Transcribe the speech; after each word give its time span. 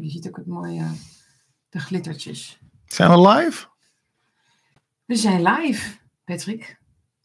Je 0.00 0.10
ziet 0.10 0.28
ook 0.28 0.36
het 0.36 0.46
mooie, 0.46 0.84
de 1.68 1.78
glittertjes. 1.78 2.58
Zijn 2.86 3.10
we 3.10 3.28
live? 3.28 3.66
We 5.04 5.16
zijn 5.16 5.42
live, 5.42 5.96
Patrick. 6.24 6.78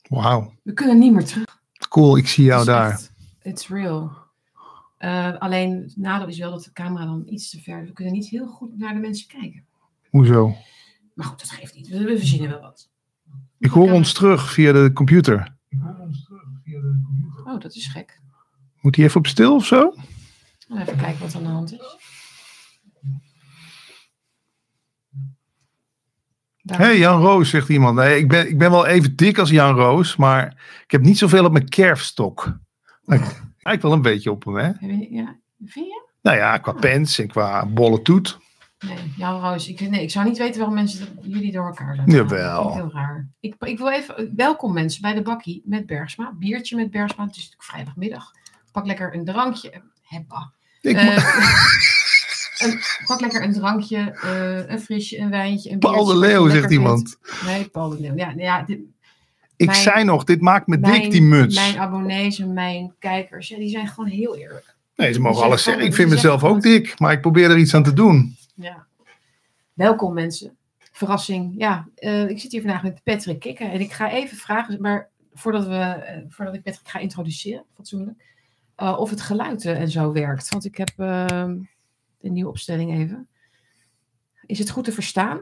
Wauw. 0.09 0.53
We 0.63 0.73
kunnen 0.73 0.99
niet 0.99 1.13
meer 1.13 1.25
terug. 1.25 1.59
Cool, 1.89 2.17
ik 2.17 2.27
zie 2.27 2.43
jou 2.43 2.57
Het 2.57 2.67
daar. 2.67 2.91
echt- 2.91 3.11
It's 3.41 3.67
real. 3.67 4.11
Eh, 4.97 5.37
alleen 5.37 5.71
het 5.81 5.97
nadeel 5.97 6.27
is 6.27 6.37
wel 6.37 6.51
dat 6.51 6.63
de 6.63 6.71
camera 6.71 7.05
dan 7.05 7.23
iets 7.27 7.49
te 7.49 7.61
ver. 7.61 7.85
We 7.85 7.91
kunnen 7.93 8.13
niet 8.13 8.29
heel 8.29 8.47
goed 8.47 8.77
naar 8.77 8.93
de 8.93 8.99
mensen 8.99 9.27
kijken. 9.27 9.65
Hoezo? 10.09 10.55
Maar 11.13 11.25
goed, 11.25 11.39
dat 11.39 11.49
geeft 11.49 11.75
niet. 11.75 11.87
We, 11.87 12.03
we 12.03 12.17
verzinnen 12.17 12.49
wel 12.49 12.61
wat. 12.61 12.89
Ik 13.59 13.69
hoor 13.71 13.91
ons 13.91 14.13
terug 14.13 14.51
via 14.53 14.71
de 14.71 14.91
computer. 14.93 15.55
Oh, 17.45 17.59
dat 17.59 17.75
is 17.75 17.87
gek. 17.87 18.19
Moet 18.81 18.95
hij 18.95 19.05
even 19.05 19.17
op 19.19 19.27
stil 19.27 19.55
of 19.55 19.65
zo? 19.65 19.95
Even 20.73 20.97
kijken 20.97 21.19
wat 21.19 21.35
aan 21.35 21.43
de 21.43 21.49
hand 21.49 21.71
is. 21.73 21.79
Hé, 26.65 26.75
hey, 26.75 26.97
Jan 26.97 27.21
Roos, 27.21 27.49
zegt 27.49 27.69
iemand. 27.69 27.95
Nee, 27.95 28.17
ik, 28.17 28.27
ben, 28.27 28.47
ik 28.49 28.57
ben 28.57 28.71
wel 28.71 28.85
even 28.85 29.15
dik 29.15 29.37
als 29.37 29.49
Jan 29.49 29.75
Roos, 29.75 30.15
maar 30.15 30.45
ik 30.83 30.91
heb 30.91 31.01
niet 31.01 31.17
zoveel 31.17 31.45
op 31.45 31.51
mijn 31.51 31.69
kerfstok. 31.69 32.59
Ik 33.05 33.41
lijk 33.59 33.81
wel 33.81 33.91
een 33.91 34.01
beetje 34.01 34.31
op 34.31 34.43
hem, 34.45 34.55
hè? 34.55 34.67
Ja, 35.09 35.37
vind 35.65 35.85
je? 35.85 36.09
Nou 36.21 36.37
ja, 36.37 36.57
qua 36.57 36.71
pens 36.71 37.19
en 37.19 37.27
qua 37.27 37.65
bolle 37.65 38.01
toet. 38.01 38.39
Nee, 38.79 39.13
Jan 39.17 39.39
Roos. 39.41 39.67
Ik, 39.67 39.89
nee, 39.89 40.01
ik 40.01 40.11
zou 40.11 40.25
niet 40.25 40.37
weten 40.37 40.57
waarom 40.57 40.75
mensen 40.75 41.07
jullie 41.21 41.51
door 41.51 41.65
elkaar 41.65 41.95
zijn. 41.95 42.09
Jawel. 42.09 42.63
Dat 42.63 42.73
heel 42.73 42.91
raar. 42.93 43.27
Ik, 43.39 43.55
ik 43.59 43.77
wil 43.77 43.89
even, 43.91 44.33
welkom 44.35 44.73
mensen 44.73 45.01
bij 45.01 45.13
de 45.13 45.21
bakkie 45.21 45.61
met 45.65 45.85
Bergsma. 45.85 46.33
Biertje 46.39 46.75
met 46.75 46.91
Bergsma. 46.91 47.23
Het 47.25 47.31
is 47.35 47.37
natuurlijk 47.43 47.63
vrijdagmiddag. 47.63 48.31
Pak 48.71 48.85
lekker 48.85 49.15
een 49.15 49.25
drankje. 49.25 49.81
Hebba. 50.01 50.51
Ik, 50.81 50.95
Eh, 50.95 51.15
een, 52.63 52.79
pak 53.05 53.21
lekker 53.21 53.43
een 53.43 53.53
drankje, 53.53 53.97
eh, 53.97 54.69
een 54.69 54.79
frisje, 54.79 55.17
een 55.19 55.29
wijntje. 55.29 55.71
Een 55.71 55.79
Paul 55.79 56.05
de 56.05 56.17
Leeuw, 56.17 56.49
zegt 56.49 56.71
iemand. 56.71 57.17
Nee, 57.45 57.69
Paul 57.69 57.89
de 57.89 57.99
Leeuw. 57.99 58.15
Ja, 58.15 58.33
ja 58.37 58.63
dit, 58.63 58.79
ik 59.55 59.65
mijn- 59.67 59.79
zei 59.79 60.03
nog, 60.03 60.23
dit 60.23 60.41
maakt 60.41 60.67
me 60.67 60.77
mijn, 60.77 61.01
dik, 61.01 61.11
die 61.11 61.21
muts. 61.21 61.55
Mijn 61.55 61.77
abonnees 61.79 62.39
en 62.39 62.53
mijn 62.53 62.93
kijkers, 62.99 63.47
ja, 63.47 63.57
die 63.57 63.69
zijn 63.69 63.87
gewoon 63.87 64.09
heel 64.09 64.35
eerlijk. 64.37 64.75
Nee, 64.95 65.13
ze 65.13 65.19
mogen 65.19 65.37
die 65.37 65.45
alles 65.45 65.63
zeggen. 65.63 65.85
Ik 65.85 65.93
vind 65.93 66.09
mezelf 66.09 66.43
ook 66.43 66.61
dik, 66.61 66.99
maar 66.99 67.11
ik 67.11 67.21
probeer 67.21 67.49
er 67.49 67.57
iets 67.57 67.73
aan 67.73 67.83
te 67.83 67.93
doen. 67.93 68.35
Ja. 68.55 68.85
Welkom 69.73 70.13
mensen. 70.13 70.55
Verrassing. 70.91 71.53
Ja, 71.57 71.87
eh, 71.95 72.29
ik 72.29 72.39
zit 72.39 72.51
hier 72.51 72.61
vandaag 72.61 72.83
met 72.83 73.03
Patrick 73.03 73.39
Kikken 73.39 73.71
en 73.71 73.79
ik 73.79 73.91
ga 73.91 74.11
even 74.11 74.37
vragen, 74.37 74.81
maar 74.81 75.09
voordat, 75.33 75.67
we, 75.67 75.75
eh, 75.75 76.17
voordat 76.29 76.55
ik 76.55 76.63
Patrick 76.63 76.87
ga 76.87 76.99
introduceren, 76.99 77.63
fatsoenlijk, 77.75 78.23
of 78.75 79.09
het 79.09 79.21
geluid 79.21 79.65
en 79.65 79.89
zo 79.89 80.11
werkt. 80.11 80.49
Want 80.49 80.65
ik 80.65 80.77
heb 80.77 80.91
eh, 80.97 81.25
de 82.21 82.29
nieuwe 82.29 82.49
opstelling 82.49 82.91
even. 82.91 83.27
Is 84.45 84.59
het 84.59 84.69
goed 84.69 84.83
te 84.83 84.91
verstaan? 84.91 85.41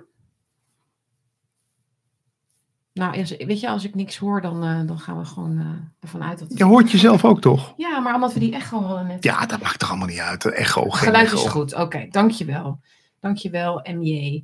Nou, 2.94 3.26
weet 3.46 3.60
je, 3.60 3.70
als 3.70 3.86
ik 3.86 3.96
niks 3.96 4.18
hoor, 4.18 4.42
dan, 4.42 4.64
eh, 4.64 4.88
dan 4.88 5.00
gaan 5.00 5.18
we 5.18 5.26
gewoon 5.26 5.58
eh, 5.58 5.66
ervan 6.00 6.24
uit 6.24 6.40
dat 6.40 6.50
het... 6.50 6.58
Je 6.58 6.64
hoort 6.64 6.92
jezelf 6.92 7.26
ook 7.26 7.42
toch? 7.42 7.74
Ja, 7.78 8.00
maar 8.00 8.16
omdat 8.16 8.34
we 8.34 8.40
die 8.40 8.54
echo 8.54 8.82
hadden 8.82 9.08
net. 9.08 9.24
Ja, 9.24 9.46
dat 9.46 9.62
maakt 9.62 9.80
toch 9.80 9.90
allemaal 9.90 10.08
niet 10.08 10.20
uit. 10.20 10.46
Echo, 10.46 10.82
geen 10.82 11.08
Geluid 11.08 11.26
echo. 11.26 11.36
is 11.46 11.52
goed. 11.52 11.76
Oké, 11.76 12.08
dankjewel. 12.10 12.80
Dankjewel, 13.20 13.86
MJ. 13.94 14.44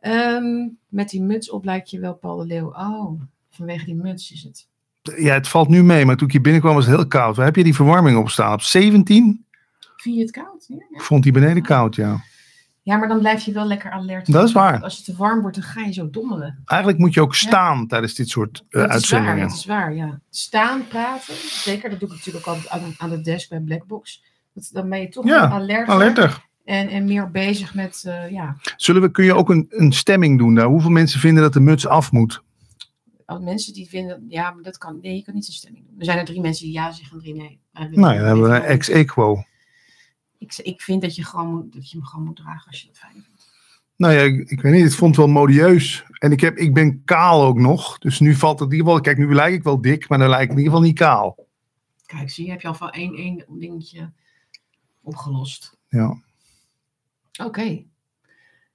Ehm 0.00 0.68
met 0.94 1.08
die 1.08 1.22
muts 1.22 1.50
op 1.50 1.64
lijkt 1.64 1.90
je 1.90 2.00
wel 2.00 2.14
Paul 2.14 2.36
de 2.36 2.46
Leeuw. 2.46 2.66
Oh, 2.66 3.20
vanwege 3.50 3.84
die 3.84 3.94
muts 3.94 4.32
is 4.32 4.42
het. 4.42 4.68
Ja, 5.16 5.34
het 5.34 5.48
valt 5.48 5.68
nu 5.68 5.82
mee, 5.84 6.04
maar 6.04 6.16
toen 6.16 6.26
ik 6.26 6.32
hier 6.32 6.42
binnenkwam 6.42 6.74
was 6.74 6.86
het 6.86 6.96
heel 6.96 7.06
koud. 7.06 7.36
Waar 7.36 7.44
heb 7.44 7.56
je 7.56 7.64
die 7.64 7.74
verwarming 7.74 8.18
op 8.18 8.30
staan? 8.30 8.52
Op 8.52 8.60
17? 8.62 9.44
Vind 10.04 10.16
je 10.16 10.22
het 10.22 10.30
koud? 10.30 10.64
Ja. 10.68 10.76
Ik 10.90 11.00
vond 11.02 11.22
die 11.22 11.32
beneden 11.32 11.62
koud, 11.62 11.94
ja. 11.94 12.20
ja, 12.82 12.96
maar 12.96 13.08
dan 13.08 13.18
blijf 13.18 13.42
je 13.42 13.52
wel 13.52 13.66
lekker 13.66 13.90
alert. 13.90 14.32
Dat 14.32 14.44
is 14.44 14.52
waar. 14.52 14.82
Als 14.82 14.96
het 14.96 15.04
te 15.04 15.16
warm 15.16 15.40
wordt, 15.40 15.56
dan 15.56 15.64
ga 15.66 15.80
je 15.80 15.92
zo 15.92 16.10
dommelen. 16.10 16.62
Eigenlijk 16.64 17.00
moet 17.00 17.14
je 17.14 17.20
ook 17.20 17.34
staan 17.34 17.86
tijdens 17.86 18.14
dit 18.14 18.28
soort 18.28 18.58
eh, 18.58 18.62
dat 18.68 18.72
is 18.80 18.86
waar, 18.86 18.90
uitzendingen. 18.92 19.48
dat 19.48 19.56
is 19.56 19.66
waar, 19.66 19.94
ja. 19.94 20.20
Staan, 20.30 20.86
praten, 20.88 21.34
zeker. 21.48 21.90
Dat 21.90 22.00
doe 22.00 22.08
ik 22.08 22.14
natuurlijk 22.14 22.46
ook 22.48 22.54
altijd 22.54 22.70
aan, 22.72 22.94
aan 22.98 23.10
de 23.10 23.20
desk 23.20 23.48
bij 23.48 23.60
Blackbox. 23.60 24.24
Dat, 24.54 24.68
dan 24.72 24.88
ben 24.88 25.00
je 25.00 25.08
toch 25.08 25.24
Ja, 25.26 25.40
meer 25.46 25.56
alert 25.56 25.88
Alerter. 25.88 26.44
en, 26.64 26.88
en 26.88 27.04
meer 27.04 27.30
bezig 27.30 27.74
met, 27.74 28.02
eh, 28.06 28.30
ja, 28.30 28.56
Zullen 28.76 29.02
we, 29.02 29.10
kun 29.10 29.24
je 29.24 29.34
ook 29.34 29.50
een, 29.50 29.66
een 29.68 29.92
stemming 29.92 30.38
doen 30.38 30.54
daar? 30.54 30.66
Hoeveel 30.66 30.90
mensen 30.90 31.20
vinden 31.20 31.42
dat 31.42 31.52
de 31.52 31.60
muts 31.60 31.86
af 31.86 32.12
moet? 32.12 32.42
als 33.26 33.40
mensen 33.40 33.72
die 33.72 33.88
vinden, 33.88 34.24
ja, 34.28 34.50
maar 34.50 34.62
dat 34.62 34.78
kan, 34.78 34.98
nee, 35.02 35.14
je 35.16 35.22
kan 35.22 35.34
niet 35.34 35.46
een 35.46 35.52
stemming 35.52 35.84
doen. 35.86 35.98
Er 35.98 36.04
zijn 36.04 36.18
er 36.18 36.24
drie 36.24 36.40
mensen 36.40 36.64
die 36.64 36.74
ja 36.74 36.92
zeggen 36.92 37.16
en 37.16 37.22
drie 37.22 37.34
nee. 37.34 37.60
Nou 37.72 38.12
ja, 38.14 38.18
dan 38.18 38.26
hebben 38.26 38.44
we 38.44 38.48
een 38.50 38.54
gewoon- 38.60 38.70
ex 38.76 38.88
equo. 38.88 39.44
Ik, 40.38 40.56
ik 40.56 40.82
vind 40.82 41.02
dat 41.02 41.16
je, 41.16 41.24
gewoon 41.24 41.50
moet, 41.50 41.72
dat 41.72 41.90
je 41.90 41.96
hem 41.96 42.06
gewoon 42.06 42.24
moet 42.24 42.36
dragen 42.36 42.66
als 42.66 42.80
je 42.80 42.86
dat 42.86 42.98
fijn 42.98 43.12
vindt. 43.12 43.52
Nou 43.96 44.14
ja, 44.14 44.20
ik, 44.20 44.50
ik 44.50 44.60
weet 44.60 44.72
niet, 44.72 44.84
het 44.84 44.94
vond 44.94 45.16
het 45.16 45.24
wel 45.24 45.34
modieus. 45.34 46.04
En 46.18 46.32
ik, 46.32 46.40
heb, 46.40 46.56
ik 46.56 46.74
ben 46.74 47.04
kaal 47.04 47.42
ook 47.42 47.58
nog. 47.58 47.98
Dus 47.98 48.20
nu 48.20 48.34
valt 48.34 48.58
het 48.58 48.68
in 48.68 48.76
ieder 48.76 48.86
geval... 48.86 49.02
Kijk, 49.02 49.18
nu 49.18 49.34
lijk 49.34 49.54
ik 49.54 49.62
wel 49.62 49.80
dik, 49.80 50.08
maar 50.08 50.18
dan 50.18 50.28
lijk 50.28 50.42
ik 50.42 50.50
in 50.50 50.56
ieder 50.56 50.72
geval 50.72 50.86
niet 50.86 50.98
kaal. 50.98 51.46
Kijk, 52.06 52.30
zie 52.30 52.44
je, 52.44 52.50
heb 52.50 52.60
je 52.60 52.68
al 52.68 52.74
van 52.74 52.90
één, 52.90 53.14
één 53.14 53.44
dingetje 53.48 54.12
opgelost. 55.02 55.76
Ja. 55.88 56.22
Oké. 57.44 57.84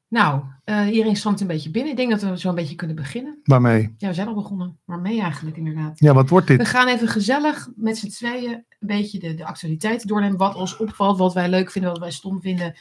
Nou, 0.09 0.42
eh, 0.64 0.88
iedereen 0.92 1.16
stroomt 1.16 1.42
een 1.42 1.47
beetje 1.47 1.72
binnen. 1.72 1.92
Ik 1.92 1.97
denk 1.97 2.09
dat 2.12 2.22
we 2.22 2.40
zo 2.40 2.50
een 2.50 2.56
beetje 2.56 2.75
kunnen 2.75 2.96
beginnen. 2.96 3.40
Waarmee? 3.44 3.94
Ja, 3.97 4.08
we 4.08 4.14
zijn 4.14 4.28
al 4.28 4.34
begonnen. 4.34 4.78
Waarmee 4.86 5.22
eigenlijk 5.22 5.58
inderdaad? 5.58 6.00
Ja, 6.00 6.14
wat 6.14 6.30
wordt 6.30 6.47
We 6.47 6.58
dit? 6.58 6.68
gaan 6.68 6.88
even 6.88 7.08
gezellig 7.08 7.70
met 7.75 7.97
z'n 7.97 8.08
tweeën 8.08 8.52
een 8.52 8.88
beetje 8.88 9.20
de, 9.20 9.34
de 9.36 9.46
actualiteiten 9.46 10.08
doornemen. 10.08 10.38
Wat 10.38 10.56
ons 10.56 10.78
opvalt, 10.78 11.18
wat 11.18 11.34
wij 11.34 11.50
leuk 11.50 11.72
vinden, 11.72 11.92
wat 11.92 12.00
wij 12.00 12.12
stom 12.12 12.42
vinden. 12.42 12.75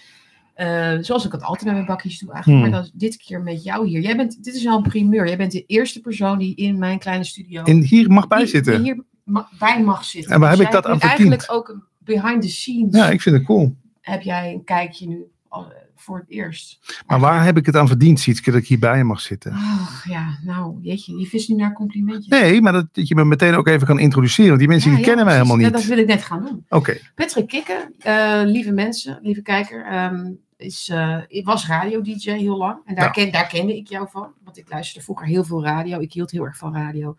Eh, 0.55 0.97
zoals 1.00 1.25
ik 1.27 1.33
het 1.33 1.43
altijd 1.43 1.65
met 1.65 1.75
mijn 1.75 1.87
bakjes 1.87 2.19
doe 2.19 2.33
eigenlijk. 2.33 2.62
Hmm. 2.62 2.72
Maar 2.72 2.83
is 2.83 2.91
dit 2.94 3.16
keer 3.16 3.43
met 3.43 3.62
jou 3.62 3.87
hier. 3.87 4.00
Jij 4.00 4.16
bent, 4.16 4.45
dit 4.45 4.55
is 4.55 4.65
wel 4.65 4.77
een 4.77 4.83
primeur. 4.83 5.27
Jij 5.27 5.37
bent 5.37 5.53
de 5.53 5.65
eerste 5.66 6.00
persoon 6.00 6.39
die 6.39 6.55
in 6.55 6.78
mijn 6.78 6.99
kleine 6.99 7.25
studio 7.25 7.62
En 7.62 7.81
hier 7.83 8.10
mag 8.10 8.27
bij 8.28 8.47
zitten. 8.47 8.75
die 8.83 8.83
hier 8.95 9.05
ma- 9.25 9.49
bij 9.59 9.83
mag 9.83 10.05
zitten. 10.05 10.33
En 10.33 10.41
waar 10.41 10.50
Dus 10.50 10.59
heb 10.59 10.66
ik 10.66 10.72
jij 10.72 10.83
dat 10.83 10.91
aan 10.93 11.00
verdiend? 11.00 11.31
Eigenlijk 11.31 11.53
ook 11.53 11.69
een 11.69 11.83
behind 11.99 12.43
the 12.43 12.49
scenes 12.49 12.95
Ja, 12.97 13.10
ik 13.10 13.21
vind 13.21 13.37
het 13.37 13.45
cool. 13.45 13.77
heb 14.00 14.22
jij 14.22 14.53
een 14.53 14.65
kijkje 14.65 15.09
nu 15.09 15.25
al, 15.49 15.62
eh, 15.65 15.77
voor 16.00 16.19
het 16.19 16.31
eerst. 16.31 16.78
Maar 17.06 17.20
waar 17.20 17.44
heb 17.44 17.56
ik 17.56 17.66
het 17.66 17.76
aan 17.76 17.86
verdiend, 17.88 18.20
Sietske, 18.20 18.50
dat 18.50 18.60
ik 18.60 18.66
hier 18.66 18.78
bij 18.78 18.97
je 18.97 19.04
mag 19.04 19.20
zitten? 19.20 19.53
Ach 19.53 20.04
ja, 20.09 20.38
nou 20.44 20.78
jeetje, 20.82 21.19
je 21.19 21.26
vist 21.26 21.48
nu 21.48 21.54
naar 21.54 21.72
complimentjes. 21.72 22.26
Nee, 22.41 22.60
maar 22.60 22.72
dat, 22.72 22.86
dat 22.94 23.09
je 23.09 23.14
me 23.14 23.25
meteen 23.25 23.54
ook 23.54 23.66
even 23.66 23.86
kan 23.86 23.98
introduceren. 23.98 24.48
Want 24.48 24.59
die 24.60 24.69
mensen 24.69 24.91
Ja, 24.91 24.97
die 24.97 25.04
ja, 25.04 25.10
kennen 25.10 25.26
mij 25.26 25.38
precies. 25.38 25.53
helemaal 25.53 25.70
Ja, 25.72 25.76
niet. 25.78 25.86
dat 25.88 25.97
wil 25.97 26.04
ik 26.04 26.10
net 26.10 26.25
gaan 26.26 26.44
doen. 26.44 26.64
Oké, 26.69 26.97
Patrick 27.14 27.47
Kikken, 27.48 27.92
eh, 27.98 28.41
lieve 28.44 28.72
mensen, 28.72 29.19
lieve 29.22 29.42
kijker, 29.42 29.86
ehm, 29.86 30.31
is, 30.56 30.88
eh, 30.88 31.19
ik 31.28 31.44
was 31.44 31.66
radio-dj 31.66 32.30
heel 32.30 32.56
lang. 32.56 32.78
En 32.84 32.94
daar, 32.94 33.04
Ja. 33.04 33.10
ken, 33.10 33.32
daar 33.32 33.47
kende 33.47 33.76
ik 33.76 33.88
jou 33.88 34.09
van. 34.10 34.32
Want 34.44 34.59
ik 34.59 34.70
luisterde 34.70 35.04
vroeger 35.04 35.26
heel 35.26 35.44
veel 35.44 35.65
radio. 35.65 36.00
Ik 36.00 36.12
hield 36.12 36.30
heel 36.30 36.44
erg 36.44 36.56
van 36.56 36.75
radio. 36.75 37.16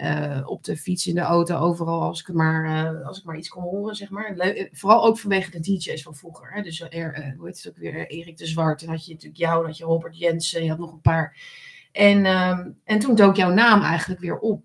Eh, 0.00 0.40
op 0.44 0.64
de 0.64 0.76
fiets, 0.76 1.06
in 1.06 1.14
de 1.14 1.20
auto, 1.20 1.56
overal 1.56 2.02
als 2.02 2.20
ik, 2.20 2.32
maar, 2.32 2.64
eh, 2.64 3.06
als 3.06 3.18
ik 3.18 3.24
maar 3.24 3.36
iets 3.36 3.48
kon 3.48 3.62
horen, 3.62 3.94
zeg 3.94 4.10
maar. 4.10 4.36
Eh, 4.36 4.68
vooral 4.72 5.04
ook 5.04 5.18
vanwege 5.18 5.50
de 5.50 5.60
DJ's 5.60 6.02
van 6.02 6.14
vroeger. 6.14 6.52
Hè? 6.52 6.62
Dus 6.62 6.80
eh, 6.80 7.04
hoe 7.36 7.46
heet 7.46 7.62
het 7.62 7.68
ook 7.68 7.76
weer? 7.76 8.06
Erik 8.06 8.36
de 8.36 8.46
Zwart. 8.46 8.82
En 8.82 8.88
had 8.88 9.06
je 9.06 9.12
natuurlijk 9.12 9.40
jou, 9.40 9.66
had 9.66 9.76
je 9.76 9.84
Robert 9.84 10.18
Jensen. 10.18 10.62
Je 10.62 10.68
had 10.68 10.78
nog 10.78 10.92
een 10.92 11.00
paar. 11.00 11.36
En, 11.92 12.24
ehm, 12.26 12.68
en 12.84 12.98
toen 12.98 13.14
dook 13.14 13.36
jouw 13.36 13.52
naam 13.52 13.82
eigenlijk 13.82 14.20
weer 14.20 14.38
op. 14.38 14.62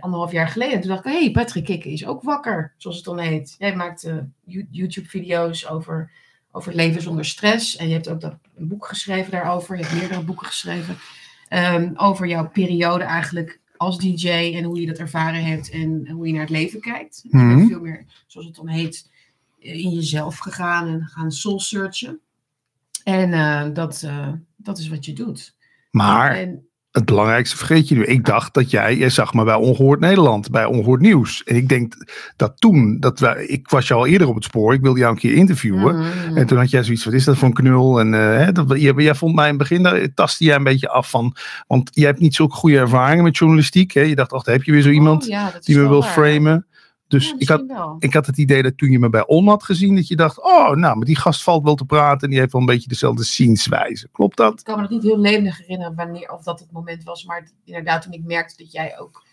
Anderhalf 0.00 0.32
jaar 0.32 0.48
geleden. 0.48 0.74
En 0.74 0.80
toen 0.80 0.90
dacht 0.90 1.04
ik, 1.06 1.12
hé, 1.12 1.18
hey, 1.18 1.30
Patrick 1.30 1.64
Kikken 1.64 1.90
is 1.90 2.06
ook 2.06 2.22
wakker, 2.22 2.74
zoals 2.76 2.96
het 2.96 3.04
dan 3.06 3.18
heet. 3.18 3.54
Jij 3.58 3.76
maakt 3.76 4.02
You- 4.44 4.68
YouTube-video's 4.70 5.66
over, 5.66 6.10
over 6.52 6.68
het 6.68 6.80
leven 6.80 7.02
zonder 7.02 7.24
stress. 7.24 7.76
En 7.76 7.86
je 7.86 7.92
hebt 7.92 8.08
ook 8.08 8.20
dat, 8.20 8.34
een 8.56 8.68
boek 8.68 8.86
geschreven 8.86 9.30
daarover. 9.30 9.76
Je 9.76 9.82
hebt 9.82 9.98
meerdere 10.00 10.24
boeken 10.24 10.46
geschreven. 10.46 10.96
ehm, 11.48 11.92
over 11.94 12.26
jouw 12.26 12.48
periode 12.48 13.04
eigenlijk 13.04 13.60
als 13.80 13.98
DJ 13.98 14.28
en 14.28 14.64
hoe 14.64 14.80
je 14.80 14.86
dat 14.86 14.98
ervaren 14.98 15.44
hebt 15.44 15.70
en 15.70 16.08
hoe 16.08 16.26
je 16.26 16.32
naar 16.32 16.40
het 16.40 16.50
leven 16.50 16.80
kijkt. 16.80 17.20
Je 17.22 17.28
bent 17.30 17.68
veel 17.68 17.80
meer, 17.80 18.04
zoals 18.26 18.46
het 18.46 18.56
dan 18.56 18.68
heet, 18.68 19.10
in 19.58 19.90
jezelf 19.90 20.38
gegaan 20.38 20.88
en 20.88 21.06
gaan 21.06 21.30
soul 21.30 21.60
searchen. 21.60 22.20
En 23.04 23.32
eh, 23.32 23.74
dat, 23.74 24.02
eh, 24.02 24.32
dat 24.56 24.78
is 24.78 24.88
wat 24.88 25.04
je 25.04 25.12
doet. 25.12 25.56
maar 25.90 26.36
En, 26.36 26.68
het 26.90 27.04
belangrijkste 27.04 27.56
vergeet 27.56 27.88
je 27.88 27.94
nu. 27.94 28.04
Ik 28.04 28.24
dacht 28.24 28.54
dat 28.54 28.70
jij, 28.70 28.96
jij 28.96 29.10
zag 29.10 29.34
me 29.34 29.44
bij 29.44 29.54
Ongehoord 29.54 30.00
Nederland, 30.00 30.50
bij 30.50 30.64
Ongehoord 30.64 31.00
Nieuws. 31.00 31.42
En 31.44 31.56
ik 31.56 31.68
denk 31.68 31.94
dat 32.36 32.60
toen, 32.60 32.96
dat 33.00 33.18
wij, 33.20 33.44
ik 33.46 33.68
was 33.68 33.88
jou 33.88 34.00
al 34.00 34.06
eerder 34.06 34.28
op 34.28 34.34
het 34.34 34.44
spoor, 34.44 34.74
ik 34.74 34.80
wilde 34.80 34.98
jou 34.98 35.12
een 35.12 35.18
keer 35.18 35.34
interviewen. 35.34 35.96
Mhm. 35.96 36.36
En 36.36 36.46
toen 36.46 36.58
had 36.58 36.70
jij 36.70 36.82
zoiets, 36.82 37.04
wat 37.04 37.14
is 37.14 37.24
dat 37.24 37.36
voor 37.36 37.48
een 37.48 37.54
knul? 37.54 38.00
En 38.00 38.14
eh, 38.14 38.48
dat, 38.52 38.80
jij, 38.80 38.92
jij 38.96 39.14
vond 39.14 39.34
mij 39.34 39.44
in 39.44 39.50
het 39.50 39.58
begin, 39.58 39.82
daar 39.82 40.14
tastte 40.14 40.44
jij 40.44 40.54
een 40.56 40.62
beetje 40.64 40.88
af 40.88 41.10
van, 41.10 41.36
want 41.66 41.90
jij 41.92 42.06
hebt 42.06 42.20
niet 42.20 42.34
zulke 42.34 42.54
goede 42.54 42.78
ervaringen 42.78 43.24
met 43.24 43.36
journalistiek. 43.36 43.92
Hè? 43.92 44.00
Je 44.00 44.14
dacht, 44.14 44.32
ach, 44.32 44.42
daar 44.42 44.54
heb 44.54 44.64
je 44.64 44.72
weer 44.72 44.82
zo 44.82 44.90
iemand 44.90 45.22
Oh, 45.22 45.28
ja, 45.28 45.52
is 45.58 45.64
die 45.64 45.76
me 45.76 45.88
wil 45.88 46.00
waar. 46.00 46.10
framen. 46.10 46.66
Dus 47.10 47.28
Ja, 47.28 47.34
ik, 47.38 47.48
had, 47.48 47.64
wel. 47.66 47.96
ik 47.98 48.14
had 48.14 48.26
het 48.26 48.38
idee 48.38 48.62
dat 48.62 48.78
toen 48.78 48.90
je 48.90 48.98
me 48.98 49.08
bij 49.08 49.26
On 49.26 49.48
had 49.48 49.62
gezien, 49.62 49.94
dat 49.96 50.08
je 50.08 50.16
dacht, 50.16 50.42
oh, 50.42 50.70
nou, 50.70 50.96
maar 50.96 51.06
die 51.06 51.16
gast 51.16 51.42
valt 51.42 51.64
wel 51.64 51.74
te 51.74 51.84
praten 51.84 52.20
en 52.20 52.30
die 52.30 52.38
heeft 52.38 52.52
wel 52.52 52.60
een 52.60 52.66
beetje 52.66 52.88
dezelfde 52.88 53.24
zienswijze. 53.24 54.08
Klopt 54.12 54.36
dat? 54.36 54.58
Ik 54.58 54.64
kan 54.64 54.74
me 54.74 54.80
nog 54.80 54.90
niet 54.90 55.02
heel 55.02 55.18
levendig 55.18 55.58
herinneren 55.58 55.94
wanneer 55.94 56.30
of 56.30 56.42
dat 56.42 56.60
het 56.60 56.72
moment 56.72 57.04
was. 57.04 57.24
Maar 57.24 57.50
inderdaad, 57.64 58.02
toen 58.02 58.12
ik 58.12 58.24
merkte 58.24 58.62
dat 58.62 58.72
jij 58.72 58.98
ook 58.98 59.24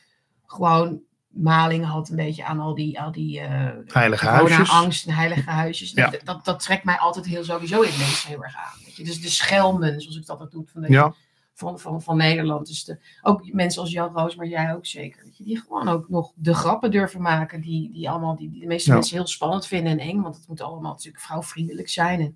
gewoon 0.46 1.02
maling 1.28 1.86
had 1.86 2.10
een 2.10 2.16
beetje 2.16 2.46
aan 2.46 2.60
al 2.60 2.76
die, 2.76 3.02
al 3.02 3.12
die 3.12 3.40
eh 3.40 3.70
Heilige 3.86 4.28
huisjes. 4.28 4.70
angst 4.72 5.08
en 5.08 5.14
heilige 5.14 5.50
huisjes. 5.50 5.92
Ja. 5.92 6.10
Dat, 6.10 6.22
dat, 6.24 6.46
dat 6.46 6.60
trekt 6.60 6.84
mij 6.84 6.98
altijd 6.98 7.26
heel 7.26 7.44
sowieso 7.44 7.82
in 7.82 7.98
mensen 7.98 8.30
heel 8.30 8.44
erg 8.44 8.56
aan. 8.56 8.80
Weet 8.86 8.96
je? 8.96 9.04
Dus 9.04 9.22
de 9.22 9.30
schelmen, 9.30 10.02
zoals 10.02 10.18
ik 10.18 10.26
dat 10.26 10.52
doe 10.52 10.66
van, 10.72 10.82
de, 10.82 10.92
Ja, 10.92 11.14
van, 11.58 11.80
van, 11.80 12.02
van 12.02 12.18
Nederland. 12.18 12.68
Dus 12.68 12.84
de, 12.84 12.98
ook 13.22 13.54
mensen 13.54 13.82
als 13.82 13.92
Jan 13.92 14.14
Roos, 14.14 14.36
maar 14.36 14.48
jij 14.48 14.76
ook 14.76 14.86
zeker. 14.86 15.24
Die 15.38 15.60
gewoon 15.60 15.88
ook 15.88 16.10
nog 16.10 16.32
de 16.36 16.54
grappen 16.54 16.92
durven 16.92 17.22
maken. 17.22 17.62
Die, 17.62 17.92
die, 17.92 18.10
allemaal, 18.10 18.36
die, 18.36 18.50
die 18.50 18.60
de 18.62 18.68
meeste 18.68 18.90
Ja. 18.90 18.96
mensen 18.96 19.18
heel 19.18 19.28
spannend 19.28 19.68
vinden 19.68 19.92
en 19.92 20.00
eng. 20.00 20.22
Want 20.22 20.36
het 20.36 20.48
moet 20.48 20.62
allemaal 20.62 20.92
natuurlijk 20.92 21.24
vrouwvriendelijk 21.24 21.90
zijn. 21.90 22.20
En 22.20 22.36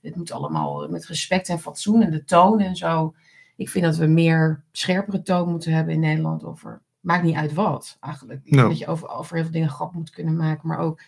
het 0.00 0.16
moet 0.16 0.32
allemaal 0.32 0.88
met 0.88 1.06
respect 1.06 1.48
en 1.48 1.58
fatsoen 1.60 2.02
en 2.02 2.10
de 2.10 2.24
toon 2.24 2.60
en 2.60 2.76
zo. 2.76 3.14
Ik 3.56 3.68
vind 3.68 3.84
dat 3.84 3.96
we 3.96 4.06
meer 4.06 4.64
scherpere 4.72 5.22
toon 5.22 5.50
moeten 5.50 5.72
hebben 5.72 5.94
in 5.94 6.00
Nederland 6.00 6.44
over. 6.44 6.82
Maakt 7.00 7.22
niet 7.24 7.36
uit 7.36 7.54
wat, 7.54 7.96
eigenlijk. 8.00 8.40
Vind 8.44 8.56
Dat 8.60 8.78
je 8.78 8.86
over, 8.86 9.08
over 9.08 9.34
heel 9.34 9.44
veel 9.44 9.52
dingen 9.52 9.68
grap 9.68 9.92
moet 9.92 10.10
kunnen 10.10 10.36
maken, 10.36 10.68
maar 10.68 10.78
ook 10.78 11.00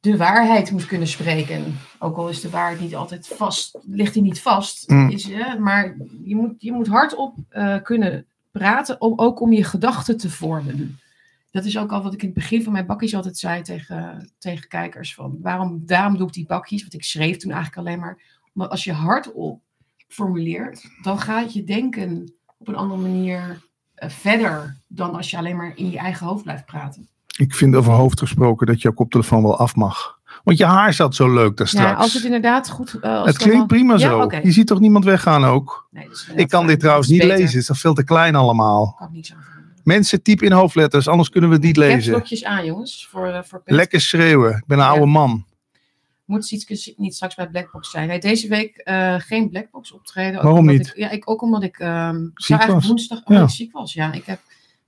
de 0.00 0.16
waarheid 0.16 0.70
moet 0.70 0.86
kunnen 0.86 1.08
spreken. 1.08 1.78
Ook 1.98 2.16
al 2.16 2.28
is 2.28 2.40
de 2.40 2.50
waarheid 2.50 2.80
niet 2.80 2.94
altijd 2.94 3.28
vast, 3.28 3.78
ligt 3.82 4.14
die 4.14 4.22
niet 4.22 4.42
vast. 4.42 4.88
Mm. 4.88 5.10
Is, 5.10 5.30
eh, 5.30 5.56
maar 5.56 5.96
je 6.24 6.36
moet, 6.36 6.54
je 6.58 6.72
moet 6.72 6.86
hardop 6.86 7.36
eh, 7.48 7.76
kunnen 7.82 8.26
praten, 8.50 9.00
om, 9.00 9.18
ook 9.18 9.40
om 9.40 9.52
je 9.52 9.64
gedachten 9.64 10.16
te 10.16 10.30
vormen. 10.30 10.98
Dat 11.50 11.64
is 11.64 11.78
ook 11.78 11.92
al 11.92 12.02
wat 12.02 12.14
ik 12.14 12.20
in 12.20 12.28
het 12.28 12.36
begin 12.36 12.62
van 12.62 12.72
mijn 12.72 12.86
bakjes 12.86 13.14
altijd 13.14 13.38
zei 13.38 13.62
tegen, 13.62 14.30
tegen 14.38 14.68
kijkers. 14.68 15.14
Van 15.14 15.38
waarom, 15.40 15.82
daarom 15.86 16.16
doe 16.16 16.26
ik 16.26 16.32
die 16.32 16.46
bakjes? 16.46 16.80
Want 16.80 16.94
ik 16.94 17.04
schreef 17.04 17.36
toen 17.36 17.52
eigenlijk 17.52 17.86
alleen 17.86 18.00
maar. 18.00 18.22
Maar 18.52 18.68
als 18.68 18.84
je 18.84 18.92
hardop 18.92 19.60
formuleert, 20.08 20.84
dan 21.02 21.18
gaat 21.18 21.52
je 21.52 21.64
denken 21.64 22.32
op 22.58 22.68
een 22.68 22.76
andere 22.76 23.00
manier 23.00 23.62
eh, 23.94 24.08
verder 24.08 24.76
dan 24.86 25.14
als 25.14 25.30
je 25.30 25.36
alleen 25.36 25.56
maar 25.56 25.72
in 25.76 25.90
je 25.90 25.98
eigen 25.98 26.26
hoofd 26.26 26.42
blijft 26.42 26.66
praten. 26.66 27.08
Ik 27.40 27.54
vind 27.54 27.74
over 27.76 27.92
hoofd 27.92 28.18
gesproken 28.18 28.66
dat 28.66 28.82
je 28.82 28.92
koptelefoon 28.92 29.42
wel 29.42 29.56
af 29.58 29.74
mag. 29.76 30.18
Want 30.44 30.58
je 30.58 30.64
haar 30.64 30.92
zat 30.94 31.14
zo 31.14 31.32
leuk 31.34 31.56
daar 31.56 31.68
straks. 31.68 31.90
Ja, 31.90 31.94
als 31.96 32.12
het 32.14 32.24
inderdaad 32.24 32.70
goed. 32.70 32.94
eh, 33.00 33.16
als 33.18 33.26
het 33.26 33.36
klinkt 33.38 33.66
prima 33.66 33.92
Ja, 33.92 33.98
zo. 33.98 34.28
Je 34.42 34.52
ziet 34.52 34.66
toch 34.66 34.80
niemand 34.80 35.04
weggaan 35.04 35.44
ook? 35.44 35.88
Nee, 35.90 36.04
dat 36.04 36.12
is 36.12 36.30
Ik 36.36 36.48
kan 36.48 36.66
dit 36.66 36.80
trouwens 36.80 37.08
niet 37.08 37.18
beter. 37.20 37.32
lezen. 37.36 37.50
Het 37.50 37.60
is 37.60 37.66
toch 37.66 37.78
veel 37.78 37.94
te 37.94 38.04
klein 38.04 38.34
allemaal. 38.34 38.94
Kan 38.98 39.06
ik 39.06 39.12
niks 39.12 39.32
aan 39.32 39.42
veranderen. 39.42 39.80
Mensen, 39.84 40.22
typ 40.22 40.42
in 40.42 40.52
hoofdletters, 40.52 41.08
anders 41.08 41.28
kunnen 41.30 41.50
we 41.50 41.56
het 41.56 41.64
niet 41.64 41.76
lezen. 41.76 42.12
Capslokjes 42.12 42.44
aan, 42.44 42.64
jongens. 42.64 43.06
Voor, 43.10 43.26
eh, 43.26 43.42
voor 43.42 43.62
Pet. 43.62 43.74
Lekker 43.74 44.00
schreeuwen. 44.00 44.56
Ik 44.56 44.66
ben 44.66 44.78
een 44.78 44.84
Ja. 44.84 44.90
oude 44.90 45.06
man. 45.06 45.44
Moet 46.24 46.50
iets 46.50 46.92
niet 46.96 47.14
straks 47.14 47.34
bij 47.34 47.48
Blackbox 47.48 47.90
zijn. 47.90 48.08
Nee, 48.08 48.18
deze 48.20 48.48
week 48.48 48.76
eh, 48.76 49.14
geen 49.18 49.48
Blackbox 49.50 49.92
optreden. 49.92 50.42
Waarom 50.42 50.66
niet? 50.66 50.86
Ik, 50.86 50.96
ja, 50.96 51.10
ik, 51.10 51.30
ook 51.30 51.42
omdat 51.42 51.62
ik 51.62 51.78
ehm 51.78 52.26
Ziek 52.34 52.64
was? 52.64 52.86
woensdag 52.86 53.18
oh, 53.24 53.36
Ja. 53.36 53.42
ik 53.42 53.48
ziek 53.48 53.72
was. 53.72 53.92
Ja, 53.92 54.12
ik 54.12 54.24
heb 54.26 54.40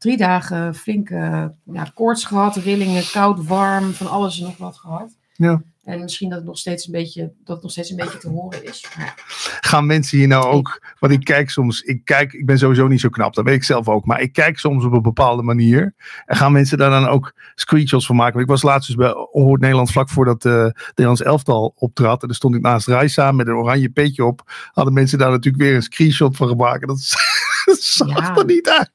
drie 0.02 0.16
dagen 0.16 0.74
flink 0.74 1.10
eh, 1.10 1.44
ja, 1.64 1.90
koorts 1.94 2.24
gehad, 2.24 2.56
rillingen, 2.56 3.02
koud, 3.12 3.46
warm, 3.46 3.92
van 3.92 4.10
alles 4.10 4.38
en 4.38 4.44
nog 4.44 4.56
wat 4.56 4.76
gehad. 4.78 5.16
Ja. 5.34 5.62
En 5.84 6.00
misschien 6.00 6.28
dat 6.28 6.38
het 6.38 6.46
nog 6.46 6.58
steeds 6.58 6.86
een 6.86 6.92
beetje, 6.92 7.20
dat 7.44 7.54
het 7.54 7.62
nog 7.62 7.70
steeds 7.72 7.90
een 7.90 7.96
beetje 7.96 8.18
te 8.18 8.28
horen 8.28 8.64
is. 8.64 8.86
Ja, 8.98 9.14
Gaan 9.60 9.86
mensen 9.86 10.18
hier 10.18 10.26
nou 10.26 10.44
ook. 10.44 10.82
Want 10.98 11.12
ik 11.12 11.24
kijk 11.24 11.50
soms. 11.50 11.80
Ik, 11.80 12.04
kijk, 12.04 12.32
ik 12.32 12.46
ben 12.46 12.58
sowieso 12.58 12.86
niet 12.86 13.00
zo 13.00 13.08
knap. 13.08 13.34
Dat 13.34 13.44
weet 13.44 13.54
ik 13.54 13.64
zelf 13.64 13.88
ook. 13.88 14.04
Maar 14.04 14.20
ik 14.20 14.32
kijk 14.32 14.58
soms 14.58 14.84
op 14.84 14.92
een 14.92 15.02
bepaalde 15.02 15.42
manier. 15.42 15.94
En 16.26 16.36
gaan 16.36 16.52
mensen 16.52 16.78
daar 16.78 16.90
dan 16.90 17.06
ook 17.06 17.32
screenshots 17.54 18.06
van 18.06 18.16
maken. 18.16 18.32
Want 18.32 18.44
ik 18.44 18.50
was 18.50 18.62
laatst 18.62 18.86
dus 18.86 18.96
bij 18.96 19.14
Onhoord 19.30 19.60
Nederland. 19.60 19.90
Vlak 19.90 20.08
voordat 20.08 20.44
uh, 20.44 20.52
Nederlands 20.86 21.22
elftal 21.22 21.72
optrad. 21.76 22.20
En 22.22 22.26
daar 22.28 22.36
stond 22.36 22.54
ik 22.54 22.60
naast 22.60 22.86
Raisa 22.86 23.32
met 23.32 23.46
een 23.46 23.54
oranje 23.54 23.88
petje 23.90 24.24
op. 24.24 24.42
Hadden 24.72 24.94
mensen 24.94 25.18
daar 25.18 25.30
natuurlijk 25.30 25.62
weer 25.62 25.74
een 25.74 25.82
screenshot 25.82 26.36
van 26.36 26.48
gemaakt. 26.48 26.86
Dat, 26.86 26.98
dat 27.64 27.82
zag 27.96 28.08
Ja. 28.08 28.36
er 28.36 28.44
niet 28.44 28.68
uit. 28.68 28.90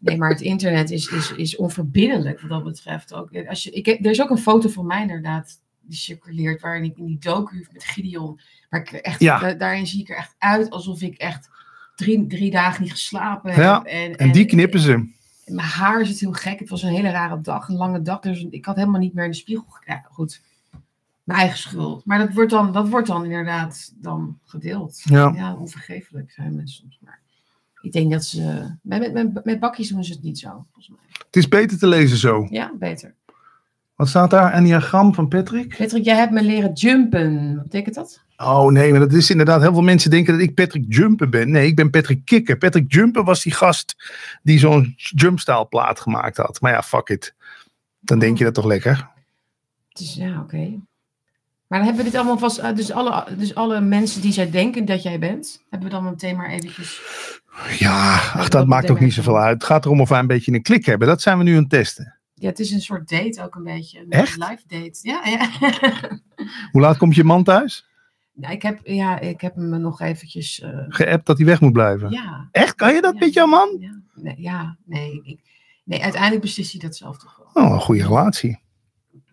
Nee, 0.00 0.16
maar 0.16 0.30
het 0.30 0.40
internet 0.40 0.90
is, 0.90 1.08
is, 1.08 1.32
is 1.32 1.56
onverbiddelijk 1.56 2.40
wat 2.40 2.50
dat 2.50 2.64
betreft. 2.64 3.14
Ook, 3.14 3.46
als 3.48 3.62
je, 3.62 3.70
ik 3.70 3.86
heb, 3.86 4.04
er 4.04 4.10
is 4.10 4.22
ook 4.22 4.30
een 4.30 4.38
foto 4.38 4.68
van 4.68 4.86
mij 4.86 5.00
inderdaad 5.00 5.60
die 5.80 5.96
circuleert 5.96 6.60
waarin 6.60 6.84
ik 6.84 6.96
in 6.96 7.06
die 7.06 7.18
docu 7.18 7.66
met 7.72 7.84
Gideon. 7.84 8.40
Maar 8.70 8.80
ik 8.80 8.90
echt, 8.92 9.20
Ja. 9.20 9.38
da- 9.38 9.54
daarin 9.54 9.86
zie 9.86 10.00
ik 10.00 10.08
er 10.08 10.16
echt 10.16 10.34
uit 10.38 10.70
alsof 10.70 11.02
ik 11.02 11.16
echt 11.16 11.48
drie, 11.96 12.26
drie 12.26 12.50
dagen 12.50 12.82
niet 12.82 12.92
geslapen 12.92 13.50
heb. 13.50 13.60
Ja, 13.60 13.82
en, 13.84 14.16
En 14.16 14.32
die 14.32 14.44
knippen 14.44 14.80
ze. 14.80 14.92
en 14.92 15.54
mijn 15.54 15.68
haar 15.68 16.06
zit 16.06 16.20
heel 16.20 16.32
gek. 16.32 16.58
Het 16.58 16.68
was 16.68 16.82
een 16.82 16.92
hele 16.94 17.10
rare 17.10 17.40
dag, 17.40 17.68
een 17.68 17.76
lange 17.76 18.02
dag. 18.02 18.20
Dus 18.20 18.46
ik 18.50 18.64
had 18.64 18.76
helemaal 18.76 19.00
niet 19.00 19.14
meer 19.14 19.24
in 19.24 19.30
de 19.30 19.36
spiegel 19.36 19.66
gekeken. 19.68 19.94
Ja, 20.04 20.08
goed, 20.10 20.42
mijn 21.24 21.38
eigen 21.38 21.58
schuld. 21.58 22.04
Maar 22.04 22.18
dat 22.18 22.32
wordt 22.32 22.50
dan, 22.50 22.72
dat 22.72 22.88
wordt 22.88 23.06
dan 23.06 23.24
inderdaad 23.24 23.92
dan 24.00 24.38
gedeeld. 24.44 25.00
Ja. 25.04 25.32
ja 25.34 25.54
onvergeeflijk 25.54 26.30
zijn 26.32 26.54
mensen 26.56 26.76
soms. 26.80 26.98
Maar 27.00 27.20
ik 27.88 27.94
denk 27.94 28.12
dat 28.12 28.24
ze... 28.24 28.74
Met, 28.82 29.12
met, 29.12 29.44
met, 29.44 29.60
bakjes 29.60 29.88
doen 29.88 30.04
ze 30.04 30.12
het 30.12 30.22
niet 30.22 30.38
zo, 30.38 30.48
volgens 30.48 30.88
mij. 30.88 30.98
Het 31.26 31.36
is 31.36 31.48
beter 31.48 31.78
te 31.78 31.86
lezen 31.86 32.16
zo. 32.16 32.46
Ja, 32.50 32.72
beter. 32.78 33.14
Wat 33.94 34.08
staat 34.08 34.30
daar? 34.30 34.56
Een 34.56 34.64
diagram 34.64 35.14
van 35.14 35.28
Patrick? 35.28 35.76
Patrick, 35.76 36.04
jij 36.04 36.16
hebt 36.16 36.32
me 36.32 36.42
leren 36.42 36.72
jumpen. 36.72 37.54
Wat 37.54 37.62
betekent 37.62 37.94
dat? 37.94 38.22
Oh 38.36 38.70
nee, 38.70 38.90
maar 38.90 39.00
dat 39.00 39.12
is 39.12 39.30
inderdaad. 39.30 39.60
Heel 39.60 39.72
veel 39.72 39.82
mensen 39.82 40.10
denken 40.10 40.32
dat 40.32 40.42
ik 40.42 40.54
Patrick 40.54 40.84
Jumper 40.88 41.28
ben. 41.28 41.50
Nee, 41.50 41.66
ik 41.66 41.76
ben 41.76 41.90
Patrick 41.90 42.24
Kikker. 42.24 42.58
Patrick 42.58 42.92
Jumper 42.92 43.24
was 43.24 43.42
die 43.42 43.52
gast 43.52 44.12
die 44.42 44.58
zo'n 44.58 44.94
jumpstyle 44.96 45.66
plaat 45.66 46.00
gemaakt 46.00 46.36
had. 46.36 46.60
Maar 46.60 46.72
ja, 46.72 46.82
fuck 46.82 47.08
it. 47.08 47.34
Dan 48.00 48.18
denk 48.18 48.38
je 48.38 48.44
dat 48.44 48.54
toch 48.54 48.64
lekker. 48.64 49.08
Het 49.88 50.00
is, 50.00 50.14
ja, 50.14 50.40
oké. 50.40 50.80
Maar 51.68 51.78
dan 51.78 51.86
hebben 51.88 52.04
we 52.04 52.10
dit 52.10 52.20
allemaal 52.20 52.38
vast... 52.38 52.58
eh, 52.58 52.74
Dus 52.74 52.90
alle, 52.90 53.24
dus 53.36 53.54
alle 53.54 53.80
mensen 53.80 54.20
die 54.20 54.32
zij 54.32 54.50
denken 54.50 54.84
dat 54.84 55.02
jij 55.02 55.18
bent... 55.18 55.64
hebben 55.70 55.88
we 55.88 55.94
dan 55.94 56.04
meteen 56.04 56.36
maar 56.36 56.50
eventjes... 56.50 57.00
Ja, 57.78 58.14
ach, 58.34 58.48
dat 58.48 58.66
maakt 58.66 58.90
ook 58.90 59.00
niet 59.00 59.12
zoveel 59.12 59.38
uit. 59.38 59.54
Het 59.54 59.64
gaat 59.64 59.84
erom 59.84 60.00
of 60.00 60.08
wij 60.08 60.18
een 60.18 60.26
beetje 60.26 60.52
een 60.52 60.62
klik 60.62 60.84
hebben. 60.86 61.08
Dat 61.08 61.22
zijn 61.22 61.38
we 61.38 61.44
nu 61.44 61.54
aan 61.54 61.60
het 61.60 61.70
testen. 61.70 62.18
Ja, 62.34 62.48
het 62.48 62.58
is 62.58 62.70
een 62.70 62.80
soort 62.80 63.08
date 63.08 63.42
ook 63.44 63.54
een 63.54 63.62
beetje. 63.64 63.98
Een 64.00 64.10
Echt? 64.10 64.36
live 64.36 64.62
date. 64.66 64.98
Ja, 65.02 65.20
ja. 65.24 65.50
Hoe 66.72 66.80
laat 66.80 66.96
komt 66.96 67.14
je 67.14 67.24
man 67.24 67.44
thuis? 67.44 67.86
Nou, 68.32 68.52
ik, 68.54 68.62
heb, 68.62 68.80
ja 68.84 69.18
ik 69.18 69.40
heb 69.40 69.54
hem 69.54 69.80
nog 69.80 70.00
eventjes... 70.00 70.60
eh, 70.60 70.70
Geappt 70.88 71.26
dat 71.26 71.36
hij 71.36 71.46
weg 71.46 71.60
moet 71.60 71.72
blijven. 71.72 72.10
ja. 72.10 72.48
Echt? 72.52 72.74
Kan 72.74 72.94
je 72.94 73.00
dat 73.00 73.12
Ja. 73.12 73.18
met 73.24 73.32
jouw 73.34 73.46
man? 73.46 73.76
Ja, 73.80 74.00
nee, 74.14 74.34
ja, 74.38 74.76
nee, 74.84 75.20
ik, 75.22 75.40
nee, 75.84 76.02
uiteindelijk 76.02 76.42
beslist 76.42 76.72
hij 76.72 76.80
dat 76.80 76.96
zelf 76.96 77.18
toch 77.18 77.36
wel. 77.52 77.64
Oh, 77.64 77.72
een 77.72 77.80
goede 77.80 78.02
relatie. 78.06 78.60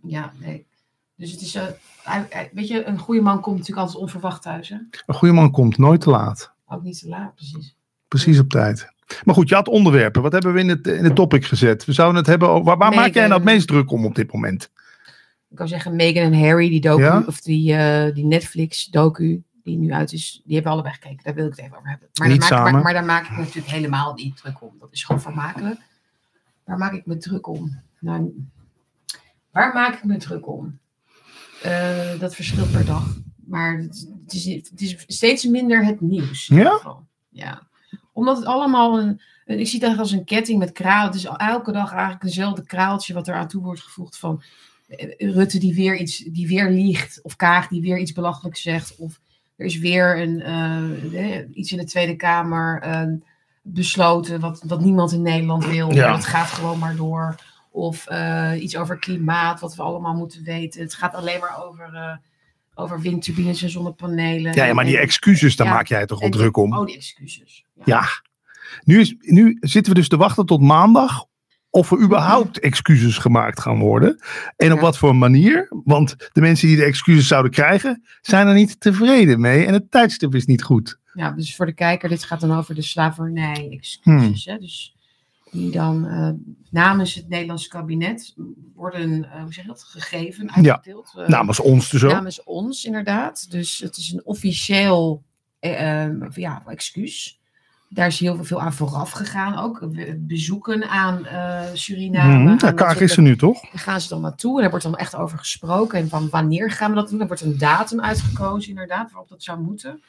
Ja, 0.01 0.31
nee. 0.39 0.67
Dus 1.15 1.31
het 1.31 1.41
is, 1.41 1.55
eh, 1.55 1.63
hij- 2.03 2.25
hij- 2.29 2.49
weet 2.53 2.67
je, 2.67 2.85
een 2.85 2.97
goede 2.99 3.21
man 3.21 3.41
komt 3.41 3.57
natuurlijk 3.57 3.85
altijd 3.87 4.03
onverwacht 4.03 4.41
thuis, 4.41 4.69
hè? 4.69 4.75
Een 5.05 5.15
goede 5.15 5.33
man 5.33 5.51
komt 5.51 5.77
nooit 5.77 6.01
te 6.01 6.09
laat. 6.09 6.51
Ook 6.67 6.83
niet 6.83 6.99
te 6.99 7.07
laat, 7.07 7.35
precies. 7.35 7.75
Precies 8.07 8.39
op 8.39 8.49
tijd. 8.49 8.87
Maar 9.23 9.35
goed, 9.35 9.49
je 9.49 9.55
had 9.55 9.67
onderwerpen. 9.67 10.21
Wat 10.21 10.31
hebben 10.31 10.53
we 10.53 10.59
in 10.59 10.69
het, 10.69 10.87
in 10.87 11.03
het 11.03 11.15
topic 11.15 11.45
gezet? 11.45 11.85
We 11.85 11.91
zouden 11.93 12.17
het 12.17 12.27
hebben 12.27 12.49
over... 12.49 12.63
Waar, 12.65 12.77
waar 12.77 12.93
maak 12.93 13.13
jij 13.13 13.27
nou 13.27 13.33
het 13.41 13.43
meest 13.43 13.67
druk 13.67 13.91
om 13.91 14.05
op 14.05 14.15
dit 14.15 14.33
moment? 14.33 14.69
Ik 15.49 15.55
kan 15.55 15.67
zeggen, 15.67 15.95
Meghan 15.95 16.23
en 16.33 16.39
Harry, 16.39 16.69
die 16.69 16.81
docu, 16.81 17.03
Ja? 17.03 17.23
of 17.27 17.41
die, 17.41 17.75
eh, 17.75 18.13
die 18.13 18.25
Netflix-docu, 18.25 19.43
die 19.63 19.77
nu 19.77 19.93
uit 19.93 20.13
is, 20.13 20.41
die 20.45 20.53
hebben 20.53 20.71
we 20.71 20.77
allebei 20.77 20.93
gekeken. 21.01 21.23
Daar 21.23 21.33
wil 21.33 21.45
ik 21.45 21.49
het 21.51 21.59
even 21.59 21.77
over 21.77 21.89
hebben. 21.89 22.07
Maar, 22.19 22.27
Niet 22.27 22.39
daar, 22.39 22.49
maak, 22.49 22.59
samen. 22.59 22.73
maar, 22.73 22.81
maar 22.83 22.93
daar 22.93 23.05
maak 23.05 23.23
ik 23.25 23.31
me 23.31 23.37
natuurlijk 23.37 23.67
helemaal 23.67 24.13
niet 24.13 24.37
druk 24.37 24.61
om. 24.61 24.71
Dat 24.79 24.89
is 24.91 25.03
gewoon 25.03 25.21
vermakelijk. 25.21 25.79
Waar 26.63 26.77
maak 26.77 26.93
ik 26.93 27.05
me 27.05 27.17
druk 27.17 27.47
om? 27.47 27.79
Nou, 27.99 28.47
waar 29.51 29.73
maak 29.73 29.93
ik 29.93 30.03
me 30.03 30.17
druk 30.17 30.47
om? 30.47 30.77
Eh, 31.65 32.19
dat 32.19 32.35
verschilt 32.35 32.71
per 32.71 32.85
dag. 32.85 33.17
Maar 33.45 33.77
het, 33.77 34.09
het 34.23 34.33
is, 34.33 34.45
het 34.45 34.81
is 34.81 35.03
steeds 35.07 35.45
minder 35.45 35.85
het 35.85 36.01
nieuws. 36.01 36.49
in 36.49 36.57
Ja? 36.57 36.71
geval. 36.71 37.05
Ja. 37.29 37.67
Omdat 38.13 38.37
het 38.37 38.45
allemaal 38.45 38.99
een, 38.99 39.21
ik 39.45 39.67
zie 39.67 39.79
dat 39.79 39.97
als 39.97 40.11
een 40.11 40.23
ketting 40.23 40.59
met 40.59 40.71
kraal. 40.71 41.05
Het 41.05 41.15
is 41.15 41.25
elke 41.25 41.71
dag 41.71 41.91
eigenlijk 41.91 42.23
eenzelfde 42.23 42.65
kraaltje 42.65 43.13
wat 43.13 43.27
er 43.27 43.35
aan 43.35 43.47
toe 43.47 43.63
wordt 43.63 43.81
gevoegd 43.81 44.17
van 44.17 44.43
eh, 44.87 45.33
Rutte 45.33 45.59
die 45.59 45.75
weer 45.75 45.97
iets, 45.97 46.17
die 46.17 46.47
weer 46.47 46.69
liegt. 46.69 47.19
Of 47.23 47.35
Kaag 47.35 47.67
die 47.67 47.81
weer 47.81 47.99
iets 47.99 48.13
belachelijks 48.13 48.61
zegt. 48.61 48.95
Of 48.95 49.19
er 49.55 49.65
is 49.65 49.77
weer 49.77 50.21
een, 50.21 50.41
eh, 50.41 51.39
iets 51.53 51.71
in 51.71 51.77
de 51.77 51.85
Tweede 51.85 52.15
Kamer 52.15 52.83
besloten 53.61 54.39
wat, 54.39 54.63
wat 54.67 54.81
niemand 54.81 55.11
in 55.11 55.21
Nederland 55.21 55.65
wil. 55.65 55.93
Ja. 55.93 56.01
Maar 56.07 56.15
dat 56.15 56.25
gaat 56.25 56.47
gewoon 56.47 56.79
maar 56.79 56.95
door. 56.95 57.35
Of 57.75 58.07
eh, 58.07 58.51
iets 58.61 58.77
over 58.77 58.99
klimaat, 58.99 59.59
wat 59.59 59.75
we 59.75 59.81
allemaal 59.81 60.15
moeten 60.15 60.43
weten. 60.43 60.81
Het 60.81 60.93
gaat 60.93 61.13
alleen 61.13 61.39
maar 61.39 61.63
over, 61.63 61.93
eh, 61.93 62.15
over 62.75 63.01
windturbines 63.01 63.61
en 63.61 63.69
zonnepanelen. 63.69 64.53
Ja, 64.53 64.65
ja 64.65 64.73
maar 64.73 64.85
die 64.85 64.97
excuses, 64.97 65.55
daar 65.55 65.67
Ja. 65.67 65.73
maak 65.73 65.87
jij 65.87 66.05
toch 66.05 66.19
wel 66.19 66.29
druk 66.29 66.57
om? 66.57 66.77
Oh, 66.77 66.85
die 66.85 66.95
excuses. 66.95 67.65
Ja. 67.83 68.03
Nu, 68.83 68.99
is, 68.99 69.15
nu 69.19 69.57
zitten 69.59 69.93
we 69.93 69.99
dus 69.99 70.07
te 70.07 70.17
wachten 70.17 70.45
tot 70.45 70.61
maandag 70.61 71.25
of 71.69 71.91
er 71.91 71.99
überhaupt 71.99 72.59
excuses 72.59 73.17
gemaakt 73.17 73.59
gaan 73.59 73.79
worden. 73.79 74.19
En 74.57 74.71
op 74.71 74.77
Ja. 74.77 74.83
wat 74.83 74.97
voor 74.97 75.15
manier. 75.15 75.67
Want 75.83 76.15
de 76.31 76.41
mensen 76.41 76.67
die 76.67 76.77
de 76.77 76.83
excuses 76.83 77.27
zouden 77.27 77.51
krijgen, 77.51 78.03
zijn 78.21 78.47
er 78.47 78.53
niet 78.53 78.79
tevreden 78.79 79.39
mee. 79.39 79.65
En 79.65 79.73
het 79.73 79.91
tijdstip 79.91 80.35
is 80.35 80.45
niet 80.45 80.63
goed. 80.63 80.99
Ja, 81.13 81.31
dus 81.31 81.55
voor 81.55 81.65
de 81.65 81.73
kijker, 81.73 82.09
dit 82.09 82.23
gaat 82.23 82.41
dan 82.41 82.51
over 82.57 82.75
de 82.75 82.81
slavernij-excuses. 82.81 84.45
Hè? 84.45 84.57
Dus 84.57 84.94
die 85.55 85.71
dan 85.71 86.07
eh, 86.07 86.29
namens 86.69 87.13
het 87.13 87.29
Nederlandse 87.29 87.69
kabinet 87.69 88.35
worden, 88.75 89.31
eh, 89.31 89.41
hoe 89.41 89.53
zeg 89.53 89.63
je 89.63 89.69
dat, 89.69 89.83
gegeven, 89.83 90.51
uitgedeeld. 90.51 91.13
eh, 91.17 91.27
Namens 91.27 91.59
ons 91.59 91.89
dus 91.89 92.03
ook. 92.03 92.11
namens 92.11 92.43
ons, 92.43 92.85
inderdaad. 92.85 93.51
Dus 93.51 93.79
het 93.79 93.97
is 93.97 94.11
een 94.11 94.25
officieel 94.25 95.23
ja, 96.33 96.63
excuus. 96.65 97.39
daar 97.89 98.07
is 98.07 98.19
heel 98.19 98.43
veel 98.43 98.61
aan 98.61 98.73
vooraf 98.73 99.11
gegaan 99.11 99.57
ook. 99.57 99.91
Be- 99.91 100.15
Bezoeken 100.19 100.89
aan 100.89 101.25
Suriname. 101.73 102.33
Aan 102.33 102.57
Ja, 102.59 102.89
soort- 102.89 103.01
is 103.01 103.15
er 103.17 103.21
nu 103.23 103.35
toch? 103.37 103.61
Daar 103.61 103.81
gaan 103.81 104.01
ze 104.01 104.09
dan 104.09 104.21
naartoe 104.21 104.55
en 104.55 104.61
daar 104.61 104.69
wordt 104.69 104.85
dan 104.85 104.95
echt 104.95 105.15
over 105.15 105.37
gesproken. 105.37 105.99
En 105.99 106.09
van 106.09 106.29
wanneer 106.29 106.71
gaan 106.71 106.89
we 106.89 106.95
dat 106.95 107.09
doen? 107.09 107.21
Er 107.21 107.27
wordt 107.27 107.41
een 107.41 107.57
datum 107.57 108.01
uitgekozen 108.01 108.69
inderdaad, 108.69 109.11
waarop 109.11 109.29
dat 109.29 109.43
zou 109.43 109.59
moeten. 109.61 110.01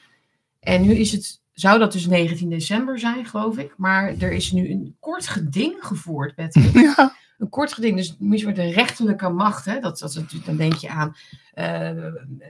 En 0.60 0.82
nu 0.82 0.94
is 0.94 1.12
het, 1.12 1.40
zou 1.56 1.78
dat 1.78 1.92
dus 1.92 2.06
19 2.06 2.48
december 2.48 2.98
zijn, 2.98 3.26
geloof 3.26 3.58
ik. 3.58 3.74
Maar 3.76 4.14
er 4.18 4.32
is 4.32 4.52
nu 4.52 4.70
een 4.70 4.96
kort 5.00 5.28
geding 5.28 5.76
gevoerd, 5.80 6.34
Patrick. 6.34 6.74
Ja. 6.96 7.14
Een 7.38 7.48
kort 7.48 7.72
geding, 7.72 7.96
dus 7.96 8.16
moet 8.18 8.40
je 8.40 8.46
met 8.46 8.56
de 8.56 8.70
rechterlijke 8.70 9.28
macht, 9.28 9.64
hè, 9.64 9.80
dat, 9.80 9.98
dat, 9.98 10.24
dan 10.44 10.56
denk 10.56 10.74
je 10.74 10.88
aan 10.88 11.16
eh, 11.54 11.90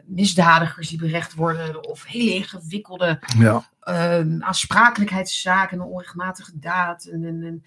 misdadigers 0.04 0.88
die 0.88 0.98
berecht 0.98 1.34
worden 1.34 1.88
of 1.88 2.04
hele 2.04 2.34
ingewikkelde 2.34 3.18
ja. 3.38 3.70
eh, 3.80 4.38
aansprakelijkheidszaken, 4.38 5.78
een 5.78 5.86
onrechtmatige 5.86 6.58
daad 6.58 7.04
en, 7.04 7.24
en, 7.24 7.42
en, 7.42 7.64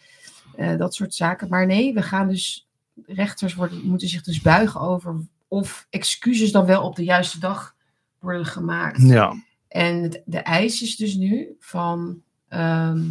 eh, 0.55 0.77
dat 0.77 0.96
soort 0.96 1.13
zaken. 1.13 1.48
Maar 1.50 1.65
nee, 1.65 1.93
we 1.93 2.01
gaan 2.01 2.27
dus, 2.27 2.67
rechters 3.05 3.53
worden, 3.53 3.86
moeten 3.86 4.08
zich 4.08 4.22
dus 4.22 4.41
buigen 4.41 4.79
over 4.79 5.15
of 5.48 5.88
excuses 5.89 6.51
dan 6.51 6.65
wel 6.65 6.84
op 6.84 6.96
de 6.96 7.03
juiste 7.03 7.39
dag 7.39 7.75
worden 8.19 8.46
gemaakt. 8.46 9.01
Ja. 9.01 9.36
En 9.69 10.21
de 10.25 10.38
eis 10.39 10.81
is 10.81 10.95
dus 10.95 11.15
nu 11.15 11.55
van, 11.59 12.21
ehm, 12.47 13.01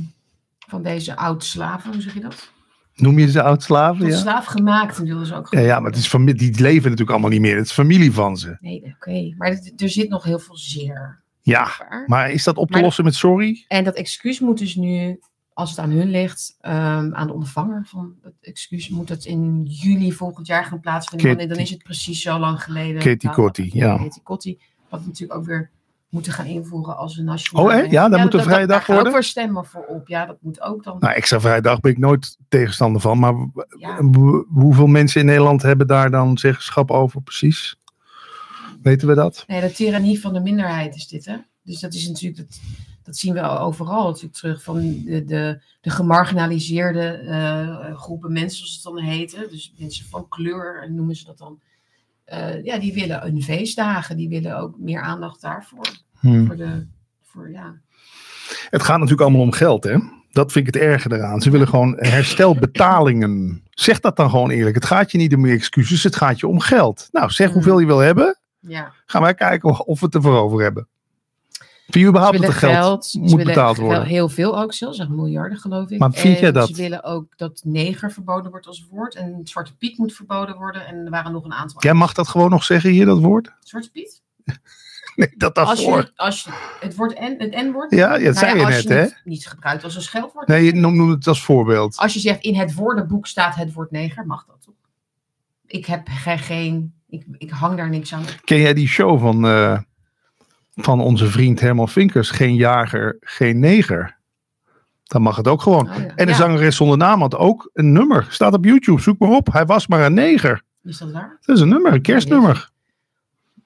van 0.68 0.82
deze 0.82 1.16
oud-slaven, 1.16 1.92
hoe 1.92 2.02
zeg 2.02 2.14
je 2.14 2.20
dat? 2.20 2.50
Noem 2.94 3.18
je 3.18 3.30
ze 3.30 3.42
oud-slaven? 3.42 4.06
Ja. 4.06 4.16
slaaf 4.16 4.44
gemaakt 4.44 4.98
wilden 4.98 5.26
ze 5.26 5.34
ook 5.34 5.52
Ja, 5.54 5.60
ja, 5.60 5.80
maar 5.80 5.90
het 5.90 6.00
is 6.00 6.10
die 6.10 6.60
leven 6.60 6.82
natuurlijk 6.82 7.10
allemaal 7.10 7.30
niet 7.30 7.40
meer. 7.40 7.56
Het 7.56 7.66
is 7.66 7.72
familie 7.72 8.12
van 8.12 8.36
ze. 8.36 8.56
Nee, 8.60 8.84
oké. 8.94 9.34
Maar 9.36 9.48
het- 9.48 9.82
er 9.82 9.88
zit 9.88 10.08
nog 10.08 10.24
heel 10.24 10.38
veel 10.38 10.56
zeer. 10.56 11.22
Ja, 11.40 11.68
maar 12.06 12.30
is 12.30 12.44
dat 12.44 12.56
op 12.56 12.66
te 12.66 12.72
Maar- 12.72 12.82
lossen 12.82 13.04
met 13.04 13.14
sorry? 13.14 13.64
En 13.68 13.84
dat 13.84 13.94
excuus 13.94 14.40
moet 14.40 14.58
dus 14.58 14.74
nu, 14.74 15.20
als 15.52 15.70
het 15.70 15.78
aan 15.78 15.90
hun 15.90 16.10
ligt, 16.10 16.56
ehm, 16.60 17.14
aan 17.14 17.26
de 17.26 17.32
ontvanger 17.32 17.86
van 17.86 18.14
het 18.22 18.34
excuus, 18.40 18.88
moet 18.88 19.08
het 19.08 19.24
in 19.24 19.62
juli 19.64 20.12
volgend 20.12 20.46
jaar 20.46 20.64
gaan 20.64 20.80
plaatsvinden. 20.80 21.48
Dan 21.48 21.58
is 21.58 21.70
het 21.70 21.82
precies 21.82 22.22
zo 22.22 22.38
lang 22.38 22.62
geleden. 22.62 23.02
Katie 23.02 23.30
Kotti, 23.30 23.70
ja. 23.72 23.96
Katie 23.96 24.22
Kotti, 24.22 24.58
wat 24.88 25.06
natuurlijk 25.06 25.38
ook 25.40 25.46
weer 25.46 25.70
moeten 26.08 26.32
gaan 26.32 26.46
invoeren 26.46 26.96
als 26.96 27.16
een 27.16 27.24
nationale... 27.24 27.68
Oh, 27.68 27.74
hè? 27.74 27.80
Ja, 27.80 28.08
daar 28.08 28.20
moet 28.20 28.34
een 28.34 28.42
vrije 28.42 28.66
dag 28.66 28.78
Daar 28.78 28.86
worden? 28.86 29.06
ook 29.06 29.12
voor 29.12 29.24
stemmen 29.24 29.64
voor 29.64 29.84
op. 29.84 30.08
Ja, 30.08 30.26
dat 30.26 30.36
moet 30.40 30.60
ook 30.60 30.84
dan. 30.84 30.96
Nou, 31.00 31.14
extra 31.14 31.40
vrijdag 31.40 31.80
ben 31.80 31.90
ik 31.90 31.98
nooit 31.98 32.36
tegenstander 32.48 33.00
van. 33.00 33.18
Maar 33.18 33.34
Ja. 33.78 34.02
hoeveel 34.48 34.86
mensen 34.86 35.20
in 35.20 35.26
Nederland 35.26 35.62
hebben 35.62 35.86
daar 35.86 36.10
dan 36.10 36.38
zeggenschap 36.38 36.90
over 36.90 37.22
precies? 37.22 37.76
Weten 38.82 39.08
we 39.08 39.14
dat? 39.14 39.44
Nee, 39.46 39.60
de 39.60 39.72
tirannie 39.72 40.20
van 40.20 40.32
de 40.32 40.40
minderheid 40.40 40.94
is 40.94 41.08
dit, 41.08 41.24
hè? 41.24 41.36
Dus 41.62 41.80
dat 41.80 41.94
is 41.94 42.08
natuurlijk, 42.08 42.38
dat, 42.38 42.60
dat 43.02 43.16
zien 43.16 43.34
we 43.34 43.40
overal 43.40 44.06
natuurlijk 44.06 44.34
terug, 44.34 44.62
van 44.62 44.80
de, 44.80 45.24
de, 45.24 45.62
de 45.80 45.90
gemarginaliseerde 45.90 47.06
eh, 47.08 47.96
groepen 47.96 48.32
mensen, 48.32 48.58
zoals 48.58 48.74
het 48.74 48.82
dan 48.82 48.98
heten. 48.98 49.50
Dus 49.50 49.74
mensen 49.78 50.06
van 50.06 50.28
kleur, 50.28 50.82
en 50.82 50.94
noemen 50.94 51.16
ze 51.16 51.24
dat 51.24 51.38
dan. 51.38 51.60
Eh, 52.28 52.64
ja, 52.64 52.78
die 52.78 52.94
willen 52.94 53.20
hun 53.20 53.42
feestdagen, 53.42 54.16
die 54.16 54.28
willen 54.28 54.58
ook 54.58 54.78
meer 54.78 55.00
aandacht 55.02 55.40
daarvoor. 55.40 55.86
Hm. 56.20 56.46
Voor 56.46 56.56
de, 56.56 56.86
voor, 57.22 57.50
ja. 57.50 57.74
Het 58.70 58.82
gaat 58.82 58.94
natuurlijk 58.96 59.22
allemaal 59.22 59.40
om 59.40 59.52
geld, 59.52 59.84
hè? 59.84 59.96
Dat 60.30 60.52
vind 60.52 60.68
ik 60.68 60.74
het 60.74 60.82
erge 60.82 61.12
eraan. 61.12 61.40
Ze 61.40 61.50
willen 61.50 61.68
gewoon 61.68 61.96
herstelbetalingen. 61.98 63.62
Zeg 63.70 64.00
dat 64.00 64.16
dan 64.16 64.30
gewoon 64.30 64.50
eerlijk. 64.50 64.74
Het 64.74 64.84
gaat 64.84 65.10
je 65.12 65.18
niet 65.18 65.34
om 65.34 65.46
je 65.46 65.52
excuses, 65.52 66.02
het 66.04 66.16
gaat 66.16 66.40
je 66.40 66.46
om 66.46 66.60
geld. 66.60 67.08
Nou, 67.12 67.30
zeg 67.30 67.48
Hm. 67.48 67.52
hoeveel 67.54 67.78
je 67.78 67.86
wil 67.86 67.98
hebben. 67.98 68.38
ja. 68.60 68.92
Gaan 69.06 69.22
wij 69.22 69.34
kijken 69.34 69.86
of 69.86 70.00
we 70.00 70.06
het 70.06 70.14
ervoor 70.14 70.36
over 70.38 70.62
hebben. 70.62 70.88
Vind 71.88 71.94
je 71.94 72.00
Ze 72.00 72.08
überhaupt 72.08 72.40
dat 72.40 72.48
er 72.50 72.56
geld, 72.56 73.14
moet 73.20 73.44
betaald 73.44 73.76
worden? 73.76 74.06
heel 74.06 74.28
veel 74.28 74.58
ook 74.60 74.72
zelfs, 74.72 74.96
zeg 74.96 75.08
miljarden 75.08 75.58
geloof 75.58 75.90
ik. 75.90 75.98
Maar 75.98 76.12
vind 76.12 76.34
en 76.34 76.40
jij 76.40 76.52
dat? 76.52 76.68
Ze 76.68 76.74
willen 76.74 77.04
ook 77.04 77.32
dat 77.36 77.60
neger 77.64 78.12
verboden 78.12 78.50
wordt 78.50 78.66
als 78.66 78.86
woord 78.90 79.14
en 79.14 79.40
Zwarte 79.44 79.76
Piet 79.76 79.98
moet 79.98 80.12
verboden 80.12 80.56
worden. 80.56 80.86
En 80.86 80.96
er 81.04 81.10
waren 81.10 81.32
nog 81.32 81.44
een 81.44 81.52
aantal. 81.52 81.82
Jij 81.82 81.94
mag 81.94 82.12
dat 82.12 82.28
gewoon 82.28 82.50
nog 82.50 82.64
zeggen 82.64 82.90
hier, 82.90 83.06
dat 83.06 83.18
woord? 83.18 83.52
Zwarte 83.60 83.90
Piet? 83.90 84.22
Nee, 85.16 85.34
dat 85.36 85.58
Als 85.58 85.80
je, 85.80 86.10
als 86.16 86.44
je 86.44 86.50
het 86.80 86.94
woord 86.96 87.20
N, 87.20 87.34
het 87.38 87.50
N-woord. 87.50 87.90
Ja, 87.90 87.98
ja, 87.98 88.12
dat 88.12 88.20
nou 88.22 88.34
zei 88.34 88.58
je 88.58 88.64
als 88.64 88.74
net, 88.74 88.82
je 88.82 88.92
hè? 88.92 89.06
niet 89.24 89.46
gebruikt 89.46 89.84
als 89.84 89.94
een 89.96 90.02
scheldwoord. 90.02 90.46
Nee, 90.48 90.64
je 90.64 90.72
noem, 90.74 90.96
noem 90.96 91.10
het 91.10 91.26
als 91.26 91.42
voorbeeld. 91.42 91.96
Als 91.96 92.14
je 92.14 92.20
zegt 92.20 92.42
in 92.42 92.54
het 92.54 92.74
woordenboek 92.74 93.26
staat 93.26 93.54
het 93.54 93.72
woord 93.72 93.90
neger, 93.90 94.26
mag 94.26 94.44
dat 94.46 94.56
toch? 94.64 94.74
Ik 95.66 95.86
heb 95.86 96.08
ge- 96.10 96.38
geen. 96.38 96.94
Ik, 97.08 97.24
ik 97.38 97.50
hang 97.50 97.76
daar 97.76 97.88
niks 97.88 98.14
aan. 98.14 98.22
Ken 98.44 98.58
jij 98.60 98.74
die 98.74 98.88
show 98.88 99.20
van, 99.20 99.46
eh, 99.46 99.78
van 100.80 101.00
onze 101.00 101.26
vriend 101.26 101.60
Herman 101.60 101.88
Vinkers? 101.88 102.30
Geen 102.30 102.54
jager, 102.54 103.16
geen 103.20 103.58
neger. 103.58 104.16
Dan 105.04 105.22
mag 105.22 105.36
het 105.36 105.48
ook 105.48 105.62
gewoon. 105.62 105.88
Oh 105.90 105.96
ja. 105.96 106.06
En 106.16 106.26
de 106.26 106.32
Ja, 106.32 106.38
zangeres 106.38 106.76
zonder 106.76 106.96
naam 106.96 107.20
had 107.20 107.36
ook 107.36 107.70
een 107.72 107.92
nummer. 107.92 108.26
Staat 108.30 108.54
op 108.54 108.64
YouTube, 108.64 109.00
zoek 109.00 109.18
maar 109.18 109.30
op. 109.30 109.52
Hij 109.52 109.66
was 109.66 109.86
maar 109.86 110.04
een 110.04 110.14
neger. 110.14 110.62
Is 110.82 110.98
dat 110.98 111.12
waar? 111.12 111.38
Dat 111.40 111.56
is 111.56 111.62
een 111.62 111.68
nummer, 111.68 111.92
een 111.92 112.02
kerstnummer. 112.02 112.70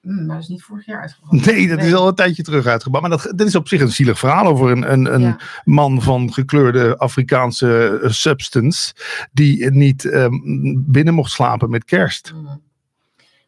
Hm, 0.02 0.26
maar 0.26 0.35
dat 0.35 0.42
is 0.45 0.49
niet 0.49 0.62
vorig 0.62 0.87
jaar 0.87 1.00
uitgebracht. 1.00 1.47
Nee, 1.47 1.69
dat 1.69 1.83
is 1.83 1.95
al 1.95 2.09
een 2.09 2.14
tijdje 2.14 2.42
terug 2.42 2.66
uitgebracht. 2.66 3.09
Maar 3.09 3.19
dat, 3.19 3.33
dat 3.38 3.47
is 3.47 3.54
op 3.54 3.69
zich 3.69 3.81
een 3.81 3.88
zielig 3.92 4.19
verhaal 4.19 4.47
over 4.47 4.71
een, 4.71 4.92
een, 4.92 5.14
een 5.14 5.21
Ja. 5.21 5.38
man 5.64 6.02
van 6.02 6.33
gekleurde 6.33 6.99
Afrikaanse 6.99 8.00
eh, 8.02 8.11
substance. 8.11 8.95
Die 9.33 9.71
niet 9.71 10.04
ehm, 10.04 10.33
binnen 10.76 11.14
mocht 11.14 11.31
slapen 11.31 11.71
met 11.71 11.85
kerst. 11.85 12.28
Hm. 12.28 12.47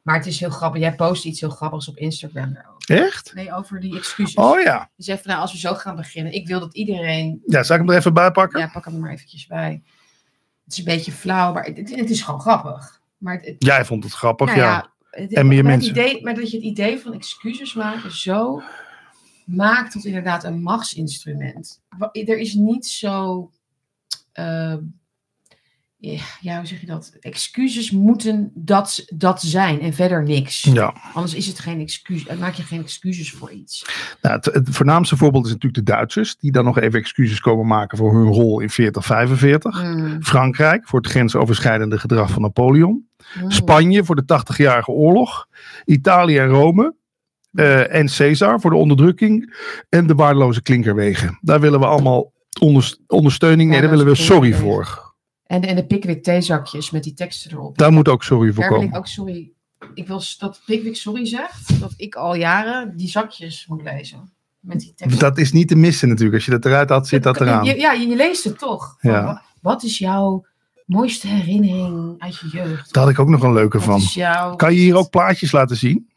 Maar 0.05 0.17
het 0.17 0.27
is 0.27 0.41
heel 0.41 0.51
grappig. 0.51 0.81
Jij 0.81 0.95
post 0.95 1.25
iets 1.25 1.41
heel 1.41 1.51
grappigs 1.51 1.89
op 1.89 1.97
Instagram 1.97 2.53
daarover. 2.55 3.05
Echt? 3.05 3.35
Nee, 3.35 3.53
over 3.55 3.81
die 3.81 3.97
excuses. 3.97 4.35
Oh 4.35 4.61
ja. 4.61 4.91
Je 4.97 5.03
zegt 5.03 5.23
van 5.23 5.31
nou, 5.31 5.43
als 5.43 5.53
we 5.53 5.59
zo 5.59 5.75
gaan 5.75 5.97
beginnen. 5.97 6.33
Ik 6.33 6.47
wil 6.47 6.61
dat 6.61 6.75
iedereen. 6.75 7.43
Ja, 7.47 7.63
zal 7.63 7.77
ik 7.77 7.83
hem 7.83 7.91
er 7.91 7.97
even 7.99 8.15
bij 8.15 8.31
pakken? 8.31 8.61
Ja, 8.61 8.69
pak 8.73 8.85
hem 8.85 8.95
er 8.95 9.01
maar 9.01 9.11
eventjes 9.13 9.47
bij. 9.47 9.83
Het 10.65 10.73
is 10.73 10.79
een 10.79 10.85
beetje 10.85 11.13
flauw, 11.13 11.53
maar 11.53 11.65
het, 11.65 11.77
het 11.97 12.11
is 12.11 12.23
gewoon 12.23 12.41
grappig. 12.41 13.01
Maar 13.19 13.35
het, 13.35 13.45
het- 13.47 13.57
Jij 13.59 13.85
vond 13.85 14.05
het 14.05 14.13
grappig, 14.13 14.47
nou 14.47 14.59
ja. 14.59 14.93
het- 15.11 15.33
En 15.33 15.47
meer 15.47 15.65
mensen. 15.65 15.91
Idee, 15.91 16.23
maar 16.23 16.35
dat 16.35 16.51
je 16.51 16.57
het 16.57 16.67
idee 16.67 16.99
van 16.99 17.13
excuses 17.15 17.75
maken 17.75 18.13
zo 18.17 18.63
maakt 19.45 19.93
tot 19.93 20.05
inderdaad 20.05 20.45
een 20.45 20.63
machtsinstrument. 20.63 21.83
Er 22.13 22.39
is 22.39 22.55
niet 22.55 22.87
zo. 22.87 23.51
eh, 24.33 24.75
ja, 26.41 26.57
hoe 26.57 26.67
zeg 26.67 26.81
je 26.81 26.87
dat? 26.87 27.13
Excuses 27.21 27.91
moeten 27.91 28.51
dat, 28.55 29.05
dat 29.15 29.43
zijn 29.43 29.81
en 29.81 29.93
verder 29.95 30.23
niks. 30.23 30.63
Ja. 30.63 30.95
Anders 31.13 31.35
is 31.35 31.47
het 31.47 31.59
geen 31.59 31.81
excuus. 31.81 32.27
Maak 32.39 32.55
je 32.55 32.63
geen 32.63 32.81
excuses 32.83 33.31
voor 33.33 33.51
iets. 33.51 33.85
Nou, 34.23 34.35
het, 34.37 34.45
het 34.45 34.69
voornaamste 34.71 35.17
voorbeeld 35.17 35.45
is 35.47 35.53
natuurlijk 35.53 35.87
de 35.87 35.93
Duitsers. 35.93 36.37
Die 36.37 36.53
dan 36.53 36.65
nog 36.65 36.79
even 36.79 36.99
excuses 36.99 37.41
komen 37.41 37.67
maken 37.67 37.99
voor 37.99 38.15
hun 38.15 38.27
rol 38.33 38.61
in 38.61 38.71
4045. 38.71 39.81
Hmm. 39.81 40.23
Frankrijk 40.23 40.89
voor 40.89 41.01
het 41.01 41.09
grensoverschrijdende 41.11 41.99
gedrag 41.99 42.31
van 42.31 42.43
Napoleon. 42.43 43.09
Hmm. 43.33 43.51
Spanje 43.51 44.05
voor 44.05 44.17
de 44.17 44.41
80-jarige 44.53 44.91
oorlog. 44.91 45.47
Italië 45.85 46.39
en 46.39 46.49
Rome. 46.49 46.95
eh, 47.53 47.95
en 47.95 48.07
Caesar 48.07 48.61
voor 48.61 48.71
de 48.71 48.77
onderdrukking. 48.77 49.55
En 49.89 50.07
de 50.07 50.15
waardeloze 50.15 50.63
klinkerwegen. 50.63 51.39
Daar 51.41 51.61
willen 51.61 51.81
we 51.81 51.87
allemaal 51.87 52.33
onders- 52.61 53.01
ondersteuning. 53.07 53.71
Nee, 53.71 53.81
daar 53.81 53.91
willen 53.91 54.07
we 54.07 54.15
sorry 54.15 54.53
voor. 54.55 55.14
En, 55.47 55.63
en 55.63 55.77
de 55.77 55.87
Pickwick 55.87 56.23
theezakjes 56.23 56.91
met 56.91 57.03
die 57.03 57.15
teksten 57.15 57.51
erop. 57.51 57.79
Daar 57.79 57.93
moet 57.93 58.09
ook 58.09 58.23
sorry 58.23 58.53
voor 58.53 58.63
Daar 58.63 58.73
wil 58.73 58.79
ik 58.81 58.85
komen. 58.85 58.99
ook 58.99 59.07
sorry. 59.07 59.53
Ik 59.95 60.07
wil 60.07 60.23
dat 60.39 60.61
Pickwick 60.67 60.97
sorry 60.97 61.27
zegt. 61.27 61.81
Dat 61.81 61.95
ik 61.97 62.15
al 62.15 62.35
jaren 62.35 62.97
die 62.97 63.09
zakjes 63.09 63.67
moet 63.67 63.83
lezen. 63.83 64.33
Met 64.61 64.81
die 64.81 64.93
teksten. 64.97 65.21
Dat 65.21 65.39
is 65.39 65.53
niet 65.53 65.69
te 65.69 65.77
missen 65.77 66.09
natuurlijk. 66.09 66.35
Als 66.37 66.45
je 66.45 66.51
dat 66.51 66.65
eruit 66.65 66.89
had, 66.89 67.09
zit 67.09 67.23
dat 67.23 67.41
eraan. 67.41 67.65
Ja, 67.65 67.93
je, 67.93 68.09
je 68.09 68.17
leest 68.17 68.45
het 68.45 68.59
toch. 68.59 68.97
Ja. 69.01 69.25
wa- 69.25 69.43
Wat 69.61 69.83
is 69.83 69.99
jouw 69.99 70.45
mooiste 70.87 71.27
herinnering 71.27 72.15
uit 72.19 72.37
je 72.39 72.49
jeugd? 72.49 72.93
Daar 72.93 73.03
had 73.03 73.13
ik 73.13 73.19
ook 73.19 73.29
nog 73.29 73.43
een 73.43 73.53
leuke 73.53 73.79
Wat 73.79 73.87
van. 73.87 74.01
jouw- 74.01 74.57
Kan 74.57 74.75
je 74.75 74.81
hier 74.81 74.97
ook 74.97 75.11
plaatjes 75.11 75.53
laten 75.53 75.77
zien? 75.77 76.09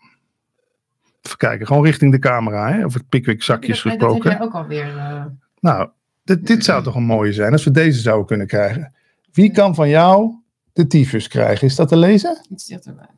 Even 1.21 1.37
kijken, 1.37 1.67
gewoon 1.67 1.83
richting 1.85 2.11
de 2.11 2.19
camera. 2.19 2.71
Hè? 2.71 2.85
Of 2.85 2.93
het 2.93 3.09
Pickwick 3.09 3.43
zakjes 3.43 3.81
dat, 3.83 3.91
dat 3.91 4.01
heb 4.01 4.09
gesproken. 4.09 4.31
jij 4.31 4.41
ook 4.47 4.53
alweer. 4.53 4.97
eh 4.97 5.25
Nou, 5.59 5.89
dit, 6.23 6.47
dit 6.47 6.63
zou 6.63 6.83
toch 6.83 6.95
een 6.95 7.03
mooie 7.03 7.33
zijn 7.33 7.51
als 7.51 7.63
we 7.63 7.71
deze 7.71 7.99
zouden 7.99 8.25
kunnen 8.27 8.47
krijgen. 8.47 8.93
Wie 9.37 9.51
kan 9.51 9.75
van 9.75 9.89
jou 9.89 10.35
de 10.73 10.87
tyfus 10.87 11.27
krijgen? 11.27 11.67
Is 11.67 11.75
dat 11.75 11.87
te 11.87 11.97
lezen? 11.97 12.45
iets 12.49 12.65
dichterbij. 12.65 13.09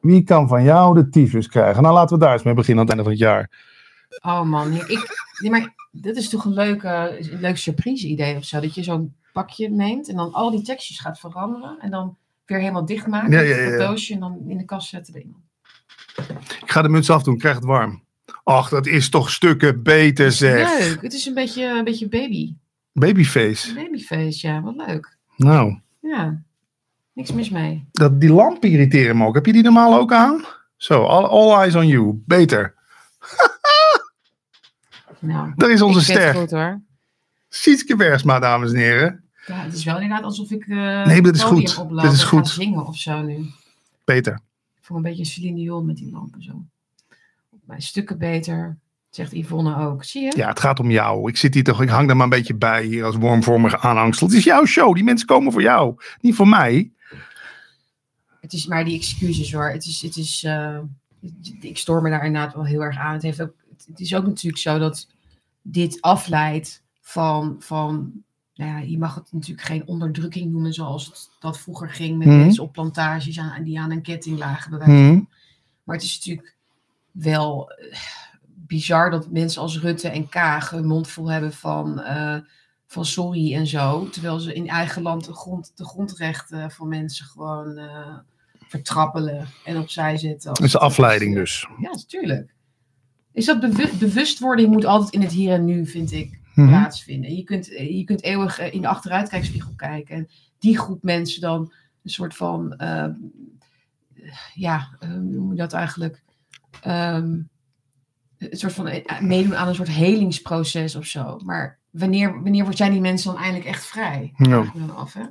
Wie 0.00 0.22
kan 0.22 0.48
van 0.48 0.62
jou 0.62 0.94
de 0.94 1.08
tyfus 1.08 1.48
krijgen? 1.48 1.82
Nou, 1.82 1.94
laten 1.94 2.18
we 2.18 2.24
daar 2.24 2.32
eens 2.32 2.42
mee 2.42 2.54
beginnen 2.54 2.84
aan 2.84 2.90
het 2.90 2.98
einde 2.98 3.18
van 3.18 3.20
het 3.20 3.30
jaar. 3.30 3.50
Oh 4.24 4.42
man, 4.42 4.72
ik, 4.74 5.32
nee, 5.38 5.50
maar 5.50 5.74
dit 5.90 6.16
is 6.16 6.28
toch 6.28 6.44
een 6.44 6.52
leuke, 6.52 7.16
een 7.32 7.40
leuk 7.40 7.56
surprise 7.56 8.08
idee 8.08 8.36
of 8.36 8.44
zo. 8.44 8.60
Dat 8.60 8.74
je 8.74 8.82
zo'n 8.82 9.14
pakje 9.32 9.70
neemt 9.70 10.08
en 10.08 10.16
dan 10.16 10.32
al 10.32 10.50
die 10.50 10.62
tekstjes 10.62 11.00
gaat 11.00 11.18
veranderen. 11.18 11.76
En 11.80 11.90
dan 11.90 12.16
weer 12.44 12.58
helemaal 12.58 12.86
dichtmaken. 12.86 13.30
Ja, 13.32 13.40
ja, 13.40 13.56
ja, 13.56 13.76
doosje 13.76 14.14
en 14.14 14.20
dan 14.20 14.44
in 14.46 14.58
de 14.58 14.64
kast 14.64 14.88
zetten. 14.88 15.14
Ik 16.62 16.70
ga 16.70 16.82
de 16.82 16.88
muts 16.88 17.10
afdoen, 17.10 17.38
krijg 17.38 17.54
het 17.54 17.64
warm. 17.64 18.02
Ach, 18.44 18.68
dat 18.68 18.86
is 18.86 19.08
toch 19.08 19.30
stukken 19.30 19.82
beter 19.82 20.32
zeg. 20.32 20.78
Leuk, 20.78 21.02
het 21.02 21.12
is 21.12 21.26
een 21.26 21.34
beetje, 21.34 21.64
een 21.64 21.84
beetje 21.84 22.08
baby. 22.08 22.54
Babyface. 22.92 23.74
Babyface, 23.74 24.46
ja, 24.46 24.62
wat 24.62 24.76
leuk. 24.86 25.16
Nou, 25.36 25.78
Ja, 26.00 26.42
niks 27.12 27.32
mis 27.32 27.50
mee. 27.50 27.86
dat, 27.92 28.20
die 28.20 28.32
lampen 28.32 28.70
irriteren 28.70 29.16
me 29.16 29.26
ook. 29.26 29.34
Heb 29.34 29.46
je 29.46 29.52
die 29.52 29.62
normaal 29.62 29.98
ook 29.98 30.12
aan? 30.12 30.44
Zo, 30.76 31.02
all, 31.04 31.24
all 31.24 31.60
eyes 31.62 31.74
on 31.74 31.86
you. 31.86 32.22
Beter. 32.26 32.74
Nou, 35.18 35.52
Daar 35.56 35.70
is 35.70 35.82
onze 35.82 36.00
ster. 36.00 36.34
goed 36.34 36.50
hoor. 36.50 36.80
Sietske 37.48 37.96
Bergsma, 37.96 38.38
dames 38.38 38.72
en 38.72 38.76
heren. 38.78 39.24
Ja, 39.46 39.54
het 39.62 39.72
is 39.74 39.84
wel 39.84 39.94
inderdaad 40.00 40.22
alsof 40.24 40.50
ik 40.50 40.66
eh 40.68 41.04
Nee, 41.06 41.22
dat 41.22 41.34
is 41.34 41.42
goed. 41.42 41.78
oploop 41.78 42.02
Dat 42.02 42.12
is 42.12 42.22
goed. 42.24 42.48
zingen 42.48 42.86
of 42.86 42.96
zo 42.96 43.22
nu. 43.22 43.46
Peter. 44.04 44.32
Ik 44.76 44.84
voel 44.84 44.96
een 44.96 45.02
beetje 45.02 45.24
Celine 45.24 45.56
Dion 45.56 45.86
met 45.86 45.96
die 45.96 46.10
lampen 46.12 46.42
zo. 46.42 46.64
Mijn 47.64 47.82
stukken 47.82 48.18
beter, 48.18 48.78
zegt 49.14 49.32
Yvonne 49.32 49.76
ook. 49.76 50.04
Zie 50.04 50.22
je? 50.22 50.32
Ja, 50.36 50.48
het 50.48 50.60
gaat 50.60 50.80
om 50.80 50.90
jou. 50.90 51.28
Ik 51.28 51.36
zit 51.36 51.54
hier 51.54 51.64
toch, 51.64 51.82
ik 51.82 51.88
hang 51.88 52.08
er 52.10 52.16
maar 52.16 52.24
een 52.24 52.30
beetje 52.30 52.54
bij 52.54 52.84
hier 52.84 53.04
als 53.04 53.16
wormvormige 53.16 53.78
aanhangsel. 53.78 54.26
Het 54.26 54.36
is 54.36 54.44
jouw 54.44 54.64
show. 54.64 54.94
Die 54.94 55.04
mensen 55.04 55.26
komen 55.26 55.52
voor 55.52 55.62
jou. 55.62 55.94
Niet 56.20 56.34
voor 56.34 56.48
mij. 56.48 56.90
Het 58.40 58.52
is 58.52 58.66
maar 58.66 58.84
die 58.84 58.96
excuses 58.96 59.52
hoor. 59.52 59.70
Het 59.70 59.84
is, 59.86 60.02
het 60.02 60.16
is, 60.16 60.44
eh, 60.44 60.78
ik 61.60 61.78
stoor 61.78 62.02
me 62.02 62.10
daar 62.10 62.24
inderdaad 62.24 62.54
wel 62.54 62.64
heel 62.64 62.80
erg 62.80 62.96
aan. 62.98 63.12
Het, 63.12 63.22
heeft 63.22 63.42
ook, 63.42 63.54
het 63.86 64.00
is 64.00 64.14
ook 64.14 64.26
natuurlijk 64.26 64.62
zo 64.62 64.78
dat 64.78 65.06
dit 65.62 66.00
afleidt 66.00 66.82
van, 67.00 67.56
van 67.58 68.12
nou 68.54 68.70
ja, 68.70 68.78
je 68.78 68.98
mag 68.98 69.14
het 69.14 69.32
natuurlijk 69.32 69.66
geen 69.66 69.86
onderdrukking 69.86 70.52
noemen 70.52 70.72
zoals 70.72 71.06
het, 71.06 71.30
dat 71.40 71.58
vroeger 71.60 71.88
ging 71.88 72.18
met 72.18 72.26
Mhm. 72.28 72.38
mensen 72.38 72.62
op 72.62 72.72
plantages 72.72 73.38
aan, 73.38 73.62
die 73.62 73.80
aan 73.80 73.90
een 73.90 74.02
ketting 74.02 74.38
lagen. 74.38 74.70
bij 74.70 74.78
wijze 74.78 74.94
van. 75.04 75.12
Hm. 75.14 75.22
Maar 75.84 75.96
het 75.96 76.04
is 76.04 76.16
natuurlijk 76.16 76.56
wel 77.10 77.70
eh, 77.70 77.98
bizar 78.72 79.10
dat 79.10 79.30
mensen 79.30 79.62
als 79.62 79.80
Rutte 79.80 80.08
en 80.08 80.28
Kaag 80.28 80.70
hun 80.70 80.86
mond 80.86 81.08
vol 81.08 81.30
hebben 81.30 81.52
van, 81.52 82.00
eh, 82.00 82.36
van 82.86 83.04
sorry 83.04 83.54
en 83.54 83.66
zo. 83.66 84.08
Terwijl 84.08 84.38
ze 84.40 84.52
in 84.54 84.68
eigen 84.68 85.02
land 85.02 85.24
de, 85.24 85.32
grond, 85.34 85.72
de 85.74 85.84
grondrechten 85.84 86.70
van 86.70 86.88
mensen 86.88 87.26
gewoon 87.26 87.76
eh, 87.78 88.16
vertrappelen 88.68 89.46
en 89.64 89.78
opzij 89.78 90.16
zetten. 90.16 90.54
Dat 90.54 90.62
is 90.62 90.76
afleiding 90.76 91.34
dus. 91.34 91.66
Ja, 91.80 91.90
natuurlijk. 91.90 92.54
Is 93.32 93.44
dat 93.44 93.60
bewu- 93.60 93.96
bewustwording 93.98 94.68
moet 94.68 94.84
altijd 94.84 95.12
in 95.14 95.20
het 95.22 95.32
hier 95.32 95.52
en 95.52 95.64
nu, 95.64 95.86
vind 95.86 96.12
ik, 96.12 96.40
Mhm. 96.54 96.68
plaatsvinden. 96.68 97.34
Je 97.36 97.42
kunt, 97.44 97.66
je 97.66 98.04
kunt 98.04 98.22
eeuwig 98.22 98.58
eh, 98.58 98.72
in 98.74 98.80
de 98.80 98.88
achteruitkijkspiegel 98.88 99.72
kijken. 99.76 100.16
En 100.16 100.28
die 100.58 100.78
groep 100.78 101.02
mensen 101.02 101.40
dan 101.40 101.72
een 102.04 102.10
soort 102.10 102.34
van, 102.34 102.76
eh, 102.76 103.08
ja, 104.54 104.88
eh, 105.00 105.08
hoe 105.10 105.18
noem 105.20 105.50
je 105.50 105.56
dat 105.56 105.72
eigenlijk? 105.72 106.22
Ehm, 106.82 107.38
een 108.50 108.56
soort 108.58 108.72
van 108.72 108.86
eh, 108.86 109.20
meedoen 109.20 109.56
aan 109.56 109.68
een 109.68 109.74
soort 109.74 109.88
helingsproces 109.88 110.96
of 110.96 111.04
zo. 111.04 111.38
Maar 111.44 111.78
wanneer, 111.90 112.42
wanneer 112.42 112.66
zijn 112.76 112.92
die 112.92 113.00
mensen 113.00 113.32
dan 113.32 113.42
eindelijk 113.42 113.68
echt 113.68 113.84
vrij? 113.84 114.32
Ja. 114.36 114.72
Dan 114.74 114.96
af, 114.96 115.12
hè? 115.12 115.24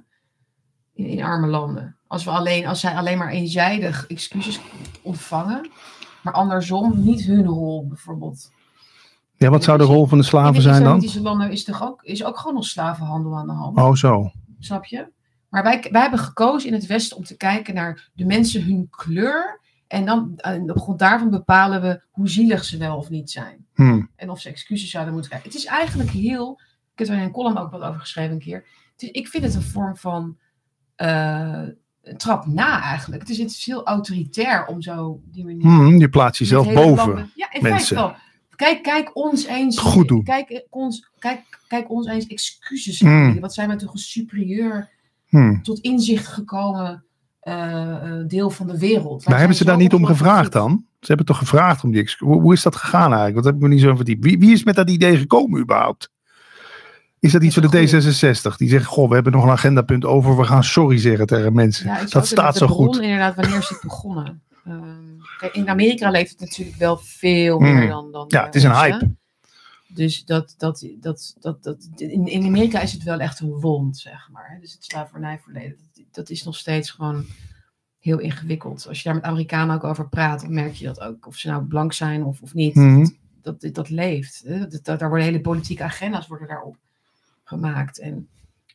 In, 0.94 1.06
in 1.06 1.24
arme 1.24 1.48
landen. 1.48 1.96
Als, 2.08 2.24
we 2.24 2.30
alleen, 2.30 2.68
als 2.68 2.80
zij 2.80 2.96
alleen 2.96 3.18
maar 3.18 3.30
eenzijdig 3.30 4.08
excuses 4.08 4.60
ontvangen, 5.02 5.70
maar 6.24 6.34
andersom 6.34 7.04
niet 7.04 7.22
hun 7.22 7.46
rol 7.46 7.88
bijvoorbeeld 7.88 8.52
Ja, 9.38 9.50
wat 9.50 9.64
zou 9.64 9.78
de 9.78 9.84
rol 9.84 10.08
van 10.08 10.18
de 10.18 10.24
in 10.24 10.30
slaven 10.30 10.62
zijn 10.62 10.74
dan? 10.74 10.84
islamitische 10.84 11.22
landen 11.22 11.52
is, 11.52 11.64
toch 11.64 11.84
ook, 11.84 12.04
is 12.04 12.24
ook 12.24 12.38
gewoon 12.38 12.54
nog 12.54 12.66
slavenhandel 12.66 13.38
aan 13.38 13.48
de 13.48 13.54
hand. 13.54 13.78
Oh, 13.78 13.94
zo. 13.94 14.32
Snap 14.60 14.86
je? 14.86 15.08
Maar 15.50 15.64
wij, 15.64 15.88
wij 15.92 16.02
hebben 16.02 16.20
gekozen 16.20 16.70
in 16.70 16.76
het 16.76 16.86
Westen 16.86 17.18
om 17.18 17.24
te 17.24 17.38
kijken 17.38 17.74
naar 17.74 18.10
de 18.14 18.26
mensen 18.26 18.64
hun 18.64 18.88
kleur. 18.90 19.61
En 19.92 20.06
dan 20.06 20.34
op 20.70 20.80
grond 20.80 21.00
daarvan 21.00 21.30
bepalen 21.30 21.82
we 21.82 22.02
hoe 22.12 22.30
zielig 22.30 22.64
ze 22.64 22.78
wel 22.78 22.98
of 22.98 23.10
niet 23.10 23.32
zijn. 23.32 23.66
Hm. 23.74 24.02
En 24.16 24.30
of 24.30 24.40
ze 24.40 24.50
excuses 24.50 24.90
zouden 24.90 25.14
moeten 25.14 25.32
krijgen. 25.32 25.52
Het 25.52 25.60
is 25.60 25.66
eigenlijk 25.66 26.10
heel. 26.10 26.60
Ik 26.94 27.00
heb 27.00 27.08
er 27.08 27.14
in 27.14 27.20
een 27.22 27.32
column 27.32 27.58
ook 27.58 27.72
wat 27.72 27.82
over 27.82 28.00
geschreven 28.00 28.32
een 28.34 28.40
keer. 28.40 28.66
Is- 28.98 29.10
ik 29.12 29.28
vind 29.28 29.44
het 29.44 29.56
een 29.56 29.62
vorm 29.62 29.98
van. 29.98 30.38
eh, 30.96 31.64
trap 32.18 32.46
na 32.46 32.82
eigenlijk. 32.82 33.22
Het 33.22 33.30
is, 33.32 33.38
het 33.38 33.50
is 33.52 33.66
heel 33.66 33.86
autoritair 33.86 34.66
om 34.66 34.82
zo 34.82 35.22
die 35.26 35.46
manier. 35.46 35.62
Hm, 35.64 35.98
je 36.00 36.10
plaatst 36.10 36.40
jezelf 36.40 36.74
boven. 36.74 36.96
landen- 37.08 37.32
Ja, 37.36 37.52
in 37.54 37.62
mensen. 37.64 37.80
feite 37.80 37.96
wel. 37.96 38.16
Kijk, 38.56 38.84
kijk 38.84 39.16
ons 39.16 39.46
eens. 39.46 39.78
Goed 39.80 40.08
doen. 40.08 40.24
Kijk 40.24 40.66
ons, 40.70 41.10
kijk, 41.20 41.60
kijk 41.68 41.90
ons 41.90 42.08
eens 42.08 42.28
excuses 42.28 43.02
Mm. 43.02 43.10
aanbieden. 43.10 43.42
Wat 43.42 43.54
zijn 43.54 43.70
we 43.70 43.76
toch 43.76 43.94
een 43.94 44.00
superieur 44.00 44.90
Hm. 45.28 45.62
tot 45.62 45.80
inzicht 45.80 46.28
gekomen 46.28 47.04
deel 48.28 48.50
van 48.50 48.68
de 48.68 48.78
wereld. 48.80 49.28
Maar 49.28 49.38
hebben 49.38 49.58
ze 49.58 49.66
daar 49.66 49.78
niet 49.78 49.94
om 49.94 50.06
gevraagd 50.06 50.52
dan? 50.52 50.86
Ze 51.00 51.08
hebben 51.08 51.26
toch 51.26 51.38
gevraagd 51.38 51.84
om 51.84 51.92
die. 51.92 52.16
Hoe, 52.18 52.42
hoe 52.42 52.54
is 52.54 52.62
dat 52.64 52.76
gegaan 52.76 53.06
eigenlijk? 53.06 53.36
Wat 53.36 53.46
heb 53.46 53.56
ik 53.56 53.62
me 53.62 53.68
niet 53.68 53.82
zo 53.82 53.96
verdiept. 53.96 54.24
Wie, 54.24 54.40
wie 54.40 54.52
is 54.52 54.64
met 54.64 54.76
dat 54.76 54.90
idee 54.90 55.18
gekomen 55.18 55.60
überhaupt? 55.62 56.12
Is 57.20 57.32
dat 57.32 57.44
iets 57.44 57.54
voor 57.54 57.64
Dat 57.64 57.72
de 57.72 57.80
is 57.82 58.22
een 58.22 58.36
D66? 58.36 58.56
Die 58.56 58.70
zeggen, 58.70 58.90
goh, 58.90 59.08
we 59.10 59.14
hebben 59.14 59.32
nog 59.34 59.44
een 59.44 59.50
agendapunt 59.50 60.06
over. 60.06 60.38
We 60.38 60.44
gaan 60.44 60.64
sorry 60.64 60.98
zeggen 60.98 61.26
tegen 61.26 61.54
mensen. 61.54 61.86
Ja, 61.86 62.00
dat 62.10 62.28
staat 62.28 62.58
zo 62.58 62.66
bron 62.66 62.78
goed. 62.78 63.00
Inderdaad, 63.00 63.36
wanneer 63.36 63.58
is 63.58 63.70
het 63.70 63.82
begonnen? 63.82 64.42
Ehm, 64.66 65.52
in 65.52 65.70
Amerika 65.70 66.10
leeft 66.10 66.32
het 66.32 66.40
natuurlijk 66.40 66.78
wel 66.78 66.98
veel 67.04 67.60
Mm. 67.60 67.74
meer 67.74 67.88
dan, 67.88 68.12
dan 68.12 68.26
Ja, 68.28 68.46
het 68.46 68.56
is 68.56 68.64
een 68.64 68.70
ons, 68.72 68.80
hè. 68.82 68.86
hype. 68.88 69.12
Dus 69.94 70.26
dat, 70.26 70.56
dat, 70.58 70.88
dat, 71.00 71.36
dat, 71.40 71.64
dat, 71.64 71.90
in, 71.96 72.28
in 72.28 72.46
Amerika 72.46 72.82
is 72.82 72.92
het 72.94 73.04
wel 73.04 73.20
echt 73.20 73.40
een 73.40 73.60
wond, 73.60 73.98
zeg 73.98 74.30
maar. 74.32 74.58
Dus 74.62 74.74
het 74.74 74.84
slavernijverleden, 74.84 75.78
dat, 75.94 76.06
dat 76.12 76.30
is 76.30 76.44
nog 76.44 76.56
steeds 76.56 76.90
gewoon 76.90 77.26
heel 78.00 78.20
ingewikkeld. 78.20 78.88
Als 78.88 78.98
je 78.98 79.04
daar 79.04 79.14
met 79.14 79.24
Amerikanen 79.24 79.76
ook 79.76 79.84
over 79.84 80.10
praat, 80.10 80.42
dan 80.42 80.54
merk 80.54 80.74
je 80.74 80.86
dat 80.86 81.00
ook. 81.00 81.28
Of 81.28 81.36
ze 81.36 81.48
nou 81.48 81.64
blank 81.64 81.94
zijn 81.94 82.24
of, 82.24 82.42
of 82.42 82.54
niet. 82.54 82.76
Mhm. 82.76 83.08
Dat, 83.42 83.62
dat, 83.62 83.74
dat 83.74 83.90
leeft. 83.90 84.42
Hè? 84.46 84.60
Dat, 84.68 84.84
dat, 84.84 85.00
daar 85.00 85.10
worden 85.10 85.28
hele 85.28 85.42
politieke 85.42 85.84
agenda's 85.84 86.28
worden 86.28 86.48
daarop 86.48 86.78
gemaakt. 87.44 88.00
En 88.00 88.28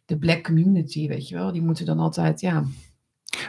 de 0.05 0.19
black 0.19 0.45
community, 0.45 1.09
weet 1.09 1.29
je 1.29 1.35
wel, 1.35 1.53
die 1.53 1.63
moeten 1.63 1.87
dan 1.87 1.99
altijd, 1.99 2.41
ja... 2.41 2.65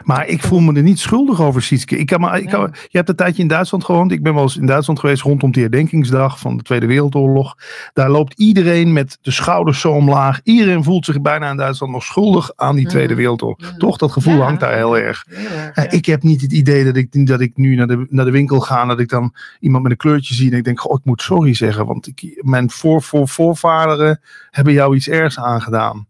Maar 0.04 0.26
ik 0.26 0.42
voel 0.42 0.60
me 0.60 0.72
er 0.72 0.82
niet 0.82 0.98
schuldig 0.98 1.40
over, 1.40 1.62
Sietske. 1.62 1.98
Ik 1.98 2.06
kan 2.06 2.20
maar, 2.20 2.38
ik 2.40 2.48
kan, 2.48 2.60
je 2.88 2.96
hebt 2.96 3.08
een 3.08 3.16
tijdje 3.16 3.42
in 3.42 3.48
Duitsland 3.48 3.84
gewoond. 3.84 4.12
Ik 4.12 4.22
ben 4.22 4.34
wel 4.34 4.42
eens 4.42 4.56
in 4.56 4.66
Duitsland 4.66 4.98
geweest 5.00 5.22
rondom 5.22 5.52
die 5.52 5.62
herdenkingsdag 5.62 6.38
van 6.38 6.56
de 6.56 6.62
Tweede 6.62 6.86
Wereldoorlog. 6.86 7.56
Daar 7.92 8.10
loopt 8.10 8.38
iedereen 8.40 8.92
met 8.92 9.18
de 9.20 9.30
schouders 9.30 9.80
zo 9.80 9.92
omlaag. 9.92 10.40
Iedereen 10.42 10.84
voelt 10.84 11.04
zich 11.04 11.20
bijna 11.20 11.50
in 11.50 11.56
Duitsland 11.56 11.92
nog 11.92 12.04
schuldig 12.04 12.50
aan 12.56 12.76
die. 12.76 12.86
Tweede 12.88 13.14
Wereldoorlog. 13.14 13.58
Ja. 13.60 13.76
Toch, 13.76 13.96
dat 13.96 14.12
gevoel 14.12 14.36
Ja, 14.36 14.42
hangt 14.44 14.60
daar 14.60 14.74
heel 14.74 14.98
erg. 14.98 15.26
Ja, 15.30 15.72
ja. 15.74 15.90
Ik 15.90 16.06
heb 16.06 16.22
niet 16.22 16.40
het 16.40 16.52
idee 16.52 16.84
dat 16.84 16.96
ik, 16.96 17.26
dat 17.26 17.40
ik 17.40 17.56
nu 17.56 17.74
naar 17.74 17.86
de, 17.86 18.06
naar 18.08 18.24
de 18.24 18.30
winkel 18.30 18.60
ga. 18.60 18.84
Dat 18.84 19.00
ik 19.00 19.08
dan 19.08 19.34
iemand 19.60 19.82
met 19.82 19.92
een 19.92 19.98
kleurtje 19.98 20.34
zie. 20.34 20.50
En 20.50 20.56
ik 20.56 20.64
denk, 20.64 20.80
goh, 20.80 20.98
ik 20.98 21.04
moet 21.04 21.22
sorry 21.22 21.54
zeggen. 21.54 21.86
Want 21.86 22.06
ik, 22.06 22.40
mijn 22.44 22.70
voor, 22.70 23.02
voor, 23.02 23.28
voorvaderen 23.28 24.20
hebben 24.50 24.72
jou 24.72 24.96
iets 24.96 25.08
ergs 25.08 25.38
aangedaan. 25.38 26.06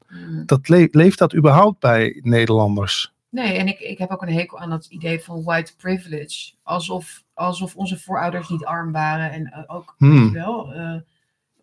Dat 0.47 0.69
le- 0.69 0.89
leeft 0.91 1.19
dat 1.19 1.35
überhaupt 1.35 1.81
bij 1.81 2.21
Nederlanders? 2.23 3.13
Nee, 3.31 3.59
en 3.59 3.67
ik, 3.69 3.79
ik 3.81 3.99
heb 3.99 4.11
ook 4.11 4.23
een 4.23 4.33
hekel 4.33 4.59
aan 4.59 4.71
dat 4.71 4.87
idee 4.87 5.21
van 5.21 5.43
white 5.43 5.77
privilege. 5.77 6.53
Alsof, 6.63 7.25
alsof 7.35 7.77
onze 7.77 7.99
voorouders 7.99 8.49
niet 8.49 8.65
arm 8.65 8.93
waren 8.93 9.31
en 9.33 9.47
eh, 9.47 9.63
ook 9.67 9.95
Hmm. 9.99 10.33
wel, 10.33 10.73
eh, 10.73 10.95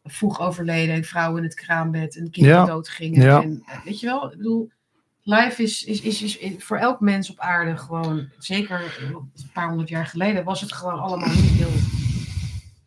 vroeg 0.03 0.39
overleden 0.39 0.95
en 0.95 1.03
vrouwen 1.03 1.37
in 1.37 1.43
het 1.43 1.55
kraambed 1.55 2.17
en 2.17 2.29
kinderen 2.29 2.59
Ja. 2.59 2.65
doodgingen. 2.65 3.21
Ja. 3.21 3.41
En, 3.41 3.63
eh, 3.65 3.83
weet 3.83 3.99
je 3.99 4.05
wel, 4.05 4.31
ik 4.31 4.37
bedoel, 4.37 4.71
life 5.23 5.63
is, 5.63 5.83
is, 5.83 6.01
is, 6.01 6.37
is 6.37 6.63
voor 6.63 6.77
elk 6.77 6.99
mens 6.99 7.29
op 7.29 7.39
aarde 7.39 7.77
gewoon, 7.77 8.29
zeker 8.37 8.97
een 8.99 9.49
paar 9.53 9.67
honderd 9.67 9.89
jaar 9.89 10.05
geleden, 10.07 10.43
was 10.43 10.61
het 10.61 10.71
gewoon 10.73 10.99
allemaal 10.99 11.29
niet 11.29 11.39
heel, 11.39 11.69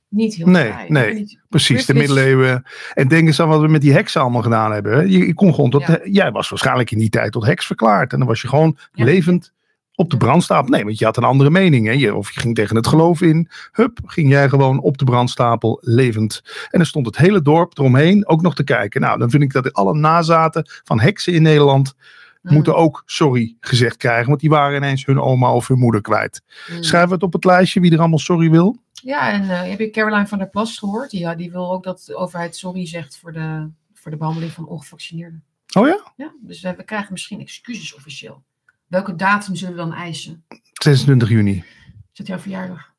niet 0.08 0.34
heel 0.34 0.46
Nee, 0.46 0.72
vrij. 0.72 0.86
nee, 0.88 1.14
Niet- 1.14 1.38
Precies, 1.48 1.86
de 1.86 1.94
middeleeuwen. 1.94 2.62
En 2.94 3.08
denk 3.08 3.26
eens 3.26 3.40
aan 3.40 3.48
wat 3.48 3.60
we 3.60 3.68
met 3.68 3.80
die 3.80 3.92
heksen 3.92 4.20
allemaal 4.20 4.42
gedaan 4.42 4.72
hebben. 4.72 4.92
hè. 4.92 5.00
Je, 5.00 5.26
je 5.26 5.34
kon 5.34 5.54
gewoon 5.54 5.70
tot, 5.70 5.86
Ja. 5.86 6.00
Jij 6.04 6.32
was 6.32 6.48
waarschijnlijk 6.48 6.90
in 6.90 6.98
die 6.98 7.08
tijd 7.10 7.32
tot 7.32 7.44
heks 7.46 7.66
verklaard. 7.66 8.12
En 8.12 8.18
dan 8.18 8.28
was 8.28 8.40
je 8.42 8.48
gewoon 8.48 8.76
Ja. 8.92 9.04
levend 9.04 9.52
op 9.94 10.10
de 10.10 10.16
brandstapel. 10.16 10.68
Nee, 10.70 10.84
want 10.84 10.98
je 10.98 11.04
had 11.04 11.16
een 11.16 11.24
andere 11.24 11.50
mening. 11.50 11.86
Hè. 11.86 11.92
Je, 11.92 12.14
of 12.14 12.30
je 12.30 12.40
ging 12.40 12.54
tegen 12.54 12.76
het 12.76 12.86
geloof 12.86 13.20
in. 13.20 13.48
Hup, 13.72 13.98
ging 14.04 14.28
jij 14.30 14.48
gewoon 14.48 14.80
op 14.80 14.98
de 14.98 15.04
brandstapel 15.04 15.78
levend. 15.82 16.42
En 16.70 16.78
dan 16.78 16.86
stond 16.86 17.06
het 17.06 17.16
hele 17.16 17.42
dorp 17.42 17.78
eromheen 17.78 18.28
ook 18.28 18.42
nog 18.42 18.54
te 18.54 18.64
kijken. 18.64 19.00
Nou, 19.00 19.18
dan 19.18 19.30
vind 19.30 19.42
ik 19.42 19.52
dat 19.52 19.72
alle 19.72 19.94
nazaten 19.94 20.64
van 20.84 21.00
heksen 21.00 21.32
in 21.32 21.42
Nederland 21.42 21.94
Mm, 22.42 22.54
moeten 22.54 22.76
ook 22.76 23.02
sorry 23.06 23.56
gezegd 23.60 23.96
krijgen. 23.96 24.28
Want 24.28 24.40
die 24.40 24.50
waren 24.50 24.76
ineens 24.76 25.06
hun 25.06 25.20
oma 25.20 25.52
of 25.52 25.68
hun 25.68 25.78
moeder 25.78 26.00
kwijt. 26.00 26.42
mm. 26.70 26.82
Schrijven 26.82 27.08
we 27.08 27.14
het 27.14 27.22
op 27.22 27.32
het 27.32 27.44
lijstje 27.44 27.80
wie 27.80 27.92
er 27.92 27.98
allemaal 27.98 28.18
sorry 28.18 28.50
wil? 28.50 28.76
Ja, 29.02 29.30
en 29.32 29.42
eh, 29.42 29.70
heb 29.70 29.78
je 29.78 29.90
Caroline 29.90 30.26
van 30.26 30.38
der 30.38 30.48
Plas 30.48 30.78
gehoord? 30.78 31.10
Ja, 31.10 31.34
die 31.34 31.50
wil 31.50 31.72
ook 31.72 31.84
dat 31.84 32.02
de 32.06 32.16
overheid 32.16 32.56
sorry 32.56 32.86
zegt 32.86 33.18
voor 33.18 33.32
de, 33.32 33.70
voor 33.92 34.10
de 34.10 34.16
behandeling 34.16 34.52
van 34.52 34.66
ongevaccineerden. 34.66 35.44
Oh 35.76 35.86
ja? 35.86 36.12
Ja, 36.16 36.32
dus 36.40 36.60
we, 36.60 36.74
we 36.74 36.84
krijgen 36.84 37.12
misschien 37.12 37.40
excuses 37.40 37.94
officieel. 37.94 38.42
Welke 38.86 39.16
datum 39.16 39.56
zullen 39.56 39.74
we 39.74 39.80
dan 39.80 39.92
eisen? 39.92 40.44
26 40.72 41.28
juni. 41.28 41.56
Is 41.56 41.64
dat 42.12 42.26
jouw 42.26 42.38
verjaardag? 42.38 42.92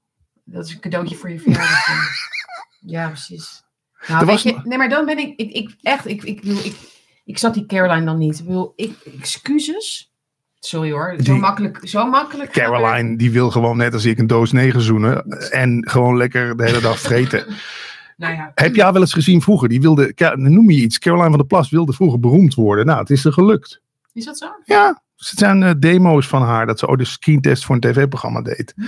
Dat 0.43 0.65
is 0.65 0.73
een 0.73 0.79
cadeautje 0.79 1.15
voor 1.15 1.29
je 1.29 1.39
verjaardag. 1.39 1.87
ja. 2.79 3.07
precies. 3.13 3.63
Nou, 4.07 4.25
was 4.25 4.43
je, 4.43 4.61
nee, 4.63 4.77
maar 4.77 4.89
dan 4.89 5.05
ben 5.05 5.17
ik, 5.17 5.39
ik, 5.39 5.51
ik 5.51 5.75
echt, 5.81 6.07
ik, 6.07 6.23
ik, 6.23 6.43
ik, 6.43 6.75
ik 7.25 7.37
zat 7.37 7.53
die 7.53 7.65
Caroline 7.65 8.05
dan 8.05 8.17
niet. 8.17 8.39
Ik 8.39 8.45
bedoel, 8.45 8.73
ik, 8.75 8.99
excuses? 9.19 10.08
Sorry 10.59 10.91
hoor, 10.91 11.13
zo 11.17 11.23
Die- 11.31 11.41
makkelijk, 11.41 11.79
zo 11.83 12.09
makkelijk. 12.09 12.51
Caroline, 12.51 13.17
die 13.17 13.31
wil 13.31 13.51
gewoon 13.51 13.77
net 13.77 13.93
als 13.93 14.05
ik 14.05 14.19
een 14.19 14.27
doos 14.27 14.51
negen 14.51 14.81
zoenen. 14.81 15.23
En 15.51 15.87
gewoon 15.89 16.17
lekker 16.17 16.57
de 16.57 16.63
hele 16.63 16.81
dag 16.81 16.99
vreten. 16.99 17.45
Nou 18.17 18.33
ja, 18.33 18.51
Heb 18.55 18.75
je 18.75 18.83
haar 18.83 18.93
wel 18.93 19.01
eens 19.01 19.13
gezien 19.13 19.41
vroeger? 19.41 19.69
Die 19.69 19.81
wilde, 19.81 20.13
noem 20.35 20.69
je 20.69 20.81
iets, 20.81 20.99
Caroline 20.99 21.29
van 21.29 21.37
der 21.37 21.47
Plas 21.47 21.69
wilde 21.69 21.93
vroeger 21.93 22.19
beroemd 22.19 22.53
worden. 22.53 22.85
Nou, 22.85 22.99
het 22.99 23.09
is 23.09 23.25
er 23.25 23.33
gelukt. 23.33 23.81
is 24.13 24.25
dat 24.25 24.37
zo? 24.37 24.47
Ja, 24.63 25.01
het 25.15 25.27
zijn 25.39 25.63
eh, 25.63 25.71
demo's 25.77 26.27
van 26.27 26.41
haar 26.41 26.65
dat 26.65 26.79
ze 26.79 26.87
ooit 26.87 26.99
een 26.99 27.05
screentest 27.05 27.65
voor 27.65 27.75
een 27.75 27.81
tv-programma 27.81 28.41
deed. 28.41 28.73
Hmm. 28.75 28.85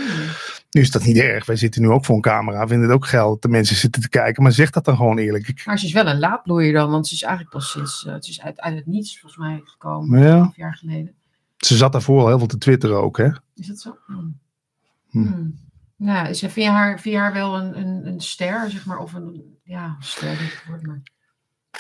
Nu 0.70 0.82
is 0.82 0.92
dat 0.92 1.04
niet 1.04 1.18
erg. 1.18 1.46
Wij 1.46 1.56
zitten 1.56 1.82
nu 1.82 1.90
ook 1.90 2.06
voor 2.06 2.16
een 2.16 2.22
camera. 2.22 2.68
Vinden 2.68 2.88
het 2.88 2.96
ook 2.98 3.06
geil 3.06 3.30
dat 3.30 3.42
de 3.42 3.48
mensen 3.48 3.76
zitten 3.76 4.02
te 4.02 4.10
kijken. 4.10 4.44
Maar 4.44 4.52
zeg 4.52 4.70
dat 4.70 4.86
dan 4.86 4.96
gewoon 4.96 5.18
eerlijk. 5.18 5.62
Maar 5.66 5.80
ze 5.80 5.86
is 5.86 5.94
wel 5.94 6.08
een 6.08 6.20
laadbloeier 6.20 6.74
dan, 6.74 6.92
want 6.92 7.08
ze 7.08 7.14
is 7.14 7.22
eigenlijk 7.24 7.54
pas 7.56 7.72
sinds, 7.72 8.06
eh, 8.06 8.14
het 8.14 8.28
is 8.28 8.42
uit, 8.42 8.60
uit 8.62 8.76
het 8.76 8.86
niets 8.86 9.20
volgens 9.20 9.42
mij 9.42 9.62
gekomen, 9.64 10.20
ja. 10.22 10.38
elf 10.38 10.56
jaar 10.56 10.76
geleden. 10.76 11.16
Ze 11.66 11.78
zat 11.78 11.92
daarvoor 11.92 12.22
al 12.22 12.28
heel 12.28 12.38
veel 12.38 12.48
te 12.48 12.58
twitteren 12.58 13.02
ook, 13.02 13.18
hè? 13.18 13.30
Is 13.56 13.68
dat 13.68 13.80
zo? 13.80 13.98
Hmm. 14.06 14.40
Hm. 15.10 15.22
Hmm. 15.22 15.60
Nou, 15.96 16.28
is, 16.28 16.40
vind, 16.40 16.54
je 16.54 16.70
haar, 16.70 17.00
vind 17.00 17.16
je 17.16 17.22
haar 17.22 17.34
wel 17.34 17.58
een, 17.58 17.80
een, 17.80 18.08
een 18.08 18.22
ster, 18.22 18.72
zeg 18.72 18.86
maar, 18.86 18.98
of 18.98 19.14
een, 19.14 19.58
ja, 19.64 19.96
ster, 20.00 20.30
het 20.30 20.64
woord, 20.68 20.86
maar 20.86 21.02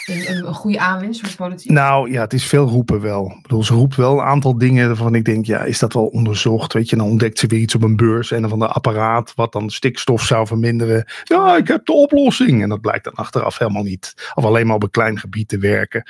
een, 0.05 0.31
een, 0.31 0.47
een 0.47 0.53
goede 0.53 0.79
aanwinst 0.79 1.19
voor 1.19 1.29
de 1.29 1.35
politiek? 1.35 1.71
Nou 1.71 2.11
ja, 2.11 2.21
het 2.21 2.33
is 2.33 2.45
veel 2.45 2.67
roepen 2.67 3.01
wel. 3.01 3.31
Ik 3.35 3.41
bedoel, 3.41 3.63
ze 3.63 3.73
roept 3.73 3.95
wel 3.95 4.13
een 4.19 4.25
aantal 4.25 4.57
dingen 4.57 4.87
waarvan 4.87 5.15
ik 5.15 5.25
denk, 5.25 5.45
ja, 5.45 5.63
is 5.63 5.79
dat 5.79 5.93
wel 5.93 6.05
onderzocht? 6.05 6.73
Weet 6.73 6.89
je, 6.89 6.95
dan 6.95 7.07
ontdekt 7.09 7.39
ze 7.39 7.47
weer 7.47 7.59
iets 7.59 7.75
op 7.75 7.81
een 7.83 7.95
beurs 7.95 8.31
en 8.31 8.49
van 8.49 8.59
de 8.59 8.67
apparaat 8.67 9.33
wat 9.35 9.51
dan 9.51 9.69
stikstof 9.69 10.21
zou 10.23 10.47
verminderen. 10.47 11.05
Ja, 11.23 11.55
ik 11.57 11.67
heb 11.67 11.85
de 11.85 11.93
oplossing. 11.93 12.61
En 12.63 12.69
dat 12.69 12.81
blijkt 12.81 13.03
dan 13.03 13.13
achteraf 13.13 13.57
helemaal 13.57 13.83
niet. 13.83 14.31
Of 14.33 14.43
alleen 14.45 14.65
maar 14.67 14.75
op 14.75 14.83
een 14.83 14.89
klein 14.89 15.19
gebied 15.19 15.47
te 15.47 15.57
werken. 15.57 16.09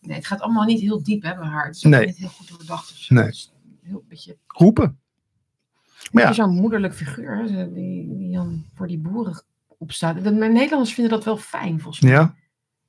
Nee, 0.00 0.16
het 0.16 0.26
gaat 0.26 0.40
allemaal 0.40 0.64
niet 0.64 0.80
heel 0.80 1.02
diep, 1.02 1.22
hè, 1.22 1.34
bij 1.34 1.46
haar. 1.46 1.66
Het 1.66 1.76
is 1.76 1.82
Nee. 1.82 2.06
niet 2.06 2.16
heel 2.16 2.28
goed 2.28 2.48
doordacht 2.48 2.90
of 2.90 2.96
zo. 2.96 3.14
Nee. 3.14 3.24
Het 3.24 3.34
is 3.34 3.52
een 3.82 3.88
heel 3.88 4.04
beetje, 4.08 4.36
Roepen. 4.46 4.98
Maar 6.12 6.22
ja, 6.22 6.32
zo'n 6.32 6.54
moederlijk 6.54 6.94
figuur, 6.94 7.36
hè, 7.36 7.72
die, 7.72 8.16
die 8.16 8.32
dan 8.32 8.64
voor 8.74 8.86
die 8.86 8.98
boeren 8.98 9.42
opstaat. 9.78 10.24
De 10.24 10.30
Nederlanders 10.30 10.94
vinden 10.94 11.12
dat 11.12 11.24
wel 11.24 11.36
fijn, 11.36 11.80
volgens 11.80 12.00
mij. 12.04 12.12
ja. 12.12 12.34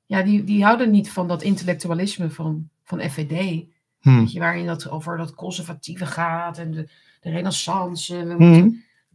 Ja, 0.06 0.22
die, 0.22 0.44
die 0.44 0.64
houden 0.64 0.90
niet 0.90 1.10
van 1.10 1.28
dat 1.28 1.42
intellectualisme 1.42 2.30
van, 2.30 2.68
van 2.84 3.00
FVD. 3.00 3.64
Hm. 4.00 4.18
Weet 4.18 4.32
je, 4.32 4.38
waarin 4.38 4.66
dat 4.66 4.90
over 4.90 5.16
dat 5.16 5.34
conservatieve 5.34 6.06
gaat 6.06 6.58
en 6.58 6.70
de, 6.70 6.88
de 7.20 7.30
renaissance. 7.30 8.16
Hm. 8.38 8.70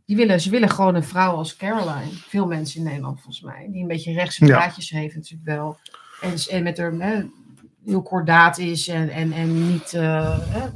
Die 0.06 0.16
willen, 0.16 0.42
ze 0.42 0.50
willen 0.50 0.70
gewoon 0.70 0.96
een 0.96 1.04
vrouw 1.04 1.32
als 1.36 1.56
Caroline. 1.56 2.12
Veel 2.12 2.48
mensen 2.48 2.80
in 2.80 2.86
Nederland 2.86 3.22
volgens 3.22 3.42
mij. 3.44 3.68
Die 3.72 3.82
een 3.82 3.88
beetje 3.88 4.14
rechtse 4.14 4.46
Ja. 4.46 4.58
praatjes 4.58 4.90
heeft 4.90 5.16
natuurlijk 5.16 5.50
wel. 5.50 5.78
En, 6.22 6.34
en 6.50 6.64
met 6.64 6.78
haar 6.78 6.92
hè, 6.94 7.24
heel 7.86 8.02
kordaat 8.02 8.58
is 8.58 8.88
en, 8.88 9.10
en, 9.10 9.32
en 9.32 9.72
niet 9.72 9.94
eh, 9.94 10.40
hè, 10.40 10.70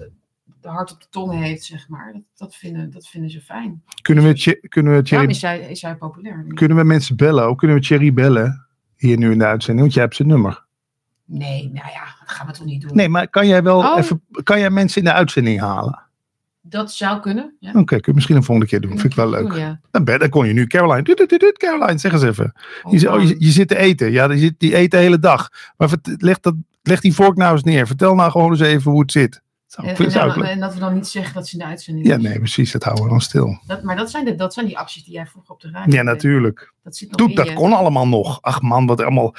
de 0.61 0.67
hart 0.67 0.91
op 0.91 1.01
de 1.01 1.07
tong 1.09 1.33
heeft, 1.33 1.63
zeg 1.63 1.89
maar. 1.89 2.13
Dat, 2.13 2.21
dat, 2.35 2.55
vinden, 2.55 2.91
dat 2.91 3.07
vinden 3.07 3.29
ze 3.29 3.41
fijn. 3.41 3.83
Kunnen 4.01 4.23
we, 4.23 4.59
kunnen, 4.69 4.93
we 4.95 5.01
Thierry, 5.01 5.29
is 5.29 5.39
zij, 5.39 5.59
is 5.59 5.85
populair. 5.99 6.45
kunnen 6.53 6.77
we 6.77 6.83
mensen 6.83 7.15
bellen? 7.15 7.43
Ook 7.43 7.57
kunnen 7.57 7.77
we 7.77 7.83
Thierry 7.83 8.13
bellen? 8.13 8.64
Hier 8.97 9.17
nu 9.17 9.31
in 9.31 9.37
de 9.39 9.45
uitzending, 9.45 9.81
want 9.81 9.93
jij 9.93 10.03
hebt 10.03 10.15
zijn 10.15 10.27
nummer. 10.27 10.63
Nee, 11.25 11.63
nou 11.73 11.87
ja, 11.91 12.03
dat 12.19 12.35
gaan 12.35 12.47
we 12.47 12.53
toch 12.53 12.65
niet 12.65 12.81
doen. 12.81 12.95
Nee, 12.95 13.09
maar 13.09 13.27
kan 13.27 13.47
jij 13.47 13.63
wel 13.63 13.77
Oh. 13.79 13.97
even, 13.97 14.21
kan 14.43 14.59
jij 14.59 14.69
mensen 14.69 14.97
in 15.01 15.07
de 15.07 15.13
uitzending 15.13 15.59
halen? 15.59 15.99
Dat 16.61 16.91
zou 16.91 17.19
kunnen. 17.19 17.55
Ja. 17.59 17.69
Oké, 17.69 17.83
kun 17.85 18.01
je 18.05 18.13
misschien 18.13 18.35
een 18.35 18.43
volgende 18.43 18.69
keer 18.69 18.81
doen. 18.81 18.91
Vind 18.91 19.03
ik 19.03 19.15
wel 19.15 19.29
leuk. 19.29 19.49
Doen, 19.49 19.59
ja. 19.59 19.79
Dan, 19.91 20.03
ben, 20.03 20.19
dan 20.19 20.29
kon 20.29 20.47
je 20.47 20.53
nu 20.53 20.67
Caroline. 20.67 21.01
Doet, 21.03 21.17
doet, 21.17 21.29
doet, 21.29 21.39
doet, 21.39 21.57
Caroline, 21.57 21.97
zeg 21.97 22.11
eens 22.13 22.23
even. 22.23 22.53
Oh, 22.83 22.91
Je, 22.91 22.99
zit- 22.99 23.09
oh, 23.09 23.21
je, 23.21 23.35
je 23.39 23.51
zit 23.51 23.67
te 23.67 23.77
eten. 23.77 24.11
Ja, 24.11 24.27
die, 24.27 24.37
zit, 24.39 24.53
die 24.57 24.77
eet 24.77 24.91
de 24.91 24.97
hele 24.97 25.19
dag. 25.19 25.49
Maar 25.77 25.89
vert- 25.89 26.15
leg, 26.21 26.39
dat, 26.39 26.53
leg 26.81 26.99
die 27.01 27.13
vork 27.13 27.37
nou 27.37 27.53
eens 27.53 27.63
neer. 27.63 27.87
Vertel 27.87 28.15
nou 28.15 28.31
gewoon 28.31 28.51
eens 28.51 28.59
even 28.59 28.91
hoe 28.91 29.01
het 29.01 29.11
zit. 29.11 29.41
Zou, 29.75 29.87
En, 29.87 29.95
en, 29.95 30.11
zou 30.11 30.27
ik 30.27 30.33
dan- 30.33 30.43
leuk- 30.43 30.51
en 30.51 30.59
dat 30.59 30.73
we 30.73 30.79
dan 30.79 30.93
niet 30.93 31.07
zeggen 31.07 31.33
dat 31.33 31.47
ze 31.47 31.53
in 31.53 31.59
de 31.59 31.65
uitzending 31.65 32.07
ja, 32.07 32.17
nee, 32.17 32.37
precies. 32.37 32.71
Dat 32.71 32.83
houden 32.83 33.03
we 33.05 33.09
dan 33.09 33.21
stil. 33.21 33.59
Dat, 33.67 33.83
maar 33.83 33.95
dat 33.95 34.09
zijn, 34.11 34.25
de, 34.25 34.35
dat 34.35 34.53
zijn 34.53 34.65
die 34.65 34.77
acties 34.77 35.03
die 35.03 35.13
jij 35.13 35.25
vroeger 35.25 35.51
op 35.51 35.61
de 35.61 35.69
radio 35.71 35.93
Ja, 35.95 36.01
natuurlijk. 36.03 36.73
Dat 36.83 36.95
zit 36.95 37.07
nog 37.11 37.17
Doe, 37.17 37.35
dat 37.35 37.47
je. 37.47 37.53
kon 37.53 37.73
allemaal 37.73 38.07
nog. 38.07 38.41
Ach 38.41 38.61
man, 38.61 38.85
wat 38.85 39.01
allemaal 39.01 39.35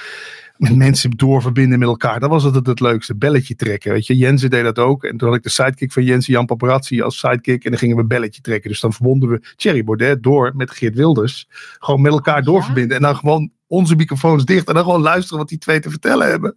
met 0.59 0.77
mensen 0.77 1.11
doorverbinden 1.11 1.79
met 1.79 1.89
elkaar. 1.89 2.21
Dat 2.21 2.31
was 2.31 2.43
het 2.43 2.67
het 2.67 2.81
leukste. 2.81 3.17
Belletje 3.17 3.57
trekken. 3.57 3.93
Weet 3.93 4.07
je, 4.07 4.17
Jensen 4.17 4.51
deed 4.51 4.65
dat 4.65 4.79
ook. 4.79 5.05
En 5.05 5.17
toen 5.17 5.29
had 5.29 5.37
ik 5.37 5.43
de 5.43 5.49
sidekick 5.49 5.93
van 5.93 6.05
Jensen, 6.05 6.33
Jan 6.33 6.47
Paparazzi, 6.47 7.03
als 7.03 7.19
sidekick. 7.19 7.65
En 7.65 7.71
dan 7.71 7.79
gingen 7.79 7.97
we 7.97 8.05
belletje 8.05 8.41
trekken. 8.41 8.71
Dus 8.71 8.81
dan 8.81 8.93
verbonden 8.93 9.29
we 9.29 9.53
Thierry 9.57 9.85
Baudet 9.85 10.23
door 10.23 10.53
met 10.55 10.71
Geert 10.71 10.95
Wilders. 10.95 11.49
Gewoon 11.79 12.01
met 12.01 12.13
elkaar 12.13 12.43
doorverbinden. 12.43 12.97
En 12.97 13.03
dan 13.03 13.17
gewoon 13.17 13.51
onze 13.67 13.97
microfoons 13.97 14.45
dicht. 14.45 14.69
En 14.69 14.75
dan 14.75 14.85
gewoon 14.85 15.01
luisteren 15.01 15.39
wat 15.39 15.49
die 15.49 15.59
twee 15.59 15.81
te 15.81 15.91
vertellen 15.91 16.29
hebben. 16.29 16.57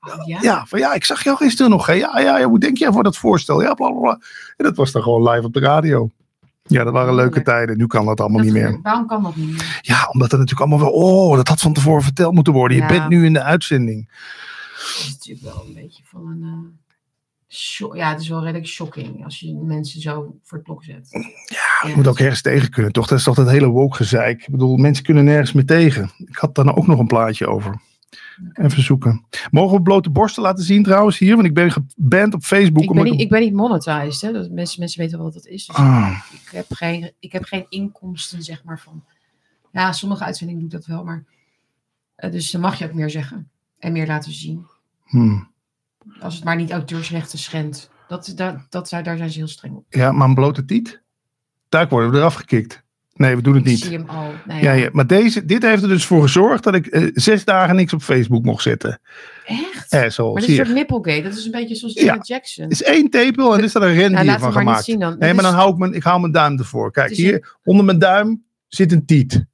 Oh, 0.00 0.26
ja? 0.26 0.38
Ja, 0.42 0.66
van 0.66 0.78
ja, 0.78 0.94
ik 0.94 1.04
zag 1.04 1.24
jou 1.24 1.36
gisteren 1.36 1.70
nog. 1.70 1.86
Hè? 1.86 1.92
Ja, 1.92 2.20
ja, 2.20 2.38
ja, 2.38 2.48
hoe 2.48 2.58
denk 2.58 2.78
jij 2.78 2.92
voor 2.92 3.02
dat 3.02 3.16
voorstel? 3.16 3.62
Ja, 3.62 3.74
bla 3.74 3.90
bla 3.90 4.00
bla. 4.00 4.20
En 4.56 4.64
dat 4.64 4.76
was 4.76 4.92
dan 4.92 5.02
gewoon 5.02 5.30
live 5.30 5.46
op 5.46 5.52
de 5.52 5.60
radio. 5.60 6.10
Ja, 6.70 6.84
dat 6.84 6.92
waren 6.92 7.14
leuke 7.14 7.42
tijden. 7.42 7.76
Nu 7.76 7.86
kan 7.86 8.06
dat 8.06 8.20
allemaal 8.20 8.36
Dat 8.44 8.46
niet 8.46 8.62
meer. 8.62 8.78
Waarom 8.82 9.06
kan 9.06 9.22
dat 9.22 9.36
niet 9.36 9.50
meer? 9.50 9.78
Ja, 9.82 10.08
omdat 10.12 10.32
er 10.32 10.38
natuurlijk 10.38 10.70
allemaal 10.70 10.90
wel. 10.90 11.02
Oh, 11.02 11.36
dat 11.36 11.48
had 11.48 11.60
van 11.60 11.72
tevoren 11.72 12.02
verteld 12.02 12.34
moeten 12.34 12.52
worden. 12.52 12.76
Je 12.76 12.86
bent 12.86 13.08
nu 13.08 13.24
in 13.24 13.32
de 13.32 13.42
uitzending. 13.42 14.08
Dat 14.08 14.98
is 14.98 15.08
natuurlijk 15.18 15.54
wel 15.54 15.64
een 15.66 15.74
beetje 15.74 16.02
van 16.06 16.26
een... 16.26 16.42
eh, 16.42 17.94
ja, 17.94 18.10
het 18.10 18.20
is 18.20 18.28
wel 18.28 18.42
redelijk 18.42 18.66
shocking 18.66 19.24
als 19.24 19.40
je 19.40 19.54
mensen 19.54 20.00
zo 20.00 20.34
voor 20.42 20.58
het 20.58 20.66
blok 20.66 20.84
zet. 20.84 21.08
Ja, 21.44 21.88
Je 21.88 21.96
moet 21.96 22.06
ook 22.06 22.18
ergens 22.18 22.42
tegen 22.42 22.70
kunnen, 22.70 22.92
toch? 22.92 23.06
Dat 23.06 23.18
is 23.18 23.24
toch 23.24 23.34
dat 23.34 23.50
hele 23.50 23.66
woke 23.66 23.96
gezeik. 23.96 24.40
Ik 24.42 24.50
bedoel, 24.50 24.76
mensen 24.76 25.04
kunnen 25.04 25.24
nergens 25.24 25.52
meer 25.52 25.66
tegen. 25.66 26.10
Ik 26.18 26.36
had 26.36 26.54
daar 26.54 26.64
nou 26.64 26.76
ook 26.76 26.86
nog 26.86 26.98
een 26.98 27.06
plaatje 27.06 27.46
over. 27.46 27.80
Even 28.52 28.82
zoeken. 28.82 29.24
Mogen 29.50 29.76
we 29.76 29.82
blote 29.82 30.10
borsten 30.10 30.42
laten 30.42 30.64
zien 30.64 30.82
trouwens 30.82 31.18
hier? 31.18 31.34
Want 31.34 31.46
ik 31.46 31.54
ben 31.54 31.70
geband 31.72 32.34
op 32.34 32.42
Facebook. 32.42 32.82
Ik 32.82 32.92
ben, 32.92 33.04
niet, 33.04 33.20
ik 33.20 33.28
ben 33.28 33.40
niet 33.40 33.52
monetized, 33.52 34.20
hè? 34.20 34.32
Dat 34.32 34.50
mensen, 34.50 34.80
mensen 34.80 35.00
weten 35.00 35.16
wel 35.16 35.26
wat 35.26 35.34
dat 35.34 35.46
is. 35.46 35.66
Dus 35.66 35.76
Ah, 35.76 36.22
ik, 36.32 36.48
heb 36.50 36.66
geen, 36.68 37.12
ik 37.18 37.32
heb 37.32 37.44
geen 37.44 37.66
inkomsten, 37.68 38.42
zeg 38.42 38.64
maar, 38.64 38.80
van... 38.80 39.04
Ja, 39.72 39.92
sommige 39.92 40.24
uitzendingen 40.24 40.60
doe 40.62 40.70
ik 40.70 40.76
dat 40.76 40.86
wel, 40.86 41.04
maar... 41.04 41.24
eh, 42.14 42.30
dus 42.32 42.50
dan 42.50 42.60
mag 42.60 42.78
je 42.78 42.84
ook 42.84 42.92
meer 42.94 43.10
zeggen. 43.10 43.50
En 43.78 43.92
meer 43.92 44.06
laten 44.06 44.32
zien. 44.32 44.66
hmm. 45.04 45.48
Als 46.20 46.34
het 46.34 46.44
maar 46.44 46.56
niet 46.56 46.70
auteursrechten 46.70 47.38
schendt. 47.38 47.90
Dat, 48.08 48.32
dat, 48.36 48.66
dat, 48.68 48.88
daar 48.88 49.16
zijn 49.16 49.30
ze 49.30 49.38
heel 49.38 49.48
streng 49.48 49.74
op. 49.76 49.84
Ja, 49.88 50.12
maar 50.12 50.28
een 50.28 50.34
blote 50.34 50.64
tiet? 50.64 51.02
Daar 51.68 51.88
worden 51.88 52.10
we 52.10 52.16
eraf 52.16 52.34
gekikt. 52.34 52.82
Nee, 53.20 53.36
we 53.36 53.42
doen 53.42 53.54
het 53.54 53.62
Ik 53.64 53.68
niet. 53.70 53.78
zie 53.78 53.96
hem 53.98 54.08
al. 54.08 54.32
Ja, 54.48 54.56
ja. 54.58 54.72
ja, 54.72 54.88
maar 54.92 55.06
deze, 55.06 55.44
dit 55.44 55.62
heeft 55.62 55.82
er 55.82 55.88
dus 55.88 56.04
voor 56.04 56.22
gezorgd 56.22 56.64
dat 56.64 56.74
ik 56.74 56.86
eh, 56.86 57.02
zes 57.14 57.44
dagen 57.44 57.76
niks 57.76 57.92
op 57.92 58.02
Facebook 58.02 58.44
mocht 58.44 58.62
zetten. 58.62 59.00
Echt? 59.46 59.92
Eh, 59.92 60.08
zo, 60.08 60.32
maar 60.32 60.40
dit 60.40 60.50
is 60.50 60.58
een 60.58 60.64
soort 60.64 60.76
nipplegate. 60.76 61.22
Dat 61.22 61.32
is 61.38 61.44
een 61.44 61.50
beetje 61.50 61.74
zoals 61.74 61.94
Ja. 61.94 62.04
Janet 62.04 62.26
Jackson. 62.26 62.64
Het 62.64 62.72
is 62.72 62.82
één 62.82 63.10
tepel 63.10 63.52
en 63.52 63.58
er 63.58 63.64
is 63.64 63.74
er 63.74 63.82
een 63.82 63.94
rendier 63.94 64.24
laat 64.24 64.40
van 64.40 64.52
gemaakt. 64.52 64.84
zien 64.84 64.98
dan. 65.00 65.16
Nee, 65.18 65.34
maar 65.34 65.44
is- 65.44 65.50
dan 65.50 65.58
hou 65.58 65.72
ik 65.72 65.76
mijn, 65.78 65.94
ik 65.94 66.02
hou 66.02 66.20
mijn 66.20 66.32
duim 66.32 66.58
ervoor. 66.58 66.92
Kijk, 66.92 67.10
hier 67.10 67.56
onder 67.64 67.84
mijn 67.84 67.98
duim 67.98 68.42
zit 68.68 68.92
een 68.92 69.06
tiet. 69.06 69.44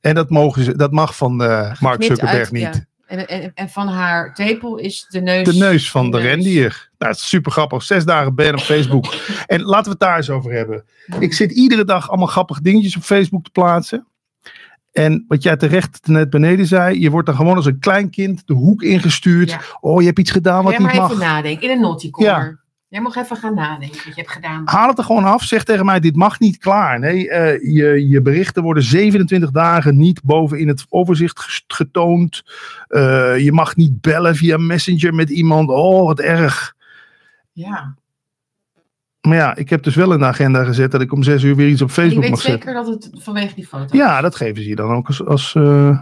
En 0.00 0.14
dat, 0.14 0.30
mogen 0.30 0.64
ze, 0.64 0.76
dat 0.76 0.92
mag 0.92 1.16
van 1.16 1.42
eh, 1.42 1.80
Mark 1.80 2.02
Zuckerberg 2.02 2.34
uit, 2.38 2.50
niet. 2.52 2.86
Ja. 3.18 3.26
En, 3.26 3.42
en, 3.42 3.52
en 3.54 3.68
van 3.68 3.88
haar 3.88 4.34
tepel 4.34 4.76
is 4.76 5.06
de 5.08 5.20
neus. 5.20 5.46
De 5.46 5.54
neus 5.54 5.90
van 5.90 6.10
de 6.10 6.16
neus. 6.16 6.26
rendier. 6.26 6.90
Nou, 6.98 7.12
dat 7.12 7.20
is 7.20 7.28
super 7.28 7.52
grappig. 7.52 7.82
Zes 7.82 8.04
dagen 8.04 8.34
ban 8.34 8.52
op 8.54 8.60
Facebook. 8.60 9.14
en 9.46 9.62
laten 9.62 9.84
we 9.84 9.90
het 9.90 10.00
daar 10.00 10.16
eens 10.16 10.30
over 10.30 10.52
hebben. 10.52 10.84
Ik 11.18 11.32
zit 11.32 11.50
iedere 11.50 11.84
dag 11.84 12.08
allemaal 12.08 12.26
grappige 12.26 12.62
dingetjes 12.62 12.96
op 12.96 13.02
Facebook 13.02 13.44
te 13.44 13.50
plaatsen. 13.50 14.06
En 14.92 15.24
wat 15.28 15.42
jij 15.42 15.56
terecht 15.56 16.06
net 16.06 16.30
beneden 16.30 16.66
zei, 16.66 17.00
je 17.00 17.10
wordt 17.10 17.26
dan 17.26 17.36
gewoon 17.36 17.56
als 17.56 17.66
een 17.66 17.78
klein 17.78 18.10
kind 18.10 18.46
de 18.46 18.54
hoek 18.54 18.82
ingestuurd. 18.82 19.50
Ja. 19.50 19.60
Oh, 19.80 20.00
je 20.00 20.06
hebt 20.06 20.18
iets 20.18 20.30
gedaan 20.30 20.64
wat 20.64 20.72
Jij 20.72 20.82
niet 20.82 20.92
mag. 20.94 21.10
even 21.10 21.22
nadenken. 21.22 21.68
In 21.68 21.74
een 21.74 21.80
naughty 21.80 22.10
corner. 22.10 22.32
Ja. 22.32 22.61
Jij 22.92 23.00
mag 23.00 23.16
even 23.16 23.36
gaan 23.36 23.54
nadenken 23.54 23.96
wat 24.04 24.14
je 24.14 24.20
hebt 24.20 24.30
gedaan. 24.30 24.62
Haal 24.64 24.88
het 24.88 24.98
er 24.98 25.04
gewoon 25.04 25.24
af. 25.24 25.42
Zeg 25.42 25.64
tegen 25.64 25.84
mij, 25.84 26.00
dit 26.00 26.16
mag 26.16 26.40
niet 26.40 26.58
klaar. 26.58 26.98
Nee, 26.98 27.30
eh, 27.30 27.74
je, 27.74 28.08
je 28.08 28.22
berichten 28.22 28.62
worden 28.62 28.82
27 28.82 29.50
dagen 29.50 29.96
niet 29.96 30.22
boven 30.22 30.58
in 30.58 30.68
het 30.68 30.86
overzicht 30.88 31.62
getoond. 31.66 32.42
Eh, 32.88 33.38
je 33.38 33.52
mag 33.52 33.76
niet 33.76 34.00
bellen 34.00 34.36
via 34.36 34.56
Messenger 34.56 35.14
met 35.14 35.30
iemand. 35.30 35.68
Oh, 35.68 36.06
wat 36.06 36.20
erg. 36.20 36.74
Ja. 37.52 37.94
Maar 39.20 39.36
ja, 39.36 39.56
ik 39.56 39.70
heb 39.70 39.82
dus 39.82 39.94
wel 39.94 40.18
de 40.18 40.24
agenda 40.24 40.64
gezet 40.64 40.90
dat 40.90 41.00
ik 41.00 41.12
om 41.12 41.22
6 41.22 41.42
uur 41.42 41.56
weer 41.56 41.68
iets 41.68 41.82
op 41.82 41.88
Ik 41.88 41.94
Facebook 41.94 42.22
weet 42.22 42.30
mag 42.30 42.40
zetten. 42.40 42.62
zeker 42.62 42.84
dat 42.84 42.86
het 42.86 43.22
vanwege 43.22 43.54
die 43.54 43.66
foto 43.66 43.96
Ja, 43.96 44.20
dat 44.20 44.36
geven 44.36 44.62
ze 44.62 44.68
je 44.68 44.76
dan 44.76 44.90
ook 44.90 45.06
als... 45.06 45.24
als 45.24 45.54
eh, 45.54 45.98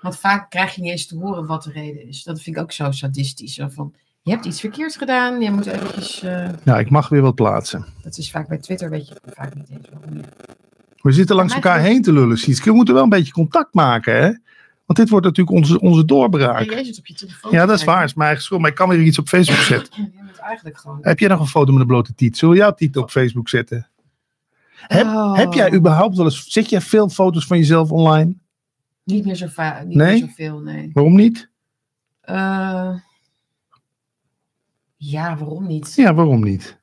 Want 0.00 0.18
vaak 0.18 0.50
krijg 0.50 0.74
je 0.74 0.80
niet 0.80 0.90
eens 0.90 1.06
te 1.06 1.16
horen 1.16 1.46
wat 1.46 1.62
de 1.62 1.70
reden 1.70 2.08
is. 2.08 2.22
Dat 2.22 2.40
vind 2.42 2.56
ik 2.56 2.62
ook 2.62 2.72
zo 2.72 2.90
sadistisch. 2.90 3.54
Zo 3.54 3.68
van, 3.68 3.94
je 4.22 4.30
hebt 4.30 4.44
iets 4.44 4.60
verkeerds 4.60 4.96
gedaan. 4.96 5.40
Je 5.40 5.50
moet 5.50 5.66
eventjes... 5.66 6.22
eh, 6.22 6.48
ja, 6.64 6.78
ik 6.78 6.90
mag 6.90 7.08
weer 7.08 7.22
wat 7.22 7.34
plaatsen. 7.34 7.84
dat 8.02 8.18
is 8.18 8.30
vaak 8.30 8.48
bij 8.48 8.58
Twitter, 8.58 8.90
weet 8.90 9.08
je 9.08 9.14
vaak 9.34 9.54
niet 9.54 9.68
eens 9.70 9.88
waarom. 9.92 10.20
We 11.00 11.12
zitten 11.12 11.36
langs 11.36 11.54
elkaar 11.54 11.80
heen 11.80 12.02
te 12.02 12.12
lullen, 12.12 12.38
Sietske. 12.38 12.68
We 12.70 12.76
moeten 12.76 12.94
wel 12.94 13.02
een 13.02 13.08
beetje 13.08 13.32
contact 13.32 13.74
maken, 13.74 14.14
hè? 14.16 14.30
Want 14.86 14.98
dit 14.98 15.08
wordt 15.08 15.26
natuurlijk 15.26 15.56
onze, 15.56 15.80
onze 15.80 16.00
Ja, 16.00 16.06
doorbraak. 16.06 16.70
jij 16.70 16.84
zit 16.84 16.98
op 16.98 17.06
je 17.06 17.14
telefoon. 17.14 17.50
Ja, 17.52 17.66
dat 17.66 17.78
is 17.78 17.84
waar. 17.84 18.04
is 18.04 18.14
mijn 18.14 18.26
eigen 18.26 18.44
schuld. 18.44 18.60
Maar 18.60 18.70
ik 18.70 18.76
kan 18.76 18.88
weer 18.88 19.00
iets 19.00 19.18
op 19.18 19.28
Facebook 19.28 19.56
zetten. 19.56 20.12
Eigenlijk 20.40 20.78
gewoon... 20.78 20.98
Heb 21.02 21.18
jij 21.18 21.28
nog 21.28 21.40
een 21.40 21.46
foto 21.46 21.72
met 21.72 21.80
een 21.80 21.86
blote 21.86 22.14
tiet? 22.14 22.36
Zullen 22.38 22.54
we 22.54 22.60
jouw 22.60 22.72
titel 22.74 23.02
op 23.02 23.10
Facebook 23.10 23.48
zetten? 23.48 23.88
Heb, 24.74 25.06
Oh. 25.06 25.36
heb 25.36 25.52
jij 25.52 25.72
überhaupt 25.72 26.16
wel 26.16 26.24
eens... 26.24 26.44
Zet 26.48 26.70
jij 26.70 26.80
veel 26.80 27.08
foto's 27.08 27.46
van 27.46 27.58
jezelf 27.58 27.90
online? 27.90 28.34
Niet 29.04 29.24
meer 29.24 29.34
zo 29.34 29.46
vaak. 29.46 29.84
Niet 29.84 29.96
Nee? 29.96 30.20
meer 30.20 30.28
zoveel, 30.28 30.58
nee. 30.60 30.90
Waarom 30.92 31.14
niet? 31.16 31.48
Eh, 32.20 32.94
ja, 35.10 35.36
waarom 35.36 35.66
niet? 35.66 35.94
Ja, 35.94 36.14
waarom 36.14 36.42
niet? 36.44 36.80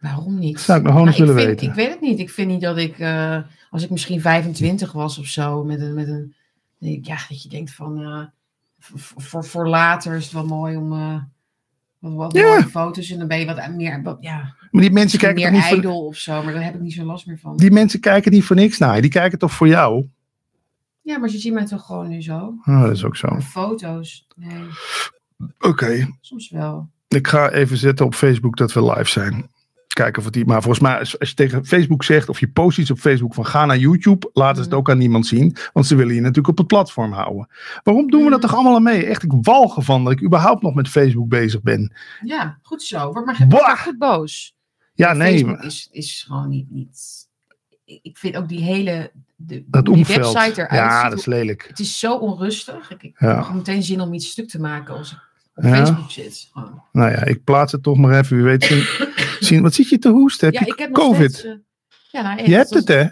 Waarom 0.00 0.38
niet? 0.38 0.60
Zou 0.60 0.78
ik 0.78 0.84
nog 0.84 0.92
gewoon 0.92 1.08
Nou, 1.08 1.18
willen 1.20 1.34
vind- 1.34 1.46
weten. 1.48 1.66
Ik 1.68 1.74
weet 1.74 1.88
het 1.90 2.00
niet. 2.00 2.18
Ik 2.18 2.30
vind 2.30 2.48
niet 2.48 2.60
dat 2.60 2.76
ik, 2.78 2.98
eh, 2.98 3.38
als 3.70 3.82
ik 3.82 3.90
misschien 3.90 4.20
25 4.20 4.92
was 4.92 5.18
of 5.18 5.26
zo, 5.26 5.64
met 5.64 5.80
een, 5.80 5.94
met 5.94 6.08
een 6.08 6.34
ja, 7.02 7.16
dat 7.28 7.42
je 7.42 7.48
denkt 7.48 7.74
van, 7.74 8.02
eh, 8.02 8.24
voor, 8.78 9.22
voor, 9.22 9.44
voor 9.44 9.68
later 9.68 10.14
is 10.16 10.24
het 10.24 10.32
wel 10.32 10.46
mooi 10.46 10.76
om, 10.76 10.92
eh, 10.92 11.16
Wat, 11.98 12.12
wat 12.14 12.32
Ja. 12.34 12.48
mooie 12.48 12.62
foto's 12.68 13.10
en 13.10 13.18
dan 13.18 13.28
ben 13.28 13.38
je 13.38 13.46
wat 13.46 13.70
meer, 13.70 14.02
wat, 14.02 14.16
ja, 14.20 14.54
Maar 14.70 14.82
die 14.82 14.90
mensen 14.92 15.18
kijken 15.18 15.36
meer 15.42 15.46
toch 15.46 15.54
niet 15.54 15.64
voor, 15.68 15.74
ijdel 15.76 16.06
of 16.06 16.16
zo, 16.16 16.42
maar 16.42 16.52
daar 16.52 16.64
heb 16.64 16.74
ik 16.74 16.80
niet 16.80 16.92
zo 16.92 17.04
last 17.04 17.26
meer 17.26 17.38
van. 17.38 17.56
die 17.56 17.70
mensen 17.70 18.00
kijken 18.00 18.32
niet 18.32 18.44
voor 18.44 18.56
niks 18.56 18.78
naar 18.78 18.94
je. 18.94 19.00
Die 19.02 19.10
kijken 19.10 19.38
toch 19.38 19.52
voor 19.52 19.68
jou? 19.68 20.06
Ja, 21.02 21.18
maar 21.18 21.28
ze 21.28 21.38
zien 21.38 21.52
mij 21.54 21.66
toch 21.66 21.86
gewoon 21.86 22.08
nu 22.08 22.22
zo. 22.22 22.54
Oh, 22.64 22.82
dat 22.82 22.90
is 22.90 23.04
ook 23.04 23.16
zo. 23.16 23.28
Maar 23.30 23.42
foto's, 23.42 24.26
nee, 24.36 24.62
Oké, 25.60 26.08
soms 26.20 26.50
wel. 26.50 26.88
Ik 27.14 27.28
ga 27.28 27.50
even 27.50 27.76
zetten 27.76 28.06
op 28.06 28.14
Facebook 28.14 28.56
dat 28.56 28.72
we 28.72 28.84
live 28.84 29.10
zijn. 29.10 29.50
Kijken 29.92 30.18
of 30.18 30.24
het 30.24 30.32
die. 30.34 30.44
Maar 30.44 30.62
volgens 30.62 30.82
mij, 30.82 30.98
als, 30.98 31.16
je 31.18 31.34
tegen 31.34 31.64
Facebook 31.66 32.04
zegt 32.04 32.28
of 32.28 32.40
je 32.40 32.48
post 32.48 32.78
iets 32.78 32.90
op 32.90 32.98
Facebook 32.98 33.34
van 33.34 33.46
ga 33.46 33.64
naar 33.66 33.78
YouTube, 33.78 34.30
laten 34.32 34.54
ze 34.56 34.60
het 34.60 34.70
Mhm. 34.70 34.78
ook 34.78 34.90
aan 34.90 34.98
niemand 34.98 35.26
zien. 35.26 35.56
Want 35.72 35.86
ze 35.86 35.94
willen 35.96 36.14
je 36.14 36.20
natuurlijk 36.20 36.48
op 36.48 36.58
het 36.58 36.66
platform 36.66 37.12
houden. 37.12 37.48
Waarom 37.82 38.10
doen 38.10 38.24
we 38.24 38.30
dat 38.30 38.38
Mhm. 38.38 38.48
toch 38.48 38.54
allemaal 38.56 38.74
aan 38.74 38.82
mee? 38.82 39.06
Echt, 39.06 39.22
ik 39.22 39.32
walg 39.40 39.76
ervan 39.76 40.04
dat 40.04 40.12
ik 40.12 40.22
überhaupt 40.22 40.62
nog 40.62 40.74
met 40.74 40.88
Facebook 40.88 41.28
bezig 41.28 41.62
ben. 41.62 41.92
Ja, 42.24 42.58
goed 42.62 42.82
zo. 42.82 43.12
Word 43.12 43.26
maar, 43.26 43.44
word 43.48 43.66
maar 43.66 43.76
goed 43.76 43.98
boos. 43.98 44.54
Ja, 44.94 45.12
nee. 45.12 45.38
Facebook 45.38 45.62
is, 45.64 45.88
is 45.90 46.24
gewoon 46.26 46.48
niet, 46.48 46.70
niet... 46.70 47.28
Ik 47.84 48.18
vind 48.18 48.36
ook 48.36 48.48
die 48.48 48.60
hele... 48.62 49.10
De, 49.36 49.64
Dat 49.66 49.84
die 49.84 49.94
omveld. 49.94 50.32
website 50.32 50.60
eruit 50.60 50.72
Ja, 50.72 51.08
dat 51.08 51.18
is 51.18 51.26
lelijk. 51.26 51.64
Het 51.68 51.78
is 51.78 51.98
zo 51.98 52.14
onrustig. 52.16 52.90
Ik, 52.90 53.02
ik 53.02 53.14
Ja. 53.18 53.44
heb 53.44 53.54
meteen 53.54 53.82
zin 53.82 54.00
om 54.00 54.14
iets 54.14 54.30
stuk 54.30 54.48
te 54.48 54.60
maken 54.60 54.94
als 54.96 55.12
ik 55.12 55.18
op 55.54 55.64
Ja. 55.64 55.86
Facebook 55.86 56.10
zit. 56.10 56.50
Nou 56.92 57.10
ja, 57.10 57.24
ik 57.24 57.44
plaats 57.44 57.72
het 57.72 57.82
toch 57.82 57.96
maar 57.96 58.18
even. 58.18 58.36
Wie 58.36 58.44
weet 58.44 58.64
zien. 58.64 58.84
zien 59.48 59.62
wat 59.62 59.74
zit 59.74 59.88
je 59.88 59.98
te 59.98 60.08
hoesten? 60.08 60.46
Heb 60.46 60.54
Ja, 60.54 60.60
je 60.66 60.72
ik 60.72 60.78
heb 60.78 60.92
COVID? 60.92 61.34
steeds, 61.34 61.44
eh, 61.44 61.60
ja, 62.10 62.22
nou, 62.22 62.48
je 62.50 62.54
hebt 62.56 62.74
het 62.74 62.88
hè? 62.88 63.04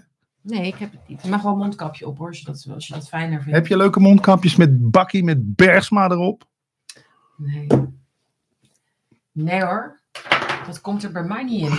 Nee, 0.43 0.67
ik 0.67 0.75
heb 0.75 0.93
het 0.93 1.01
niet. 1.07 1.23
Je 1.23 1.29
mag 1.29 1.43
wel 1.43 1.53
een 1.53 1.59
mondkapje 1.59 2.07
op 2.07 2.19
hoor, 2.19 2.29
als 2.29 2.39
je 2.39 2.45
dat, 2.45 2.67
als 2.75 2.87
je 2.87 2.93
dat 2.95 3.09
fijner 3.09 3.39
vindt. 3.43 3.55
Heb 3.59 3.67
je 3.67 3.77
leuke 3.77 4.01
mondkapjes 4.01 4.57
met 4.57 4.91
bakkie 4.91 5.25
met 5.25 5.57
Bergsma 5.57 6.09
erop? 6.11 6.45
Nee. 7.37 7.67
Nee 9.33 9.63
hoor. 9.63 10.01
Dat 10.67 10.81
komt 10.81 11.03
er 11.03 11.13
bij 11.13 11.23
mij 11.25 11.43
niet 11.45 11.61
in. 11.63 11.73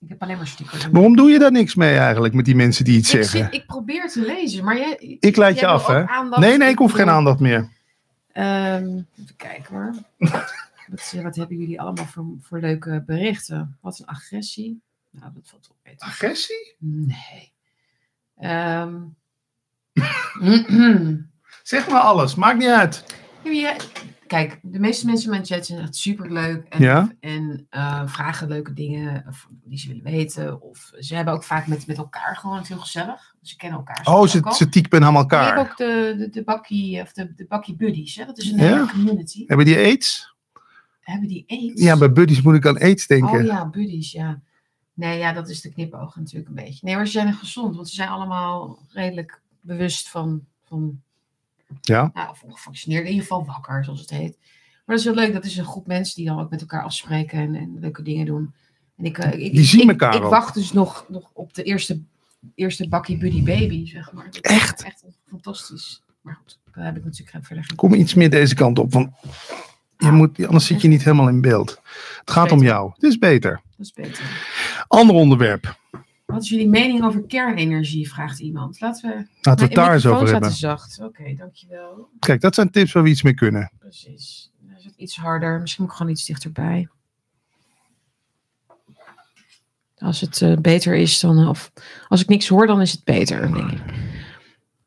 Ik 0.00 0.08
heb 0.08 0.22
alleen 0.22 0.36
maar 0.36 0.46
stickers. 0.46 0.88
Waarom 0.92 1.16
doe 1.16 1.30
je 1.30 1.38
daar 1.38 1.52
niks 1.52 1.74
mee 1.74 1.96
eigenlijk 1.98 2.34
met 2.34 2.44
die 2.44 2.54
mensen 2.56 2.84
die 2.84 2.96
iets 2.98 3.14
ik, 3.14 3.22
zeggen? 3.22 3.44
zit, 3.52 3.60
ik 3.60 3.66
probeer 3.66 4.08
te 4.08 4.20
lezen, 4.20 4.64
maar 4.64 4.76
jij... 4.76 4.96
Ik 5.20 5.36
leid 5.36 5.54
je 5.54 5.60
jij 5.60 5.70
af, 5.70 5.86
hè? 5.86 6.04
Nee, 6.38 6.56
nee, 6.58 6.68
ik 6.70 6.78
hoef 6.78 6.92
geen 6.92 7.10
aandacht 7.10 7.40
meer. 7.40 7.68
Ehm, 8.34 9.00
even 9.20 9.36
kijken 9.36 9.74
hoor. 9.74 9.94
wat, 10.88 11.12
wat 11.22 11.36
hebben 11.36 11.56
jullie 11.56 11.80
allemaal 11.80 12.06
voor, 12.06 12.24
voor 12.40 12.60
leuke 12.60 13.02
berichten? 13.06 13.78
Wat 13.80 13.98
een 13.98 14.06
agressie. 14.06 14.80
Nou, 15.10 15.32
dat 15.34 15.48
valt 15.48 15.66
wel 15.68 15.76
beter. 15.82 16.06
Agressie? 16.06 16.74
Nee. 16.78 17.52
Ehm, 18.36 19.02
Zeg 21.62 21.88
maar 21.88 22.00
alles, 22.00 22.34
maakt 22.34 22.58
niet 22.58 22.68
uit. 22.68 23.04
Ja, 23.42 23.76
Kijk, 24.34 24.58
de 24.62 24.78
meeste 24.78 25.06
mensen 25.06 25.24
in 25.24 25.30
mijn 25.30 25.44
chat 25.46 25.66
zijn 25.66 25.80
echt 25.80 25.96
super 25.96 26.32
leuk 26.32 26.66
en, 26.68 26.82
Ja? 26.82 27.12
en 27.20 27.66
eh, 27.70 28.02
vragen 28.06 28.48
leuke 28.48 28.72
dingen 28.72 29.24
die 29.64 29.78
ze 29.78 29.88
willen 29.88 30.02
weten. 30.02 30.60
Of 30.62 30.90
ze 30.98 31.14
hebben 31.14 31.34
ook 31.34 31.44
vaak 31.44 31.66
met, 31.66 31.86
met 31.86 31.96
elkaar 31.98 32.36
gewoon 32.36 32.56
het 32.56 32.68
heel 32.68 32.78
gezellig. 32.78 33.34
Ze 33.42 33.56
kennen 33.56 33.78
elkaar. 33.78 34.00
Oh, 34.04 34.26
ze, 34.26 34.52
ze 34.56 34.68
typen 34.68 35.04
aan 35.04 35.12
Maar 35.12 35.22
je 35.22 35.28
elkaar. 35.28 35.56
hebt 35.56 35.70
ook 35.70 35.76
de, 35.76 36.14
de, 36.18 36.28
de 36.30 36.42
bakkie, 36.44 37.00
of 37.00 37.12
de, 37.12 37.34
de 37.34 37.46
bakkie 37.48 37.76
buddies. 37.76 38.16
Hè? 38.16 38.24
Dat 38.24 38.38
is 38.38 38.50
een 38.50 38.58
Ja? 38.58 38.64
hele 38.64 38.90
community. 38.90 39.44
Hebben 39.46 39.66
die 39.66 39.76
aids? 39.76 40.34
Hebben 41.00 41.28
die 41.28 41.44
aids? 41.48 41.82
Ja, 41.82 41.98
bij 41.98 42.12
buddies 42.12 42.42
moet 42.42 42.54
ik 42.54 42.66
aan 42.66 42.78
aids 42.78 43.06
denken. 43.06 43.38
Oh 43.40 43.44
ja, 43.44 43.68
buddies, 43.68 44.12
ja. 44.12 44.40
Nee, 44.94 45.18
ja, 45.18 45.32
dat 45.32 45.48
is 45.48 45.60
de 45.60 45.72
knipoog 45.72 46.16
natuurlijk 46.16 46.48
een 46.48 46.64
beetje. 46.64 46.86
Nee, 46.86 46.96
maar 46.96 47.06
ze 47.06 47.12
zijn 47.12 47.26
er 47.26 47.34
gezond, 47.34 47.74
want 47.74 47.88
ze 47.88 47.94
zijn 47.94 48.08
allemaal 48.08 48.78
redelijk 48.88 49.40
bewust 49.60 50.08
van, 50.08 50.44
van 50.64 51.02
Ja. 51.80 52.10
nou, 52.14 52.30
of 52.30 52.42
ongevaccineerd, 52.42 53.02
in 53.04 53.10
ieder 53.10 53.22
geval 53.22 53.44
wakker, 53.44 53.84
zoals 53.84 54.00
het 54.00 54.10
heet. 54.10 54.36
Maar 54.84 54.96
dat 54.96 54.98
is 54.98 55.04
wel 55.04 55.24
leuk, 55.24 55.32
dat 55.32 55.44
is 55.44 55.56
een 55.56 55.64
groep 55.64 55.86
mensen 55.86 56.16
die 56.16 56.26
dan 56.26 56.40
ook 56.40 56.50
met 56.50 56.60
elkaar 56.60 56.82
afspreken 56.82 57.38
en, 57.38 57.54
en 57.54 57.76
leuke 57.80 58.02
dingen 58.02 58.26
doen. 58.26 58.54
En 58.96 59.04
ik, 59.04 59.18
eh, 59.18 59.44
ik, 59.44 59.52
Die 59.52 59.64
zien 59.64 59.82
ik, 59.82 59.88
elkaar 59.88 60.14
Ik, 60.14 60.22
ook. 60.22 60.30
wacht 60.30 60.54
dus 60.54 60.72
nog, 60.72 61.06
nog 61.08 61.30
op 61.32 61.54
de 61.54 61.62
eerste, 61.62 62.00
eerste 62.54 62.88
bakkie 62.88 63.16
buddy 63.18 63.42
baby, 63.42 63.86
zeg 63.86 64.12
maar. 64.12 64.24
Dat 64.24 64.36
Echt? 64.36 64.82
Echt 64.82 65.04
fantastisch. 65.28 66.02
Maar 66.20 66.38
goed, 66.42 66.58
daar 66.74 66.84
heb 66.84 66.96
ik 66.96 67.04
natuurlijk 67.04 67.44
verder 67.46 67.64
geen... 67.64 67.76
Kom 67.76 67.94
iets 67.94 68.14
meer 68.14 68.30
deze 68.30 68.54
kant 68.54 68.78
op, 68.78 68.92
want 68.92 69.10
je 69.98 70.10
moet, 70.10 70.46
anders 70.46 70.66
zit 70.66 70.80
je 70.82 70.88
niet 70.88 71.04
helemaal 71.04 71.28
in 71.28 71.40
beeld. 71.40 71.80
Het 72.20 72.30
gaat 72.30 72.52
om 72.52 72.62
jou. 72.62 72.90
Het 72.94 73.02
is 73.02 73.18
beter. 73.18 73.60
Dat 73.76 73.86
is 73.86 73.92
beter. 73.92 74.24
Ander 74.88 75.16
onderwerp. 75.16 75.78
Wat 76.34 76.42
is 76.42 76.48
jullie 76.48 76.68
mening 76.68 77.04
over 77.04 77.22
kernenergie, 77.26 78.08
vraagt 78.08 78.38
iemand. 78.40 78.80
Laten 78.80 79.08
we... 79.10 79.14
Laten 79.40 79.68
we 79.68 79.74
het 79.74 79.84
daar 79.84 79.94
eens 79.94 80.06
over 80.06 80.28
hebben. 80.28 80.50
zacht. 80.50 81.00
Oké, 81.02 81.34
dankjewel. 81.34 82.08
Kijk, 82.18 82.40
dat 82.40 82.54
zijn 82.54 82.70
tips 82.70 82.92
waar 82.92 83.02
we 83.02 83.08
iets 83.08 83.22
mee 83.22 83.34
kunnen. 83.34 83.72
Precies. 83.78 84.52
Dan 84.60 84.76
is 84.76 84.84
het 84.84 84.94
iets 84.96 85.16
harder. 85.16 85.60
Misschien 85.60 85.82
moet 85.82 85.92
ik 85.92 85.98
gewoon 85.98 86.12
iets 86.12 86.26
dichterbij. 86.26 86.88
Als 89.98 90.20
het 90.20 90.42
eh, 90.42 90.56
beter 90.56 90.94
is 90.94 91.20
dan. 91.20 91.48
Of 91.48 91.72
als 92.08 92.20
ik 92.20 92.28
niks 92.28 92.48
hoor, 92.48 92.66
dan 92.66 92.80
is 92.80 92.92
het 92.92 93.04
beter, 93.04 93.52
denk 93.52 93.70
ik. 93.70 93.82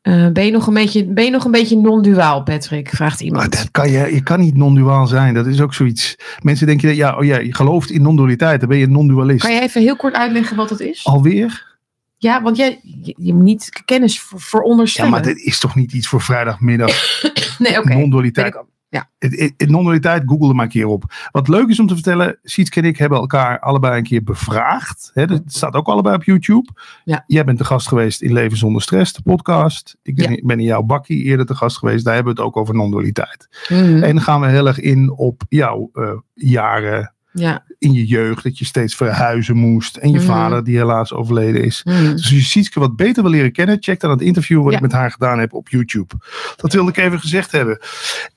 Eh, 0.08 0.28
ben, 0.28 0.44
je 0.44 0.50
nog 0.50 0.66
een 0.66 0.74
beetje, 0.74 1.04
ben 1.04 1.24
je 1.24 1.30
nog 1.30 1.44
een 1.44 1.50
beetje 1.50 1.76
non-duaal, 1.76 2.42
Patrick? 2.42 2.88
Vraagt 2.88 3.18
Maar 3.18 3.26
iemand. 3.26 3.52
dat 3.52 3.70
kan 3.70 3.90
je, 3.90 4.14
je 4.14 4.22
kan 4.22 4.40
niet 4.40 4.56
non-duaal 4.56 5.06
zijn. 5.06 5.34
Dat 5.34 5.46
is 5.46 5.60
ook 5.60 5.74
zoiets. 5.74 6.16
Mensen 6.42 6.66
denken, 6.66 6.88
dat, 6.88 6.96
ja, 6.96 7.16
oh 7.16 7.24
ja, 7.24 7.38
je 7.38 7.54
gelooft 7.54 7.90
in 7.90 8.02
non-dualiteit. 8.02 8.60
Dan 8.60 8.68
ben 8.68 8.78
je 8.78 8.84
een 8.84 8.92
non-dualist. 8.92 9.40
Kan 9.44 9.54
je 9.54 9.60
even 9.60 9.80
heel 9.80 9.96
kort 9.96 10.14
uitleggen 10.14 10.56
wat 10.56 10.68
dat 10.68 10.80
is? 10.80 11.04
Alweer? 11.04 11.76
Ja, 12.16 12.42
want 12.42 12.56
jij, 12.56 12.80
je, 12.82 13.14
je 13.18 13.34
moet 13.34 13.42
niet 13.42 13.82
kennis 13.84 14.20
ver- 14.36 14.84
Ja, 14.84 15.08
maar 15.08 15.22
dit 15.22 15.38
is 15.38 15.58
toch 15.58 15.74
niet 15.74 15.92
iets 15.92 16.08
voor 16.08 16.20
vrijdagmiddag. 16.20 17.22
nee, 17.58 17.78
oké. 17.78 17.94
Non-dualiteit. 17.94 18.62
Ja. 18.90 19.10
Het- 19.18 19.38
het- 19.40 19.54
het 19.56 19.70
Non-dualiteit, 19.70 20.22
google 20.26 20.48
er 20.48 20.54
maar 20.54 20.64
een 20.64 20.70
keer 20.70 20.86
op. 20.86 21.04
Wat 21.30 21.48
leuk 21.48 21.68
is 21.68 21.80
om 21.80 21.86
te 21.86 21.94
vertellen, 21.94 22.38
Sietske 22.42 22.80
en 22.80 22.86
ik 22.86 22.96
hebben 22.98 23.18
elkaar 23.18 23.60
allebei 23.60 23.96
een 23.98 24.02
keer 24.04 24.22
bevraagd. 24.22 25.10
Hè, 25.14 25.26
dat 25.26 25.42
staat 25.46 25.74
ook 25.74 25.86
allebei 25.86 26.14
op 26.14 26.24
YouTube. 26.24 26.70
Ja. 27.04 27.24
Jij 27.26 27.44
bent 27.44 27.58
de 27.58 27.64
gast 27.64 27.88
geweest 27.88 28.22
in 28.22 28.32
Leven 28.32 28.58
zonder 28.58 28.82
Stress, 28.82 29.12
de 29.12 29.22
podcast. 29.22 29.96
Ik 30.02 30.14
ben, 30.16 30.30
Ja. 30.32 30.40
ben 30.44 30.58
in 30.58 30.64
jouw 30.66 30.82
bakkie 30.82 31.22
eerder 31.24 31.46
te 31.46 31.54
gast 31.54 31.78
geweest. 31.78 32.04
Daar 32.04 32.14
hebben 32.14 32.34
we 32.34 32.40
het 32.40 32.48
ook 32.48 32.56
over 32.56 32.74
non-dualiteit. 32.74 33.48
Mhm. 33.68 34.02
En 34.02 34.14
dan 34.14 34.20
gaan 34.20 34.40
we 34.40 34.46
heel 34.46 34.66
erg 34.66 34.80
in 34.80 35.10
op 35.10 35.42
jouw 35.48 35.90
eh, 35.92 36.10
jaren 36.34 37.12
Ja. 37.38 37.64
in 37.78 37.92
je 37.92 38.06
jeugd. 38.06 38.42
Dat 38.42 38.58
je 38.58 38.64
steeds 38.64 38.94
verhuizen 38.94 39.56
moest. 39.56 39.96
En 39.96 40.10
je 40.10 40.16
Mhm. 40.18 40.26
vader 40.26 40.64
die 40.64 40.76
helaas 40.76 41.12
overleden 41.12 41.64
is. 41.64 41.80
Mhm. 41.84 42.02
Dus 42.02 42.12
als 42.12 42.30
je 42.30 42.40
Sietske 42.40 42.80
wat 42.80 42.96
beter 42.96 43.22
wil 43.22 43.32
leren 43.32 43.52
kennen, 43.52 43.76
check 43.80 44.00
dan 44.00 44.10
het 44.10 44.20
interview 44.20 44.62
wat 44.62 44.70
Ja. 44.70 44.76
ik 44.76 44.82
met 44.82 44.92
haar 44.92 45.10
gedaan 45.10 45.38
heb 45.38 45.52
op 45.52 45.68
YouTube. 45.68 46.14
Dat 46.56 46.72
wilde 46.72 46.90
ik 46.90 46.96
even 46.96 47.20
gezegd 47.20 47.52
hebben. 47.52 47.78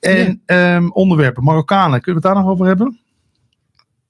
En 0.00 0.42
ehm, 0.46 0.88
onderwerpen, 0.88 1.44
Marokkanen, 1.44 2.00
kunnen 2.00 2.22
we 2.22 2.28
het 2.28 2.34
daar 2.36 2.44
nog 2.44 2.52
over 2.52 2.66
hebben? 2.66 2.98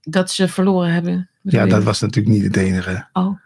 Dat 0.01 0.31
ze 0.31 0.49
verloren 0.49 0.93
hebben. 0.93 1.29
Ja, 1.43 1.67
dat 1.67 1.83
was 1.83 2.01
natuurlijk 2.01 2.35
niet 2.35 2.45
het 2.45 2.57
enige. 2.57 3.07
Oh. 3.13 3.39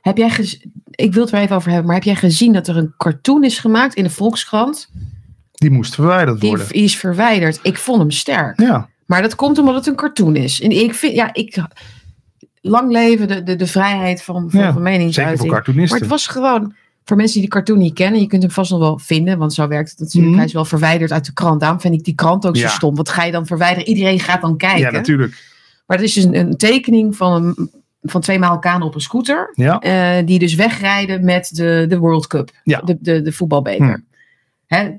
Heb 0.00 0.16
jij 0.16 0.58
ik 0.90 1.12
wil 1.12 1.22
het 1.24 1.32
er 1.32 1.40
even 1.40 1.56
over 1.56 1.68
hebben, 1.68 1.86
maar 1.86 1.94
heb 1.96 2.04
jij 2.04 2.14
gezien 2.14 2.52
dat 2.52 2.68
er 2.68 2.76
een 2.76 2.94
cartoon 2.96 3.44
is 3.44 3.58
gemaakt 3.58 3.94
in 3.94 4.04
de 4.04 4.10
Volkskrant? 4.10 4.90
Die 5.52 5.70
moest 5.70 5.94
verwijderd 5.94 6.40
Die 6.40 6.48
worden. 6.48 6.66
v- 6.66 6.70
is 6.72 6.96
verwijderd. 6.96 7.58
Ik 7.62 7.76
vond 7.78 7.98
hem 7.98 8.10
sterk. 8.10 8.60
Ja, 8.60 8.88
Maar 9.12 9.22
dat 9.22 9.34
komt 9.34 9.58
omdat 9.58 9.74
het 9.74 9.86
een 9.86 9.94
cartoon 9.94 10.36
is. 10.36 10.60
En 10.60 10.70
ik 10.70 10.94
vind, 10.94 11.14
ja, 11.14 11.34
ik. 11.34 11.56
Lang 12.60 12.90
leven 12.90 13.28
de, 13.28 13.42
de, 13.42 13.56
de 13.56 13.66
vrijheid 13.66 14.22
van, 14.22 14.50
van, 14.50 14.60
Ja, 14.60 14.66
van 14.72 14.74
zeker 14.74 14.82
meningsuiting. 14.82 15.38
voor 15.38 15.48
Maar 15.48 15.62
cartoonisten. 15.62 15.98
het 15.98 16.08
was 16.08 16.26
gewoon. 16.26 16.74
Voor 17.04 17.16
mensen 17.16 17.40
die 17.40 17.50
die 17.50 17.52
cartoon 17.52 17.78
niet 17.78 17.94
kennen, 17.94 18.20
je 18.20 18.26
kunt 18.26 18.42
hem 18.42 18.50
vast 18.50 18.70
nog 18.70 18.80
wel 18.80 18.98
vinden, 18.98 19.38
want 19.38 19.54
zo 19.54 19.68
werkt 19.68 19.90
het 19.90 19.98
natuurlijk. 19.98 20.28
Mhm. 20.28 20.36
Hij 20.38 20.46
is 20.46 20.52
wel 20.52 20.64
verwijderd 20.64 21.12
uit 21.12 21.26
de 21.26 21.32
krant. 21.32 21.60
Daarom 21.60 21.80
vind 21.80 21.94
ik 21.94 22.04
die 22.04 22.14
krant 22.14 22.46
ook 22.46 22.56
zo 22.56 22.68
stom. 22.68 22.94
Wat 22.94 23.08
ga 23.08 23.24
je 23.24 23.32
dan 23.32 23.46
verwijderen? 23.46 23.88
Iedereen 23.88 24.20
gaat 24.20 24.40
dan 24.40 24.56
kijken. 24.56 24.80
Ja, 24.80 24.90
natuurlijk. 24.90 25.52
Maar 25.86 25.96
het 25.96 26.06
is 26.06 26.14
dus 26.14 26.24
een, 26.24 26.36
een 26.36 26.56
tekening 26.56 27.16
van, 27.16 27.44
een, 27.44 27.70
van 28.02 28.20
twee 28.20 28.38
Marokkanen 28.38 28.86
op 28.86 28.94
een 28.94 29.00
scooter. 29.00 29.52
Ja, 29.54 29.78
eh, 29.80 30.26
die 30.26 30.38
dus 30.38 30.54
wegrijden 30.54 31.24
met 31.24 31.48
de, 31.54 31.84
de 31.88 31.98
World 31.98 32.26
Cup. 32.26 32.50
Ja. 32.64 32.80
De, 32.80 32.96
de, 33.00 33.22
de 33.22 33.32
voetbalbeker. 33.32 34.04
Hè? 34.66 34.90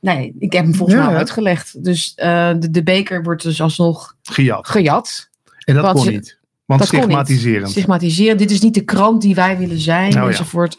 Nee, 0.00 0.34
ik 0.38 0.52
heb 0.52 0.64
hem 0.64 0.74
volgens 0.74 0.98
Ja, 0.98 1.04
mij 1.04 1.12
ja. 1.12 1.18
uitgelegd. 1.18 1.84
Dus 1.84 2.12
eh, 2.14 2.50
de, 2.58 2.70
de 2.70 2.82
beker 2.82 3.22
wordt 3.22 3.42
dus 3.42 3.60
alsnog 3.60 4.16
gejat. 4.22 4.68
gejat. 4.68 5.28
En 5.64 5.74
dat 5.74 5.92
kon 5.92 6.08
niet. 6.08 6.38
Want 6.64 6.80
dat 6.80 6.92
niet. 6.92 7.02
stigmatiserend. 7.02 7.70
Stigmatiseren. 7.70 8.36
Dit 8.36 8.50
is 8.50 8.60
niet 8.60 8.74
de 8.74 8.84
krant 8.84 9.22
die 9.22 9.34
wij 9.34 9.58
willen 9.58 9.78
zijn. 9.78 10.12
Ja. 10.12 10.26
enzovoort. 10.26 10.78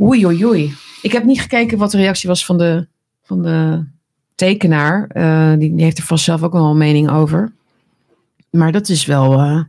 Oei, 0.00 0.26
oei, 0.26 0.46
oei. 0.46 0.74
Ik 1.02 1.12
heb 1.12 1.24
niet 1.24 1.40
gekeken 1.40 1.78
wat 1.78 1.90
de 1.90 1.96
reactie 1.96 2.28
was 2.28 2.44
van 2.44 2.58
de, 2.58 2.86
van 3.22 3.42
de 3.42 3.84
tekenaar. 4.34 5.06
Eh, 5.08 5.50
die, 5.58 5.74
die 5.74 5.84
heeft 5.84 5.98
er 5.98 6.04
vast 6.04 6.24
zelf 6.24 6.42
ook 6.42 6.52
wel 6.52 6.66
een 6.70 6.78
mening 6.78 7.10
over. 7.10 7.52
Maar 8.50 8.72
dat 8.72 8.88
is 8.88 9.06
wel... 9.06 9.32
eh, 9.40 9.60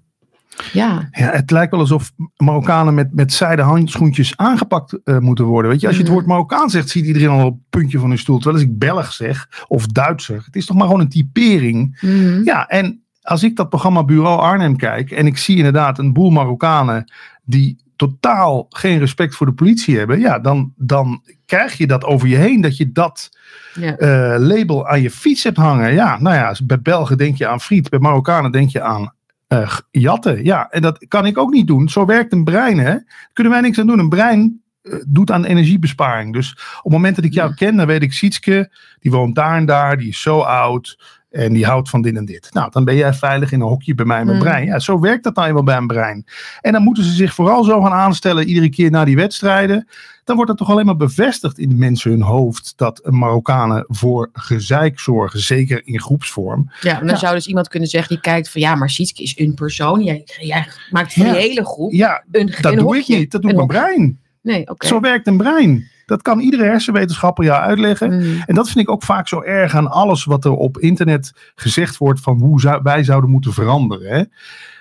ja, 0.74 1.08
Ja, 1.12 1.32
het 1.32 1.52
lijkt 1.52 1.72
wel 1.72 1.80
alsof 1.80 2.12
Marokkanen 2.38 2.94
met, 2.94 3.14
met 3.16 3.34
zijden 3.34 3.66
handschoentjes 3.66 4.38
aangepakt 4.38 5.04
eh, 5.04 5.18
moeten 5.18 5.46
worden. 5.46 5.72
Weet 5.72 5.82
je, 5.82 5.88
als 5.88 5.96
je 5.96 6.02
het 6.02 6.12
Mhm. 6.12 6.20
woord 6.22 6.32
Marokkaan 6.32 6.70
zegt, 6.70 6.90
ziet 6.90 7.06
iedereen 7.06 7.30
al 7.30 7.46
op 7.46 7.54
het 7.54 7.70
puntje 7.70 8.00
van 8.00 8.10
hun 8.10 8.18
stoel. 8.18 8.36
Terwijl 8.40 8.56
als 8.62 8.66
ik 8.72 8.78
Belg 8.80 9.14
zeg 9.14 9.66
of 9.68 9.88
Duitser, 9.88 10.42
het 10.46 10.56
is 10.56 10.66
toch 10.66 10.78
maar 10.78 10.86
gewoon 10.86 11.02
een 11.02 11.10
typering. 11.10 11.98
Mhm. 12.02 12.42
Ja, 12.44 12.68
en 12.68 13.04
als 13.22 13.44
ik 13.44 13.56
dat 13.56 13.70
programma 13.70 14.04
Bureau 14.04 14.40
Arnhem 14.42 14.76
kijk 14.78 15.12
en 15.12 15.26
ik 15.26 15.38
zie 15.38 15.58
inderdaad 15.58 16.00
een 16.00 16.14
boel 16.14 16.30
Marokkanen 16.30 17.12
die 17.44 17.78
totaal 17.96 18.66
geen 18.70 19.00
respect 19.00 19.36
voor 19.36 19.46
de 19.48 19.54
politie 19.54 19.98
hebben, 19.98 20.20
ja, 20.20 20.40
dan, 20.40 20.74
dan 20.76 21.24
krijg 21.46 21.74
je 21.78 21.88
dat 21.88 22.04
over 22.06 22.28
je 22.28 22.36
heen, 22.36 22.62
dat 22.62 22.78
je 22.78 22.92
dat 22.92 23.30
Ja. 23.74 23.96
eh, 23.98 24.40
label 24.40 24.88
aan 24.88 25.02
je 25.02 25.12
fiets 25.12 25.44
hebt 25.44 25.58
hangen. 25.58 25.94
Ja, 25.94 26.18
nou 26.22 26.36
ja, 26.36 26.56
bij 26.64 26.82
Belgen 26.82 27.18
denk 27.18 27.38
je 27.38 27.48
aan 27.48 27.62
friet, 27.62 27.90
bij 27.90 28.00
Marokkanen 28.00 28.52
denk 28.52 28.70
je 28.70 28.82
aan 28.82 29.14
eh, 29.50 29.78
jatten. 29.92 30.44
Ja, 30.44 30.70
en 30.70 30.82
dat 30.82 31.08
kan 31.08 31.26
ik 31.26 31.38
ook 31.38 31.52
niet 31.52 31.68
doen. 31.68 31.90
Zo 31.90 32.06
werkt 32.06 32.34
een 32.34 32.44
brein, 32.44 32.78
hè. 32.78 32.92
Daar 32.92 33.30
kunnen 33.34 33.54
wij 33.54 33.62
niks 33.62 33.80
aan 33.80 33.88
doen. 33.88 34.00
Een 34.00 34.10
brein 34.10 34.62
eh, 34.82 34.94
doet 35.08 35.32
aan 35.32 35.46
energiebesparing. 35.46 36.34
Dus 36.34 36.52
op 36.78 36.84
het 36.84 36.92
moment 36.92 37.16
dat 37.16 37.26
ik 37.26 37.34
jou 37.34 37.54
ken, 37.54 37.76
dan 37.76 37.88
weet 37.88 38.02
ik, 38.02 38.14
Sietske, 38.14 38.72
die 39.00 39.12
woont 39.12 39.36
daar 39.36 39.58
en 39.58 39.66
daar, 39.66 39.98
die 39.98 40.10
is 40.10 40.22
zo 40.22 40.40
oud 40.40 40.98
en 41.30 41.54
die 41.54 41.66
houdt 41.66 41.90
van 41.90 42.02
dit 42.02 42.16
en 42.16 42.26
dit. 42.26 42.48
Nou, 42.54 42.72
dan 42.72 42.84
ben 42.86 42.96
jij 42.96 43.14
veilig 43.14 43.52
in 43.52 43.62
een 43.62 43.68
hokje 43.68 43.96
bij 43.96 44.06
mij 44.06 44.20
in 44.20 44.26
mijn 44.26 44.38
Mm. 44.38 44.44
brein. 44.44 44.66
Ja, 44.66 44.80
zo 44.80 45.00
werkt 45.00 45.24
dat 45.24 45.36
nou 45.36 45.48
eenmaal 45.48 45.64
bij 45.64 45.78
een 45.78 45.88
brein. 45.88 46.26
En 46.62 46.72
dan 46.72 46.84
moeten 46.84 47.04
ze 47.04 47.12
zich 47.12 47.34
vooral 47.34 47.64
zo 47.64 47.82
gaan 47.82 47.92
aanstellen 47.92 48.48
iedere 48.48 48.70
keer 48.70 48.92
na 48.92 49.06
die 49.06 49.16
wedstrijden. 49.16 49.88
Dan 50.24 50.36
wordt 50.38 50.52
het 50.52 50.60
toch 50.60 50.70
alleen 50.70 50.86
maar 50.86 50.96
bevestigd 50.98 51.60
in 51.60 51.78
mensen 51.78 52.12
hun 52.12 52.22
hoofd 52.22 52.74
dat 52.76 53.02
Marokkanen 53.10 53.86
voor 53.88 54.30
gezeik 54.34 55.00
zorgen, 55.00 55.40
zeker 55.40 55.82
in 55.86 56.00
groepsvorm. 56.02 56.72
Ja, 56.82 56.94
en 56.94 57.00
dan 57.06 57.10
Ja. 57.16 57.16
zou 57.16 57.36
dus 57.36 57.48
iemand 57.48 57.68
kunnen 57.68 57.90
zeggen 57.90 58.10
die 58.10 58.20
kijkt 58.24 58.50
van 58.50 58.62
ja, 58.62 58.76
maar 58.76 58.90
Sietske 58.90 59.24
is 59.24 59.38
een 59.38 59.54
persoon. 59.54 60.04
Jij, 60.04 60.24
jij 60.40 60.68
maakt 60.90 61.14
Ja. 61.14 61.24
die 61.24 61.34
hele 61.34 61.66
groep 61.66 61.92
Ja, 61.92 62.24
een, 62.32 62.46
dat 62.62 62.72
een 62.72 62.78
doe 62.78 62.86
hokje. 62.96 63.14
ik 63.14 63.20
niet. 63.20 63.32
Dat 63.32 63.42
doet 63.42 63.56
mijn 63.56 63.68
brein. 63.68 64.20
Nee, 64.42 64.70
oké. 64.70 64.88
Zo 64.88 65.00
werkt 65.00 65.28
een 65.28 65.38
brein. 65.38 65.88
Dat 66.10 66.22
kan 66.22 66.40
iedere 66.40 66.64
hersenwetenschapper 66.64 67.44
jou 67.46 67.62
uitleggen. 67.62 68.14
Mm. 68.14 68.44
En 68.46 68.56
dat 68.56 68.66
vind 68.70 68.80
ik 68.80 68.90
ook 68.90 69.04
vaak 69.04 69.28
zo 69.28 69.42
erg 69.42 69.76
aan 69.76 69.92
alles 69.92 70.24
wat 70.26 70.46
er 70.46 70.52
op 70.52 70.78
internet 70.78 71.32
gezegd 71.56 71.98
wordt 71.98 72.20
van 72.20 72.38
hoe 72.38 72.60
zou- 72.62 72.80
wij 72.84 73.04
zouden 73.04 73.30
moeten 73.30 73.54
veranderen. 73.54 74.12
Hè? 74.18 74.24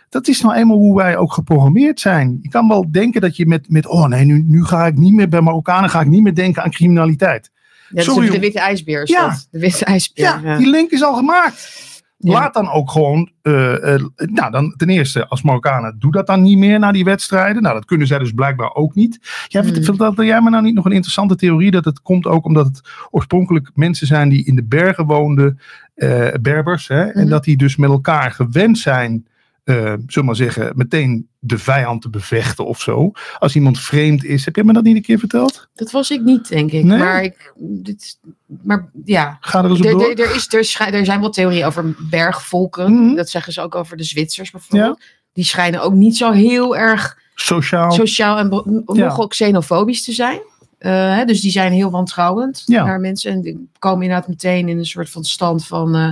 Dat 0.09 0.29
is 0.29 0.41
nou 0.41 0.55
eenmaal 0.55 0.77
hoe 0.77 0.97
wij 0.97 1.17
ook 1.17 1.33
geprogrammeerd 1.33 2.01
zijn. 2.01 2.39
Je 2.43 2.49
kan 2.49 2.69
wel 2.69 2.93
denken 2.93 3.21
dat 3.21 3.37
je 3.37 3.47
met, 3.47 3.71
met 3.71 3.87
oh 3.87 4.07
nee, 4.07 4.25
nu, 4.25 4.45
nu 4.47 4.65
ga 4.65 4.87
ik 4.87 4.97
niet 4.97 5.13
meer 5.13 5.29
bij 5.29 5.41
Marokkanen 5.41 5.91
ga 5.91 6.01
ik 6.01 6.07
niet 6.07 6.23
meer 6.23 6.35
denken 6.35 6.63
aan 6.63 6.71
criminaliteit. 6.71 7.51
Ja, 7.53 7.95
dat 7.95 7.99
is 7.99 8.13
Sorry, 8.13 8.31
de 8.31 8.39
witte 8.39 8.61
ijsbeer. 8.61 9.03
Ja. 9.05 9.29
dat. 9.29 9.49
De 9.51 9.59
witte 9.59 9.85
ijsbeer. 9.85 10.25
Ja, 10.25 10.41
Ja, 10.45 10.57
die 10.57 10.71
link 10.71 10.91
is 10.91 11.03
al 11.03 11.15
gemaakt. 11.15 11.87
Ja. 12.21 12.33
Laat 12.33 12.55
dan 12.55 12.71
ook 12.71 12.91
gewoon, 12.91 13.31
eh, 13.43 13.95
eh, 13.95 14.03
nou 14.17 14.51
dan 14.51 14.75
ten 14.77 14.89
eerste 14.89 15.27
als 15.29 15.43
Marokkanen, 15.43 15.97
doe 15.99 16.13
dat 16.13 16.27
dan 16.27 16.43
niet 16.43 16.59
meer 16.59 16.79
na 16.79 16.93
die 16.93 17.05
wedstrijden. 17.05 17.63
Nou 17.63 17.75
dat 17.75 17.85
kunnen 17.85 18.07
zij 18.07 18.19
dus 18.19 18.33
blijkbaar 18.33 18.75
ook 18.75 18.95
niet. 18.95 19.19
Jij 19.49 19.63
Hmm. 19.63 19.85
vertelde 19.85 20.25
jij 20.25 20.41
me 20.41 20.51
nou 20.51 20.63
niet 20.63 20.75
nog 20.75 20.85
een 20.85 20.93
interessante 20.93 21.37
theorie 21.37 21.71
dat 21.71 21.85
het 21.85 22.03
komt 22.03 22.27
ook 22.27 22.45
omdat 22.45 22.67
het 22.67 22.81
oorspronkelijk 23.11 23.71
mensen 23.75 24.07
zijn 24.07 24.29
die 24.29 24.45
in 24.45 24.55
de 24.55 24.65
bergen 24.65 25.07
woonden, 25.07 25.59
eh, 25.95 26.29
Berbers, 26.41 26.89
hè, 26.89 27.03
en 27.05 27.21
Mhm. 27.21 27.29
dat 27.31 27.45
die 27.45 27.57
dus 27.57 27.77
met 27.77 27.91
elkaar 27.91 28.31
gewend 28.31 28.79
zijn, 28.79 29.27
eh 29.69 29.93
zullen 30.07 30.25
maar 30.27 30.37
zeggen, 30.37 30.73
meteen 30.77 31.29
de 31.39 31.59
vijand 31.59 32.03
te 32.03 32.11
bevechten 32.11 32.67
of 32.67 32.81
zo. 32.81 33.11
Als 33.39 33.55
iemand 33.55 33.81
vreemd 33.81 34.25
is, 34.25 34.45
heb 34.45 34.57
jij 34.57 34.65
me 34.65 34.73
dat 34.73 34.83
niet 34.83 34.97
een 34.97 35.03
keer 35.03 35.19
verteld? 35.19 35.69
Dat 35.75 35.91
was 35.91 36.11
ik 36.11 36.21
niet, 36.23 36.49
denk 36.49 36.73
ik. 36.73 36.85
Nee? 36.85 36.99
Maar, 36.99 37.23
ik, 37.23 37.53
dit, 37.57 38.19
maar 38.63 38.91
ja, 39.05 39.37
Ga 39.41 39.59
er 39.65 39.71
eens 39.71 39.79
op 39.81 39.85
door. 39.91 40.11
er, 40.11 40.21
er, 40.21 40.35
is, 40.35 40.53
er, 40.79 40.95
er 40.95 41.05
zijn 41.05 41.21
wel 41.21 41.31
theorieën 41.31 41.65
over 41.67 41.95
bergvolken. 42.11 42.93
Mhm. 43.07 43.15
Dat 43.15 43.31
zeggen 43.31 43.53
ze 43.53 43.61
ook 43.61 43.75
over 43.75 43.97
de 43.97 44.05
Zwitsers 44.05 44.51
bijvoorbeeld. 44.51 45.01
Die 45.33 45.45
schijnen 45.45 45.83
ook 45.83 45.93
niet 45.95 46.17
zo 46.17 46.31
heel 46.33 46.77
erg 46.77 47.19
Sociaal. 47.35 47.91
sociaal 47.91 48.39
en 48.39 48.51
Ja. 48.87 49.05
nogal 49.05 49.27
xenofobisch 49.29 50.05
te 50.05 50.13
zijn. 50.13 50.41
Eh, 50.79 51.25
dus 51.25 51.41
die 51.41 51.51
zijn 51.51 51.73
heel 51.73 51.91
wantrouwend 51.91 52.63
Ja. 52.67 52.85
naar 52.85 53.01
mensen. 53.01 53.33
En 53.33 53.41
die 53.41 53.69
komen 53.79 54.03
inderdaad 54.03 54.29
meteen 54.29 54.69
in 54.69 54.79
een 54.79 54.87
soort 54.87 55.11
van 55.11 55.25
stand 55.25 55.67
van... 55.67 55.95
eh, 55.95 56.11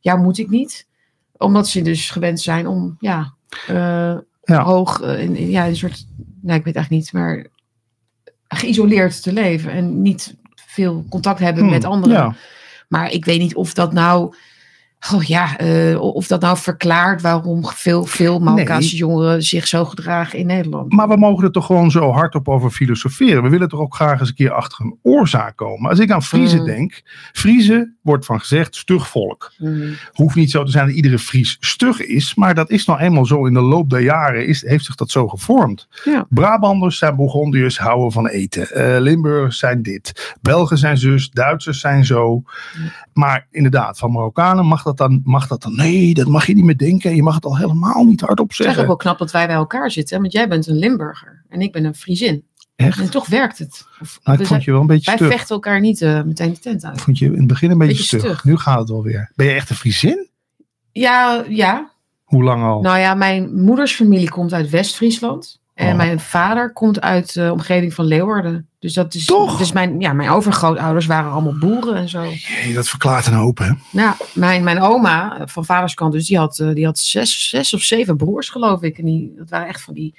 ja, 0.00 0.16
moet 0.16 0.38
ik 0.38 0.48
niet? 0.50 0.86
Omdat 1.40 1.68
ze 1.68 1.82
dus 1.82 2.10
gewend 2.10 2.40
zijn 2.40 2.66
om 2.66 2.96
ja, 2.98 3.34
eh, 3.66 4.16
Ja. 4.42 4.62
hoog... 4.62 5.00
eh, 5.00 5.22
in, 5.22 5.36
in- 5.36 5.50
ja, 5.50 5.66
een 5.66 5.76
soort... 5.76 6.06
Nou, 6.42 6.58
ik 6.58 6.64
weet 6.64 6.74
eigenlijk 6.74 6.90
niet, 7.04 7.12
maar 7.12 7.46
geïsoleerd 8.48 9.22
te 9.22 9.32
leven. 9.32 9.72
En 9.72 10.02
niet 10.02 10.36
veel 10.54 11.04
contact 11.08 11.38
hebben 11.40 11.62
Hmm, 11.62 11.72
met 11.72 11.84
anderen. 11.84 12.16
Ja. 12.16 12.34
Maar 12.88 13.10
ik 13.12 13.24
weet 13.24 13.38
niet 13.40 13.54
of 13.54 13.74
dat 13.74 13.92
nou... 13.92 14.34
Oh 15.14 15.22
ja, 15.22 15.56
eh, 15.58 16.00
of 16.00 16.26
dat 16.26 16.40
nou 16.40 16.56
verklaart 16.56 17.20
waarom 17.22 17.64
veel, 17.66 18.04
veel 18.04 18.38
Marokkaanse 18.38 18.88
Nee. 18.88 18.96
jongeren 18.98 19.42
zich 19.42 19.66
zo 19.68 19.84
gedragen 19.84 20.38
in 20.38 20.46
Nederland. 20.46 20.92
Maar 20.92 21.08
we 21.08 21.16
mogen 21.16 21.44
er 21.44 21.50
toch 21.52 21.66
gewoon 21.66 21.90
zo 21.90 22.10
hardop 22.10 22.48
over 22.48 22.70
filosoferen. 22.70 23.42
We 23.42 23.48
willen 23.48 23.68
toch 23.68 23.80
ook 23.80 23.94
graag 23.94 24.20
eens 24.20 24.28
een 24.28 24.34
keer 24.34 24.52
achter 24.52 24.84
een 24.84 24.98
oorzaak 25.02 25.56
komen. 25.56 25.90
Als 25.90 25.98
ik 25.98 26.10
aan 26.10 26.22
Friese 26.22 26.56
Mm. 26.58 26.64
denk. 26.64 27.02
Friese 27.32 27.92
wordt 28.02 28.24
van 28.26 28.38
gezegd 28.40 28.76
stug 28.76 29.08
volk. 29.08 29.52
Mm. 29.58 29.94
Hoeft 30.12 30.34
niet 30.34 30.50
zo 30.50 30.64
te 30.64 30.70
zijn 30.70 30.86
dat 30.86 30.94
iedere 30.94 31.18
Fries 31.18 31.56
stug 31.60 32.00
is. 32.00 32.34
Maar 32.34 32.54
dat 32.54 32.70
is 32.70 32.84
nou 32.86 33.00
eenmaal 33.00 33.26
zo 33.26 33.46
in 33.46 33.54
de 33.54 33.60
loop 33.60 33.90
der 33.90 34.00
jaren. 34.00 34.46
Is, 34.46 34.66
heeft 34.66 34.84
zich 34.84 34.94
dat 34.94 35.10
zo 35.10 35.28
gevormd. 35.28 35.88
Ja. 36.04 36.26
Brabanders 36.28 36.98
zijn 36.98 37.16
Bourgondiërs, 37.16 37.78
houden 37.78 38.12
van 38.12 38.26
eten. 38.28 38.70
Eh, 38.70 39.00
Limburgers 39.00 39.58
zijn 39.58 39.82
dit. 39.82 40.34
Belgen 40.40 40.78
zijn 40.78 40.98
zus. 40.98 41.30
Duitsers 41.30 41.80
zijn 41.80 42.04
zo. 42.04 42.42
Maar 43.12 43.46
inderdaad, 43.50 43.98
van 43.98 44.12
Marokkanen 44.12 44.66
mag 44.66 44.82
dat 44.82 44.89
dan. 44.96 45.20
Mag 45.24 45.46
dat 45.46 45.62
dan 45.62 45.76
nee, 45.76 46.14
dat 46.14 46.26
mag 46.26 46.46
je 46.46 46.54
niet 46.54 46.64
meer 46.64 46.76
denken. 46.76 47.14
Je 47.16 47.22
mag 47.22 47.34
het 47.34 47.44
al 47.44 47.56
helemaal 47.56 48.04
niet 48.04 48.20
hardop 48.20 48.48
Het 48.48 48.50
is 48.50 48.56
zeggen. 48.56 48.74
eigenlijk 48.76 48.86
wel 48.86 48.96
knap 49.14 49.18
dat 49.18 49.30
wij 49.30 49.46
bij 49.46 49.56
elkaar 49.56 49.90
zitten. 49.90 50.14
hè, 50.16 50.20
Want 50.22 50.32
jij 50.34 50.48
bent 50.48 50.66
een 50.66 50.78
Limburger 50.78 51.44
en 51.48 51.60
ik 51.60 51.72
ben 51.72 51.84
een 51.84 51.94
Friesin. 51.94 52.44
Echt? 52.76 53.00
En 53.00 53.10
toch 53.10 53.26
werkt 53.26 53.58
het. 53.58 53.86
Of, 54.00 54.18
Nou, 54.22 54.40
ik 54.40 54.46
vond 54.46 54.64
je 54.64 54.70
wel 54.70 54.80
een 54.80 54.86
beetje 54.86 55.06
wij 55.10 55.16
stug. 55.16 55.30
vechten 55.30 55.54
elkaar 55.54 55.80
niet 55.80 56.02
eh, 56.02 56.22
meteen 56.22 56.52
de 56.52 56.58
tent 56.58 56.84
uit. 56.84 57.00
vond 57.00 57.18
je 57.18 57.26
in 57.26 57.32
het 57.38 57.46
begin 57.46 57.70
een 57.70 57.78
beetje, 57.78 57.92
Beetje 57.96 58.06
stug. 58.18 58.20
stug. 58.20 58.44
Nu 58.44 58.56
gaat 58.56 58.78
het 58.78 58.88
wel 58.88 59.02
weer. 59.02 59.32
Ben 59.36 59.46
je 59.46 59.52
echt 59.52 59.70
een 59.70 59.76
Friesin? 59.76 60.28
Ja, 60.92 61.44
ja. 61.48 61.90
Hoe 62.24 62.42
lang 62.42 62.62
al? 62.62 62.80
Nou 62.80 62.98
ja, 62.98 63.14
mijn 63.14 63.62
moeders 63.62 63.94
familie 63.94 64.30
komt 64.30 64.52
uit 64.52 64.70
West-Friesland. 64.70 65.59
En 65.80 65.90
Oh. 65.90 65.96
mijn 65.96 66.20
vader 66.20 66.72
komt 66.72 67.00
uit 67.00 67.34
de 67.34 67.52
omgeving 67.52 67.94
van 67.94 68.04
Leeuwarden. 68.04 68.68
Dus 68.78 68.92
dat 68.92 69.14
is. 69.14 69.24
Toch? 69.24 69.58
Dus 69.58 69.72
mijn, 69.72 70.00
ja, 70.00 70.12
mijn 70.12 70.30
overgrootouders 70.30 71.06
waren 71.06 71.30
allemaal 71.30 71.58
boeren 71.58 71.94
en 71.94 72.08
zo. 72.08 72.24
Jee, 72.24 72.74
dat 72.74 72.88
verklaart 72.88 73.26
een 73.26 73.32
hoop, 73.32 73.58
hè? 73.58 73.70
Nou, 73.92 74.14
mijn, 74.34 74.64
mijn 74.64 74.80
oma 74.80 75.38
eh, 75.38 75.46
van 75.46 75.64
vaderskant, 75.64 76.12
dus 76.12 76.26
die 76.26 76.38
had, 76.38 76.58
eh, 76.58 76.74
die 76.74 76.84
had 76.84 76.98
zes, 76.98 77.48
zes 77.48 77.74
of 77.74 77.80
zeven 77.82 78.16
broers, 78.16 78.48
geloof 78.48 78.82
ik. 78.82 78.98
En 78.98 79.04
die, 79.04 79.32
dat 79.36 79.50
waren 79.50 79.68
echt 79.68 79.80
van 79.82 79.94
die, 79.94 80.14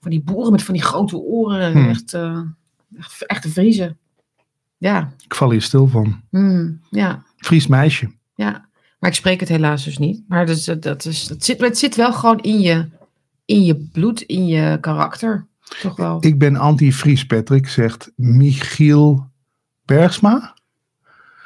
van 0.00 0.10
die 0.10 0.20
boeren 0.20 0.52
met 0.52 0.62
van 0.62 0.74
die 0.74 0.82
grote 0.82 1.16
oren. 1.16 1.72
Hmm. 1.72 1.88
Echt, 1.88 2.14
eh 2.14 2.40
echt, 2.98 3.26
echte 3.26 3.48
Vriezen. 3.48 3.98
Ja, 4.76 5.12
Ik 5.24 5.34
val 5.34 5.50
hier 5.50 5.62
stil 5.62 5.86
van. 5.86 6.20
hmm, 6.30 6.80
ja, 6.90 7.22
Fries 7.36 7.66
meisje. 7.66 8.10
ja. 8.34 8.66
Maar 8.98 9.10
ik 9.10 9.16
spreek 9.16 9.40
het 9.40 9.48
helaas 9.48 9.84
dus 9.84 9.98
niet. 9.98 10.22
Maar 10.28 10.46
dat, 10.46 10.76
dat, 10.80 11.04
is, 11.04 11.26
dat 11.26 11.44
zit, 11.44 11.60
het 11.60 11.78
zit 11.78 11.96
wel 11.96 12.12
gewoon 12.12 12.38
in 12.40 12.60
je, 12.60 12.88
in 13.48 13.64
je 13.64 13.88
bloed, 13.92 14.20
in 14.20 14.46
je 14.46 14.78
karakter. 14.80 15.46
Toch 15.80 15.96
wel. 15.96 16.16
Ik 16.20 16.38
ben 16.38 16.56
anti-Fries, 16.56 17.26
Patrick, 17.26 17.68
zegt 17.68 18.12
Michiel 18.16 19.30
Bergsma. 19.84 20.54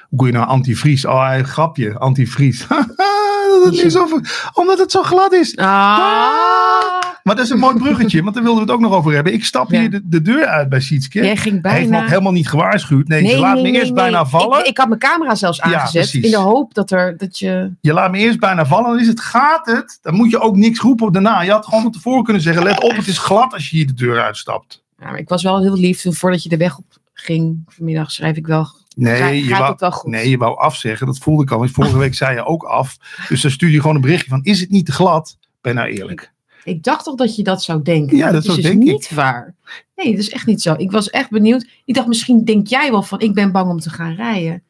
Hoe 0.09 0.19
kun 0.19 0.27
je 0.27 0.33
nou 0.33 0.47
anti-Fries? 0.47 1.05
Oh, 1.05 1.35
een 1.37 1.45
grapje, 1.45 1.99
anti-Fries. 1.99 2.67
dat 3.65 3.73
is 3.73 3.93
zo, 3.93 4.21
omdat 4.55 4.79
het 4.79 4.91
zo 4.91 5.03
glad 5.03 5.33
is. 5.33 5.57
Ah, 5.57 7.02
Maar 7.23 7.37
dat 7.37 7.45
is 7.45 7.51
een 7.51 7.59
mooi 7.59 7.77
bruggetje, 7.77 8.23
want 8.23 8.35
daar 8.35 8.43
wilden 8.45 8.65
we 8.67 8.71
het 8.73 8.81
ook 8.81 8.87
nog 8.89 8.99
over 8.99 9.13
hebben. 9.13 9.33
Ik 9.33 9.45
stap 9.45 9.71
Ja. 9.71 9.81
hier 9.81 9.91
de, 9.91 10.01
de 10.05 10.23
deur 10.23 10.47
uit 10.47 10.69
bij 10.69 10.81
Sietske. 10.81 11.19
jij 11.25 11.37
ging 11.37 11.63
Hij 11.63 11.73
heeft 11.73 11.85
me 11.85 11.91
bijna... 11.91 12.05
ook 12.05 12.11
helemaal 12.11 12.33
niet 12.33 12.49
gewaarschuwd. 12.49 13.09
Nee, 13.09 13.29
ze 13.29 13.39
laat 13.39 13.63
me 13.63 13.71
eerst 13.71 13.95
bijna 13.95 14.27
vallen. 14.27 14.59
Ik, 14.59 14.67
ik 14.67 14.79
had 14.79 14.89
mijn 14.89 15.01
camera 15.01 15.35
zelfs 15.35 15.61
aangezet. 15.61 16.15
in 16.15 16.31
de 16.31 16.37
hoop 16.37 16.75
dat, 16.75 16.91
er, 16.91 17.17
dat 17.17 17.39
je... 17.39 17.73
Je 17.81 17.93
laat 17.93 18.11
me 18.11 18.19
eerst 18.19 18.39
bijna 18.39 18.67
vallen. 18.67 18.91
Dan 18.91 19.01
is 19.01 19.07
het, 19.07 19.21
gaat 19.21 19.67
het? 19.67 19.99
Dan 20.03 20.15
moet 20.15 20.31
je 20.31 20.41
ook 20.41 20.57
niks 20.57 20.79
roepen 20.81 21.13
daarna. 21.13 21.43
Je 21.43 21.51
had 21.51 21.65
gewoon 21.65 21.83
van 21.83 21.93
tevoren 21.93 22.25
kunnen 22.25 22.43
zeggen, 22.43 22.63
let 22.63 22.83
op, 22.83 22.97
het 22.97 23.07
is 23.07 23.19
glad 23.19 23.53
als 23.53 23.71
je 23.71 23.77
hier 23.77 23.87
de 23.87 23.95
deur 23.95 24.23
uitstapt. 24.23 24.83
Ja, 24.99 25.07
maar 25.07 25.19
ik 25.19 25.29
was 25.29 25.43
wel 25.43 25.61
heel 25.61 25.77
lief. 25.77 26.01
Toen 26.01 26.15
voordat 26.15 26.43
je 26.43 26.49
de 26.49 26.57
weg 26.57 26.79
op 26.79 26.85
ging 27.15 27.63
vanmiddag, 27.67 28.11
schrijf 28.11 28.37
ik 28.37 28.47
wel. 28.47 28.67
Nee, 28.97 29.17
Ga- 29.17 29.27
je 29.29 29.49
wou, 29.49 29.71
het 29.71 29.81
wel 29.81 29.91
goed? 29.91 30.11
nee, 30.11 30.31
je 30.31 30.37
wou 30.37 30.59
afzeggen. 30.59 31.07
Dat 31.07 31.19
voelde 31.19 31.43
ik 31.43 31.51
al. 31.51 31.59
Want 31.59 31.71
vorige 31.71 31.99
week 31.99 32.15
zei 32.15 32.35
je 32.35 32.45
ook 32.45 32.63
af. 32.63 32.97
Dus 33.29 33.41
dan 33.43 33.51
stuur 33.51 33.71
je 33.71 33.81
gewoon 33.81 33.95
een 33.97 34.01
berichtje 34.03 34.29
van, 34.29 34.41
is 34.43 34.61
het 34.61 34.71
niet 34.71 34.87
te 34.87 34.93
glad? 34.93 35.39
Ben 35.61 35.75
nou 35.75 35.89
eerlijk. 35.89 36.33
Ik 36.65 36.83
dacht 36.83 37.05
toch 37.05 37.15
dat 37.15 37.37
je 37.37 37.43
dat 37.43 37.63
zou 37.63 37.83
denken. 37.83 38.17
Ja, 38.17 38.25
maar 38.25 38.33
dat 38.33 38.45
is 38.45 38.55
dus 38.55 38.65
denk 38.65 38.83
ik. 38.83 38.89
niet 38.89 39.11
waar. 39.15 39.55
Nee, 39.97 40.11
dat 40.11 40.21
is 40.21 40.31
echt 40.31 40.47
niet 40.47 40.63
zo. 40.63 40.75
Ik 40.77 40.91
was 40.91 41.11
echt 41.11 41.31
benieuwd. 41.31 41.67
Ik 41.85 41.95
dacht, 41.95 42.07
misschien 42.07 42.45
denk 42.45 42.67
jij 42.67 42.91
wel 42.91 43.03
van, 43.03 43.21
ik 43.21 43.35
ben 43.35 43.53
bang 43.53 43.71
om 43.71 43.81
te 43.81 43.91
gaan 43.91 44.15
rijden. 44.15 44.63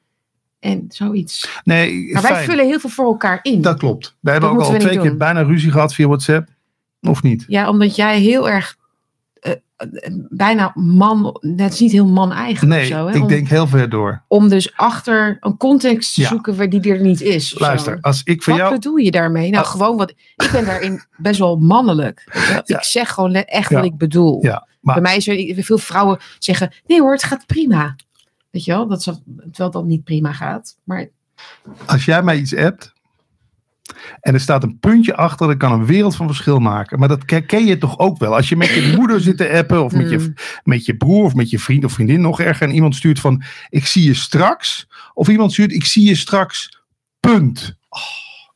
En 0.60 0.84
zoiets. 0.88 1.60
Nee, 1.64 2.12
Maar 2.12 2.22
wij 2.22 2.44
vullen 2.44 2.66
heel 2.66 2.80
veel 2.80 2.90
voor 2.90 3.04
elkaar 3.06 3.38
in. 3.42 3.62
Dat 3.62 3.78
klopt. 3.78 4.16
Wij 4.20 4.32
hebben 4.32 4.50
Dat 4.54 4.60
ook 4.60 4.72
al 4.72 4.78
twee 4.78 4.98
keer 4.98 5.08
doen. 5.08 5.18
bijna 5.18 5.42
ruzie 5.42 5.70
gehad 5.70 5.94
via 5.94 6.06
WhatsApp. 6.06 6.48
Of 7.00 7.22
niet? 7.22 7.44
Ja, 7.48 7.68
omdat 7.68 7.96
jij 7.96 8.20
heel 8.20 8.48
erg... 8.50 8.76
bijna 10.28 10.70
man... 10.74 11.38
Het 11.56 11.72
is 11.72 11.80
niet 11.80 11.92
heel 11.92 12.06
man-eigen 12.06 12.68
Nee, 12.68 12.80
of 12.80 12.86
zo. 12.86 13.06
Hè? 13.06 13.14
ik 13.16 13.28
denk 13.28 13.48
heel 13.48 13.66
ver 13.66 13.88
door. 13.88 14.22
om 14.28 14.48
dus 14.48 14.76
achter 14.76 15.36
een 15.40 15.56
context 15.56 16.14
te 16.14 16.20
Ja. 16.20 16.28
zoeken 16.28 16.56
waar 16.56 16.68
die 16.68 16.92
er 16.92 17.00
niet 17.00 17.20
is. 17.20 17.48
zo. 17.48 17.58
Luister, 17.60 17.98
als 18.00 18.20
ik 18.24 18.42
voor 18.42 18.52
Wat 18.52 18.62
jou... 18.62 18.74
bedoel 18.74 18.96
je 18.96 19.10
daarmee? 19.10 19.50
Nou, 19.50 19.66
gewoon 19.66 19.96
wat. 19.96 20.10
Ik 20.36 20.48
ben 20.52 20.64
daarin 20.64 21.02
best 21.16 21.38
wel 21.38 21.56
mannelijk. 21.56 22.24
Ja. 22.48 22.62
Ik 22.76 22.82
zeg 22.84 23.10
gewoon 23.10 23.32
net 23.32 23.48
echt 23.48 23.70
Ja. 23.70 23.76
wat 23.76 23.84
ik 23.84 23.96
bedoel. 23.96 24.38
Ja, 24.44 24.66
maar- 24.80 24.94
Bij 24.94 25.02
mij 25.02 25.16
is 25.16 25.28
er 25.28 25.64
veel 25.64 25.78
vrouwen 25.78 26.18
zeggen: 26.38 26.72
nee 26.86 27.00
hoor, 27.00 27.12
het 27.12 27.22
gaat 27.22 27.46
prima. 27.46 27.96
Weet 28.50 28.64
je 28.64 28.72
wel, 28.72 28.86
dat, 28.88 29.02
ze- 29.02 29.22
terwijl 29.50 29.70
dat 29.70 29.84
niet 29.84 30.04
prima 30.04 30.32
gaat. 30.32 30.76
Maar 30.84 31.08
Als 31.86 32.04
jij 32.04 32.22
mij 32.22 32.36
iets 32.38 32.56
appt, 32.56 32.91
En 34.20 34.34
er 34.34 34.40
staat 34.40 34.62
een 34.62 34.78
puntje 34.78 35.16
achter, 35.16 35.46
dat 35.46 35.56
kan 35.56 35.72
een 35.72 35.86
wereld 35.86 36.16
van 36.16 36.26
verschil 36.26 36.58
maken. 36.58 36.98
Maar 36.98 37.08
dat 37.08 37.24
ken, 37.46 37.64
je 37.66 37.78
toch 37.78 37.98
ook 37.98 38.18
wel. 38.18 38.34
Als 38.36 38.48
je 38.48 38.56
met 38.56 38.68
je 38.68 38.92
moeder 38.98 39.20
zit 39.20 39.36
te 39.36 39.50
appen, 39.50 39.84
of 39.84 39.92
met, 39.92 40.10
je, 40.10 40.16
Hmm. 40.16 40.34
met 40.64 40.86
je 40.86 40.96
broer, 40.96 41.24
of 41.24 41.34
met 41.34 41.50
je 41.50 41.58
vriend 41.58 41.84
of 41.84 41.92
vriendin, 41.92 42.20
nog 42.20 42.40
erger. 42.40 42.68
En 42.68 42.74
iemand 42.74 42.96
stuurt 42.96 43.20
van, 43.20 43.42
ik 43.68 43.86
zie 43.86 44.04
je 44.04 44.14
straks. 44.14 44.88
Of 45.14 45.28
iemand 45.28 45.52
stuurt, 45.52 45.72
ik 45.72 45.84
zie 45.84 46.08
je 46.08 46.14
straks, 46.14 46.82
punt. 47.20 47.76
Oh, 47.88 48.00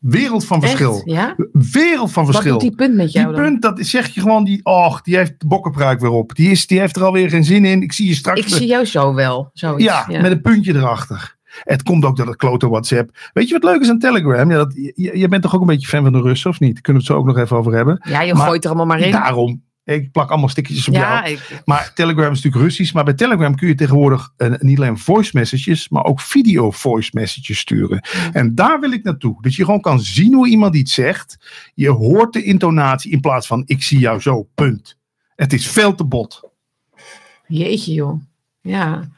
wereld 0.01 0.45
van 0.45 0.61
verschil. 0.61 0.95
Echt? 0.95 1.03
Ja? 1.05 1.35
Wereld 1.53 2.13
van 2.13 2.25
Wat 2.25 2.33
verschil. 2.35 2.59
doet 2.59 2.69
die 2.69 2.75
punt 2.77 2.95
met 2.95 3.13
Die 3.13 3.21
jou 3.21 3.35
dan? 3.35 3.43
punt, 3.45 3.63
dat 3.63 3.79
zeg 3.81 4.09
je 4.09 4.21
gewoon, 4.21 4.45
die, 4.45 4.61
och, 4.65 5.01
die 5.03 5.17
heeft 5.17 5.35
de 5.39 5.47
bokkenpruik 5.47 6.01
weer 6.01 6.11
op. 6.11 6.35
Die, 6.35 6.51
is, 6.51 6.67
die 6.67 6.81
heeft 6.81 6.97
er 6.97 7.05
alweer 7.05 7.31
geen 7.31 7.45
zin 7.45 7.65
in. 7.65 7.83
Ik 7.83 7.93
zie 7.93 8.09
je 8.09 8.15
straks. 8.15 8.41
Ik 8.41 8.49
zie 8.49 8.67
jou 8.67 8.85
zo 8.85 9.15
wel. 9.15 9.51
Zoiets. 9.53 9.85
ja, 9.85 10.07
met 10.09 10.31
een 10.31 10.41
puntje 10.41 10.75
erachter. 10.75 11.36
Het 11.63 11.83
komt 11.83 12.05
ook 12.05 12.17
dat 12.17 12.37
klote 12.37 12.69
WhatsApp. 12.69 13.31
Weet 13.33 13.49
je 13.49 13.53
wat 13.59 13.65
leuk 13.71 13.81
is 13.81 13.89
aan 13.89 13.99
Telegram? 13.99 14.51
Ja, 14.51 14.57
dat, 14.57 14.73
je, 14.75 15.19
je 15.19 15.29
bent 15.29 15.43
toch 15.43 15.55
ook 15.55 15.61
een 15.61 15.67
beetje 15.67 15.89
fan 15.89 16.03
van 16.03 16.13
de 16.13 16.21
Russen, 16.21 16.51
of 16.51 16.61
niet? 16.61 16.81
Kunnen 16.81 17.03
we 17.03 17.09
het 17.09 17.17
zo 17.17 17.23
ook 17.23 17.35
nog 17.37 17.45
even 17.45 17.57
over 17.57 17.73
hebben. 17.75 18.01
ja, 18.09 18.21
je 18.21 18.35
maar- 18.35 18.47
gooit 18.47 18.63
er 18.65 18.69
allemaal 18.71 18.87
maar 18.87 19.01
in. 19.01 19.13
Daarom. 19.13 19.65
Ik 19.85 20.13
plak 20.13 20.31
allemaal 20.31 20.49
stickertjes 20.49 20.89
op 20.89 20.95
ja, 20.95 21.23
jou. 21.23 21.35
ik, 21.35 21.63
Maar 21.65 21.93
Telegram 21.95 22.31
is 22.33 22.37
natuurlijk 22.43 22.63
Russisch. 22.65 22.93
Maar 22.95 23.05
bij 23.05 23.15
Telegram 23.15 23.55
kun 23.55 23.69
je 23.69 23.75
tegenwoordig 23.75 24.33
eh, 24.37 24.53
niet 24.59 24.79
alleen 24.79 24.99
voice 24.99 25.31
messages, 25.35 25.89
maar 25.89 26.05
ook 26.05 26.21
video 26.21 26.71
voice 26.71 27.11
messages 27.13 27.59
sturen. 27.59 28.01
En 28.33 28.55
daar 28.55 28.81
wil 28.81 28.93
ik 28.93 29.03
naartoe. 29.05 29.43
Dat 29.43 29.55
je 29.55 29.65
gewoon 29.65 29.81
kan 29.81 30.01
zien 30.01 30.35
hoe 30.35 30.49
iemand 30.49 30.77
iets 30.77 30.95
zegt. 30.95 31.37
Je 31.75 31.91
hoort 31.91 32.33
de 32.33 32.43
intonatie 32.43 33.13
in 33.13 33.21
plaats 33.21 33.47
van 33.47 33.63
ik 33.67 33.83
zie 33.83 33.99
jou 33.99 34.21
zo, 34.21 34.49
punt. 34.55 34.99
Het 35.37 35.53
is 35.53 35.69
veel 35.69 35.95
te 35.95 36.05
bot. 36.05 36.41
jeetje 37.47 37.93
joh. 37.93 38.21
Ja. 38.61 39.09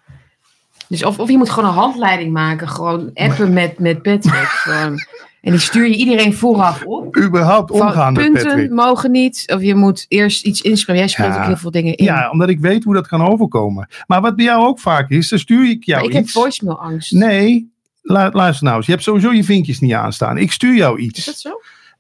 Dus 0.89 1.05
of, 1.05 1.18
of 1.18 1.28
je 1.30 1.36
moet 1.36 1.51
gewoon 1.51 1.68
een 1.68 1.74
handleiding 1.76 2.32
maken. 2.32 2.68
Gewoon 2.68 3.11
appen 3.14 3.53
met, 3.53 3.78
met 3.78 4.03
Patrick. 4.03 4.32
Gewoon. 4.64 4.99
En 5.41 5.51
die 5.51 5.61
stuur 5.61 5.86
je 5.89 5.95
iedereen 5.97 6.34
vooraf 6.34 6.82
op. 6.84 7.16
Überhaupt 7.16 7.70
omgaan 7.70 8.12
met 8.12 8.22
punten 8.22 8.45
Patrick. 8.47 8.70
mogen 8.70 9.11
niet. 9.11 9.43
Of 9.55 9.62
je 9.62 9.74
moet 9.74 10.05
eerst 10.09 10.45
iets 10.45 10.61
inspreken. 10.61 11.03
Jij 11.03 11.11
spreekt 11.11 11.34
Ja. 11.34 11.41
ook 11.41 11.47
heel 11.47 11.57
veel 11.57 11.70
dingen 11.70 11.95
in. 11.97 12.05
Ja, 12.05 12.30
omdat 12.30 12.49
ik 12.49 12.61
weet 12.61 12.84
hoe 12.84 12.95
dat 12.95 13.07
kan 13.07 13.22
overkomen. 13.28 13.89
Maar 14.07 14.20
wat 14.20 14.36
bij 14.36 14.45
jou 14.45 14.66
ook 14.66 14.80
vaak 14.80 15.11
is, 15.11 15.28
dan 15.28 15.39
stuur 15.39 15.70
ik 15.70 15.84
jou 15.84 16.01
maar 16.01 16.09
ik 16.09 16.14
heb 16.16 16.24
iets. 16.24 16.32
voicemail 16.32 16.78
angst. 16.80 17.12
Nee, 17.12 17.70
lu- 18.03 18.30
luister 18.32 18.64
nou 18.64 18.76
eens. 18.76 18.86
Je 18.86 18.93
hebt 18.93 19.05
sowieso 19.05 19.32
je 19.32 19.45
vinkjes 19.45 19.80
niet 19.80 19.93
aanstaan. 19.93 20.39
Ik 20.39 20.53
stuur 20.53 20.74
jou 20.74 20.99
Is 20.99 21.05
iets. 21.07 21.24
dat 21.24 21.39
zo? 21.39 21.51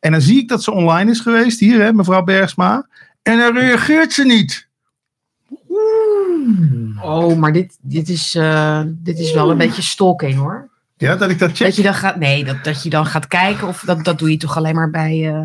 En 0.00 0.12
dan 0.12 0.20
zie 0.20 0.38
ik 0.38 0.48
dat 0.48 0.62
ze 0.62 0.70
online 0.72 1.10
is 1.10 1.20
geweest, 1.20 1.60
hier 1.60 1.80
hè, 1.80 1.92
mevrouw 1.92 2.22
Bergsma. 2.22 2.86
En 3.22 3.38
dan 3.38 3.58
reageert 3.58 4.12
ze 4.12 4.24
niet. 4.24 4.67
Oh, 7.02 7.36
maar 7.36 7.52
dit, 7.52 7.78
dit, 7.80 8.08
is, 8.08 8.34
eh, 8.34 8.80
dit 8.86 9.18
is 9.18 9.32
wel 9.32 9.50
een 9.50 9.56
beetje 9.56 9.82
stalking 9.82 10.34
hoor. 10.34 10.68
Ja, 10.96 11.16
dat 11.16 11.30
ik 11.30 11.38
dat 11.38 11.50
check. 11.50 11.66
Dat 11.66 11.76
je 11.76 11.82
dan 11.82 11.94
gaat, 11.94 12.16
nee, 12.16 12.44
dat, 12.44 12.64
dat 12.64 12.82
je 12.82 12.90
dan 12.90 13.06
gaat 13.06 13.26
kijken. 13.26 13.68
Of 13.68 13.82
dat, 13.86 14.04
dat 14.04 14.18
doe 14.18 14.30
je 14.30 14.36
toch 14.36 14.56
alleen 14.56 14.74
maar 14.74 14.90
bij. 14.90 15.34
eh, 15.34 15.44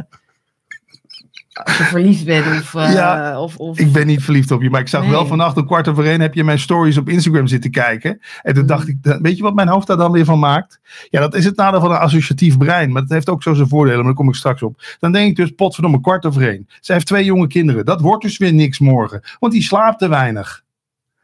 als 1.54 1.78
je 1.78 1.84
verliefd 1.84 2.26
bent. 2.26 2.46
Of, 2.46 2.76
eh, 2.84 2.94
Ja, 2.94 3.40
of, 3.42 3.58
of 3.58 3.80
Ik 3.80 3.92
ben 3.92 4.08
niet 4.08 4.24
verliefd 4.24 4.52
op 4.52 4.62
je, 4.62 4.70
maar 4.70 4.82
ik 4.82 4.88
zag 4.88 5.02
Nee. 5.02 5.10
wel 5.12 5.26
vannacht 5.26 5.58
om 5.58 5.66
kwart 5.66 5.88
over 5.88 6.06
één 6.06 6.22
heb 6.22 6.34
je 6.34 6.44
mijn 6.44 6.60
stories 6.60 6.98
op 6.98 7.10
Instagram 7.10 7.48
zitten 7.48 7.72
kijken. 7.72 8.20
En 8.42 8.54
toen 8.54 8.62
Mm. 8.62 8.68
dacht 8.70 8.88
ik, 8.88 8.98
weet 9.02 9.38
je 9.38 9.44
wat 9.44 9.54
mijn 9.56 9.68
hoofd 9.68 9.88
daar 9.88 9.98
dan 9.98 10.12
weer 10.12 10.26
van 10.26 10.40
maakt? 10.40 10.80
Ja, 11.10 11.20
dat 11.20 11.36
is 11.36 11.46
het 11.46 11.56
nadeel 11.56 11.80
van 11.80 11.92
een 11.92 11.98
associatief 11.98 12.58
brein, 12.58 12.92
maar 12.92 13.02
dat 13.02 13.12
heeft 13.12 13.30
ook 13.30 13.44
zo 13.44 13.54
zijn 13.54 13.68
voordelen, 13.68 13.98
maar 13.98 14.06
daar 14.08 14.16
kom 14.16 14.28
ik 14.30 14.36
straks 14.36 14.62
op. 14.64 14.82
Dan 15.00 15.12
denk 15.12 15.30
ik 15.30 15.36
dus, 15.36 15.50
potverdomme, 15.52 16.02
kwart 16.02 16.26
over 16.26 16.48
één. 16.50 16.68
Zij 16.82 16.96
heeft 16.96 17.08
twee 17.08 17.24
jonge 17.26 17.48
kinderen, 17.48 17.86
dat 17.86 18.02
wordt 18.02 18.24
dus 18.24 18.38
weer 18.38 18.54
niks 18.54 18.80
morgen, 18.80 19.22
want 19.40 19.54
die 19.54 19.62
slaapt 19.64 20.00
te 20.00 20.08
weinig. 20.08 20.64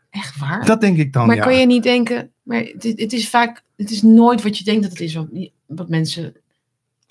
echt 0.09 0.37
waar. 0.39 0.65
Dat 0.65 0.81
denk 0.81 0.97
ik 0.97 1.13
dan, 1.13 1.27
maar 1.27 1.35
ja. 1.35 1.43
kan 1.43 1.59
je 1.59 1.65
niet 1.65 1.83
denken. 1.83 2.29
Maar 2.43 2.59
het, 2.59 2.85
is- 2.85 2.93
het 3.01 3.13
is 3.13 3.29
vaak. 3.29 3.63
Het 3.77 3.91
is 3.91 4.01
nooit 4.01 4.43
wat 4.43 4.57
je 4.57 4.63
denkt 4.63 4.81
dat 4.81 4.91
het 4.91 4.99
is. 5.01 5.13
Wat, 5.15 5.27
wat 5.65 5.89
mensen. 5.89 6.33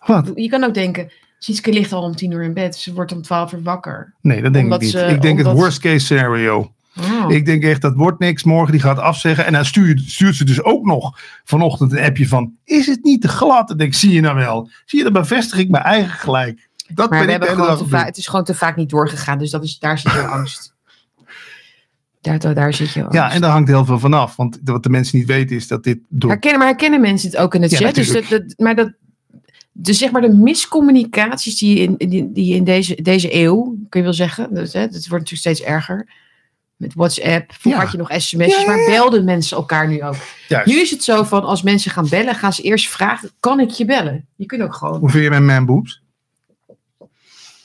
Wat? 0.07 0.31
Je 0.35 0.49
kan 0.49 0.64
ook 0.64 0.75
denken. 0.75 1.11
Sietske 1.39 1.72
ligt 1.72 1.93
al 1.93 2.03
om 2.03 2.14
tien 2.16 2.30
uur 2.30 2.43
in 2.43 2.55
bed. 2.55 2.76
Ze 2.76 2.93
wordt 2.93 3.12
om 3.12 3.22
twaalf 3.22 3.53
uur 3.53 3.62
wakker. 3.62 4.14
Nee, 4.20 4.43
dat 4.43 4.53
denk 4.53 4.64
Omdat 4.64 4.78
ik 4.82 4.86
niet. 4.86 4.97
ze- 4.97 5.07
ik 5.07 5.22
denk 5.22 5.39
het 5.39 5.47
worst 5.53 5.78
case 5.78 5.99
scenario. 6.05 6.72
Oh. 7.01 7.30
Ik 7.30 7.45
denk 7.47 7.62
echt, 7.62 7.80
dat 7.80 7.95
wordt 7.95 8.18
niks. 8.18 8.43
Morgen 8.45 8.72
die 8.72 8.80
gaat 8.80 8.99
afzeggen. 8.99 9.47
En 9.47 9.53
dan 9.53 9.64
stuurt, 9.64 10.01
stuurt 10.01 10.36
ze 10.36 10.45
dus 10.45 10.62
ook 10.62 10.84
nog 10.84 11.18
vanochtend 11.45 11.93
een 11.93 12.05
appje 12.05 12.28
van... 12.28 12.53
Is 12.64 12.86
het 12.86 13.05
niet 13.05 13.20
te 13.20 13.28
glad? 13.28 13.68
Dan 13.68 13.76
denk 13.76 13.91
ik, 13.93 13.99
zie 13.99 14.12
je 14.12 14.20
nou 14.20 14.36
wel. 14.36 14.68
Zie 14.84 14.99
je, 14.99 15.05
dan 15.05 15.12
bevestig 15.12 15.59
ik 15.59 15.68
mijn 15.68 15.84
eigen 15.84 16.11
gelijk. 16.18 16.68
Dat 16.95 17.11
maar 17.11 17.18
ben 17.18 17.26
we 17.26 17.30
hebben 17.32 17.49
gewoon 17.64 17.76
te 17.78 17.89
vaak, 17.89 18.07
het 18.07 18.16
is 18.16 18.26
gewoon 18.26 18.45
te 18.45 18.55
vaak 18.55 18.76
niet 18.76 18.91
doorgegaan. 18.91 19.39
Dus 19.39 19.51
dat 19.51 19.64
is, 19.64 19.78
daar 19.78 19.99
zit 19.99 20.12
je 20.12 20.18
angst. 20.39 20.74
Daar, 22.20 22.55
daar 22.55 22.74
zit 22.74 22.93
je 22.93 23.01
angst. 23.01 23.14
Ja, 23.14 23.30
en 23.32 23.41
daar 23.41 23.51
hangt 23.51 23.68
heel 23.68 23.84
veel 23.84 23.99
vanaf. 23.99 24.36
Want 24.36 24.61
wat 24.64 24.82
de 24.82 24.89
mensen 24.91 25.18
niet 25.18 25.26
weten 25.26 25.57
is 25.57 25.68
dat 25.68 25.84
dit 25.84 25.99
door... 26.09 26.30
Herkennen, 26.30 26.59
maar 26.59 26.68
herkennen 26.68 27.01
mensen 27.01 27.30
het 27.30 27.39
ook 27.39 27.55
in 27.55 27.62
het 27.62 27.70
Ja, 27.70 27.78
chat? 27.78 27.95
Dus 27.95 28.11
dat, 28.12 28.24
dat, 28.28 28.43
maar 28.57 28.74
dat, 28.74 28.93
dus 29.81 29.99
zeg 29.99 30.11
maar 30.11 30.20
de 30.22 30.35
miscommunicaties 30.35 31.59
die 31.59 31.79
in, 31.79 31.95
die, 32.11 32.33
die 32.33 32.55
in 32.55 32.64
deze, 32.64 33.03
deze 33.03 33.35
eeuw, 33.35 33.76
kun 33.89 34.01
je 34.01 34.07
wel 34.07 34.14
zeggen, 34.14 34.55
dus, 34.55 34.72
hè, 34.72 34.81
het 34.81 34.91
wordt 34.91 35.01
natuurlijk 35.11 35.39
steeds 35.41 35.62
erger. 35.62 36.09
Met 36.76 36.95
WhatsApp, 36.95 37.53
vroeger 37.53 37.81
Ja. 37.81 37.87
had 37.87 37.93
je 37.93 37.99
nog 37.99 38.12
sms'jes, 38.22 38.61
Ja, 38.61 38.66
maar 38.66 38.85
belden 38.87 39.24
mensen 39.24 39.57
elkaar 39.57 39.89
nu 39.89 40.03
ook. 40.03 40.16
Juist. 40.49 40.66
Nu 40.66 40.81
is 40.81 40.91
het 40.91 41.03
zo 41.05 41.22
van, 41.22 41.45
als 41.45 41.62
mensen 41.62 41.91
gaan 41.91 42.09
bellen, 42.09 42.35
gaan 42.35 42.53
ze 42.53 42.62
eerst 42.62 42.89
vragen, 42.89 43.31
kan 43.41 43.61
ik 43.61 43.70
je 43.70 43.85
bellen? 43.85 44.26
Je 44.37 44.47
kunt 44.47 44.62
ook 44.62 44.74
gewoon, 44.74 44.99
Hoe 45.01 45.11
vind 45.11 45.24
je 45.24 45.31
mijn 45.31 45.45
man 45.47 45.66
boobs? 45.66 46.03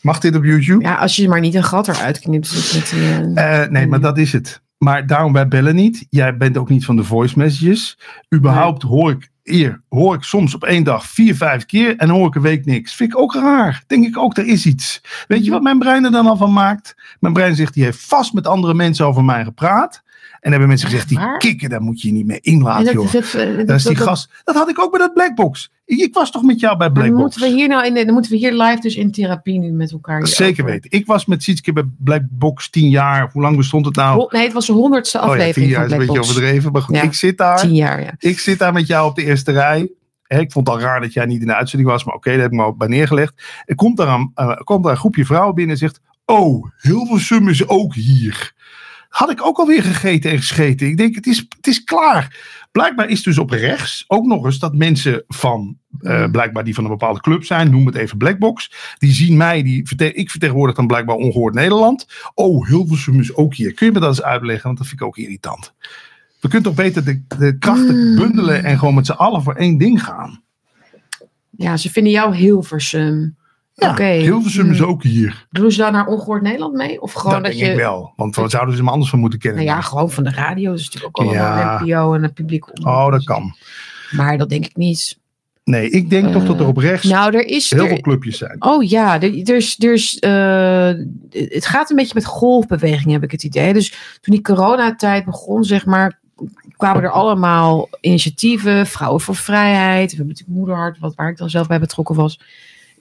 Mag 0.01 0.19
dit 0.19 0.35
op 0.35 0.43
YouTube? 0.43 0.83
ja, 0.83 0.95
als 0.95 1.15
je 1.15 1.27
maar 1.27 1.39
niet 1.39 1.55
een 1.55 1.63
gat 1.63 1.87
eruit 1.87 2.19
knipt. 2.19 2.51
dus 2.51 2.73
Met 2.73 2.91
eh, 2.91 3.61
Eh, 3.63 3.69
nee, 3.69 3.87
maar 3.87 4.01
dat 4.01 4.17
is 4.17 4.33
het. 4.33 4.61
Maar 4.77 5.07
daarom, 5.07 5.33
wij 5.33 5.47
bellen 5.47 5.75
niet. 5.75 6.05
Jij 6.09 6.37
bent 6.37 6.57
ook 6.57 6.69
niet 6.69 6.85
van 6.85 6.95
de 6.95 7.03
voice 7.03 7.37
messages. 7.37 7.97
Überhaupt 8.35 8.81
hoor 8.83 9.11
ik 9.11 9.29
hier, 9.43 9.81
hoor 9.89 10.15
ik 10.15 10.23
soms 10.23 10.55
op 10.55 10.63
één 10.63 10.83
dag 10.83 11.05
vier, 11.05 11.35
vijf 11.35 11.65
keer 11.65 11.95
en 11.97 12.07
dan 12.07 12.17
hoor 12.17 12.27
ik 12.27 12.35
een 12.35 12.41
week 12.41 12.65
niks. 12.65 12.93
Vind 12.95 13.11
ik 13.11 13.17
ook 13.19 13.33
raar. 13.33 13.83
Denk 13.87 14.05
ik 14.05 14.17
ook, 14.17 14.37
er 14.37 14.45
is 14.45 14.65
iets. 14.65 15.01
Weet 15.27 15.45
je 15.45 15.51
wat 15.51 15.61
mijn 15.61 15.79
brein 15.79 16.05
er 16.05 16.11
dan 16.11 16.27
al 16.27 16.37
van 16.37 16.53
maakt? 16.53 16.95
Mijn 17.19 17.33
brein 17.33 17.55
zegt, 17.55 17.73
die 17.73 17.83
heeft 17.83 18.05
vast 18.05 18.33
met 18.33 18.47
andere 18.47 18.73
mensen 18.73 19.05
over 19.05 19.23
mij 19.23 19.43
gepraat. 19.43 20.01
En 20.39 20.49
hebben 20.51 20.67
mensen 20.69 20.89
gezegd, 20.89 21.09
die 21.09 21.37
kikken, 21.37 21.69
daar 21.69 21.81
moet 21.81 22.01
je 22.01 22.11
niet 22.11 22.25
mee 22.25 22.39
inlaten, 22.41 22.87
en 22.87 22.93
joh. 22.93 23.11
dat, 23.11 23.31
dat, 23.31 23.55
dat, 23.57 23.67
Dat 23.67 23.75
is 23.75 23.83
die 23.83 23.95
dat- 23.97 24.07
gast. 24.07 24.29
Dat 24.43 24.55
had 24.55 24.69
ik 24.69 24.79
ook 24.79 24.91
bij 24.91 24.99
dat 24.99 25.13
Blackbox. 25.13 25.71
Ik, 25.85 26.13
was 26.13 26.31
toch 26.31 26.43
met 26.43 26.59
jou 26.59 26.77
bij 26.77 26.87
maar 26.89 26.95
dan 26.95 27.03
Blackbox? 27.13 27.35
moeten 27.37 27.51
we 27.55 27.59
hier 27.59 27.67
nou 27.67 27.85
in, 27.85 27.93
dan 28.05 28.13
moeten 28.13 28.31
we 28.31 28.37
hier 28.37 28.53
live 28.53 28.81
dus 28.81 28.95
in 28.95 29.11
therapie 29.11 29.59
nu 29.59 29.71
met 29.71 29.91
elkaar. 29.91 30.27
Zeker 30.27 30.65
weten. 30.65 30.91
Ik 30.91 31.05
was 31.05 31.25
met 31.25 31.43
Sietske 31.43 31.73
bij 31.73 31.83
Blackbox 31.97 32.69
tien 32.69 32.89
jaar. 32.89 33.29
Hoe 33.31 33.41
lang 33.41 33.57
bestond 33.57 33.85
het 33.85 33.95
nou? 33.95 34.27
Nee, 34.29 34.43
het 34.43 34.53
was 34.53 34.65
de 34.65 34.73
honderdste 34.73 35.17
Oh 35.17 35.23
ja, 35.25 35.29
aflevering 35.31 35.65
tien 35.65 35.75
jaar 35.75 35.85
is 35.85 35.91
een 35.91 35.97
beetje 35.97 36.13
Blackbox. 36.13 36.37
overdreven. 36.37 36.71
Maar 36.71 36.81
goed, 36.81 36.95
Ja. 36.95 37.01
ik 37.01 37.13
zit 37.13 37.37
daar. 37.37 37.57
Tien 37.59 37.75
jaar, 37.75 38.01
ja. 38.01 38.13
Ik 38.17 38.39
zit 38.39 38.59
daar 38.59 38.73
met 38.73 38.87
jou 38.87 39.09
op 39.09 39.15
de 39.15 39.23
eerste 39.25 39.51
rij. 39.51 39.91
Ik 40.27 40.51
vond 40.51 40.67
het 40.67 40.75
al 40.75 40.81
raar 40.81 41.01
dat 41.01 41.13
jij 41.13 41.25
niet 41.25 41.41
in 41.41 41.47
de 41.47 41.55
uitzending 41.55 41.91
was. 41.91 42.03
Maar 42.03 42.15
oké, 42.15 42.29
daar 42.31 42.39
heb 42.39 42.51
ik 42.51 42.57
me 42.57 42.63
ook 42.65 42.77
bij 42.77 42.87
neergelegd. 42.87 43.43
Er 43.65 43.75
komt 43.75 43.97
daar 43.97 44.07
een, 44.07 44.31
eh, 44.35 44.55
komt 44.63 44.83
daar 44.83 44.91
een 44.91 44.97
groepje 44.97 45.25
vrouwen 45.25 45.55
binnen 45.55 45.73
en 45.73 45.79
zegt... 45.79 45.99
Oh, 46.25 46.65
Hilversum 46.81 47.47
is 47.49 47.67
ook 47.67 47.93
hier. 47.95 48.53
Had 49.09 49.31
ik 49.31 49.45
ook 49.45 49.57
alweer 49.57 49.83
gegeten 49.83 50.31
en 50.31 50.37
gescheten. 50.37 50.87
Ik 50.87 50.97
denk, 50.97 51.15
het 51.15 51.27
is, 51.27 51.37
het 51.57 51.67
is 51.67 51.83
klaar. 51.83 52.37
Blijkbaar 52.73 53.09
is 53.09 53.23
dus 53.23 53.37
op 53.37 53.49
rechts 53.49 54.03
ook 54.07 54.25
nog 54.25 54.45
eens 54.45 54.59
dat 54.59 54.75
mensen 54.75 55.23
van... 55.27 55.77
eh, 56.01 56.29
blijkbaar 56.31 56.63
die 56.63 56.73
van 56.73 56.83
een 56.83 56.89
bepaalde 56.89 57.19
club 57.21 57.43
zijn. 57.45 57.71
Noem 57.71 57.85
het 57.85 57.95
even 57.95 58.17
Blackbox. 58.17 58.71
Die 58.97 59.11
zien 59.11 59.37
mij. 59.37 59.63
Die 59.63 59.87
verte- 59.87 60.13
ik 60.13 60.29
vertegenwoordig 60.29 60.75
dan 60.75 60.87
blijkbaar 60.87 61.15
ongehoord 61.15 61.53
Nederland. 61.53 62.07
Oh, 62.33 62.67
Hilversum 62.67 63.19
is 63.19 63.35
ook 63.35 63.53
hier. 63.55 63.73
Kun 63.73 63.85
je 63.85 63.91
me 63.91 63.99
dat 63.99 64.09
eens 64.09 64.21
uitleggen? 64.23 64.65
Want 64.65 64.77
dat 64.77 64.87
vind 64.87 65.01
ik 65.01 65.07
ook 65.07 65.17
irritant. 65.17 65.73
We 66.39 66.47
kunnen 66.49 66.63
toch 66.63 66.75
beter 66.85 67.03
de, 67.05 67.21
de 67.37 67.57
krachten 67.57 67.95
Hmm. 67.95 68.15
bundelen 68.15 68.63
en 68.63 68.77
gewoon 68.79 68.93
met 68.93 69.05
z'n 69.05 69.11
allen 69.11 69.43
voor 69.43 69.55
één 69.55 69.77
ding 69.77 70.03
gaan. 70.03 70.41
Ja, 71.49 71.77
ze 71.77 71.91
vinden 71.91 72.11
jou 72.13 72.35
Hilversum. 72.35 73.35
Ja. 73.75 73.95
Hilversum 73.95 74.71
is 74.71 74.77
Hmm. 74.77 74.87
ook 74.87 75.03
hier. 75.03 75.45
Doen 75.49 75.71
ze 75.71 75.77
daar 75.77 75.91
naar 75.91 76.07
Ongehoord 76.07 76.41
Nederland 76.41 76.73
mee? 76.73 77.01
Of 77.01 77.13
gewoon 77.13 77.33
dat 77.33 77.43
dat, 77.43 77.51
denk 77.51 77.65
je... 77.65 77.71
ik 77.71 77.77
wel. 77.77 78.13
Want 78.15 78.35
wat 78.35 78.51
zouden 78.51 78.75
ze 78.75 78.83
me 78.83 78.89
anders 78.91 79.09
van 79.09 79.19
moeten 79.19 79.39
kennen? 79.39 79.65
Nou 79.65 79.75
ja, 79.77 79.83
gewoon 79.83 80.11
van 80.11 80.23
de 80.23 80.31
radio. 80.31 80.69
Dat 80.71 80.79
is 80.79 80.85
natuurlijk 80.85 81.19
ook 81.19 81.25
allemaal 81.25 81.57
Ja. 81.57 81.81
NPO 81.83 82.13
en 82.13 82.23
een 82.23 82.33
publiek 82.33 82.85
oh, 82.85 83.11
dat 83.11 83.23
kan. 83.23 83.55
Maar 84.11 84.37
dat 84.37 84.49
denk 84.49 84.65
ik 84.65 84.75
niet. 84.75 85.21
Nee, 85.63 85.89
ik 85.89 86.09
denk 86.09 86.31
toch 86.33 86.45
dat 86.45 86.59
er 86.59 86.67
op 86.67 86.77
rechts 86.77 87.09
Nou, 87.09 87.33
er 87.35 87.45
is... 87.47 87.69
heel 87.69 87.81
er- 87.83 87.87
veel 87.87 88.01
clubjes 88.01 88.37
zijn. 88.37 88.55
Oh 88.63 88.83
ja, 88.89 89.21
er, 89.21 89.23
er 89.49 89.55
is, 89.55 89.75
er 89.79 89.93
is, 89.93 90.19
eh, 90.19 90.91
het 91.29 91.65
gaat 91.65 91.89
een 91.89 91.95
beetje 91.95 92.13
met 92.15 92.25
golfbeweging, 92.25 93.11
heb 93.11 93.23
ik 93.23 93.31
het 93.31 93.43
idee. 93.43 93.73
Dus 93.73 93.89
toen 94.21 94.33
die 94.33 94.41
coronatijd 94.43 95.25
begon, 95.25 95.63
zeg 95.63 95.85
maar, 95.85 96.19
kwamen 96.77 97.03
er 97.03 97.09
allemaal 97.11 97.89
initiatieven. 98.01 98.87
Vrouwen 98.87 99.21
voor 99.21 99.35
Vrijheid. 99.35 100.09
We 100.11 100.15
hebben 100.17 100.27
natuurlijk 100.35 100.57
Moederhart, 100.59 100.99
wat, 100.99 101.15
waar 101.15 101.29
ik 101.29 101.37
dan 101.37 101.49
zelf 101.49 101.67
bij 101.67 101.79
betrokken 101.79 102.15
was. 102.15 102.39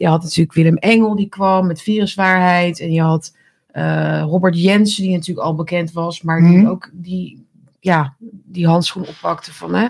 Je 0.03 0.09
had 0.09 0.23
natuurlijk 0.23 0.53
Willem 0.53 0.77
Engel, 0.77 1.17
die 1.17 1.29
kwam 1.29 1.67
met 1.67 1.83
viruswaarheid. 1.83 2.81
En 2.81 2.93
je 2.93 3.03
had 3.03 3.37
eh, 3.67 4.23
Robert 4.27 4.63
Jensen, 4.63 5.03
die 5.03 5.13
natuurlijk 5.13 5.47
al 5.47 5.55
bekend 5.55 5.93
was, 5.93 6.23
maar 6.23 6.41
die 6.41 6.57
Mhm. 6.57 6.67
ook 6.67 6.91
die, 6.93 7.47
ja, 7.81 8.15
die 8.45 8.67
handschoen 8.67 9.07
oppakte 9.07 9.53
van... 9.53 9.75
Hè, 9.75 9.87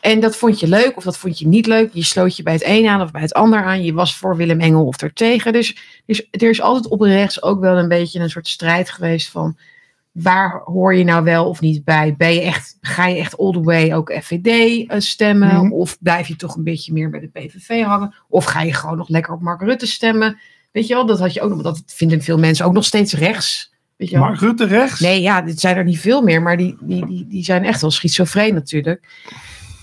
en 0.00 0.20
dat 0.20 0.36
vond 0.36 0.60
je 0.60 0.68
leuk 0.68 0.96
of 0.96 1.04
dat 1.04 1.18
vond 1.18 1.38
je 1.38 1.46
niet 1.46 1.66
leuk. 1.66 1.90
Je 1.92 2.04
sloot 2.04 2.36
je 2.36 2.42
bij 2.42 2.52
het 2.52 2.64
een 2.64 2.86
aan 2.88 3.00
of 3.00 3.10
bij 3.10 3.20
het 3.20 3.32
ander 3.34 3.64
aan. 3.64 3.82
Je 3.82 3.92
was 3.92 4.16
voor 4.16 4.36
Willem 4.36 4.60
Engel 4.60 4.86
of 4.86 5.02
ertegen. 5.02 5.52
Dus, 5.52 5.76
dus 6.06 6.26
er 6.30 6.50
is 6.50 6.60
altijd 6.60 6.88
op 6.88 7.00
rechts 7.00 7.42
ook 7.42 7.60
wel 7.60 7.78
een 7.78 7.88
beetje 7.88 8.20
een 8.20 8.30
soort 8.30 8.48
strijd 8.48 8.90
geweest 8.90 9.28
van... 9.28 9.56
waar 10.12 10.60
hoor 10.64 10.94
je 10.94 11.04
nou 11.04 11.24
wel 11.24 11.48
of 11.48 11.60
niet 11.60 11.84
bij? 11.84 12.14
Ben 12.16 12.34
je 12.34 12.40
echt, 12.40 12.76
ga 12.80 13.06
je 13.06 13.16
echt 13.18 13.38
all 13.38 13.52
the 13.52 13.60
way 13.62 13.92
ook 13.92 14.12
FVD 14.22 14.46
eh, 14.88 15.00
stemmen? 15.00 15.54
Mhm. 15.64 15.72
Of 15.72 15.98
blijf 16.00 16.28
je 16.28 16.36
toch 16.36 16.56
een 16.56 16.64
beetje 16.64 16.92
meer 16.92 17.10
bij 17.10 17.20
de 17.20 17.26
PVV 17.28 17.82
hangen? 17.82 18.14
Of 18.28 18.44
ga 18.44 18.62
je 18.62 18.72
gewoon 18.74 18.96
nog 18.96 19.08
lekker 19.08 19.32
op 19.32 19.40
Mark 19.40 19.60
Rutte 19.60 19.86
stemmen? 19.86 20.38
Weet 20.72 20.86
je 20.86 20.94
wel, 20.94 21.06
dat 21.06 21.18
had 21.18 21.34
je 21.34 21.40
ook 21.40 21.50
nog, 21.50 21.62
dat 21.62 21.82
vinden 21.86 22.22
veel 22.22 22.38
mensen 22.38 22.64
ook 22.64 22.72
nog 22.72 22.84
steeds 22.84 23.12
rechts. 23.14 23.72
Weet 23.96 24.08
je 24.10 24.16
wel? 24.18 24.24
Mark 24.24 24.40
Rutte 24.40 24.66
rechts? 24.66 25.00
Nee, 25.00 25.20
ja, 25.20 25.42
dit 25.42 25.60
zijn 25.60 25.76
er 25.76 25.84
niet 25.84 26.00
veel 26.00 26.22
meer, 26.22 26.42
maar 26.42 26.56
die, 26.56 26.76
die, 26.80 27.06
die, 27.06 27.26
die 27.28 27.44
zijn 27.44 27.64
echt 27.64 27.80
wel 27.80 27.90
schizofreen 27.90 28.54
natuurlijk. 28.54 29.08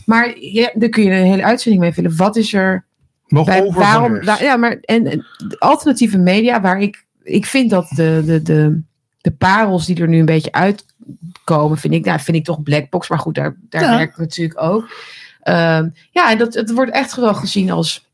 Maar 0.06 0.40
ja, 0.40 0.72
daar 0.74 0.90
kun 0.90 1.04
je 1.04 1.10
een 1.12 1.26
hele 1.26 1.44
uitzending 1.44 1.84
mee 1.84 1.94
vullen. 1.94 2.16
Wat 2.16 2.36
is 2.36 2.54
er 2.54 2.86
Nog 3.28 3.46
bij- 3.46 3.62
over 3.64 3.80
waarom, 3.80 4.24
wa- 4.24 4.40
ja, 4.42 4.56
maar 4.56 4.72
en, 4.82 5.06
en 5.06 5.26
de 5.48 5.60
alternatieve 5.60 6.18
media, 6.18 6.62
waar 6.62 6.82
ik, 6.82 7.06
ik 7.24 7.46
vind 7.46 7.70
dat 7.70 7.90
de, 7.96 8.22
de, 8.26 8.42
de, 8.42 8.82
de 9.28 9.36
parels 9.36 9.86
die 9.86 10.02
er 10.02 10.08
nu 10.08 10.20
een 10.20 10.26
beetje 10.26 10.52
uitkomen, 10.52 11.78
vind 11.78 11.94
ik, 11.94 12.06
nou, 12.06 12.20
vind 12.20 12.38
ik 12.38 12.44
toch 12.44 12.64
blackbox. 12.64 13.10
Maar 13.10 13.20
goed, 13.20 13.36
daar, 13.36 13.56
daar 13.70 13.82
Ja. 13.82 13.98
werkt 13.98 14.18
natuurlijk 14.18 14.62
ook. 14.62 14.90
Ehm, 15.42 15.90
ja, 16.12 16.32
en 16.32 16.38
dat, 16.38 16.54
het 16.54 16.72
wordt 16.72 16.92
echt 16.92 17.16
wel 17.16 17.34
gezien 17.34 17.72
als 17.72 18.08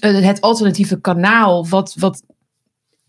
eh, 0.00 0.20
het 0.20 0.40
alternatieve 0.40 1.00
kanaal, 1.00 1.68
wat, 1.68 1.94
wat 1.98 2.22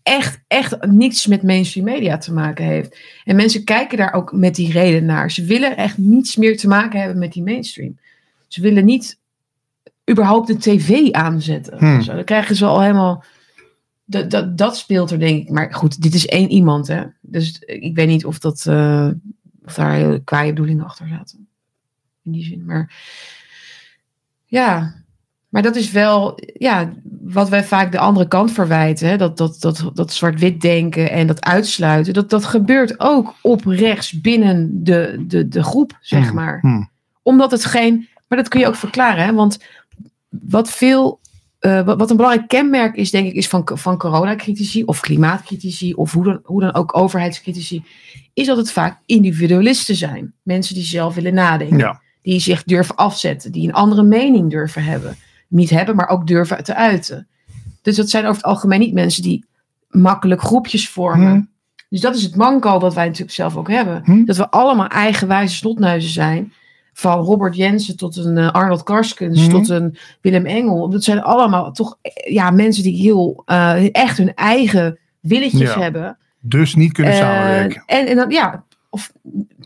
echt, 0.02 0.40
echt 0.46 0.86
niets 0.86 1.26
met 1.26 1.42
mainstream 1.42 1.86
media 1.86 2.18
te 2.18 2.32
maken 2.32 2.64
heeft. 2.64 2.98
En 3.24 3.36
mensen 3.36 3.64
kijken 3.64 3.98
daar 3.98 4.12
ook 4.12 4.32
met 4.32 4.54
die 4.54 4.72
reden 4.72 5.04
naar. 5.04 5.30
Ze 5.30 5.44
willen 5.44 5.76
echt 5.76 5.98
niets 5.98 6.36
meer 6.36 6.56
te 6.56 6.68
maken 6.68 7.00
hebben 7.00 7.18
met 7.18 7.32
die 7.32 7.42
mainstream. 7.42 7.98
Ze 8.48 8.60
willen 8.60 8.84
niet 8.84 9.18
überhaupt 10.10 10.46
de 10.46 10.58
tv 10.58 11.10
aanzetten. 11.10 11.78
Hmm. 11.78 12.02
Zo, 12.02 12.14
dan 12.14 12.24
krijgen 12.24 12.56
ze 12.56 12.64
al 12.64 12.80
helemaal. 12.80 13.24
Dat, 14.04 14.30
dat, 14.30 14.58
dat 14.58 14.76
speelt 14.76 15.10
er, 15.10 15.18
denk 15.18 15.42
ik. 15.42 15.50
Maar 15.50 15.74
goed, 15.74 16.02
dit 16.02 16.14
is 16.14 16.26
één 16.26 16.50
iemand, 16.50 16.86
hè? 16.86 17.04
Dus 17.20 17.58
ik 17.58 17.94
weet 17.94 18.08
niet 18.08 18.24
of, 18.24 18.38
dat, 18.38 18.66
eh, 18.66 19.08
of 19.64 19.74
daar 19.74 19.92
hele 19.92 20.22
kwaaie 20.24 20.50
bedoelingen 20.50 20.84
achter 20.84 21.08
zaten. 21.08 21.48
In 22.22 22.32
die 22.32 22.44
zin. 22.44 22.64
Maar 22.64 22.92
ja, 24.44 24.94
maar 25.54 25.62
dat 25.62 25.76
is 25.76 25.90
wel 25.90 26.38
ja, 26.54 26.92
wat 27.22 27.48
wij 27.48 27.64
vaak 27.64 27.92
de 27.92 27.98
andere 27.98 28.28
kant 28.28 28.52
verwijten. 28.52 29.08
Hè? 29.08 29.16
Dat, 29.16 29.36
dat, 29.36 29.60
dat, 29.60 29.90
dat 29.94 30.12
zwart-wit 30.12 30.60
denken 30.60 31.10
en 31.10 31.26
dat 31.26 31.44
uitsluiten. 31.44 32.14
Dat, 32.14 32.30
dat 32.30 32.44
gebeurt 32.44 33.00
ook 33.00 33.34
op 33.42 33.64
rechts 33.64 34.20
binnen 34.20 34.84
de, 34.84 35.24
de, 35.26 35.48
de 35.48 35.62
groep, 35.62 35.98
zeg 36.00 36.26
Hmm, 36.26 36.34
maar 36.34 36.60
hmm. 36.60 36.90
omdat 37.22 37.50
het 37.50 37.64
geen. 37.64 38.08
Maar 38.28 38.38
dat 38.38 38.48
kun 38.48 38.60
je 38.60 38.66
ook 38.66 38.74
verklaren, 38.74 39.24
hè? 39.24 39.32
want 39.32 39.58
wat 40.28 40.70
veel. 40.70 41.20
Eh, 41.64 41.84
wat, 41.84 42.10
een 42.10 42.16
belangrijk 42.16 42.48
kenmerk 42.48 42.96
is, 42.96 43.10
denk 43.10 43.26
ik, 43.26 43.34
is 43.34 43.48
van, 43.48 43.70
van 43.74 43.98
coronacritici 43.98 44.84
of 44.84 45.00
klimaatcritici 45.00 45.94
of 45.94 46.12
hoe 46.12 46.24
dan, 46.24 46.40
hoe 46.42 46.60
dan 46.60 46.74
ook 46.74 46.96
overheidscritici, 46.96 47.84
is 48.34 48.46
dat 48.46 48.56
het 48.56 48.72
vaak 48.72 49.00
individualisten 49.06 49.96
zijn. 49.96 50.32
Mensen 50.42 50.74
die 50.74 50.84
zelf 50.84 51.14
willen 51.14 51.34
nadenken, 51.34 51.78
Ja. 51.78 52.00
die 52.22 52.40
zich 52.40 52.64
durven 52.64 52.96
afzetten, 52.96 53.52
die 53.52 53.68
een 53.68 53.74
andere 53.74 54.02
mening 54.02 54.50
durven 54.50 54.84
hebben. 54.84 55.16
Niet 55.48 55.70
hebben, 55.70 55.96
maar 55.96 56.08
ook 56.08 56.26
durven 56.26 56.64
te 56.64 56.74
uiten. 56.74 57.28
Dus 57.82 57.96
dat 57.96 58.10
zijn 58.10 58.24
over 58.24 58.36
het 58.36 58.50
algemeen 58.50 58.80
niet 58.80 58.94
mensen 58.94 59.22
die 59.22 59.44
makkelijk 59.88 60.40
groepjes 60.40 60.88
vormen. 60.88 61.30
Hmm. 61.30 61.48
Dus 61.88 62.00
dat 62.00 62.14
is 62.14 62.22
het 62.22 62.36
manco 62.36 62.78
wat 62.78 62.94
wij 62.94 63.04
natuurlijk 63.04 63.32
zelf 63.32 63.56
ook 63.56 63.68
hebben. 63.68 64.02
Hm. 64.04 64.24
Dat 64.24 64.36
we 64.36 64.50
allemaal 64.50 64.88
eigenwijze 64.88 65.54
snotneuzen 65.54 66.10
zijn. 66.10 66.52
Van 66.96 67.18
Robert 67.18 67.56
Jensen 67.56 67.96
tot 67.96 68.16
een 68.16 68.38
eh, 68.38 68.50
Arnold 68.50 68.82
Karskens 68.82 69.40
Mhm. 69.40 69.50
tot 69.50 69.68
een 69.68 69.96
Willem 70.20 70.46
Engel. 70.46 70.88
Dat 70.90 71.04
zijn 71.04 71.22
allemaal 71.22 71.72
toch 71.72 71.98
eh, 72.02 72.32
ja, 72.32 72.50
mensen 72.50 72.82
die 72.82 72.96
heel 73.02 73.42
eh, 73.46 73.88
echt 73.94 74.18
hun 74.18 74.34
eigen 74.34 74.98
willetjes 75.20 75.60
Ja. 75.74 75.80
hebben. 75.80 76.18
Dus 76.40 76.74
niet 76.74 76.92
kunnen 76.92 77.14
samenwerken. 77.14 77.82
en, 77.86 78.06
en 78.06 78.16
dan 78.16 78.30
ja, 78.30 78.64
of 78.90 79.12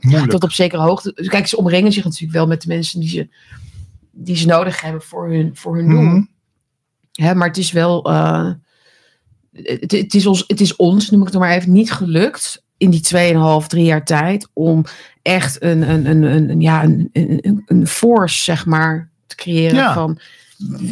Moeilijk. 0.00 0.30
tot 0.30 0.42
op 0.44 0.52
zekere 0.52 0.82
hoogte. 0.82 1.12
Kijk, 1.12 1.46
ze 1.46 1.56
omringen 1.56 1.92
zich 1.92 2.04
natuurlijk 2.04 2.32
wel 2.32 2.46
met 2.46 2.62
de 2.62 2.68
mensen 2.68 3.00
die 3.00 3.08
ze, 3.08 3.28
die 4.12 4.36
ze 4.36 4.46
nodig 4.46 4.80
hebben 4.80 5.02
voor 5.02 5.28
hun, 5.30 5.50
voor 5.56 5.76
hun 5.76 5.88
doel. 5.88 6.02
Mhm. 6.02 6.22
Hè, 7.12 7.34
maar 7.34 7.48
het 7.48 7.56
is 7.56 7.72
wel. 7.72 8.10
het, 9.52 9.92
het, 9.92 10.14
is 10.14 10.26
ons, 10.26 10.44
het 10.46 10.60
is 10.60 10.76
ons, 10.76 11.10
noem 11.10 11.20
ik 11.20 11.26
het 11.26 11.38
maar 11.38 11.50
even, 11.56 11.72
niet 11.72 11.92
gelukt 11.92 12.64
in 12.78 12.90
die 12.90 13.00
2,5, 13.62 13.66
3 13.66 13.84
jaar 13.84 14.04
tijd. 14.04 14.48
om 14.52 14.84
echt 15.22 15.62
een, 15.62 15.90
een, 15.90 16.06
een, 16.06 16.22
een, 16.22 16.60
ja, 16.60 16.82
een, 16.84 17.08
een, 17.12 17.62
een- 17.66 17.86
force, 17.86 18.42
zeg 18.42 18.66
maar, 18.66 19.08
te 19.26 19.36
creëren. 19.36 19.76
Ja. 19.76 19.92
van 19.94 20.18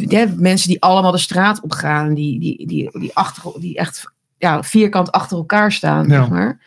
ja, 0.07 0.27
mensen 0.35 0.69
die 0.69 0.81
allemaal 0.81 1.11
de 1.11 1.17
straat 1.17 1.61
op 1.61 1.71
gaan. 1.71 2.13
Die, 2.13 2.39
die, 2.39 2.67
die, 2.67 2.99
die, 2.99 3.11
achter, 3.13 3.59
die 3.59 3.77
echt 3.77 4.03
ja, 4.37 4.63
vierkant 4.63 5.11
achter 5.11 5.37
elkaar 5.37 5.71
staan, 5.71 6.07
Ja. 6.07 6.19
zeg 6.19 6.29
maar. 6.29 6.59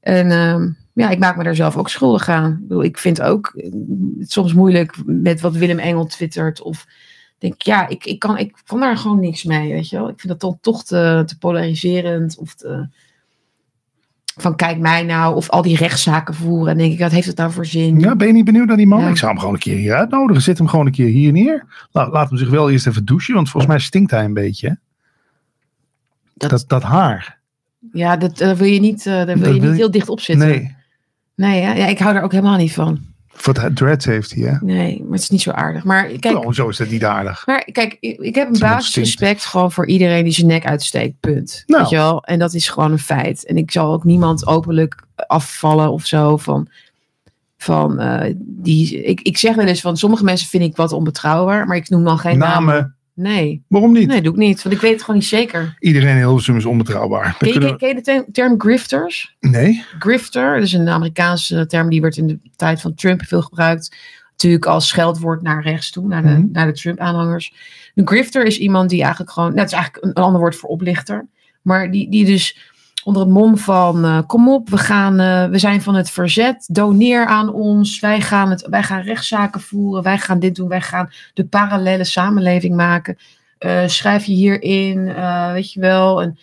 En 0.00 0.30
ehm, 0.30 0.68
ja, 0.92 1.10
ik 1.10 1.18
maak 1.18 1.36
me 1.36 1.44
daar 1.44 1.54
zelf 1.54 1.76
ook 1.76 1.88
schuldig 1.88 2.28
aan. 2.28 2.52
Ik, 2.52 2.58
bedoel, 2.68 2.82
ik 2.84 2.98
vind 2.98 3.22
ook 3.22 3.52
eh, 3.56 3.72
het 4.18 4.32
soms 4.32 4.52
moeilijk 4.52 4.96
met 5.06 5.40
wat 5.40 5.56
Willem 5.56 5.78
Engel 5.78 6.06
twittert. 6.06 6.62
Of 6.62 6.86
denk, 7.38 7.62
ja, 7.62 7.88
ik, 7.88 8.04
ik, 8.04 8.18
kan, 8.18 8.38
ik 8.38 8.56
kan 8.66 8.80
daar 8.80 8.96
gewoon 8.96 9.20
niks 9.20 9.44
mee, 9.44 9.72
weet 9.72 9.88
je 9.88 9.96
wel. 9.96 10.08
Ik 10.08 10.20
vind 10.20 10.32
dat 10.32 10.40
dan 10.40 10.58
toch 10.60 10.84
te, 10.84 11.22
te 11.26 11.38
polariserend. 11.38 12.38
Of 12.38 12.54
te, 12.54 12.88
van 14.36 14.56
kijk 14.56 14.78
mij 14.78 15.02
nou. 15.02 15.34
Of 15.36 15.50
al 15.50 15.62
die 15.62 15.76
rechtszaken 15.76 16.34
voeren. 16.34 16.72
En 16.72 16.78
denk 16.78 16.92
ik, 16.92 16.98
wat 16.98 17.10
heeft 17.10 17.26
het 17.26 17.36
nou 17.36 17.52
voor 17.52 17.66
zin? 17.66 18.00
Ja, 18.00 18.16
ben 18.16 18.26
je 18.26 18.32
niet 18.32 18.44
benieuwd 18.44 18.66
naar 18.66 18.76
die 18.76 18.86
man? 18.86 19.00
Ja. 19.00 19.08
Ik 19.08 19.16
zou 19.16 19.30
hem 19.30 19.40
gewoon 19.40 19.54
een 19.54 19.60
keer 19.60 19.76
hier 19.76 19.94
uitnodigen. 19.94 20.42
Zet 20.42 20.58
hem 20.58 20.68
gewoon 20.68 20.86
een 20.86 20.92
keer 20.92 21.06
hier 21.08 21.32
neer. 21.32 21.64
La- 21.92 22.10
laat 22.10 22.28
hem 22.28 22.38
zich 22.38 22.48
wel 22.50 22.70
eerst 22.70 22.86
even 22.86 23.04
douchen, 23.04 23.34
want 23.34 23.50
volgens 23.50 23.72
mij 23.72 23.80
stinkt 23.82 24.10
hij 24.10 24.24
een 24.24 24.34
beetje. 24.34 24.78
Dat- 26.34 26.50
Dat, 26.50 26.64
dat, 26.66 26.82
haar. 26.82 27.38
Ja, 27.92 28.16
dat 28.16 28.40
eh, 28.40 28.52
wil 28.52 28.66
je 28.66 28.80
niet, 28.80 29.06
eh, 29.06 29.12
daar 29.12 29.26
wil 29.26 29.36
Dat 29.36 29.44
je 29.46 29.52
wil 29.52 29.62
niet 29.62 29.70
je- 29.70 29.76
heel 29.76 29.90
dicht 29.90 30.08
op 30.08 30.20
zitten. 30.20 30.48
Nee, 30.48 30.74
Nee, 31.34 31.60
ja, 31.60 31.86
ik 31.86 31.98
hou 31.98 32.14
daar 32.14 32.22
ook 32.22 32.32
helemaal 32.32 32.56
niet 32.56 32.72
van. 32.72 33.00
Wat 33.42 33.76
dreads 33.76 34.04
heeft 34.04 34.34
hij, 34.34 34.42
hè? 34.42 34.56
Nee, 34.60 34.98
maar 35.02 35.12
het 35.12 35.20
is 35.22 35.30
niet 35.30 35.42
zo 35.42 35.50
aardig. 35.50 35.84
Maar 35.84 36.06
kijk, 36.06 36.44
Oh, 36.44 36.52
zo 36.52 36.68
is 36.68 36.76
dat 36.76 36.88
niet 36.88 37.04
aardig. 37.04 37.46
Maar 37.46 37.68
kijk, 37.72 37.96
ik, 38.00 38.18
ik 38.18 38.34
heb 38.34 38.48
een 38.52 38.58
basisrespect 38.58 39.44
gewoon 39.44 39.72
voor 39.72 39.86
iedereen 39.86 40.24
die 40.24 40.32
zijn 40.32 40.46
nek 40.46 40.66
uitsteekt. 40.66 41.20
Punt. 41.20 41.62
Nou. 41.66 41.80
Weet 41.80 41.90
je 41.90 41.96
wel? 41.96 42.24
En 42.24 42.38
dat 42.38 42.54
is 42.54 42.68
gewoon 42.68 42.92
een 42.92 42.98
feit. 42.98 43.46
En 43.46 43.56
ik 43.56 43.70
zal 43.70 43.92
ook 43.92 44.04
niemand 44.04 44.46
openlijk 44.46 45.02
afvallen 45.26 45.92
of 45.92 46.06
zo 46.06 46.36
van. 46.36 46.68
van 47.56 47.98
eh, 47.98 48.34
die, 48.38 49.02
ik, 49.02 49.20
ik 49.20 49.38
zeg 49.38 49.54
wel 49.54 49.66
eens 49.66 49.80
van 49.80 49.96
sommige 49.96 50.24
mensen 50.24 50.48
vind 50.48 50.62
ik 50.62 50.76
wat 50.76 50.92
onbetrouwbaar, 50.92 51.66
maar 51.66 51.76
ik 51.76 51.88
noem 51.88 52.04
dan 52.04 52.18
geen 52.18 52.38
namen. 52.38 52.74
Namen, 52.74 52.95
Nee, 53.16 53.62
waarom 53.68 53.92
niet? 53.92 54.06
nee, 54.08 54.22
doe 54.22 54.32
ik 54.32 54.38
niet. 54.38 54.62
Want 54.62 54.74
ik 54.74 54.80
weet 54.80 54.92
het 54.92 55.00
gewoon 55.00 55.16
niet 55.16 55.28
zeker. 55.28 55.76
Iedereen 55.78 56.08
in 56.10 56.16
Hilversum 56.16 56.56
is 56.56 56.64
onbetrouwbaar. 56.64 57.36
Ken 57.38 57.48
je, 57.60 57.76
ken, 57.76 58.02
de 58.02 58.24
term, 58.32 58.60
grifters? 58.60 59.36
Nee? 59.40 59.84
Grifter, 59.98 60.54
dat 60.54 60.62
is 60.62 60.72
een 60.72 60.88
Amerikaanse 60.88 61.66
term 61.66 61.88
die 61.90 62.00
werd 62.00 62.16
in 62.16 62.26
de 62.26 62.38
tijd 62.56 62.80
van 62.80 62.94
Trump 62.94 63.22
veel 63.26 63.42
gebruikt. 63.42 63.96
Natuurlijk 64.30 64.66
als 64.66 64.88
scheldwoord 64.88 65.42
naar 65.42 65.62
rechts 65.62 65.90
toe, 65.90 66.06
naar 66.08 66.22
de, 66.22 66.28
Mhm. 66.28 66.46
naar 66.52 66.66
de 66.66 66.72
Trump-aanhangers. 66.72 67.52
Een 67.94 68.06
grifter 68.06 68.44
is 68.44 68.58
iemand 68.58 68.90
die 68.90 69.00
eigenlijk 69.02 69.32
gewoon, 69.32 69.48
nou, 69.48 69.60
het 69.60 69.68
is 69.68 69.74
eigenlijk 69.74 70.04
een, 70.04 70.10
een 70.14 70.22
ander 70.24 70.40
woord 70.40 70.56
voor 70.56 70.68
oplichter, 70.68 71.26
maar 71.62 71.90
die, 71.90 72.10
die 72.10 72.24
dus 72.24 72.58
onder 73.06 73.22
het 73.22 73.30
mom 73.30 73.58
van 73.58 74.04
eh, 74.04 74.18
kom 74.26 74.48
op, 74.48 74.68
we, 74.68 74.78
gaan, 74.78 75.20
eh, 75.20 75.48
we 75.48 75.58
zijn 75.58 75.82
van 75.82 75.94
het 75.94 76.10
verzet, 76.10 76.64
doneer 76.72 77.26
aan 77.26 77.52
ons, 77.52 78.00
wij 78.00 78.20
gaan, 78.20 78.50
het, 78.50 78.66
wij 78.70 78.82
gaan 78.82 79.00
rechtszaken 79.00 79.60
voeren, 79.60 80.02
wij 80.02 80.18
gaan 80.18 80.38
dit 80.38 80.54
doen, 80.54 80.68
wij 80.68 80.80
gaan 80.80 81.10
de 81.34 81.44
parallele 81.44 82.04
samenleving 82.04 82.76
maken. 82.76 83.18
Eh, 83.58 83.86
schrijf 83.86 84.24
je 84.24 84.32
hierin, 84.32 85.04
weet 85.52 85.72
je 85.72 85.80
wel. 85.80 86.22
En, 86.22 86.38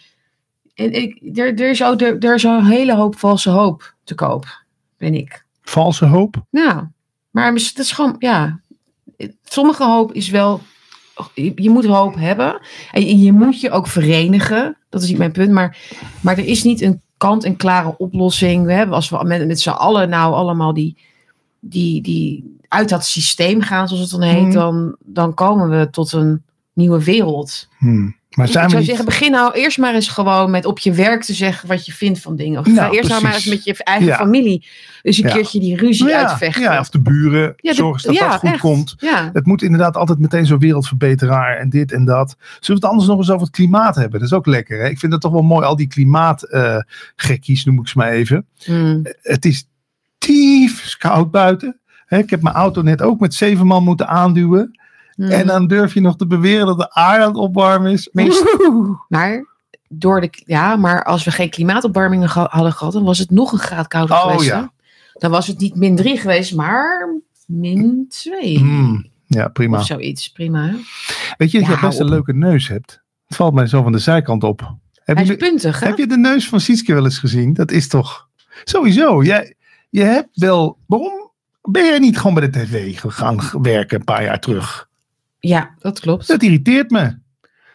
en 0.76 0.91
ik, 0.93 1.38
er, 1.38 1.59
er, 1.59 1.70
is 1.70 1.84
ook, 1.84 2.01
er, 2.01 2.20
er 2.20 2.34
is 2.34 2.43
een 2.43 2.66
hele 2.66 2.95
hoop 2.95 3.20
valse 3.20 3.49
hoop 3.49 3.93
te 4.03 4.16
koop, 4.16 4.64
ben 4.97 5.14
ik. 5.14 5.45
Valse 5.61 6.05
hoop? 6.05 6.36
Nou, 6.49 6.88
maar 7.32 7.53
het 7.53 7.80
is 7.80 7.91
gewoon, 7.91 8.16
ja. 8.20 8.59
Sommige 9.43 9.84
hoop 9.84 10.14
is 10.14 10.30
wel. 10.30 10.61
Je, 11.34 11.70
moet 11.70 11.86
hoop 11.86 12.16
hebben. 12.16 12.59
En 12.91 13.20
je, 13.20 13.34
moet 13.34 13.61
je 13.61 13.72
ook 13.72 13.88
verenigen. 13.88 14.78
Dat 14.89 15.01
is 15.01 15.09
niet 15.09 15.18
mijn 15.18 15.32
punt. 15.32 15.51
Maar, 15.51 15.78
maar 16.22 16.38
er 16.38 16.45
is 16.45 16.64
niet 16.64 16.82
een 16.82 17.01
kant-en-klare 17.18 17.97
oplossing. 17.97 18.66
We 18.66 18.74
hebben, 18.74 18.95
als 18.95 19.09
we 19.09 19.24
met, 19.24 19.47
met 19.47 19.61
z'n 19.61 19.70
allen 19.70 20.09
nou 20.09 20.34
allemaal 20.34 20.74
die, 20.74 20.97
die, 21.59 22.01
die 22.01 22.57
uit 22.68 22.89
dat 22.89 23.05
systeem 23.05 23.61
gaan, 23.61 23.88
zoals 23.88 24.11
het 24.11 24.20
dan 24.20 24.30
heet, 24.30 24.43
Mhm. 24.43 24.51
dan, 24.51 24.95
dan 24.99 25.34
komen 25.34 25.70
we 25.70 25.89
tot 25.89 26.11
een 26.11 26.43
nieuwe 26.74 27.03
wereld. 27.03 27.68
Hmm. 27.78 28.16
Maar 28.36 28.45
ik 28.45 28.51
zijn 28.51 28.63
we 28.65 28.69
zou 28.69 28.81
niet... 28.81 28.89
zeggen, 28.89 29.05
begin 29.05 29.31
nou 29.31 29.53
eerst 29.53 29.77
maar 29.77 29.93
eens 29.93 30.07
gewoon 30.07 30.51
met 30.51 30.65
op 30.65 30.79
je 30.79 30.91
werk 30.91 31.23
te 31.23 31.34
zeggen 31.34 31.67
wat 31.67 31.86
je 31.86 31.91
vindt 31.91 32.19
van 32.19 32.36
dingen. 32.36 32.59
Of 32.59 32.65
Nou, 32.65 32.77
ga 32.77 32.91
eerst 32.91 33.09
nou 33.09 33.21
maar 33.21 33.34
eens 33.34 33.45
met 33.45 33.63
je 33.63 33.84
eigen 33.84 34.05
Ja. 34.07 34.15
familie 34.15 34.65
eens 35.01 35.17
een 35.17 35.27
Ja. 35.27 35.34
keertje 35.34 35.59
die 35.59 35.77
ruzie 35.77 36.07
ja, 36.07 36.19
uitvechten. 36.27 36.61
ja, 36.61 36.79
of 36.79 36.89
de 36.89 36.99
buren. 37.01 37.53
Ja, 37.57 37.69
de- 37.71 37.75
Zorg 37.75 38.05
eens 38.05 38.19
dat 38.19 38.29
dat 38.29 38.39
goed 38.39 38.49
echt. 38.49 38.59
komt. 38.59 38.95
Het 39.34 39.45
moet 39.45 39.61
inderdaad 39.61 39.97
altijd 39.97 40.19
meteen 40.19 40.45
zo'n 40.45 40.59
wereldverbeteraar 40.59 41.57
en 41.57 41.69
dit 41.69 41.91
en 41.91 42.05
dat. 42.05 42.36
Zullen 42.39 42.59
we 42.67 42.73
het 42.73 42.84
anders 42.86 43.07
nog 43.07 43.17
eens 43.17 43.29
over 43.29 43.41
het 43.47 43.55
klimaat 43.55 43.95
hebben? 43.95 44.19
Dat 44.19 44.29
is 44.29 44.36
ook 44.36 44.45
lekker. 44.45 44.81
Hè? 44.81 44.89
Ik 44.89 44.99
vind 44.99 45.11
het 45.11 45.21
toch 45.21 45.31
wel 45.31 45.41
mooi, 45.41 45.65
al 45.65 45.75
die 45.75 45.88
klimaatgekkies 45.88 47.65
noem 47.65 47.79
ik 47.79 47.88
ze 47.88 47.97
maar 47.97 48.09
even. 48.11 48.45
Mm. 48.65 49.01
Het 49.21 49.45
is 49.45 49.67
tief 50.17 50.95
koud 50.97 51.31
buiten. 51.31 51.79
Hè, 52.05 52.17
ik 52.17 52.29
heb 52.29 52.41
mijn 52.41 52.55
auto 52.55 52.81
net 52.81 53.01
ook 53.01 53.19
met 53.19 53.34
zeven 53.34 53.65
man 53.67 53.84
moeten 53.84 54.07
aanduwen. 54.07 54.79
Mm. 55.16 55.30
En 55.30 55.47
dan 55.47 55.68
durf 55.68 55.93
je 55.93 56.01
nog 56.01 56.16
te 56.16 56.28
beweren 56.28 56.66
dat 56.66 56.78
de 56.78 56.93
aarde 56.93 57.24
aan 57.24 57.30
het 57.30 57.38
opwarmen 57.38 57.91
is. 57.91 58.09
Maar 58.11 58.24
je- 59.30 59.51
door 59.89 60.22
de, 60.22 60.30
ja, 60.45 60.76
maar 60.76 61.03
als 61.03 61.24
we 61.24 61.32
geen 61.32 61.49
klimaatopwarming 61.49 62.26
hadden 62.32 62.74
gehad, 62.74 62.93
dan 62.93 63.03
was 63.03 63.18
het 63.20 63.30
nog 63.30 63.51
een 63.51 63.59
graad 63.59 63.88
kouder 63.88 64.16
Oh, 64.16 64.22
geweest. 64.24 64.45
ja. 64.45 64.72
Dan 65.14 65.32
was 65.32 65.47
het 65.47 65.59
niet 65.59 65.76
min 65.76 65.95
3 65.95 66.18
geweest, 66.18 66.55
maar 66.55 67.16
min 67.47 68.05
2. 68.09 68.59
Mm, 68.59 69.05
ja, 69.26 69.47
prima. 69.47 69.78
Of 69.78 69.86
zoiets, 69.86 70.32
prima. 70.32 70.66
Hè? 70.66 70.76
Weet 71.38 71.51
je 71.51 71.59
dat 71.59 71.68
Ja, 71.68 71.74
je 71.74 71.80
best 71.88 71.99
een 71.99 72.09
leuke 72.09 72.34
neus 72.34 72.68
hebt? 72.68 73.01
Het 73.28 73.36
valt 73.38 73.53
mij 73.53 73.68
zo 73.68 73.84
van 73.84 73.91
de 73.91 73.97
zijkant 73.99 74.43
op. 74.43 74.76
Heb 75.03 75.16
Hij 75.16 75.26
je, 75.26 75.32
is 75.32 75.38
puntig, 75.49 75.80
hè? 75.80 75.88
heb 75.88 75.97
je 75.97 76.07
de 76.07 76.18
neus 76.18 76.49
van 76.49 76.59
Sietske 76.59 76.93
wel 76.93 77.03
eens 77.03 77.18
gezien? 77.20 77.53
Dat 77.53 77.72
is 77.72 77.88
toch... 77.88 78.28
Sowieso. 78.64 79.24
Jij, 79.24 79.55
je 79.89 80.01
hebt 80.03 80.30
wel... 80.34 80.78
Waarom 80.86 81.32
ben 81.61 81.86
jij 81.86 81.99
niet 81.99 82.18
gewoon 82.18 82.34
bij 82.34 82.49
de 82.49 82.59
tv 82.59 82.99
gaan 83.07 83.39
werken 83.61 83.97
een 83.99 84.05
paar 84.05 84.24
jaar 84.24 84.39
terug? 84.39 84.89
Ja, 85.47 85.73
dat 85.79 85.99
klopt. 85.99 86.27
Dat 86.27 86.43
irriteert 86.43 86.89
me. 86.91 87.21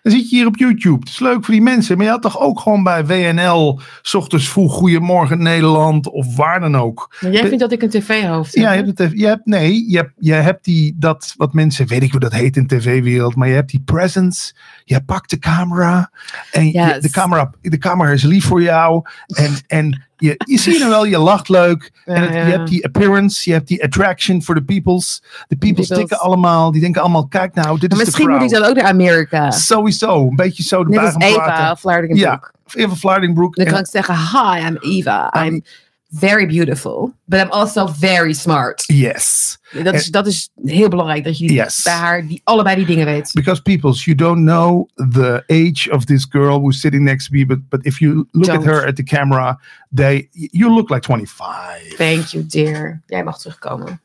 Dan 0.03 0.13
zit 0.13 0.31
je 0.31 0.37
hier 0.37 0.47
op 0.47 0.57
YouTube. 0.57 0.99
Het 0.99 1.09
is 1.09 1.19
leuk 1.19 1.45
voor 1.45 1.55
die 1.55 1.63
mensen. 1.63 1.97
Maar 1.97 2.07
je 2.07 2.13
had 2.13 2.23
toch 2.23 2.41
ook 2.41 2.61
gewoon 2.61 2.83
bij 2.83 3.07
WNL... 3.07 3.81
s 4.03 4.15
ochtends 4.15 4.49
vroeg 4.49 4.73
Goedemorgen 4.73 5.43
Nederland... 5.43 6.09
of 6.11 6.37
waar 6.37 6.61
dan 6.61 6.77
ook. 6.77 7.17
Maar 7.21 7.33
jij 7.33 7.43
vindt 7.47 7.59
dat 7.59 7.73
ik 7.73 7.83
een 7.83 7.89
tv-hoofd 7.91 8.55
heb? 8.55 8.65
Ja, 8.65 8.73
je 8.73 8.83
hebt 8.85 8.99
het 8.99 9.13
je 9.15 9.27
hebt, 9.27 9.47
nee, 9.47 9.91
je 9.91 9.97
hebt, 9.97 10.13
je 10.19 10.33
hebt 10.33 10.65
die, 10.65 10.95
dat 10.99 11.35
wat 11.37 11.53
mensen, 11.53 11.87
weet 11.87 12.03
ik 12.03 12.11
hoe 12.11 12.21
dat 12.21 12.33
heet 12.33 12.57
in 12.57 12.67
de 12.67 12.77
tv-wereld, 12.77 13.35
maar 13.35 13.49
je 13.49 13.55
hebt 13.55 13.71
die 13.71 13.83
presence, 13.85 14.55
je 14.85 15.03
pakt 15.05 15.31
de 15.31 15.39
camera 15.39 16.11
en 16.53 16.67
je- 16.67 16.99
de, 17.01 17.11
camera, 17.11 17.53
de 17.61 17.79
camera 17.79 18.11
is 18.11 18.23
lief 18.23 18.45
voor 18.45 18.63
jou 18.63 19.03
en, 19.27 19.53
en 19.67 20.08
je, 20.19 20.35
je 20.45 20.59
ziet 20.59 20.81
er 20.81 20.89
wel, 20.89 21.05
je 21.05 21.19
lacht 21.19 21.49
leuk 21.49 21.93
en 22.05 22.23
het- 22.23 22.33
Ja, 22.35 22.39
je 22.41 22.45
ja. 22.51 22.57
hebt 22.57 22.69
die 22.69 22.85
appearance, 22.85 23.49
je 23.51 23.57
hebt 23.57 23.69
die 23.69 23.85
attraction 23.85 24.43
for 24.43 24.55
the 24.55 24.63
peoples. 24.63 25.23
De 25.49 25.57
peoples 25.57 25.87
Peoples. 25.87 25.99
tikken 26.09 26.19
allemaal, 26.27 26.71
die 26.73 26.81
denken 26.81 27.01
allemaal, 27.03 27.27
kijk 27.27 27.55
nou, 27.55 27.79
dit 27.79 27.93
is 27.93 27.99
misschien 27.99 28.31
moet 28.31 28.43
ik 28.43 28.51
dan 28.51 28.65
ook 28.65 28.75
naar 28.77 28.85
Amerika. 28.85 29.51
Sowieso, 29.51 30.27
een 30.29 30.37
beetje 30.37 30.63
zo 30.63 30.85
de 30.85 30.91
Net 30.91 31.15
als 31.15 31.15
Eva. 31.25 31.77
Vlaardingenbroek. 31.77 32.53
Eva 32.75 32.95
Vlaardingbroek. 32.95 33.57
Dan 33.57 33.67
kan 33.67 33.79
ik 33.79 33.87
zeggen, 33.87 34.15
hi, 34.17 34.67
I'm 34.67 34.77
Eva. 34.81 35.45
I'm 35.47 35.63
very 36.09 36.47
beautiful. 36.47 37.13
But 37.25 37.41
I'm 37.41 37.51
also 37.51 37.87
very 37.99 38.33
smart. 38.33 38.85
yes. 38.87 39.59
Dat 39.83 39.95
is, 39.95 40.07
dat 40.07 40.27
is 40.27 40.51
heel 40.65 40.89
belangrijk, 40.89 41.25
dat 41.25 41.39
je 41.39 41.47
die, 41.47 41.57
Yes. 41.57 41.83
bij 41.83 41.93
haar 41.93 42.27
die, 42.27 42.41
allebei 42.45 42.77
die 42.77 42.87
dingen 42.87 43.05
weet. 43.07 43.31
Because 43.33 43.63
peoples, 43.63 44.05
you 44.05 44.17
don't 44.17 44.45
know 44.45 44.89
the 44.95 45.43
age 45.47 45.91
of 45.91 46.05
this 46.05 46.27
girl 46.29 46.59
who's 46.59 46.81
sitting 46.81 47.03
next 47.05 47.27
to 47.29 47.37
me, 47.37 47.47
but 47.47 47.69
but 47.69 47.85
if 47.85 47.99
you 47.99 48.27
look 48.31 48.49
at 48.49 48.65
her 48.65 48.87
at 48.87 48.97
the 48.97 49.03
camera, 49.03 49.61
they 49.95 50.29
you 50.33 50.75
look 50.75 50.91
like 50.91 51.05
25. 51.05 51.97
Thank 51.97 52.27
you, 52.27 52.47
dear. 52.47 53.03
Jij 53.07 53.25
mag 53.25 53.39
terugkomen. 53.39 54.01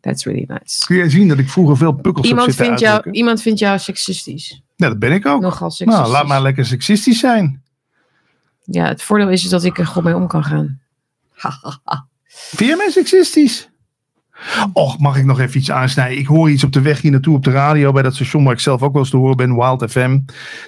That's 0.00 0.24
really 0.24 0.44
nice. 0.46 0.86
Kun 0.86 0.96
je 0.96 1.10
zien 1.10 1.28
dat 1.28 1.38
ik 1.38 1.48
vroeger 1.48 1.76
veel 1.76 1.92
pukkels 1.92 2.28
heb 2.28 2.36
Iemand 2.36 2.54
zitten 2.54 2.64
vindt, 2.66 2.80
jou, 2.80 3.10
iemand 3.10 3.42
vindt 3.42 3.58
jou 3.58 3.78
seksistisch. 3.78 4.62
Ja, 4.76 4.88
dat 4.88 4.98
ben 4.98 5.12
ik 5.12 5.26
ook. 5.26 5.40
Nogal 5.40 5.70
seksistisch. 5.70 6.06
Nou, 6.08 6.12
laat 6.18 6.26
maar 6.26 6.42
lekker 6.42 6.66
seksistisch 6.66 7.18
zijn. 7.18 7.62
Ja, 8.64 8.86
het 8.86 9.02
voordeel 9.02 9.28
is 9.28 9.42
dat 9.42 9.64
ik 9.64 9.78
er 9.78 9.86
goed 9.86 10.04
mee 10.04 10.14
om 10.14 10.26
kan 10.26 10.44
gaan. 10.44 10.80
Vind 12.56 12.76
mij 12.76 12.90
seksistisch? 12.90 13.68
Och, 14.72 14.98
mag 14.98 15.16
ik 15.16 15.24
nog 15.24 15.40
even 15.40 15.58
iets 15.58 15.70
aansnijden? 15.70 16.18
Ik 16.18 16.26
hoor 16.26 16.50
iets 16.50 16.64
op 16.64 16.72
de 16.72 16.80
weg 16.80 17.00
hier 17.00 17.10
naartoe 17.10 17.36
op 17.36 17.44
de 17.44 17.50
radio 17.50 17.92
bij 17.92 18.02
dat 18.02 18.14
station 18.14 18.44
waar 18.44 18.52
ik 18.52 18.60
zelf 18.60 18.82
ook 18.82 18.92
wel 18.92 19.00
eens 19.02 19.10
te 19.10 19.16
horen 19.16 19.36
ben, 19.36 19.54
Wild 19.54 19.90
FM. 19.90 20.20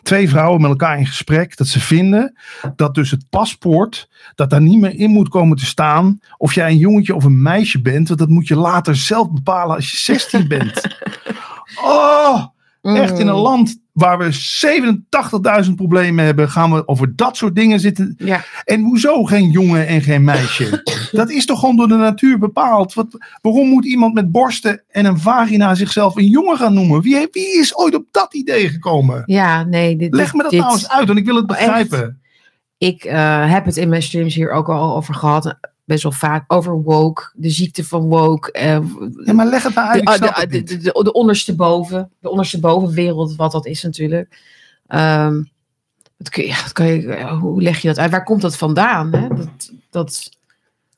Twee 0.02 0.28
vrouwen 0.28 0.60
met 0.60 0.70
elkaar 0.70 0.98
in 0.98 1.06
gesprek 1.06 1.56
dat 1.56 1.66
ze 1.66 1.80
vinden 1.80 2.38
dat 2.76 2.94
dus 2.94 3.10
het 3.10 3.24
paspoort, 3.30 4.08
dat 4.34 4.50
daar 4.50 4.60
niet 4.60 4.80
meer 4.80 4.94
in 4.94 5.10
moet 5.10 5.28
komen 5.28 5.56
te 5.56 5.66
staan 5.66 6.20
of 6.36 6.54
jij 6.54 6.70
een 6.70 6.78
jongetje 6.78 7.14
of 7.14 7.24
een 7.24 7.42
meisje 7.42 7.80
bent, 7.80 8.08
want 8.08 8.20
dat 8.20 8.28
moet 8.28 8.48
je 8.48 8.56
later 8.56 8.96
zelf 8.96 9.30
bepalen 9.30 9.76
als 9.76 9.90
je 9.90 9.96
16 9.96 10.48
bent. 10.48 10.80
Oh, 11.84 12.44
echt 12.82 13.18
in 13.18 13.26
een 13.26 13.34
Mm. 13.34 13.40
land 13.40 13.79
waar 13.92 14.18
we 14.18 15.64
87.000 15.66 15.74
problemen 15.74 16.24
hebben, 16.24 16.50
gaan 16.50 16.72
we 16.72 16.88
over 16.88 17.16
dat 17.16 17.36
soort 17.36 17.54
dingen 17.54 17.80
zitten. 17.80 18.14
Ja, 18.18 18.44
En 18.64 18.80
hoezo 18.82 19.24
geen 19.24 19.50
jongen 19.50 19.86
en 19.86 20.00
geen 20.02 20.24
meisje? 20.24 20.82
Dat 21.12 21.30
is 21.30 21.46
toch 21.46 21.60
gewoon 21.60 21.76
door 21.76 21.88
de 21.88 21.94
natuur 21.94 22.38
bepaald? 22.38 22.94
Wat, 22.94 23.06
waarom 23.42 23.68
moet 23.68 23.84
iemand 23.84 24.14
met 24.14 24.30
borsten 24.30 24.82
en 24.88 25.04
een 25.04 25.18
vagina 25.18 25.74
zichzelf 25.74 26.16
een 26.16 26.28
jongen 26.28 26.56
gaan 26.56 26.74
noemen? 26.74 27.02
Wie, 27.02 27.28
wie 27.30 27.58
is 27.58 27.76
ooit 27.76 27.94
op 27.94 28.04
dat 28.10 28.34
idee 28.34 28.68
gekomen? 28.68 29.22
ja 29.26 29.64
nee. 29.64 29.96
Dit, 29.96 30.14
Leg 30.14 30.34
me 30.34 30.42
dat 30.42 30.50
dit, 30.50 30.60
nou 30.60 30.72
eens 30.72 30.88
uit, 30.88 31.06
want 31.06 31.18
ik 31.18 31.24
wil 31.24 31.36
het 31.36 31.50
Oh, 31.50 31.56
echt? 31.56 31.66
begrijpen. 31.66 32.20
Ik 32.78 33.04
eh, 33.04 33.52
heb 33.52 33.64
het 33.64 33.76
in 33.76 33.88
mijn 33.88 34.02
streams 34.02 34.34
hier 34.34 34.50
ook 34.50 34.68
al 34.68 34.96
over 34.96 35.14
gehad. 35.14 35.54
Best 35.90 36.02
wel 36.02 36.12
vaak 36.12 36.44
over 36.52 36.82
woke. 36.82 37.30
De 37.34 37.50
ziekte 37.50 37.84
van 37.84 38.00
woke. 38.08 38.52
eh, 38.52 38.78
Ja, 39.24 39.32
maar 39.32 39.46
leg 39.46 39.62
het 39.62 39.74
nou 39.74 39.88
uit, 39.88 40.06
de, 40.06 40.12
snap 40.12 40.34
de, 40.36 40.46
de, 40.46 40.62
de, 40.62 40.76
de, 40.78 41.00
de 41.02 41.12
onderste 41.12 41.54
boven. 41.54 42.10
De 42.20 42.30
onderste 42.30 42.60
bovenwereld, 42.60 43.36
wat 43.36 43.52
dat 43.52 43.66
is 43.66 43.82
natuurlijk. 43.82 44.38
Ehm, 44.86 45.42
kun 46.30 46.44
je, 46.46 46.54
kan 46.72 46.86
je, 46.86 47.28
hoe 47.40 47.62
leg 47.62 47.80
je 47.82 47.88
dat 47.88 47.98
uit? 47.98 48.10
Waar 48.10 48.24
komt 48.24 48.40
dat 48.40 48.56
vandaan? 48.56 49.12
Hè? 49.14 49.28
Dat, 49.28 49.72
dat, 49.90 50.30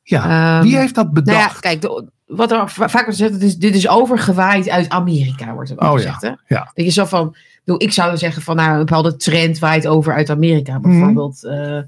Ja, 0.03 0.57
ehm, 0.59 0.62
wie 0.68 0.76
heeft 0.76 0.95
dat 0.95 1.05
nou 1.12 1.16
ja, 1.16 1.22
bedacht? 1.32 1.61
kijk, 1.61 1.80
de- 1.80 2.09
wat 2.26 2.51
er 2.53 2.68
va- 2.70 2.88
vaak 2.88 3.05
wordt 3.05 3.18
gezegd, 3.18 3.32
dit 3.32 3.43
is, 3.43 3.57
dit 3.57 3.74
is 3.74 3.88
overgewaaid 3.88 4.68
uit 4.68 4.88
Amerika, 4.88 5.53
wordt 5.55 5.70
er 5.70 5.80
ook 5.80 5.93
Oh 5.93 6.01
ja, 6.01 6.12
gezegd. 6.12 6.22
Hè? 6.22 6.55
ja. 6.55 6.70
Dat 6.74 6.84
je 6.84 6.90
zo 6.90 7.05
van, 7.05 7.28
ik 7.28 7.61
bedoel, 7.64 7.82
ik 7.82 7.93
zou 7.93 8.16
zeggen 8.16 8.43
van, 8.43 8.57
nou, 8.57 8.72
een 8.72 8.78
bepaalde 8.78 9.16
trend 9.16 9.59
waait 9.59 9.86
over 9.86 10.14
uit 10.14 10.30
Amerika. 10.30 10.78
Mhm. 10.78 10.90
Bijvoorbeeld 10.90 11.45
eh, 11.45 11.78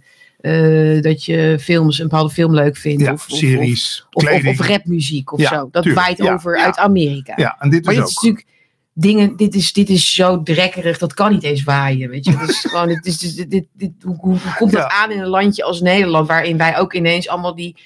eh, 0.45 1.03
dat 1.03 1.25
je 1.25 1.57
films, 1.61 1.99
een 1.99 2.09
bepaalde 2.09 2.33
film 2.33 2.55
leuk 2.55 2.77
vindt. 2.77 3.03
ja, 3.03 3.13
of, 3.13 3.25
series, 3.29 4.07
of, 4.13 4.45
of, 4.47 4.59
rapmuziek 4.67 5.33
of 5.33 5.41
zo. 5.41 5.69
Dat 5.71 5.83
tuurlijk, 5.83 6.07
waait 6.07 6.31
over 6.31 6.59
uit 6.59 6.77
Amerika. 6.79 7.33
ja, 7.37 7.57
en 7.59 7.71
dit 7.71 7.85
Maar 7.85 7.95
is 7.95 7.99
dit 8.01 8.09
ook. 8.09 8.11
is 8.11 8.15
natuurlijk 8.23 8.47
dingen, 8.93 9.37
dit 9.37 9.55
is, 9.55 9.73
dit 9.73 9.89
is 9.89 10.15
zo 10.15 10.43
drekkerig, 10.43 10.99
dat 10.99 11.15
kan 11.15 11.33
niet 11.33 11.43
eens 11.43 11.63
waaien, 11.63 12.11
weet 12.11 12.25
je. 12.25 12.37
Het 12.37 12.49
is 12.49 12.59
gewoon, 12.71 12.89
dit 12.89 13.07
is, 13.07 13.19
dit, 13.19 13.51
dit, 13.51 13.67
dit, 13.73 13.91
hoe, 14.03 14.39
komt 14.59 14.73
dat 14.73 14.89
aan 14.89 15.11
in 15.11 15.19
een 15.21 15.27
landje 15.27 15.65
als 15.65 15.81
Nederland, 15.81 16.29
waarin 16.29 16.57
wij 16.57 16.79
ook 16.79 16.95
ineens 16.95 17.29
allemaal 17.29 17.55
die, 17.55 17.77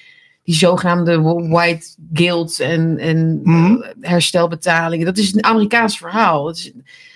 die 0.43 0.55
zogenaamde 0.55 1.21
white 1.49 1.87
guilt 2.13 2.59
en, 2.59 2.97
en 2.97 3.39
Mhm. 3.43 3.75
herstelbetalingen, 4.01 5.05
dat 5.05 5.17
is 5.17 5.33
een 5.33 5.43
Amerikaans 5.43 5.97
verhaal. 5.97 6.49
Is, 6.49 6.71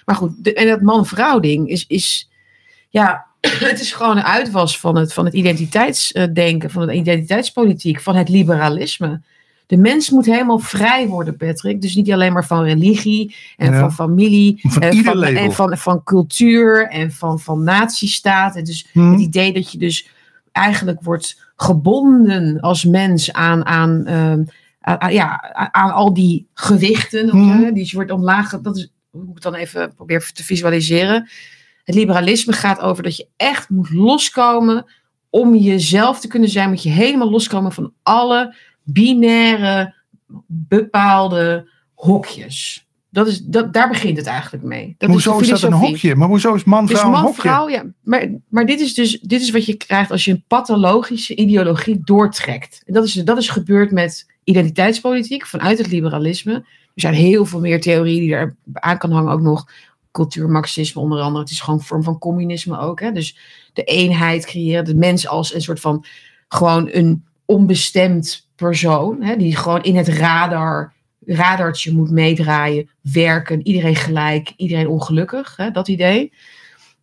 maar 0.06 0.16
goed, 0.16 0.32
de- 0.44 0.54
en 0.54 0.68
dat 0.68 0.82
man-vrouw 0.82 1.40
ding 1.40 1.70
is, 1.70 1.86
is, 1.88 2.30
ja, 2.90 3.26
het 3.70 3.80
is 3.80 3.92
gewoon 3.94 4.18
een 4.18 4.24
uitwas 4.24 4.80
van 4.80 4.96
het, 4.98 5.14
van 5.14 5.26
het 5.26 5.34
identiteitsdenken, 5.34 6.70
van 6.72 6.88
de 6.88 6.94
identiteitspolitiek, 6.94 8.02
van 8.02 8.16
het 8.16 8.30
liberalisme. 8.30 9.22
De 9.66 9.78
mens 9.78 10.10
moet 10.10 10.26
helemaal 10.26 10.60
vrij 10.60 11.08
worden, 11.08 11.38
Patrick. 11.38 11.82
Dus 11.82 11.96
niet 11.96 12.12
alleen 12.12 12.34
maar 12.34 12.46
van 12.46 12.64
religie 12.64 13.36
en 13.58 13.72
Ja. 13.72 13.80
van 13.80 13.94
familie. 13.94 14.60
Van 14.62 14.82
en 14.82 15.04
van, 15.04 15.24
en 15.24 15.52
van, 15.52 15.78
van 15.78 16.04
cultuur 16.04 16.88
en 16.88 17.12
van, 17.12 17.40
van 17.40 17.64
nazistaten. 17.64 18.64
Dus 18.64 18.88
Hm? 18.92 19.12
het 19.12 19.20
idee 19.22 19.54
dat 19.54 19.72
je 19.72 19.78
dus 19.78 20.08
eigenlijk 20.52 21.02
wordt 21.02 21.42
gebonden 21.56 22.60
als 22.60 22.84
mens 22.86 23.34
aan, 23.34 23.66
aan, 23.66 24.06
ehm, 24.06 24.44
aan, 24.82 25.14
ja, 25.14 25.54
aan, 25.72 25.92
al 25.94 26.14
die 26.14 26.48
gewichten. 26.54 27.26
of 27.26 27.32
zo, 27.62 27.74
die 27.74 27.86
je 27.86 27.96
wordt 27.96 28.12
omlaag. 28.12 28.62
Dat 28.62 28.78
is 28.78 28.92
hoe 29.10 29.24
ik 29.24 29.34
het 29.34 29.44
dan 29.44 29.56
even 29.56 29.94
probeer 29.96 30.32
te 30.34 30.44
visualiseren. 30.44 31.30
Het 31.84 31.96
liberalisme 31.96 32.54
gaat 32.54 32.80
over 32.80 33.04
dat 33.04 33.16
je 33.16 33.28
echt 33.38 33.70
moet 33.70 33.90
loskomen. 33.90 34.86
Om 35.30 35.56
jezelf 35.56 36.20
te 36.20 36.28
kunnen 36.28 36.50
zijn, 36.50 36.70
moet 36.70 36.84
je 36.84 36.90
helemaal 36.90 37.30
loskomen 37.30 37.72
van 37.72 37.94
alle 38.04 38.56
binaire, 38.84 39.94
bepaalde 40.48 41.70
hokjes. 41.94 42.88
Dat 43.10 43.28
is, 43.28 43.42
dat, 43.42 43.74
daar 43.74 43.90
begint 43.90 44.18
het 44.18 44.26
eigenlijk 44.26 44.64
mee. 44.64 44.96
Dat 44.98 45.10
hoezo 45.10 45.40
is 45.40 45.48
dat 45.48 45.62
een 45.62 45.74
hokje? 45.74 46.16
Maar 46.16 46.28
hoezo 46.28 46.54
is 46.54 46.64
man, 46.64 46.86
Dus 46.86 46.98
vrouw 46.98 47.06
een 47.06 47.12
man, 47.12 47.24
hokje? 47.24 47.42
vrouw, 47.42 47.70
ja. 47.70 47.84
Maar, 48.04 48.30
maar 48.50 48.66
dit 48.66 48.80
is 48.80 48.94
dus 48.94 49.20
dit 49.20 49.42
is 49.42 49.52
wat 49.52 49.66
je 49.66 49.78
krijgt 49.78 50.12
als 50.12 50.26
je 50.26 50.32
een 50.32 50.44
pathologische 50.48 51.36
ideologie 51.36 52.00
doortrekt. 52.04 52.82
En 52.86 52.94
dat 52.94 53.04
is, 53.04 53.14
dat 53.14 53.38
is 53.38 53.50
gebeurd 53.50 53.92
met 53.92 54.32
identiteitspolitiek 54.44 55.46
vanuit 55.46 55.78
het 55.78 55.92
liberalisme. 55.92 56.54
Er 56.54 57.02
zijn 57.02 57.14
heel 57.14 57.46
veel 57.46 57.60
meer 57.60 57.82
theorieën 57.82 58.20
die 58.20 58.34
er 58.36 58.56
aan 58.74 58.98
kan 58.98 59.12
hangen. 59.12 59.32
Ook 59.32 59.42
nog 59.42 59.68
cultuurmarxisme 60.14 61.02
onder 61.02 61.20
andere. 61.20 61.44
Het 61.44 61.52
is 61.52 61.60
gewoon 61.60 61.80
een 61.80 61.86
vorm 61.86 62.04
van 62.04 62.18
communisme 62.18 62.80
ook. 62.80 63.00
Hè? 63.00 63.12
Dus 63.12 63.38
de 63.74 63.84
eenheid 63.84 64.46
creëren. 64.46 64.86
De 64.86 64.96
mens 64.96 65.28
als 65.28 65.54
een 65.54 65.62
soort 65.62 65.80
van 65.80 66.06
gewoon 66.48 66.90
een 66.92 67.26
onbestemd 67.46 68.50
persoon. 68.56 69.22
Hè? 69.22 69.38
Die 69.38 69.56
gewoon 69.56 69.84
in 69.84 69.96
het 69.96 70.08
radar, 70.08 70.94
radartje 71.26 71.94
moet 71.94 72.12
meedraaien. 72.12 72.90
Werken. 73.02 73.68
Iedereen 73.68 73.96
gelijk. 73.96 74.54
Iedereen 74.58 74.88
ongelukkig. 74.88 75.56
Hè? 75.58 75.72
Dat 75.72 75.88
idee. 75.88 76.34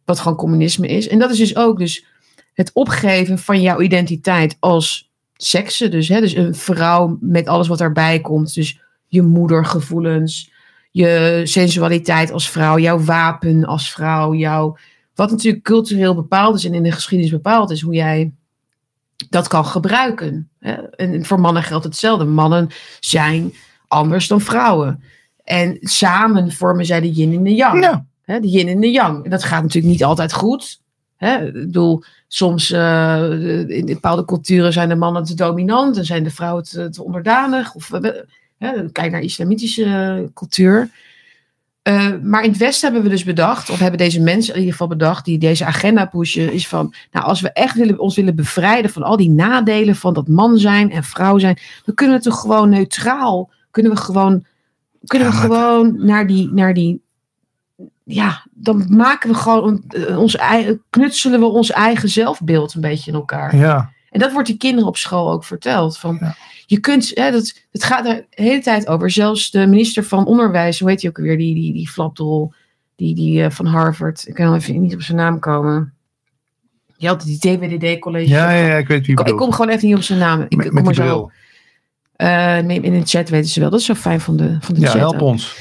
Wat 0.04 0.18
gewoon 0.18 0.36
communisme 0.36 0.86
is. 0.86 1.08
En 1.08 1.18
dat 1.18 1.30
is 1.30 1.38
dus 1.38 1.56
ook 1.56 1.78
dus 1.78 2.06
het 2.54 2.70
opgeven 2.72 3.38
van 3.38 3.60
jouw 3.60 3.80
identiteit 3.80 4.56
als 4.60 5.10
seksen. 5.34 5.90
Dus, 5.90 6.08
hè? 6.08 6.20
dus 6.20 6.34
een 6.34 6.54
vrouw 6.54 7.18
met 7.20 7.48
alles 7.48 7.68
wat 7.68 7.78
daarbij 7.78 8.20
komt. 8.20 8.54
Dus 8.54 8.80
je 9.06 9.22
moedergevoelens, 9.22 10.49
je 10.90 11.40
sensualiteit 11.44 12.32
als 12.32 12.50
vrouw, 12.50 12.78
jouw 12.78 12.98
wapen 12.98 13.64
als 13.64 13.92
vrouw, 13.92 14.34
jouw, 14.34 14.76
wat 15.14 15.30
natuurlijk 15.30 15.64
cultureel 15.64 16.14
bepaald 16.14 16.56
is 16.56 16.64
en 16.64 16.74
in 16.74 16.82
de 16.82 16.92
geschiedenis 16.92 17.32
bepaald 17.32 17.70
is, 17.70 17.80
hoe 17.80 17.94
jij 17.94 18.32
dat 19.28 19.48
kan 19.48 19.64
gebruiken. 19.64 20.50
En 20.96 21.24
voor 21.24 21.40
mannen 21.40 21.62
geldt 21.62 21.84
hetzelfde. 21.84 22.24
Mannen 22.24 22.68
zijn 23.00 23.52
anders 23.88 24.28
dan 24.28 24.40
vrouwen. 24.40 25.02
En 25.44 25.76
samen 25.80 26.52
vormen 26.52 26.86
zij 26.86 27.00
de 27.00 27.12
yin 27.12 27.34
en 27.34 27.42
de 27.42 27.54
yang. 27.54 27.82
Ja? 27.82 28.04
De 28.24 28.48
yin 28.48 28.68
en 28.68 28.80
de 28.80 28.90
yang. 28.90 29.24
En 29.24 29.30
dat 29.30 29.44
gaat 29.44 29.62
natuurlijk 29.62 29.92
niet 29.92 30.04
altijd 30.04 30.32
goed. 30.32 30.80
Ik 31.18 31.52
bedoel, 31.52 32.02
soms 32.28 32.70
uh, 32.70 33.68
in 33.68 33.86
bepaalde 33.86 34.24
culturen 34.24 34.72
zijn 34.72 34.88
de 34.88 34.94
mannen 34.94 35.24
te 35.24 35.34
dominant 35.34 35.96
en 35.96 36.04
zijn 36.04 36.24
de 36.24 36.30
vrouwen 36.30 36.64
te, 36.64 36.90
te 36.90 37.02
onderdanig. 37.02 37.74
Of, 37.74 37.90
hè, 38.60 38.90
kijk 38.92 39.12
naar 39.12 39.20
islamitische 39.20 40.30
cultuur. 40.34 40.90
Uh, 41.82 42.12
maar 42.22 42.44
in 42.44 42.50
het 42.50 42.58
Westen 42.58 42.92
hebben 42.92 43.10
we 43.10 43.16
dus 43.16 43.24
bedacht, 43.24 43.70
of 43.70 43.78
hebben 43.78 43.98
deze 43.98 44.20
mensen 44.20 44.52
in 44.52 44.58
ieder 44.58 44.72
geval 44.72 44.96
bedacht, 44.96 45.24
die 45.24 45.38
deze 45.38 45.64
agenda 45.64 46.04
pushen, 46.04 46.52
is 46.52 46.68
van, 46.68 46.94
nou 47.10 47.26
als 47.26 47.40
we 47.40 47.52
echt 47.52 47.74
willen, 47.74 47.98
ons 47.98 48.16
willen 48.16 48.34
bevrijden 48.34 48.90
van 48.90 49.02
al 49.02 49.16
die 49.16 49.30
nadelen 49.30 49.96
van 49.96 50.14
dat 50.14 50.28
man 50.28 50.58
zijn 50.58 50.90
en 50.90 51.04
vrouw 51.04 51.38
zijn, 51.38 51.58
dan 51.84 51.94
kunnen 51.94 52.16
we 52.16 52.22
toch 52.22 52.40
gewoon 52.40 52.68
neutraal, 52.68 53.50
kunnen 53.70 53.92
we 53.92 53.98
gewoon, 53.98 54.44
kunnen 55.04 55.28
we 55.28 55.34
gewoon 55.34 56.04
naar 56.04 56.26
die, 56.26 56.52
naar 56.52 56.74
die, 56.74 57.02
ja, 58.04 58.46
dan 58.50 58.86
maken 58.88 59.30
we 59.30 59.36
gewoon 59.36 59.84
ons 60.16 60.36
eigen, 60.36 60.82
knutselen 60.90 61.40
we 61.40 61.46
ons 61.46 61.70
eigen 61.70 62.08
zelfbeeld 62.08 62.74
een 62.74 62.80
beetje 62.80 63.10
in 63.10 63.16
elkaar. 63.16 63.56
Ja. 63.56 63.92
En 64.10 64.20
dat 64.20 64.32
wordt 64.32 64.48
die 64.48 64.56
kinderen 64.56 64.88
op 64.88 64.96
school 64.96 65.32
ook 65.32 65.44
verteld. 65.44 65.98
Van, 65.98 66.18
ja. 66.20 66.36
Je 66.70 66.80
kunt, 66.80 67.10
hè, 67.14 67.30
dat, 67.30 67.60
het 67.70 67.84
gaat 67.84 68.06
er 68.06 68.14
de 68.14 68.42
hele 68.42 68.60
tijd 68.60 68.86
over. 68.86 69.10
Zelfs 69.10 69.50
de 69.50 69.66
minister 69.66 70.04
van 70.04 70.26
Onderwijs, 70.26 70.80
hoe 70.80 70.88
heet 70.90 71.00
hij 71.00 71.10
ook 71.10 71.16
weer, 71.16 71.38
die, 71.38 71.54
die, 71.54 71.72
die 71.72 71.88
flapdrol, 71.88 72.52
die, 72.96 73.14
die 73.14 73.42
uh, 73.42 73.50
van 73.50 73.66
Harvard. 73.66 74.26
Ik 74.26 74.34
kan 74.34 74.54
even 74.54 74.80
niet 74.80 74.94
op 74.94 75.02
zijn 75.02 75.16
naam 75.16 75.38
komen. 75.38 75.94
Die 76.96 77.08
had 77.08 77.22
die 77.22 77.38
DWDD-college. 77.38 78.28
Ja, 78.28 78.50
ja, 78.50 78.66
ja, 78.66 78.76
ik 78.76 78.88
weet 78.88 79.06
wie 79.06 79.20
ik, 79.20 79.28
ik 79.28 79.36
kom 79.36 79.52
gewoon 79.52 79.70
even 79.70 79.88
niet 79.88 79.96
op 79.96 80.02
zijn 80.02 80.18
naam. 80.18 80.40
Ik, 80.48 80.56
met, 80.56 80.66
kom 80.66 80.74
met 80.74 80.84
maar 80.84 80.94
zo. 80.94 81.30
Uh, 82.16 82.58
in 82.58 82.92
de 82.92 83.02
chat 83.04 83.28
weten 83.28 83.50
ze 83.50 83.60
wel. 83.60 83.70
Dat 83.70 83.80
is 83.80 83.86
zo 83.86 83.94
fijn 83.94 84.20
van 84.20 84.36
de, 84.36 84.56
van 84.60 84.74
de 84.74 84.80
Ja, 84.80 84.86
chat. 84.86 84.98
help 84.98 85.14
ook. 85.14 85.20
ons. 85.20 85.56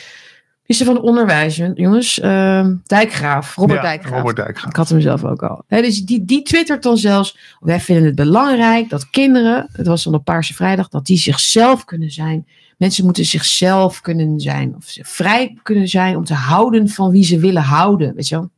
Minister 0.70 0.94
van 0.94 1.04
Onderwijs, 1.04 1.56
jongens. 1.56 2.20
Uh, 2.20 2.68
Dijkgraaf, 2.84 3.56
Robert 3.56 3.82
Ja, 3.82 3.86
Dijkgraaf. 3.86 4.18
Robert 4.18 4.36
Dijkgraaf. 4.36 4.70
Ik 4.70 4.76
had 4.76 4.90
hem 4.90 5.02
zelf 5.02 5.24
ook 5.24 5.44
al. 5.44 5.64
Hè, 5.68 5.82
dus 5.82 6.06
die, 6.06 6.26
die 6.26 6.42
twittert 6.42 6.84
dan 6.84 6.98
zelfs. 6.98 7.38
Wij 7.60 7.80
vinden 7.80 8.06
het 8.06 8.16
belangrijk 8.16 8.90
dat 8.90 9.10
kinderen, 9.10 9.70
het 9.72 9.88
was 9.88 10.04
dan 10.04 10.14
op 10.14 10.24
Paarse 10.24 10.54
Vrijdag, 10.54 10.90
dat 10.90 11.06
die 11.06 11.18
zichzelf 11.18 11.86
kunnen 11.86 12.12
zijn. 12.12 12.48
Mensen 12.78 13.04
moeten 13.04 13.26
zichzelf 13.26 14.02
kunnen 14.02 14.40
zijn. 14.40 14.76
Of 14.76 14.86
ze 14.86 15.04
vrij 15.06 15.58
kunnen 15.64 15.88
zijn 15.88 16.16
om 16.16 16.24
te 16.24 16.34
houden 16.34 16.90
van 16.90 17.12
wie 17.12 17.24
ze 17.24 17.40
willen 17.40 17.64
houden. 17.64 18.16
Weet 18.16 18.28
je 18.28 18.36
wel? 18.36 18.50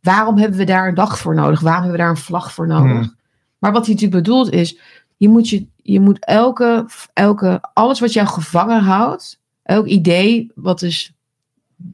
Waarom 0.00 0.38
hebben 0.38 0.58
we 0.58 0.64
daar 0.64 0.88
een 0.88 0.94
dag 0.94 1.18
voor 1.18 1.34
nodig? 1.34 1.60
Waarom 1.60 1.82
hebben 1.82 1.98
we 1.98 2.04
daar 2.04 2.14
een 2.16 2.22
vlag 2.22 2.52
voor 2.52 2.66
nodig? 2.66 2.90
Hmm. 2.90 3.14
Maar 3.58 3.72
wat 3.72 3.86
hij 3.86 3.94
natuurlijk 3.94 4.22
bedoelt 4.22 4.52
is, 4.52 4.78
je 5.16 5.28
moet, 5.28 5.48
je, 5.48 5.66
je 5.82 6.00
moet 6.00 6.24
elke, 6.24 6.88
elke, 7.12 7.60
alles 7.72 8.00
wat 8.00 8.12
jou 8.12 8.26
gevangen 8.28 8.82
houdt, 8.82 9.40
elk 9.62 9.86
idee 9.86 10.52
wat 10.54 10.78
dus 10.78 11.15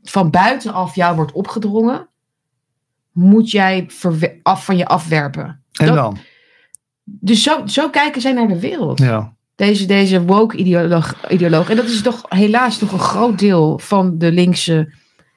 van 0.03 0.31
buitenaf 0.31 0.95
jou 0.95 1.17
wordt 1.17 1.33
opgedrongen, 1.33 2.09
moet 3.13 3.51
jij 3.51 3.87
af 4.43 4.65
van 4.65 4.77
je 4.77 4.87
afwerpen. 4.87 5.61
En 5.73 5.87
Dat- 5.87 5.95
dan? 5.97 6.19
Dus 7.05 7.43
zo, 7.43 7.67
zo 7.67 7.91
kijken 7.91 8.21
zij 8.21 8.33
naar 8.33 8.49
de 8.49 8.61
wereld. 8.61 8.99
Ja. 8.99 9.35
Deze, 9.55 9.87
deze 9.87 10.25
woke 10.25 10.57
ideoloog, 10.57 11.31
ideoloog. 11.31 11.71
En 11.71 11.77
dat 11.77 11.85
is 11.85 12.03
toch 12.03 12.23
helaas 12.29 12.79
toch 12.79 12.93
een 12.93 12.99
groot 12.99 13.39
deel 13.39 13.79
van 13.79 14.19
de 14.19 14.33
linkse, 14.33 14.93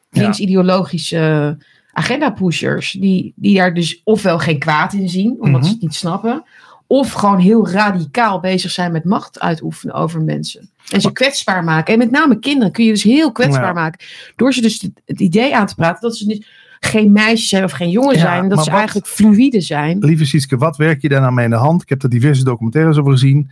links-ideologische 0.10 1.58
agenda 1.92 2.30
pushers. 2.30 2.92
Die, 2.92 3.34
die 3.36 3.56
daar 3.58 3.74
dus 3.74 4.02
ofwel 4.04 4.40
geen 4.40 4.60
kwaad 4.60 4.94
in 4.94 5.10
zien, 5.10 5.32
omdat 5.40 5.52
Mhm. 5.62 5.64
ze 5.64 5.72
het 5.72 5.82
niet 5.82 5.96
snappen. 5.96 6.44
Of 6.88 7.12
gewoon 7.12 7.40
heel 7.40 7.70
radicaal 7.70 8.40
bezig 8.40 8.72
zijn 8.72 8.92
met 8.92 9.04
macht 9.06 9.40
uitoefenen 9.40 9.96
over 9.96 10.22
mensen. 10.22 10.70
En 10.90 11.02
ze 11.02 11.12
kwetsbaar 11.12 11.64
maken. 11.64 11.94
En 11.94 12.00
met 12.00 12.12
name 12.12 12.40
kinderen 12.40 12.72
kun 12.72 12.84
je 12.84 12.92
dus 12.92 13.04
heel 13.04 13.32
kwetsbaar 13.32 13.66
Ja. 13.66 13.74
maken. 13.74 14.06
Door 14.36 14.54
ze 14.54 14.62
dus 14.62 14.90
het, 15.06 15.20
idee 15.20 15.56
aan 15.56 15.66
te 15.68 15.76
praten 15.76 16.02
dat 16.02 16.18
ze 16.18 16.26
niet, 16.26 16.48
geen 16.80 17.12
meisjes 17.12 17.50
zijn 17.50 17.64
of 17.64 17.72
geen 17.72 17.90
jongen 17.90 18.16
Ja, 18.16 18.22
zijn. 18.22 18.50
Dat 18.50 18.64
ze 18.64 18.70
wat- 18.70 18.80
eigenlijk 18.80 19.08
fluïde 19.08 19.62
zijn. 19.62 19.98
Lieve 20.00 20.26
Sietske, 20.26 20.58
wat 20.58 20.78
werk 20.78 21.02
je 21.02 21.10
daar 21.10 21.22
nou 21.22 21.34
mee 21.34 21.46
in 21.46 21.52
de 21.52 21.58
hand? 21.58 21.82
Ik 21.82 21.90
heb 21.90 22.04
er 22.04 22.10
diverse 22.10 22.44
documentaires 22.44 22.98
over 22.98 23.12
gezien. 23.12 23.52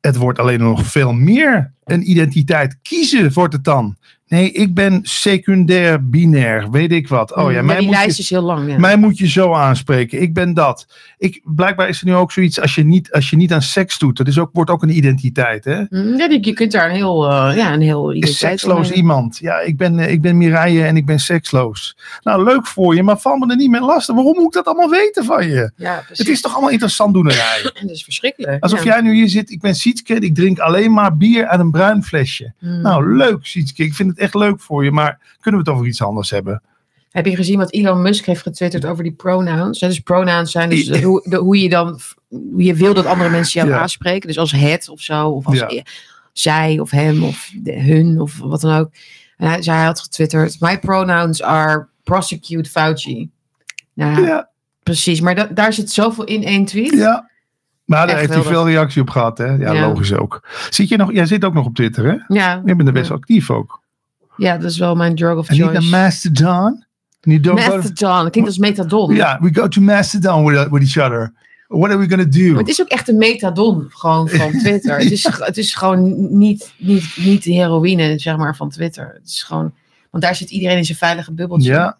Het 0.00 0.16
wordt 0.16 0.38
alleen 0.38 0.60
nog 0.60 0.86
veel 0.86 1.12
meer 1.12 1.72
een 1.84 2.10
identiteit. 2.10 2.76
Kiezen 2.82 3.32
wordt 3.32 3.52
het 3.52 3.64
dan. 3.64 3.96
Nee, 4.32 4.52
ik 4.52 4.74
ben 4.74 5.00
secundair 5.02 6.08
binair, 6.08 6.70
weet 6.70 6.92
ik 6.92 7.08
wat. 7.08 7.36
Oh 7.36 7.52
ja, 7.52 7.60
Mm, 7.60 7.66
mij 7.66 7.76
die 7.76 7.86
moet 7.86 7.94
lijst 7.94 8.16
je 8.16 8.22
is 8.22 8.30
heel 8.30 8.42
lang. 8.42 8.70
Ja. 8.70 8.78
Mij 8.78 8.96
moet 8.96 9.18
je 9.18 9.28
zo 9.28 9.52
aanspreken. 9.52 10.22
Ik 10.22 10.34
ben 10.34 10.54
dat. 10.54 10.86
Ik, 11.18 11.40
blijkbaar 11.44 11.88
is 11.88 12.00
er 12.00 12.06
nu 12.06 12.14
ook 12.14 12.32
zoiets 12.32 12.60
als 12.60 12.74
je 12.74 12.84
niet, 12.84 13.12
als 13.12 13.30
je 13.30 13.36
niet 13.36 13.52
aan 13.52 13.62
seks 13.62 13.98
doet. 13.98 14.16
Dat 14.16 14.26
is 14.26 14.38
ook, 14.38 14.50
wordt 14.52 14.70
ook 14.70 14.82
een 14.82 14.96
identiteit. 14.96 15.64
Hè? 15.64 15.82
Mm, 15.88 16.16
Ja, 16.16 16.28
je 16.40 16.52
kunt 16.52 16.72
daar 16.72 16.88
een 16.88 16.94
heel, 16.94 17.30
eh, 17.30 17.56
ja, 17.56 17.72
een 17.72 17.80
heel 17.80 18.14
identiteit 18.14 18.60
seksloos 18.60 18.90
iemand. 18.90 19.38
Ja, 19.38 19.60
ik 19.60 19.76
ben, 19.76 19.98
eh, 19.98 20.12
ik 20.12 20.20
ben 20.20 20.36
Mireille 20.36 20.84
en 20.84 20.96
ik 20.96 21.06
ben 21.06 21.18
seksloos. 21.18 21.96
Nou, 22.22 22.44
leuk 22.44 22.66
voor 22.66 22.94
je, 22.94 23.02
maar 23.02 23.18
val 23.18 23.36
me 23.36 23.50
er 23.50 23.56
niet 23.56 23.70
mee 23.70 23.80
lastig. 23.80 24.14
Waarom 24.14 24.34
moet 24.34 24.46
ik 24.46 24.52
dat 24.52 24.66
allemaal 24.66 24.90
weten 24.90 25.24
van 25.24 25.48
je? 25.48 25.72
Ja, 25.76 25.94
precies. 25.96 26.18
Het 26.18 26.28
is 26.28 26.40
toch 26.40 26.52
allemaal 26.52 26.70
interessant 26.70 27.14
doenerij. 27.14 27.60
Dat 27.82 27.90
is 27.90 28.04
verschrikkelijk. 28.04 28.62
Alsof 28.62 28.84
ja. 28.84 28.92
jij 28.92 29.00
nu 29.00 29.14
hier 29.14 29.28
zit, 29.28 29.50
ik 29.50 29.60
ben 29.60 29.74
Sietske, 29.74 30.14
ik 30.14 30.34
drink 30.34 30.58
alleen 30.58 30.92
maar 30.92 31.16
bier 31.16 31.46
uit 31.46 31.60
een 31.60 31.70
bruin 31.70 32.04
flesje. 32.04 32.52
Mm. 32.58 32.80
Nou, 32.80 33.16
leuk 33.16 33.46
Sietske, 33.46 33.84
ik 33.84 33.94
vind 33.94 34.08
het 34.08 34.20
echt 34.22 34.34
leuk 34.34 34.60
voor 34.60 34.84
je, 34.84 34.90
maar 34.90 35.36
kunnen 35.40 35.60
we 35.64 35.66
het 35.70 35.76
over 35.78 35.88
iets 35.90 36.02
anders 36.02 36.30
hebben? 36.30 36.62
Heb 37.10 37.26
je 37.26 37.36
gezien 37.36 37.58
wat 37.58 37.72
Elon 37.72 38.02
Musk 38.02 38.24
heeft 38.24 38.42
getwitterd 38.42 38.84
over 38.86 39.02
die 39.02 39.12
pronouns? 39.12 39.78
Dus 39.78 40.00
pronouns 40.00 40.50
zijn 40.50 40.70
dus 40.70 41.02
hoe, 41.02 41.28
de- 41.28 41.36
hoe 41.36 41.60
je 41.62 41.68
dan 41.68 42.00
hoe 42.28 42.62
je 42.64 42.74
wil 42.74 42.94
dat 42.94 43.06
andere 43.06 43.30
mensen 43.30 43.60
jou 43.60 43.72
Ja. 43.74 43.80
aanspreken. 43.80 44.28
Dus 44.28 44.38
als 44.38 44.52
het 44.52 44.88
of 44.88 45.00
zo, 45.00 45.28
of 45.28 45.46
als 45.46 45.58
Ja. 45.58 45.82
zij 46.32 46.78
of 46.78 46.90
hem 46.90 47.24
of 47.24 47.50
de- 47.62 47.80
hun 47.82 48.20
of 48.20 48.38
wat 48.38 48.60
dan 48.60 48.78
ook. 48.78 48.90
En 49.36 49.48
hij, 49.48 49.62
zij 49.62 49.84
had 49.84 50.00
getwitterd: 50.00 50.60
My 50.60 50.78
pronouns 50.78 51.42
are 51.42 51.86
prosecute 52.04 52.70
Fauci. 52.70 53.30
Nou, 53.94 54.26
ja, 54.26 54.48
precies. 54.82 55.20
Maar 55.20 55.34
da- 55.34 55.48
daar 55.54 55.72
zit 55.72 55.90
zoveel 55.90 56.24
in 56.24 56.44
één 56.44 56.64
tweet. 56.64 56.92
ja. 56.92 57.30
Maar 57.84 58.06
daar 58.06 58.18
heeft 58.18 58.34
hij 58.34 58.42
veel 58.42 58.66
reactie 58.66 59.02
op 59.02 59.10
gehad, 59.10 59.38
hè? 59.38 59.46
Ja, 59.46 59.72
Ja. 59.72 59.86
logisch 59.88 60.12
ook. 60.12 60.48
Zit 60.70 60.88
je 60.88 60.96
nog, 60.96 61.12
jij 61.12 61.26
zit 61.26 61.44
ook 61.44 61.54
nog 61.54 61.66
op 61.66 61.74
Twitter, 61.74 62.04
hè? 62.04 62.34
Ja, 62.34 62.62
Je 62.64 62.76
bent 62.76 62.88
er 62.88 62.94
best 62.94 63.10
actief 63.10 63.50
ook. 63.50 63.81
Ja, 64.42 64.56
dat 64.58 64.70
is 64.70 64.78
wel 64.78 64.94
mijn 64.94 65.14
drug 65.14 65.36
of 65.36 65.48
En 65.48 65.54
niet 65.54 65.62
choice. 65.64 65.80
naar 65.90 66.00
Mastodon? 66.02 66.84
You 67.20 67.40
don't 67.40 67.60
go 67.60 67.70
to- 67.70 67.76
Mastodon, 67.76 68.22
dat 68.22 68.30
klinkt 68.30 68.48
als 68.50 68.58
metadon. 68.58 69.14
Ja, 69.14 69.38
we 69.40 69.54
go 69.54 69.68
to 69.68 69.80
Mastodon 69.80 70.44
with, 70.44 70.68
with 70.70 70.82
each 70.96 71.06
other. 71.06 71.32
What 71.68 71.90
are 71.90 71.98
we 71.98 72.08
gonna 72.08 72.24
do? 72.24 72.48
Maar 72.50 72.58
het 72.58 72.68
is 72.68 72.80
ook 72.80 72.88
echt 72.88 73.08
een 73.08 73.16
metadon 73.16 73.86
gewoon 73.88 74.28
van 74.28 74.50
Twitter. 74.60 74.98
het, 74.98 75.10
is, 75.10 75.28
het 75.38 75.56
is 75.56 75.74
gewoon 75.74 76.28
niet, 76.38 76.72
niet, 76.78 77.16
niet 77.16 77.42
de 77.42 77.52
heroïne 77.52 78.18
zeg 78.18 78.36
maar, 78.36 78.56
van 78.56 78.70
Twitter. 78.70 79.10
Het 79.14 79.28
is 79.28 79.42
gewoon, 79.42 79.74
want 80.10 80.22
daar 80.22 80.34
zit 80.34 80.50
iedereen 80.50 80.76
in 80.76 80.84
zijn 80.84 80.98
veilige 80.98 81.32
bubbeltje. 81.32 81.70
Ja, 81.72 81.98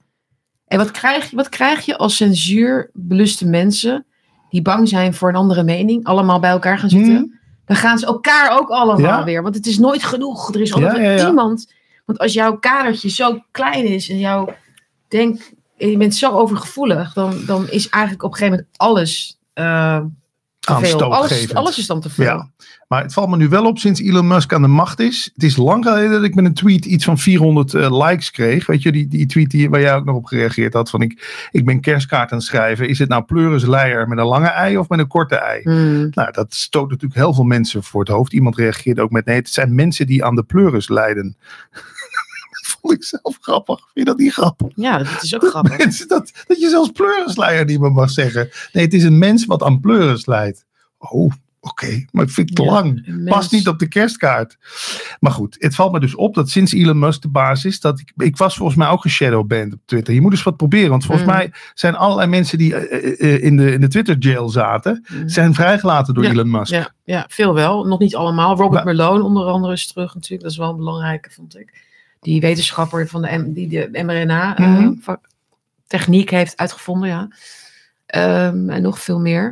En 0.67 0.79
wat 0.79 0.91
krijg, 0.91 1.31
je, 1.31 1.37
wat 1.37 1.49
krijg 1.49 1.85
je 1.85 1.97
als 1.99 2.17
censuurbeluste 2.17 3.47
mensen 3.47 4.05
die 4.51 4.63
bang 4.63 4.89
zijn 4.89 5.15
voor 5.15 5.29
een 5.29 5.35
andere 5.35 5.63
mening, 5.63 6.05
allemaal 6.05 6.41
bij 6.41 6.51
elkaar 6.51 6.79
gaan 6.79 6.91
zitten? 6.91 7.15
Hmm. 7.17 7.41
Dan 7.65 7.77
gaan 7.77 7.99
ze 7.99 8.07
elkaar 8.07 8.59
ook 8.59 8.69
allemaal 8.69 9.19
Ja. 9.19 9.25
weer. 9.25 9.43
Want 9.43 9.55
het 9.55 9.67
is 9.67 9.79
nooit 9.79 10.03
genoeg. 10.03 10.55
Er 10.55 10.61
is 10.61 10.73
altijd 10.73 11.21
ja. 11.21 11.29
iemand. 11.29 11.73
Want 12.13 12.25
als 12.25 12.33
jouw 12.33 12.57
kadertje 12.59 13.09
zo 13.09 13.45
klein 13.51 13.85
is 13.85 14.09
en 14.09 14.19
jouw 14.19 14.55
denk, 15.09 15.53
en 15.79 15.91
je 15.91 15.97
bent 15.97 16.15
zo 16.15 16.33
overgevoelig, 16.33 17.13
dan, 17.13 17.45
dan 17.47 17.69
is 17.69 17.89
eigenlijk 17.89 18.23
op 18.25 18.31
een 18.31 18.37
gegeven 18.37 18.59
moment 18.59 18.79
alles 18.79 19.39
veel. 20.65 21.13
Alles, 21.13 21.55
alles 21.55 21.79
is 21.79 21.87
dan 21.87 22.01
te 22.01 22.11
veel. 22.11 22.25
Ja. 22.25 22.51
Maar 22.89 23.03
het 23.03 23.13
valt 23.13 23.29
me 23.29 23.37
nu 23.37 23.49
wel 23.49 23.67
op 23.67 23.79
sinds 23.79 24.01
Elon 24.01 24.27
Musk 24.27 24.53
aan 24.53 24.63
de 24.63 24.69
macht 24.69 25.01
is. 25.01 25.31
Het 25.35 25.43
is 25.43 25.57
lang 25.57 25.85
geleden 25.85 26.11
dat 26.11 26.23
ik 26.23 26.35
met 26.35 26.45
een 26.45 26.55
tweet 26.55 26.85
iets 26.85 27.05
van 27.05 27.19
400 27.19 27.75
eh, 27.75 28.07
likes 28.07 28.31
kreeg. 28.31 28.67
Weet 28.67 28.83
je, 28.83 28.93
die, 28.93 29.09
die 29.09 29.27
tweet 29.27 29.51
die, 29.51 29.71
waar 29.71 29.81
jij 29.81 29.95
ook 29.95 30.05
nog 30.05 30.17
op 30.17 30.25
gereageerd 30.25 30.73
had. 30.73 30.91
Van 30.91 31.03
ik, 31.03 31.47
ik 31.51 31.65
ben 31.65 31.81
kerstkaart 31.81 32.33
aan 32.33 32.39
het 32.39 32.47
schrijven. 32.47 32.89
Is 32.89 32.99
het 32.99 33.09
nou 33.09 33.23
pleuris 33.23 33.67
leier 33.67 34.09
met 34.09 34.19
een 34.19 34.25
lange 34.25 34.49
ei 34.49 34.79
of 34.79 34.89
met 34.89 34.99
een 34.99 35.07
korte 35.07 35.37
ei? 35.37 35.63
Hmm. 35.63 36.09
Nou, 36.11 36.33
dat 36.33 36.55
stoot 36.55 36.91
natuurlijk 36.91 37.21
heel 37.21 37.35
veel 37.35 37.45
mensen 37.45 37.83
voor 37.83 38.01
het 38.01 38.09
hoofd. 38.09 38.33
Iemand 38.33 38.57
reageerde 38.57 39.03
ook 39.03 39.11
met 39.11 39.25
nee, 39.25 39.37
het 39.37 39.49
zijn 39.49 39.75
mensen 39.75 40.07
die 40.07 40.25
aan 40.25 40.35
de 40.35 40.43
pleuris 40.43 40.89
lijden. 40.89 41.37
Vond 42.83 42.95
ik 42.95 43.05
zelf 43.05 43.39
grappig. 43.41 43.77
Vind 43.79 43.91
je 43.95 44.05
dat 44.05 44.19
niet 44.19 44.33
grappig? 44.33 44.69
Ja, 44.75 44.99
dat 44.99 45.23
is 45.23 45.35
ook 45.35 45.49
grappig. 45.49 45.79
Mensen, 45.79 46.09
dat, 46.09 46.33
dat 46.47 46.61
je 46.61 46.69
zelfs 46.69 46.91
pleurisleier 46.91 47.65
niet 47.65 47.81
meer 47.81 47.93
mag 47.93 48.11
zeggen. 48.11 48.49
Nee, 48.73 48.85
het 48.85 48.95
is 48.95 49.05
een 49.05 49.19
mens 49.19 49.45
wat 49.47 49.63
aan 49.63 49.81
pleuris 49.81 50.27
lijdt. 50.27 50.65
Oh, 50.99 51.33
oké. 51.61 52.05
Maar 52.11 52.25
het 52.25 52.35
vind 52.35 52.51
ik 52.51 52.57
te 52.57 52.63
Ja, 52.63 52.71
lang. 52.71 53.03
een 53.07 53.25
Past 53.25 53.53
niet 53.53 53.69
op 53.69 53.79
de 53.79 53.89
kerstkaart. 53.89 54.57
Maar 55.21 55.33
goed, 55.33 55.57
het 55.59 55.75
valt 55.75 55.93
me 55.93 56.01
dus 56.01 56.15
op 56.15 56.35
dat 56.35 56.51
sinds 56.51 56.73
Elon 56.73 56.99
Musk 56.99 57.23
de 57.23 57.29
baas 57.29 57.65
is, 57.65 57.81
dat 57.81 57.99
ik, 58.01 58.13
ik 58.17 58.37
was 58.37 58.57
volgens 58.57 58.79
mij 58.79 58.89
ook 58.89 59.01
geshadowband 59.01 59.73
op 59.73 59.79
Twitter. 59.85 60.15
Je 60.15 60.21
moet 60.21 60.33
eens 60.33 60.43
wat 60.43 60.57
proberen, 60.57 60.91
want 60.91 61.05
volgens 61.05 61.27
Mm. 61.27 61.33
mij 61.35 61.53
zijn 61.75 61.97
allerlei 61.97 62.29
mensen 62.29 62.59
die 62.59 62.75
eh, 62.75 63.03
eh, 63.21 63.35
eh, 63.35 63.43
in 63.43 63.57
de, 63.57 63.73
in 63.73 63.81
de 63.81 63.89
Twitter 63.89 64.19
jail 64.19 64.49
zaten, 64.49 65.05
Hmm. 65.07 65.29
zijn 65.29 65.55
vrijgelaten 65.55 66.15
door 66.15 66.25
Ja, 66.25 66.31
Elon 66.31 66.51
Musk. 66.51 66.73
Ja, 66.73 66.91
ja, 67.05 67.25
veel 67.29 67.55
wel. 67.55 67.85
Nog 67.87 67.99
niet 67.99 68.17
allemaal. 68.17 68.57
Robert 68.57 68.85
Maar- 68.85 68.95
Malone 68.95 69.23
onder 69.25 69.45
andere 69.47 69.73
is 69.73 69.87
terug 69.87 70.15
natuurlijk. 70.15 70.43
Dat 70.43 70.51
is 70.51 70.57
wel 70.59 70.71
een 70.71 70.77
belangrijke, 70.77 71.31
vond 71.31 71.59
ik. 71.59 71.91
Die 72.23 72.41
wetenschapper 72.41 73.09
van 73.09 73.23
de, 73.23 73.29
M- 73.39 73.53
die 73.53 73.69
de 73.69 73.89
Mhm. 73.93 74.07
mRNA-techniek 74.07 76.31
heeft 76.31 76.57
uitgevonden, 76.57 77.09
ja. 77.09 77.29
Ehm, 78.07 78.71
en 78.71 78.83
nog 78.83 79.01
veel 79.01 79.21
meer. 79.21 79.51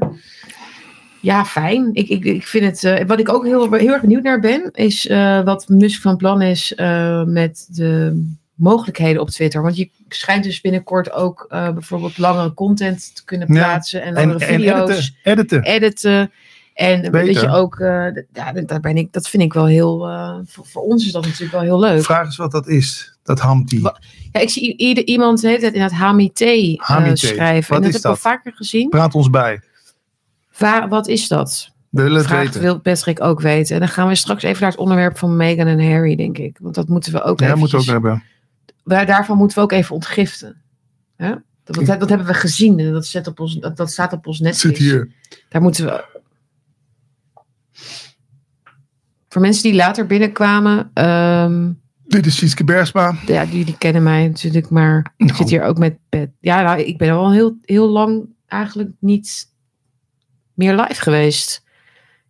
Ja, 1.20 1.44
fijn. 1.44 1.90
Ik, 1.94 2.08
ik, 2.08 2.24
ik 2.24 2.46
vind 2.46 2.64
het, 2.64 2.84
eh, 2.84 3.06
wat 3.06 3.18
ik 3.18 3.28
ook 3.28 3.44
heel, 3.44 3.72
heel 3.72 3.92
erg 3.92 4.00
benieuwd 4.00 4.22
naar 4.22 4.40
ben, 4.40 4.70
is 4.72 5.06
eh, 5.06 5.42
wat 5.44 5.68
Musk 5.68 6.00
van 6.02 6.16
plan 6.16 6.42
is 6.42 6.74
eh, 6.74 7.24
met 7.24 7.66
de 7.70 8.22
mogelijkheden 8.54 9.22
op 9.22 9.30
Twitter. 9.30 9.62
Want 9.62 9.76
je 9.76 9.90
schijnt 10.08 10.44
dus 10.44 10.60
binnenkort 10.60 11.12
ook 11.12 11.46
bijvoorbeeld 11.48 12.18
langere 12.18 12.54
content 12.54 13.16
te 13.16 13.24
kunnen 13.24 13.46
plaatsen. 13.48 14.02
En 14.02 14.16
en 14.16 14.40
video's 14.40 15.14
editen. 15.22 15.62
editen. 15.62 16.30
En 16.80 17.02
dat 17.02 17.10
Beter. 17.10 17.42
je 17.42 17.48
ook, 17.50 17.78
eh, 17.80 18.06
ja, 18.32 18.52
daar 18.52 18.80
ben 18.80 18.96
ik, 18.96 19.12
dat 19.12 19.28
vind 19.28 19.42
ik 19.42 19.52
wel 19.52 19.66
heel, 19.66 20.06
eh, 20.08 20.38
voor, 20.44 20.66
voor 20.66 20.82
ons 20.82 21.06
is 21.06 21.12
dat 21.12 21.24
natuurlijk 21.24 21.52
wel 21.52 21.60
heel 21.60 21.78
leuk. 21.80 22.02
Vraag 22.04 22.24
eens 22.24 22.36
wat 22.36 22.50
dat 22.50 22.68
is, 22.68 23.16
dat 23.22 23.38
Hamti. 23.40 23.80
Ja, 24.32 24.40
ik 24.40 24.50
zie 24.50 24.76
ieder, 24.76 25.04
iemand 25.06 25.40
de 25.40 25.46
hele 25.48 25.60
tijd 25.60 25.74
in 25.74 25.80
het 25.82 25.92
HMIT 25.92 26.40
eh, 26.40 26.78
schrijven. 27.14 27.74
Wat 27.74 27.78
en 27.78 27.84
dat 27.84 27.86
is 27.86 27.92
heb 27.92 28.00
ik 28.00 28.04
al 28.04 28.10
dat? 28.10 28.20
vaker 28.20 28.52
gezien. 28.52 28.88
Praat 28.88 29.14
ons 29.14 29.30
bij. 29.30 29.60
Waar, 30.58 30.88
wat 30.88 31.08
is 31.08 31.28
dat? 31.28 31.70
Willen 31.90 32.16
het 32.18 32.26
Vraagt 32.26 32.44
weten. 32.44 32.60
wil 32.60 32.80
Patrick 32.80 33.20
ook 33.22 33.40
weten. 33.40 33.74
En 33.74 33.80
dan 33.80 33.88
gaan 33.88 34.08
we 34.08 34.14
straks 34.14 34.42
even 34.42 34.60
naar 34.62 34.70
het 34.70 34.80
onderwerp 34.80 35.18
van 35.18 35.36
Meghan 35.36 35.66
en 35.66 35.90
Harry, 35.90 36.16
denk 36.16 36.38
ik. 36.38 36.58
Want 36.60 36.74
dat 36.74 36.88
moeten 36.88 37.12
we 37.12 37.22
ook 37.22 37.40
Ja, 37.40 37.54
moeten 37.54 37.78
we 37.78 37.84
ook 37.84 37.90
hebben. 37.90 38.22
Wij- 38.84 39.04
daarvan 39.04 39.36
moeten 39.36 39.56
we 39.56 39.62
ook 39.62 39.72
even 39.72 39.94
ontgiften. 39.94 40.56
Hè? 41.16 41.30
Dat, 41.64 41.86
dat, 41.86 42.00
dat 42.00 42.08
hebben 42.08 42.26
we 42.26 42.34
gezien. 42.34 42.78
En 42.78 42.92
dat, 42.92 43.06
zet 43.06 43.26
op 43.26 43.40
ons, 43.40 43.54
dat, 43.54 43.76
dat 43.76 43.90
staat 43.90 44.12
op 44.12 44.26
ons 44.26 44.38
Het 44.38 44.46
Netflix. 44.46 44.78
zit 44.78 44.88
hier. 44.88 45.10
Daar 45.48 45.62
moeten 45.62 45.84
we. 45.84 46.18
Voor 49.32 49.40
mensen 49.42 49.62
die 49.62 49.74
later 49.74 50.06
binnenkwamen, 50.06 50.90
ehm, 50.94 51.70
Dit 52.06 52.26
is 52.26 52.36
Sietske 52.36 52.64
Bersma. 52.64 53.14
ja, 53.26 53.44
die, 53.46 53.64
die 53.64 53.78
kennen 53.78 54.02
mij 54.02 54.26
natuurlijk, 54.28 54.70
maar 54.70 55.12
ik 55.16 55.26
Nou. 55.26 55.36
zit 55.38 55.50
hier 55.50 55.62
ook 55.62 55.78
met 55.78 55.98
Pet. 56.08 56.30
Ja, 56.40 56.62
nou, 56.62 56.80
ik 56.80 56.98
ben 56.98 57.10
al 57.10 57.32
heel, 57.32 57.56
heel 57.64 57.88
lang 57.88 58.24
eigenlijk 58.46 58.90
niet 59.00 59.48
meer 60.54 60.74
live 60.74 61.00
geweest. 61.02 61.62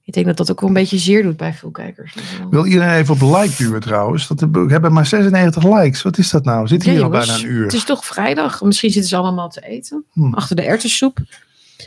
Ik 0.02 0.12
denk 0.12 0.26
dat 0.26 0.36
dat 0.36 0.50
ook 0.50 0.60
wel 0.60 0.68
een 0.68 0.74
beetje 0.74 0.98
zeer 0.98 1.22
doet 1.22 1.36
bij 1.36 1.52
veel 1.52 1.70
kijkers. 1.70 2.14
Wil 2.50 2.66
iedereen 2.66 2.94
even 2.94 3.14
op 3.14 3.20
like 3.42 3.54
duwen 3.56 3.80
trouwens? 3.80 4.28
Dat 4.28 4.40
we 4.40 4.66
hebben 4.68 4.92
maar 4.92 5.06
96 5.06 5.62
likes. 5.64 6.02
Wat 6.02 6.18
is 6.18 6.30
dat 6.30 6.44
nou? 6.44 6.66
Zit 6.66 6.82
hier 6.82 6.94
Ja, 6.94 7.02
al 7.02 7.08
bijna 7.08 7.34
een 7.34 7.46
uur. 7.46 7.62
Het 7.64 7.72
is 7.74 7.84
toch 7.84 8.04
vrijdag? 8.04 8.62
Misschien 8.62 8.90
zitten 8.90 9.10
ze 9.10 9.16
allemaal 9.16 9.48
te 9.48 9.60
eten. 9.60 10.04
Hm. 10.12 10.34
Achter 10.34 10.56
de 10.56 10.62
erwtensoep. 10.62 11.18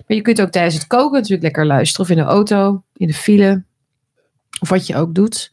Maar 0.07 0.17
je 0.17 0.21
kunt 0.21 0.41
ook 0.41 0.49
tijdens 0.49 0.75
het 0.75 0.87
koken 0.87 1.13
natuurlijk 1.13 1.41
lekker 1.43 1.65
luisteren. 1.65 2.05
Of 2.05 2.11
in 2.11 2.17
de 2.17 2.29
auto, 2.29 2.83
in 2.93 3.07
de 3.07 3.13
file. 3.13 3.63
Of 4.63 4.69
wat 4.69 4.87
je 4.87 4.95
ook 4.95 5.13
doet. 5.15 5.51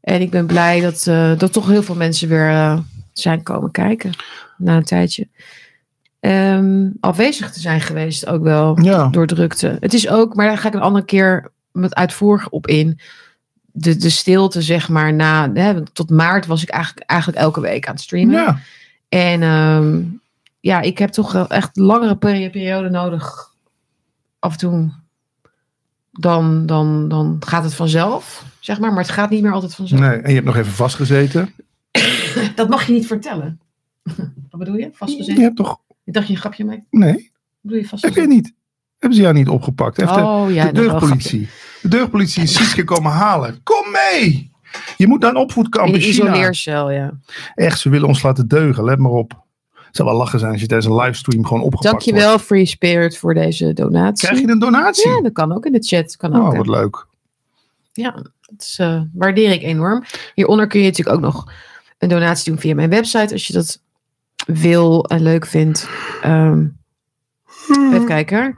En 0.00 0.20
ik 0.20 0.30
ben 0.30 0.46
blij 0.46 0.80
dat, 0.80 1.06
eh, 1.06 1.38
dat 1.38 1.52
toch 1.52 1.66
heel 1.68 1.82
veel 1.82 1.94
mensen 1.94 2.28
weer 2.28 2.48
eh, 2.48 2.78
zijn 3.12 3.42
komen 3.42 3.70
kijken. 3.70 4.10
Na 4.56 4.76
een 4.76 4.84
tijdje. 4.84 5.28
Ehm, 6.20 6.88
afwezig 7.00 7.52
te 7.52 7.60
zijn 7.60 7.80
geweest 7.80 8.26
ook 8.26 8.42
wel. 8.42 8.80
Ja, 8.82 9.08
Door 9.08 9.26
drukte. 9.26 9.76
Het 9.80 9.94
is 9.94 10.08
ook, 10.08 10.34
maar 10.34 10.46
daar 10.46 10.58
ga 10.58 10.68
ik 10.68 10.74
een 10.74 10.80
andere 10.80 11.04
keer 11.04 11.50
met 11.72 11.94
uitvoerig 11.94 12.48
op 12.48 12.66
in. 12.66 13.00
De, 13.72 13.96
de 13.96 14.10
stilte, 14.10 14.62
zeg 14.62 14.88
maar, 14.88 15.14
na. 15.14 15.52
Hè, 15.52 15.82
tot 15.92 16.10
maart 16.10 16.46
was 16.46 16.62
ik 16.62 16.68
eigenlijk, 16.68 17.06
eigenlijk 17.10 17.40
elke 17.40 17.60
week 17.60 17.86
aan 17.86 17.94
het 17.94 18.02
streamen. 18.02 18.34
ja. 18.34 18.58
En 19.08 19.42
ehm, 19.42 20.02
ja, 20.60 20.80
ik 20.80 20.98
heb 20.98 21.10
toch 21.10 21.32
wel 21.32 21.48
echt 21.48 21.76
langere 21.76 22.16
peri- 22.16 22.50
periode 22.50 22.88
nodig. 22.90 23.50
Af 24.38 24.52
en 24.52 24.58
toe. 24.58 24.90
Dan, 26.20 26.66
dan, 26.66 27.08
dan 27.08 27.36
gaat 27.46 27.64
het 27.64 27.74
vanzelf, 27.74 28.44
zeg 28.60 28.80
maar. 28.80 28.90
Maar 28.92 29.02
het 29.02 29.10
gaat 29.12 29.30
niet 29.30 29.42
meer 29.42 29.52
altijd 29.52 29.74
vanzelf. 29.74 30.00
Nee, 30.00 30.10
en 30.16 30.28
je 30.28 30.34
hebt 30.34 30.46
nog 30.46 30.56
even 30.56 30.72
vastgezeten. 30.72 31.54
Dat 32.54 32.68
mag 32.68 32.86
je 32.86 32.92
niet 32.92 33.06
vertellen. 33.06 33.60
Wat 34.50 34.58
bedoel 34.58 34.74
je? 34.74 34.80
Je 34.80 34.90
Vastgezeten? 34.92 35.42
hebt 35.42 35.56
toch... 35.56 35.80
Ik 36.04 36.12
dacht 36.12 36.26
je 36.26 36.32
een 36.32 36.38
grapje 36.40 36.64
mee. 36.64 36.84
Nee, 36.90 37.12
Wat 37.12 37.20
bedoel 37.60 37.76
je 37.78 37.82
heb 37.82 37.82
je 37.82 37.88
vastgezeten? 37.88 38.28
niet. 38.28 38.52
Hebben 38.98 39.16
ze 39.18 39.24
jou 39.24 39.34
niet 39.34 39.48
opgepakt? 39.48 39.96
Heeft 39.96 40.14
de- 40.14 40.20
Oh 40.20 40.50
ja, 40.52 40.62
de 40.64 40.68
een 40.68 40.74
grapje. 40.74 40.80
deugdpolitie. 40.88 41.48
De 41.82 41.88
deugdpolitie 41.88 42.42
is 42.42 42.54
Sietske 42.54 42.84
komen 42.84 43.12
halen. 43.12 43.62
Kom 43.62 43.84
mee! 43.92 44.50
Je 44.96 45.06
moet 45.06 45.20
naar 45.20 45.30
een 45.30 45.36
opvoedkamp 45.36 45.88
In 45.88 45.94
in 46.00 46.08
isoleercel, 46.08 46.90
ja. 46.90 47.12
Echt, 47.54 47.80
ze 47.80 47.88
willen 47.88 48.08
ons 48.08 48.22
laten 48.22 48.48
deugen. 48.48 48.84
Let 48.84 48.98
maar 48.98 49.10
op. 49.10 49.46
Zou 49.98 50.08
wel 50.10 50.18
lachen 50.18 50.38
zijn 50.38 50.52
als 50.52 50.60
je 50.60 50.66
tijdens 50.66 50.88
een 50.90 50.96
livestream 51.00 51.46
gewoon 51.46 51.62
opgepakt 51.62 51.90
wordt. 51.90 52.04
Dankjewel, 52.06 52.38
Free 52.38 52.66
Spirit, 52.66 53.18
voor 53.18 53.34
deze 53.34 53.72
donatie. 53.72 54.28
Krijg 54.28 54.42
je 54.44 54.48
een 54.50 54.58
donatie? 54.58 55.10
Ja, 55.10 55.20
dat 55.20 55.32
kan 55.32 55.52
ook 55.54 55.66
in 55.66 55.72
de 55.72 55.82
chat. 55.82 56.16
Kan 56.16 56.34
ook, 56.36 56.42
oh, 56.42 56.50
hè. 56.50 56.56
wat 56.56 56.66
leuk. 56.66 57.06
Ja, 57.92 58.10
dat 58.40 58.54
is, 58.58 58.76
eh, 58.78 59.00
waardeer 59.12 59.50
ik 59.50 59.62
enorm. 59.62 60.04
Hieronder 60.34 60.66
kun 60.66 60.80
je 60.80 60.86
natuurlijk 60.86 61.16
ook 61.16 61.22
nog 61.22 61.52
een 61.98 62.08
donatie 62.08 62.50
doen 62.50 62.60
via 62.60 62.74
mijn 62.74 62.90
website 62.90 63.32
als 63.32 63.46
je 63.46 63.52
dat 63.52 63.80
wil 64.46 65.04
en 65.04 65.22
leuk 65.22 65.46
vindt. 65.46 65.88
Ehm, 66.22 66.66
even 67.68 68.06
kijken. 68.06 68.56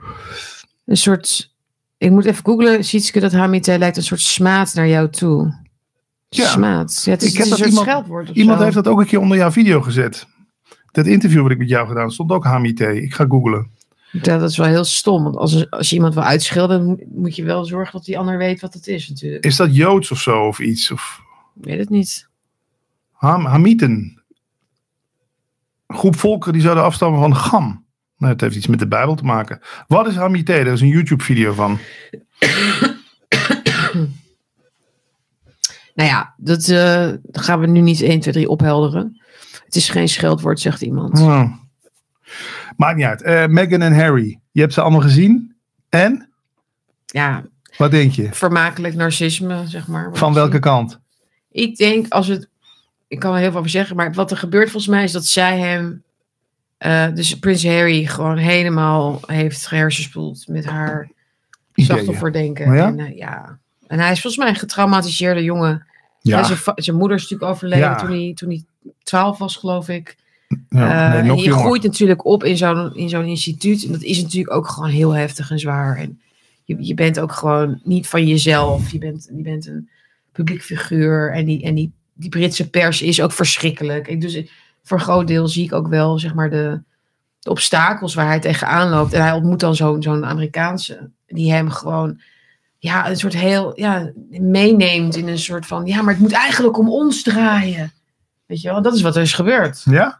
Een 0.85 0.97
soort, 0.97 1.53
ik 1.97 2.11
moet 2.11 2.25
even 2.25 2.45
googlen, 2.45 2.83
Sietske, 2.83 3.19
dat 3.19 3.31
Hamite 3.31 3.77
lijkt 3.77 3.97
een 3.97 4.03
soort 4.03 4.21
smaad 4.21 4.73
naar 4.73 4.87
jou 4.87 5.09
toe. 5.09 5.59
Ja. 6.29 6.47
Smaad. 6.47 7.01
Ja, 7.05 7.11
het 7.11 7.21
is, 7.21 7.31
Ik 7.31 7.37
het 7.37 7.49
heb 7.49 7.57
is 7.57 7.65
een 7.65 7.85
dat 7.85 8.05
soort 8.07 8.29
iemand- 8.29 8.59
heeft 8.61 8.75
dat 8.75 8.87
ook 8.87 8.99
een 8.99 9.05
keer 9.05 9.19
onder 9.19 9.37
jouw 9.37 9.51
video 9.51 9.81
gezet. 9.81 10.27
Dat 10.91 11.05
interview 11.05 11.41
wat 11.41 11.51
ik 11.51 11.57
met 11.57 11.69
jou 11.69 11.87
gedaan 11.87 12.11
stond 12.11 12.31
ook 12.31 12.43
Hamite. 12.43 13.01
Ik 13.01 13.13
ga 13.13 13.25
googlen. 13.29 13.69
Ja, 14.11 14.37
dat 14.37 14.49
is 14.49 14.57
wel 14.57 14.67
heel 14.67 14.83
stom. 14.83 15.23
Want 15.23 15.35
als, 15.35 15.69
als 15.69 15.89
je 15.89 15.95
iemand 15.95 16.13
wil 16.13 16.23
moet- 16.85 17.03
moet 17.15 17.35
je 17.35 17.43
wel 17.43 17.65
zorgen 17.65 17.93
dat 17.93 18.05
die 18.05 18.17
ander 18.17 18.37
weet 18.37 18.61
wat 18.61 18.73
het 18.73 18.87
is 18.87 19.09
natuurlijk. 19.09 19.45
Is 19.45 19.55
dat 19.55 19.75
Joods 19.75 20.11
of 20.11 20.19
zo 20.21 20.47
of 20.47 20.59
iets? 20.59 20.91
Of 20.91 21.21
Ik 21.55 21.63
weet 21.65 21.79
het 21.79 21.89
niet. 21.89 22.27
Ham, 23.11 23.45
Hamieten. 23.45 24.21
Een 25.87 25.95
groep 25.97 26.15
volkeren 26.15 26.53
die 26.53 26.61
zouden 26.61 26.83
afstammen 26.83 27.19
van 27.19 27.35
Gam. 27.35 27.85
Nou, 28.17 28.31
het 28.33 28.41
heeft 28.41 28.55
iets 28.55 28.67
met 28.67 28.79
de 28.79 28.87
Bijbel 28.87 29.15
te 29.15 29.23
maken. 29.23 29.59
Wat 29.87 30.07
is 30.07 30.15
Hamite? 30.15 30.51
Daar 30.51 30.65
is 30.73 30.81
een 30.81 30.87
YouTube 30.87 31.23
video 31.23 31.53
van. 31.53 31.77
Nou 35.95 36.09
ja, 36.09 36.33
dat 36.37 36.67
eh, 36.67 37.09
gaan 37.31 37.59
we 37.59 37.67
nu 37.67 37.79
niet 37.81 38.01
1, 38.01 38.19
2, 38.19 38.33
3 38.33 38.49
ophelderen. 38.49 39.20
Het 39.71 39.79
is 39.79 39.89
geen 39.89 40.09
scheldwoord, 40.09 40.59
zegt 40.59 40.81
iemand. 40.81 41.19
Maakt 42.77 42.95
niet 42.95 43.05
uit. 43.05 43.21
Eh, 43.21 43.45
Meghan 43.47 43.81
en 43.81 43.95
Harry. 43.95 44.39
Je 44.51 44.61
hebt 44.61 44.73
ze 44.73 44.81
allemaal 44.81 45.01
gezien. 45.01 45.55
En? 45.89 46.29
Ja, 47.05 47.43
Wat 47.77 47.91
denk 47.91 48.11
je? 48.11 48.27
vermakelijk 48.31 48.95
narcisme, 48.95 49.63
zeg 49.67 49.87
maar. 49.87 50.09
Van 50.13 50.33
welke 50.33 50.59
kant? 50.59 50.99
Ik 51.51 51.75
denk, 51.75 52.07
als 52.09 52.27
het... 52.27 52.49
Ik 53.07 53.19
kan 53.19 53.33
er 53.33 53.39
heel 53.39 53.49
veel 53.49 53.59
over 53.59 53.71
zeggen, 53.71 53.95
maar 53.95 54.13
wat 54.13 54.31
er 54.31 54.37
gebeurt 54.37 54.69
volgens 54.69 54.91
mij 54.91 55.03
is 55.03 55.11
dat 55.11 55.25
zij 55.25 55.59
hem... 55.59 56.03
eh, 56.77 57.07
dus 57.13 57.39
Prins 57.39 57.65
Harry 57.65 58.05
gewoon 58.05 58.37
helemaal 58.37 59.19
heeft 59.25 59.67
gehersenspoeld 59.67 60.47
met 60.47 60.65
haar 60.65 61.11
slachtofferdenken. 61.73 62.67
Oh 62.69 62.75
ja? 62.75 62.87
En, 62.87 62.99
eh, 62.99 63.17
ja. 63.17 63.57
en 63.87 63.99
hij 63.99 64.11
is 64.11 64.21
volgens 64.21 64.43
mij 64.43 64.51
een 64.51 64.59
getraumatiseerde 64.59 65.43
jongen. 65.43 65.85
Ja. 66.21 66.49
Ja. 66.49 66.73
zijn, 66.75 66.95
moeder 66.95 67.17
is 67.17 67.21
natuurlijk 67.23 67.51
overleden 67.51 67.85
Ja. 67.89 67.95
toen, 67.95 68.09
hij, 68.09 68.31
toen 68.35 68.49
hij 68.49 68.63
12 69.03 69.37
was, 69.37 69.55
geloof 69.55 69.89
ik. 69.89 70.15
ja 70.69 71.13
Eh, 71.13 71.21
nee, 71.21 71.29
en 71.31 71.37
je 71.37 71.43
jonger. 71.43 71.63
groeit 71.63 71.83
natuurlijk 71.83 72.25
op 72.25 72.43
in 72.43 72.57
zo'n, 72.57 72.95
in 72.95 73.09
zo'n 73.09 73.25
instituut. 73.25 73.85
En 73.85 73.91
dat 73.91 74.01
is 74.01 74.21
natuurlijk 74.21 74.55
ook 74.55 74.67
gewoon 74.67 74.89
heel 74.89 75.11
heftig 75.11 75.51
en 75.51 75.59
zwaar. 75.59 75.97
En 75.97 76.19
je, 76.63 76.75
je 76.79 76.93
bent 76.93 77.19
ook 77.19 77.31
gewoon 77.31 77.79
niet 77.83 78.07
van 78.07 78.27
jezelf. 78.27 78.91
Je 78.91 78.97
bent, 78.97 79.29
je 79.35 79.41
bent 79.41 79.67
een 79.67 79.89
publiek 80.31 80.61
figuur. 80.61 81.33
En, 81.33 81.45
die, 81.45 81.63
en 81.63 81.75
die, 81.75 81.91
die 82.13 82.29
Britse 82.29 82.69
pers 82.69 83.01
is 83.01 83.21
ook 83.21 83.31
verschrikkelijk. 83.31 84.07
Ik, 84.07 84.21
dus 84.21 84.43
voor 84.83 84.97
een 84.97 85.03
groot 85.03 85.27
deel 85.27 85.47
zie 85.47 85.63
ik 85.63 85.73
ook 85.73 85.87
wel 85.87 86.19
zeg 86.19 86.33
maar, 86.33 86.49
de, 86.49 86.81
de 87.39 87.49
obstakels 87.49 88.13
waar 88.13 88.27
hij 88.27 88.39
tegenaan 88.39 88.89
loopt. 88.89 89.13
En 89.13 89.21
hij 89.21 89.31
ontmoet 89.31 89.59
dan 89.59 89.75
zo'n, 89.75 90.01
zo'n 90.01 90.25
Amerikaanse. 90.25 91.09
Die 91.27 91.51
hem 91.51 91.69
gewoon 91.69 92.21
ja, 92.81 93.09
een 93.09 93.17
soort 93.17 93.33
heel 93.33 93.71
ja, 93.75 94.11
meeneemt 94.29 95.15
in 95.15 95.27
een 95.27 95.39
soort 95.39 95.65
van... 95.65 95.85
Ja, 95.85 96.01
maar 96.01 96.13
het 96.13 96.21
moet 96.21 96.31
eigenlijk 96.31 96.77
om 96.77 96.89
ons 96.89 97.23
draaien. 97.23 97.91
Weet 98.45 98.61
je 98.61 98.69
wel, 98.69 98.81
dat 98.81 98.93
is 98.95 99.01
wat 99.01 99.15
er 99.15 99.21
is 99.21 99.33
gebeurd. 99.33 99.81
Ja? 99.85 100.19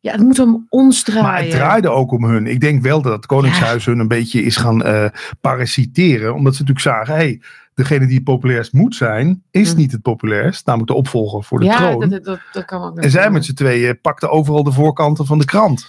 Ja, 0.00 0.12
het 0.12 0.20
moet 0.20 0.38
om 0.38 0.66
ons 0.68 1.02
draaien. 1.02 1.22
Maar 1.22 1.40
het 1.40 1.50
draaide 1.50 1.88
ook 1.88 2.12
om 2.12 2.24
hun. 2.24 2.46
Ik 2.46 2.60
denk 2.60 2.82
wel 2.82 3.02
dat 3.02 3.12
het 3.12 3.26
Koningshuis 3.26 3.84
hun 3.84 3.98
een 3.98 4.08
beetje 4.08 4.42
is 4.42 4.56
gaan 4.56 4.82
eh, 4.82 5.06
parasiteren. 5.40 6.34
Omdat 6.34 6.54
ze 6.54 6.62
natuurlijk 6.62 6.96
zagen, 6.96 7.14
hey, 7.14 7.40
degene 7.74 8.06
die 8.06 8.14
het 8.14 8.24
populairst 8.24 8.72
moet 8.72 8.94
zijn, 8.94 9.42
is 9.50 9.70
Hm. 9.70 9.76
niet 9.76 9.92
het 9.92 10.02
populairst. 10.02 10.66
Namelijk 10.66 10.90
de 10.90 10.96
opvolger 10.96 11.44
voor 11.44 11.58
de 11.58 11.64
ja, 11.64 11.76
troon. 11.76 12.00
dat, 12.00 12.10
dat, 12.10 12.24
dat, 12.24 12.40
dat 12.52 12.64
kan 12.64 12.82
ook. 12.82 12.98
en 12.98 13.10
zij 13.10 13.30
met 13.30 13.44
z'n 13.44 13.54
tweeën 13.54 14.00
pakten 14.00 14.30
overal 14.30 14.62
de 14.62 14.72
voorkanten 14.72 15.26
van 15.26 15.38
de 15.38 15.44
krant. 15.44 15.86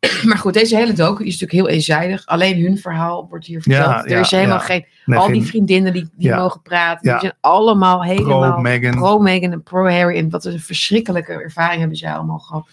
Maar 0.28 0.38
goed, 0.38 0.54
deze 0.54 0.76
hele 0.76 0.92
docu 0.92 1.24
is 1.24 1.38
natuurlijk 1.38 1.52
heel 1.52 1.68
eenzijdig. 1.68 2.26
Alleen 2.26 2.62
hun 2.62 2.78
verhaal 2.78 3.26
wordt 3.28 3.46
hier 3.46 3.62
verteld. 3.62 3.84
Ja, 3.90 4.04
er 4.04 4.10
ja, 4.10 4.18
is 4.20 4.30
helemaal 4.30 4.56
ja. 4.58 4.64
geen... 4.64 4.84
Nee, 5.04 5.18
al 5.18 5.24
geen 5.24 5.32
die 5.32 5.42
vriendinnen 5.46 5.92
die, 5.92 6.08
die 6.12 6.34
mogen 6.34 6.62
praten. 6.62 7.10
Die 7.10 7.20
zijn 7.20 7.32
allemaal 7.40 8.04
helemaal 8.04 8.60
pro-Meghan 8.92 9.52
en 9.52 9.62
pro-Harry. 9.62 10.16
En 10.16 10.30
wat 10.30 10.44
een 10.44 10.60
verschrikkelijke 10.60 11.32
ervaring 11.32 11.78
hebben 11.80 11.96
zij 11.98 12.12
allemaal 12.12 12.38
gehad. 12.38 12.68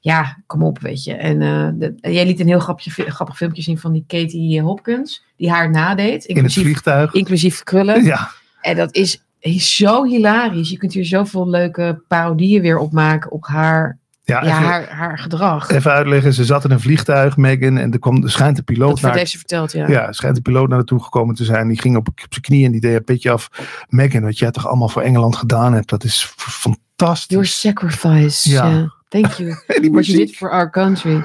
Ja, 0.00 0.42
kom 0.46 0.62
op, 0.62 0.78
weet 0.78 1.04
je. 1.04 1.14
En 1.14 1.42
eh, 1.42 1.68
de- 1.74 2.12
jij 2.12 2.26
liet 2.26 2.40
een 2.40 2.46
heel 2.46 2.58
grappig, 2.60 2.94
grappig 2.94 3.36
filmpje 3.36 3.62
zien 3.62 3.78
van 3.78 3.92
die 3.92 4.04
Katie 4.06 4.60
Hopkins. 4.62 5.24
Die 5.36 5.50
haar 5.50 5.70
nadeed. 5.70 6.08
in 6.10 6.18
het 6.18 6.26
Inclusief, 6.28 6.62
vliegtuig. 6.62 7.12
inclusief 7.14 7.62
krullen. 7.62 8.04
Ja, 8.04 8.30
En 8.60 8.76
dat 8.76 8.94
is, 8.94 9.22
is 9.38 9.76
zo 9.76 10.04
hilarisch. 10.04 10.70
Je 10.70 10.76
kunt 10.76 10.92
hier 10.92 11.04
zoveel 11.04 11.48
leuke 11.48 12.02
parodieën 12.08 12.62
weer 12.62 12.78
opmaken 12.78 13.30
op 13.30 13.46
haar, 13.46 13.98
ja, 14.24 14.44
ja, 14.44 14.50
even, 14.50 14.68
haar, 14.68 14.88
haar 14.88 15.18
gedrag. 15.18 15.70
even 15.70 15.92
uitleggen. 15.92 16.32
Ze 16.32 16.44
zat 16.44 16.64
in 16.64 16.70
een 16.70 16.80
vliegtuig, 16.80 17.36
Meghan. 17.36 17.76
En 17.76 17.92
er, 17.92 17.98
kwam, 17.98 18.28
schijnt 18.28 18.56
de 18.56 18.62
piloot 18.62 18.90
dat 18.90 19.00
naar 19.00 19.16
heeft 19.16 19.30
ze 19.30 19.38
verteld, 19.38 19.72
ja. 19.72 19.88
Ja, 19.88 20.12
schijnt 20.12 20.36
de 20.36 20.42
piloot 20.42 20.68
naar 20.68 20.76
naartoe 20.76 21.02
gekomen 21.02 21.34
te 21.34 21.44
zijn. 21.44 21.68
Die 21.68 21.80
ging 21.80 21.96
op, 21.96 22.08
op 22.08 22.18
zijn 22.28 22.40
knieën 22.40 22.64
en 22.64 22.72
die 22.72 22.80
deed 22.80 22.94
een 22.94 23.04
petje 23.04 23.30
af. 23.30 23.48
Megan, 23.88 24.22
wat 24.22 24.38
jij 24.38 24.50
toch 24.50 24.66
allemaal 24.66 24.88
voor 24.88 25.02
Engeland 25.02 25.36
gedaan 25.36 25.72
hebt, 25.72 25.88
dat 25.88 26.04
is 26.04 26.32
fantastisch. 26.36 27.36
Your 27.36 27.46
sacrifice. 27.46 28.50
Ja. 28.50 28.92
Thank 29.08 29.26
you. 29.26 29.54
Die 29.80 29.90
What 29.90 30.06
you 30.06 30.18
did 30.18 30.36
for 30.36 30.50
our 30.50 30.70
country. 30.70 31.24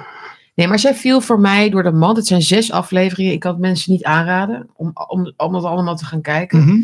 Nee, 0.56 0.68
maar 0.68 0.80
zij 0.80 0.96
viel 0.96 1.22
voor 1.22 1.40
mij 1.40 1.70
door 1.70 1.84
de 1.84 1.92
mand. 1.92 2.18
Het 2.18 2.28
zijn 2.28 2.42
zes 2.42 2.72
afleveringen. 2.72 3.34
Ik 3.34 3.40
kan 3.40 3.52
het 3.52 3.62
mensen 3.62 3.92
niet 3.92 4.04
aanraden 4.04 4.70
om, 4.76 4.92
om, 5.08 5.34
om 5.38 5.54
dat 5.54 5.64
allemaal 5.64 5.96
te 5.96 6.06
gaan 6.06 6.22
kijken. 6.22 6.60
Mhm. 6.60 6.78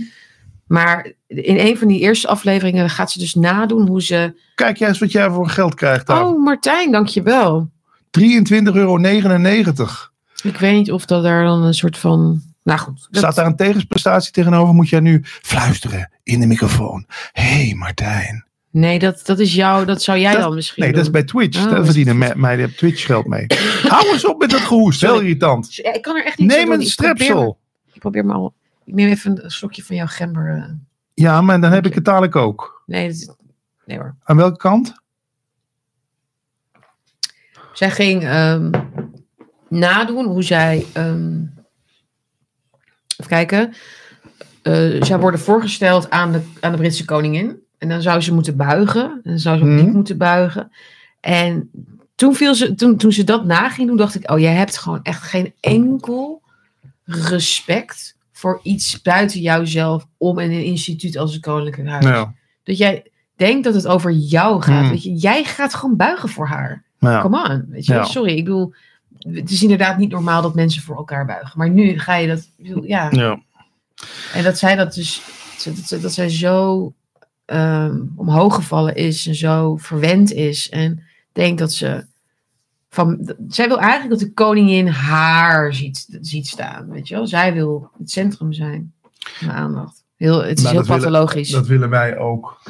Maar 0.73 1.11
in 1.27 1.57
een 1.59 1.77
van 1.77 1.87
die 1.87 1.99
eerste 1.99 2.27
afleveringen 2.27 2.89
gaat 2.89 3.11
ze 3.11 3.19
dus 3.19 3.33
nadoen 3.33 3.87
hoe 3.87 4.01
ze... 4.01 4.33
Kijk 4.55 4.77
jij 4.77 4.87
eens 4.87 4.99
wat 4.99 5.11
jij 5.11 5.29
voor 5.29 5.49
geld 5.49 5.75
krijgt 5.75 6.07
daar. 6.07 6.25
Oh, 6.27 6.43
Martijn, 6.43 6.91
dankjewel. 6.91 7.69
23,99 8.19 8.73
euro. 8.73 8.97
Ik 10.43 10.57
weet 10.59 10.73
niet 10.73 10.91
of 10.91 11.05
dat 11.05 11.23
daar 11.23 11.43
dan 11.43 11.63
een 11.63 11.73
soort 11.73 11.97
van... 11.97 12.41
Nou 12.63 12.79
goed. 12.79 13.07
dat- 13.09 13.17
Staat 13.21 13.35
daar 13.35 13.45
een 13.45 13.55
tegenprestatie 13.55 14.31
tegenover? 14.31 14.73
Moet 14.73 14.89
jij 14.89 14.99
nu 14.99 15.21
fluisteren 15.23 16.11
in 16.23 16.39
de 16.39 16.47
microfoon. 16.47 17.05
Hé 17.31 17.43
hey 17.43 17.73
Martijn. 17.75 18.45
Nee, 18.71 18.99
dat, 18.99 19.21
dat 19.25 19.39
is 19.39 19.53
jou. 19.55 19.85
Dat 19.85 20.01
zou 20.01 20.17
jij 20.19 20.31
Dat- 20.33 20.41
dan 20.41 20.55
misschien 20.55 20.83
Nee, 20.83 20.93
dat 20.93 21.01
is 21.01 21.09
bij 21.09 21.23
Twitch. 21.23 21.63
Oh, 21.65 21.71
Daar 21.71 21.85
verdienen 21.85 22.63
op 22.63 22.69
Twitch 22.71 23.05
geld 23.05 23.25
mee. 23.27 23.45
Hou 23.87 24.07
eens 24.13 24.25
op 24.27 24.39
met 24.39 24.49
dat 24.49 24.59
gehoest. 24.59 25.01
Heel 25.01 25.19
irritant. 25.19 25.79
Ik 25.79 26.01
kan 26.01 26.15
er 26.15 26.25
echt 26.25 26.37
niet 26.37 26.47
Neem 26.47 26.59
een 26.71 26.79
doen. 26.79 26.87
Ik 26.87 26.95
probeer- 26.95 27.15
strepsel. 27.15 27.57
Ik 27.93 27.99
probeer 27.99 28.25
maar 28.25 28.35
al... 28.35 28.53
Ik 28.85 28.93
neem 28.93 29.07
even 29.09 29.43
een 29.43 29.51
slokje 29.51 29.83
van 29.83 29.95
jouw 29.95 30.07
gember. 30.07 30.55
eh. 30.57 30.69
Ja, 31.13 31.41
maar 31.41 31.61
dan 31.61 31.71
heb 31.71 31.85
ik 31.85 31.93
het 31.93 32.05
dadelijk 32.05 32.35
ook. 32.35 32.83
Nee, 32.85 33.07
is- 33.07 33.29
nee 33.85 33.97
hoor. 33.97 34.15
Aan 34.23 34.37
welke 34.37 34.57
kant? 34.57 34.93
Zij 37.73 37.91
ging 37.91 38.23
ehm, 38.23 38.71
nadoen 39.69 40.25
hoe 40.25 40.43
zij. 40.43 40.85
ehm, 40.93 41.41
even 43.17 43.27
kijken. 43.27 43.73
Eh, 44.61 45.01
zij 45.03 45.19
worden 45.19 45.39
voorgesteld 45.39 46.09
aan 46.09 46.31
de, 46.31 46.41
aan 46.59 46.71
de 46.71 46.77
Britse 46.77 47.05
koningin. 47.05 47.61
En 47.77 47.89
dan 47.89 48.01
zou 48.01 48.21
ze 48.21 48.33
moeten 48.33 48.57
buigen. 48.57 49.03
En 49.03 49.21
dan 49.23 49.39
zou 49.39 49.57
ze 49.57 49.63
ook 49.63 49.69
Mhm. 49.69 49.83
niet 49.85 49.93
moeten 49.93 50.17
buigen. 50.17 50.71
En 51.19 51.71
toen, 52.15 52.35
viel 52.35 52.55
ze, 52.55 52.75
toen, 52.75 52.97
toen 52.97 53.11
ze 53.11 53.23
dat 53.23 53.45
naging, 53.45 53.87
toen 53.87 53.97
dacht 53.97 54.15
ik: 54.15 54.31
Oh, 54.31 54.39
jij 54.39 54.53
hebt 54.53 54.77
gewoon 54.77 54.99
echt 55.03 55.21
geen 55.21 55.53
enkel 55.59 56.41
respect 57.05 58.15
voor 58.43 58.59
iets 58.63 59.01
buiten 59.01 59.39
jouzelf 59.39 60.07
om 60.17 60.39
in 60.39 60.51
een 60.51 60.63
instituut 60.63 61.17
als 61.17 61.33
het 61.33 61.41
Koninklijk 61.41 61.89
Huis. 61.89 62.25
Dat 62.63 62.77
jij 62.77 63.11
denkt 63.35 63.63
dat 63.63 63.73
het 63.73 63.87
over 63.87 64.11
jou 64.11 64.61
gaat. 64.61 64.81
Hmm. 64.81 64.89
Weet 64.89 65.03
je, 65.03 65.13
jij 65.13 65.43
gaat 65.43 65.73
gewoon 65.73 65.95
buigen 65.95 66.29
voor 66.29 66.47
haar. 66.47 66.83
ja. 66.99 67.21
Come 67.21 67.49
on, 67.49 67.65
weet 67.69 67.85
je. 67.85 67.93
Ja. 67.93 68.03
Sorry, 68.03 68.37
ik 68.37 68.43
bedoel, 68.43 68.73
het 69.19 69.49
is 69.49 69.61
inderdaad 69.61 69.97
niet 69.97 70.11
normaal 70.11 70.41
dat 70.41 70.55
mensen 70.55 70.81
voor 70.81 70.95
elkaar 70.95 71.25
buigen. 71.25 71.51
Maar 71.57 71.69
nu 71.69 71.99
ga 71.99 72.15
je 72.15 72.27
dat, 72.27 72.49
bedoel, 72.57 72.83
ja. 72.83 73.07
ja. 73.11 73.41
En 74.33 74.43
dat 74.43 74.57
zij 74.57 74.75
dat 74.75 74.93
dus, 74.93 75.21
dat, 76.01 76.13
zij 76.13 76.29
zo 76.29 76.93
ehm, 77.45 78.01
omhoog 78.15 78.55
gevallen 78.55 78.95
is 78.95 79.27
en 79.27 79.35
zo 79.35 79.75
verwend 79.75 80.31
is. 80.31 80.69
En 80.69 81.03
denkt 81.31 81.59
dat 81.59 81.73
ze 81.73 82.05
van, 82.93 83.33
zij 83.47 83.67
wil 83.67 83.79
eigenlijk 83.79 84.09
dat 84.09 84.19
de 84.19 84.33
koningin 84.33 84.87
haar 84.87 85.73
ziet, 85.73 86.07
ziet 86.21 86.47
staan, 86.47 86.89
weet 86.89 87.07
je 87.07 87.15
wel. 87.15 87.27
Zij 87.27 87.53
wil 87.53 87.89
het 87.97 88.11
centrum 88.11 88.53
zijn 88.53 88.93
van 89.23 89.47
de 89.47 89.53
aandacht. 89.53 90.03
Heel, 90.17 90.43
het 90.43 90.57
is 90.57 90.63
heel 90.63 90.73
dat 90.73 90.87
willen- 90.87 91.01
pathologisch. 91.01 91.49
Dat 91.49 91.67
willen 91.67 91.89
wij 91.89 92.17
ook. 92.17 92.61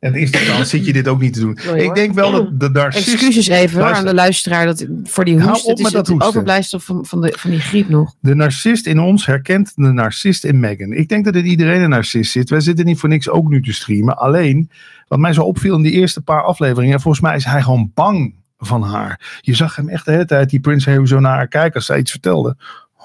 En 0.00 0.12
de 0.12 0.18
eerste 0.18 0.44
kans 0.46 0.70
zit 0.70 0.86
je 0.86 0.92
dit 0.92 1.08
ook 1.08 1.20
niet 1.20 1.32
te 1.32 1.40
doen. 1.40 1.58
Sorry, 1.60 1.82
ik 1.82 1.94
denk 1.94 2.14
wel 2.14 2.30
dat 2.30 2.60
de 2.60 2.70
narcist... 2.80 3.12
Excuses 3.12 3.46
even 3.48 3.80
hoor, 3.80 3.92
aan 3.92 4.04
de 4.04 4.14
luisteraar 4.14 4.66
dat, 4.66 4.86
voor 5.04 5.24
die 5.24 5.40
hoest. 5.42 5.62
op 5.64 5.68
Het 5.70 5.78
is 5.78 5.84
met 5.84 5.92
dat 5.92 6.00
het 6.00 6.08
hoesten. 6.10 6.28
overblijfsel 6.28 6.80
van, 6.80 7.04
van, 7.06 7.20
de, 7.20 7.34
van 7.38 7.50
die 7.50 7.60
griep 7.60 7.88
nog. 7.88 8.14
De 8.20 8.34
narcist 8.34 8.86
in 8.86 9.00
ons 9.00 9.26
herkent 9.26 9.72
de 9.74 9.92
narcist 9.92 10.44
in 10.44 10.60
Megan. 10.60 10.92
Ik 10.92 11.08
denk 11.08 11.24
dat 11.24 11.34
in 11.34 11.46
iedereen 11.46 11.80
een 11.82 11.88
narcist 11.90 12.32
zit. 12.32 12.50
Wij 12.50 12.60
zitten 12.60 12.84
niet 12.84 12.98
voor 12.98 13.08
niks 13.08 13.28
ook 13.28 13.48
nu 13.48 13.62
te 13.62 13.72
streamen. 13.72 14.18
Alleen, 14.18 14.70
wat 15.08 15.18
mij 15.18 15.32
zo 15.32 15.42
opviel 15.42 15.76
in 15.76 15.82
die 15.82 15.92
eerste 15.92 16.20
paar 16.20 16.42
afleveringen. 16.42 17.00
Volgens 17.00 17.22
mij 17.22 17.36
is 17.36 17.44
hij 17.44 17.62
gewoon 17.62 17.90
bang 17.94 18.34
van 18.64 18.82
haar. 18.82 19.38
Je 19.40 19.54
zag 19.54 19.76
hem 19.76 19.88
echt 19.88 20.04
de 20.04 20.10
hele 20.10 20.24
tijd, 20.24 20.50
die 20.50 20.60
Prince 20.60 20.90
Harry, 20.90 21.06
zo 21.06 21.20
naar 21.20 21.36
haar 21.36 21.48
kijken 21.48 21.74
als 21.74 21.86
zij 21.86 21.98
iets 21.98 22.10
vertelde. 22.10 22.56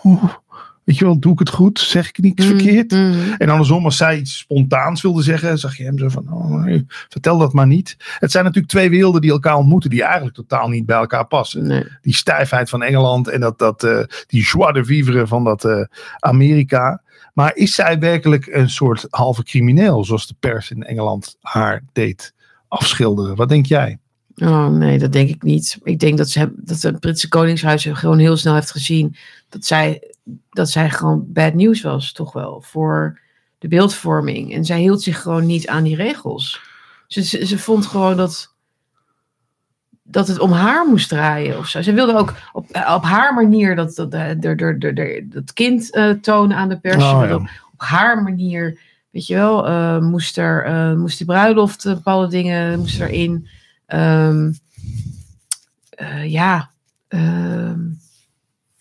Oeh, 0.04 0.24
weet 0.84 0.98
je 0.98 1.06
wel, 1.06 1.20
doe 1.20 1.34
ik 1.34 1.40
het 1.40 1.50
goed? 1.50 1.80
Zeg 1.80 2.08
ik 2.08 2.18
niets 2.18 2.46
verkeerd? 2.46 2.92
Mm, 2.92 3.00
mm. 3.00 3.34
En 3.38 3.50
andersom, 3.50 3.86
als 3.86 3.98
zij 3.98 4.18
iets 4.18 4.38
spontaans 4.38 5.02
wilde 5.02 5.22
zeggen, 5.22 5.60
zag 5.60 5.78
je 5.78 5.84
hem 5.84 5.98
zo 5.98 6.10
van, 6.10 6.34
oh, 6.34 6.64
nee, 6.64 6.86
vertel 6.88 7.38
dat 7.38 7.54
maar 7.54 7.68
niet. 7.68 7.98
Het 8.20 8.32
zijn 8.32 8.44
natuurlijk 8.44 8.72
twee 8.72 8.90
werelden 8.90 9.22
die 9.22 9.32
elkaar 9.32 9.56
ontmoeten, 9.56 9.90
die 9.90 10.04
eigenlijk 10.04 10.36
totaal 10.36 10.70
niet 10.70 10.86
bij 10.86 10.98
elkaar 10.98 11.28
passen. 11.28 11.68
Nee. 11.68 11.88
Die 12.02 12.16
stijfheid 12.16 12.70
van 12.70 12.84
Engeland 12.84 13.28
en 13.28 13.40
dat, 13.40 13.60
dat, 13.60 13.84
eh, 13.84 14.04
die 14.28 14.44
joie 14.44 14.74
de 14.74 14.86
vivre 14.86 15.28
van 15.28 15.44
dat 15.44 15.66
eh, 15.66 15.84
Amerika. 16.20 17.02
Maar 17.34 17.56
is 17.56 17.76
zij 17.76 18.00
werkelijk 18.00 18.48
een 18.48 18.70
soort 18.70 19.08
halve 19.10 19.44
crimineel, 19.44 20.06
zoals 20.06 20.28
de 20.28 20.36
pers 20.40 20.72
in 20.72 20.84
Engeland 20.84 21.38
haar 21.42 21.84
deed 21.94 22.34
afschilderen? 22.68 23.36
Wat 23.36 23.50
denk 23.50 23.66
jij? 23.66 24.00
Oh 24.42 24.68
nee, 24.68 25.00
dat 25.00 25.12
denk 25.12 25.30
ik 25.30 25.44
niet. 25.44 25.78
Ik 25.84 26.00
denk 26.00 26.18
dat, 26.18 26.30
ze, 26.30 26.52
dat 26.56 26.82
het 26.82 27.00
Britse 27.00 27.28
Koningshuis 27.28 27.88
gewoon 27.92 28.18
heel 28.18 28.38
snel 28.38 28.54
heeft 28.54 28.72
gezien 28.72 29.16
dat 29.50 29.66
zij, 29.66 30.14
dat 30.50 30.70
zij 30.70 30.90
gewoon 30.90 31.24
bad 31.28 31.54
news 31.54 31.82
was, 31.82 32.12
toch 32.12 32.34
wel, 32.34 32.62
voor 32.62 33.20
de 33.58 33.68
beeldvorming. 33.68 34.54
En 34.54 34.66
zij 34.66 34.80
hield 34.80 35.02
zich 35.02 35.22
gewoon 35.22 35.46
niet 35.46 35.68
aan 35.68 35.84
die 35.84 35.96
regels. 35.96 36.62
Ze, 37.08 37.24
ze, 37.24 37.46
ze 37.46 37.58
vond 37.58 37.86
gewoon 37.86 38.18
dat, 38.18 38.54
dat 40.04 40.28
het 40.28 40.40
om 40.40 40.52
haar 40.52 40.88
moest 40.88 41.10
draaien 41.10 41.58
of 41.58 41.68
zo. 41.68 41.82
Ze 41.82 41.94
wilde 41.94 42.16
ook 42.16 42.34
op, 42.54 42.66
op 42.96 43.04
haar 43.04 43.34
manier 43.34 43.76
dat, 43.76 43.96
dat, 43.96 44.12
dat, 44.12 44.42
dat, 44.42 44.82
dat, 45.24 45.54
kind 45.54 45.92
eh, 45.92 46.10
tonen 46.10 46.58
aan 46.58 46.70
de 46.70 46.80
pers. 46.80 46.96
Oh, 46.96 47.24
ja. 47.28 47.36
op 47.36 47.50
op 47.80 47.88
haar 47.88 48.24
manier, 48.24 48.80
weet 49.12 49.28
je 49.28 49.36
wel, 49.36 49.68
eh, 49.68 50.00
moest, 50.00 50.38
er, 50.38 50.64
eh, 50.64 50.94
moest 50.94 51.18
die 51.18 51.28
bruiloft, 51.28 51.86
eh, 51.86 51.94
bepaalde 51.94 52.28
dingen 52.28 52.80
moest 52.80 53.00
erin. 53.00 53.48
Ehm, 53.90 54.52
eh, 55.90 56.32
ja, 56.32 56.70
ehm, 57.08 57.80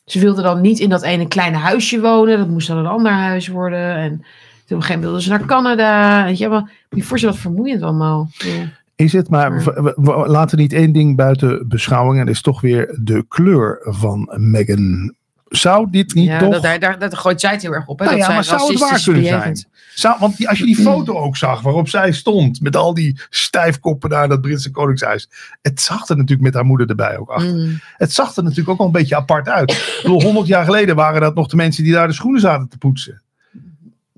ze 0.04 0.20
wilde 0.20 0.42
dan 0.42 0.60
niet 0.60 0.78
in 0.78 0.88
dat 0.88 1.02
ene 1.02 1.28
kleine 1.28 1.56
huisje 1.56 2.00
wonen. 2.00 2.38
Dat 2.38 2.48
moest 2.48 2.68
dan 2.68 2.76
een 2.78 2.86
ander 2.86 3.12
huis 3.12 3.48
worden. 3.48 3.94
En 3.96 4.08
toen 4.10 4.18
op 4.18 4.24
een 4.68 4.82
gegeven 4.82 4.88
moment 4.94 5.02
wilde 5.04 5.22
ze 5.22 5.28
naar 5.28 5.44
Canada. 5.46 6.24
Weet 6.24 6.38
je 6.38 6.48
moet 6.90 7.20
je 7.20 7.26
wat 7.26 7.36
vermoeiend 7.36 7.82
allemaal. 7.82 8.28
Ja. 8.38 8.76
Is 8.96 9.12
het, 9.12 9.28
maar 9.28 9.50
Maar- 9.52 9.64
we- 9.64 9.82
we- 9.82 10.02
we 10.02 10.28
laten 10.28 10.58
niet 10.58 10.72
één 10.72 10.92
ding 10.92 11.16
buiten 11.16 11.68
beschouwing. 11.68 12.18
En 12.20 12.26
dat 12.26 12.34
is 12.34 12.40
toch 12.42 12.60
weer 12.60 12.98
de 13.00 13.24
kleur 13.28 13.78
van 13.82 14.28
Meghan. 14.36 15.14
Zou 15.48 15.90
dit 15.90 16.14
niet 16.14 16.26
Ja, 16.26 16.38
toch... 16.38 16.60
dat, 16.60 16.80
daar, 16.80 16.98
daar, 16.98 17.16
gooit 17.16 17.40
zij 17.40 17.50
het 17.50 17.62
heel 17.62 17.72
erg 17.72 17.86
op. 17.86 17.98
Hè? 17.98 18.04
Nou 18.04 18.16
dat 18.18 18.26
ja, 18.26 18.34
maar 18.34 18.44
zou 18.44 18.70
het 18.70 18.78
waar 18.78 19.02
kunnen 19.02 19.22
bejegend. 19.22 19.58
zijn? 19.58 19.72
Zou, 19.94 20.16
want 20.20 20.36
die, 20.36 20.48
als 20.48 20.58
je 20.58 20.64
die 20.64 20.76
foto 20.76 21.14
ook 21.14 21.36
zag 21.36 21.60
waarop 21.60 21.88
zij 21.88 22.12
stond, 22.12 22.60
met 22.60 22.76
al 22.76 22.94
die 22.94 23.20
stijfkoppen 23.30 24.10
daar 24.10 24.22
in 24.22 24.28
dat 24.28 24.40
Britse 24.40 24.70
Koningshuis. 24.70 25.28
Het 25.62 25.80
zag 25.80 26.08
er 26.08 26.16
natuurlijk 26.16 26.42
met 26.42 26.54
haar 26.54 26.64
moeder 26.64 26.88
erbij 26.88 27.18
ook 27.18 27.28
achter. 27.28 27.54
Mm. 27.54 27.80
Het 27.96 28.12
zag 28.12 28.36
er 28.36 28.42
natuurlijk 28.42 28.68
ook 28.68 28.78
wel 28.78 28.86
een 28.86 28.92
beetje 28.92 29.16
apart 29.16 29.48
uit. 29.48 29.70
Ik 29.70 30.00
bedoel, 30.02 30.22
100 30.22 30.46
jaar 30.46 30.64
geleden 30.64 30.96
waren 30.96 31.20
dat 31.20 31.34
nog 31.34 31.46
de 31.46 31.56
mensen 31.56 31.84
die 31.84 31.92
daar 31.92 32.06
de 32.08 32.14
schoenen 32.14 32.40
zaten 32.40 32.68
te 32.68 32.78
poetsen. 32.78 33.22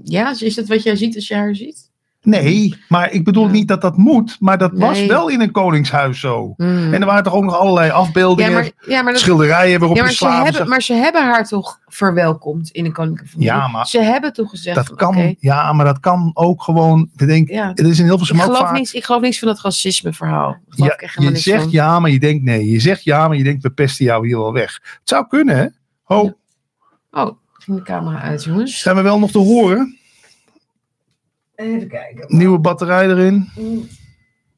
Ja, 0.05 0.35
is 0.39 0.55
dat 0.55 0.69
wat 0.69 0.83
jij 0.83 0.97
ziet 0.97 1.15
als 1.15 1.29
je 1.29 1.35
haar 1.35 1.55
ziet? 1.55 1.90
Nee, 2.23 2.75
maar 2.89 3.11
ik 3.13 3.25
bedoel 3.25 3.45
Ja. 3.45 3.51
niet 3.51 3.69
dat 3.69 3.81
dat 3.81 3.97
moet, 3.97 4.37
maar 4.41 4.59
dat 4.59 4.71
was 4.75 5.07
wel 5.07 5.29
in 5.29 5.41
een 5.41 5.51
koningshuis 5.51 6.21
zo. 6.21 6.55
Mm. 6.57 6.93
En 6.95 7.01
er 7.01 7.07
waren 7.07 7.23
toch 7.23 7.33
ook 7.35 7.45
nog 7.45 7.57
allerlei 7.59 7.87
ja, 7.87 7.93
afbeeldingen, 7.93 8.53
maar, 8.53 8.71
ja, 8.87 9.03
maar 9.03 9.13
dat, 9.13 9.23
schilderijen 9.23 9.79
waarop 9.79 9.97
Ja, 9.97 10.03
je 10.03 10.09
maar 10.09 10.11
ze, 10.11 10.17
slaven 10.17 10.37
hebben, 10.43 10.61
zag. 10.61 10.69
maar 10.69 10.83
ze 10.83 10.93
hebben 10.95 11.23
haar 11.25 11.45
toch 11.49 11.79
verwelkomd 11.87 12.71
in 12.71 12.85
een 12.85 12.93
koninklijke 12.93 13.31
familie? 13.33 13.53
Ja, 13.53 13.69
maar- 13.69 13.87
Ze 13.87 14.01
hebben 14.03 14.33
toch 14.33 14.51
gezegd 14.51 14.77
Dat 14.77 14.87
van, 14.87 14.97
kan, 14.97 15.37
ja, 15.39 15.73
maar 15.73 15.85
dat 15.85 16.01
kan 16.01 16.31
ook 16.35 16.63
gewoon. 16.63 17.11
Ik 17.17 17.27
denk, 17.27 17.49
het 17.51 17.79
is 17.81 17.99
in 17.99 18.05
heel 18.05 18.19
veel 18.19 18.37
ik, 18.37 18.43
geloof 18.43 18.59
vaak. 18.59 18.73
niks, 18.73 18.93
ik 18.93 19.05
geloof 19.05 19.21
niks 19.23 19.39
van 19.39 19.49
dat 19.49 19.61
racisme 19.61 20.13
verhaal. 20.13 20.57
Ja, 20.69 20.85
je 21.15 21.37
zegt 21.37 21.63
van. 21.63 21.71
ja, 21.71 22.01
maar 22.01 22.11
je 22.11 22.19
denkt 22.19 22.45
nee. 22.45 22.71
Je 22.71 22.81
zegt 22.81 23.05
ja, 23.05 23.29
maar 23.29 23.37
je 23.37 23.45
denkt 23.45 23.63
we 23.63 23.71
pesten 23.71 24.05
jou 24.05 24.27
hier 24.27 24.39
wel 24.39 24.53
weg. 24.53 24.81
Het 24.83 25.09
zou 25.09 25.27
kunnen, 25.29 25.57
hè? 25.57 25.67
Oh. 26.07 26.31
Oh, 27.11 27.31
ging 27.53 27.77
de 27.77 27.83
camera 27.83 28.21
uit, 28.21 28.45
jongens. 28.45 28.81
zijn 28.81 28.97
we 28.97 29.03
wel 29.03 29.19
nog 29.19 29.31
te 29.31 29.39
horen? 29.39 29.99
Even 31.61 31.89
kijken. 31.89 32.37
Nieuwe 32.37 32.59
batterij 32.59 33.09
erin? 33.09 33.49
Mm, 33.57 33.89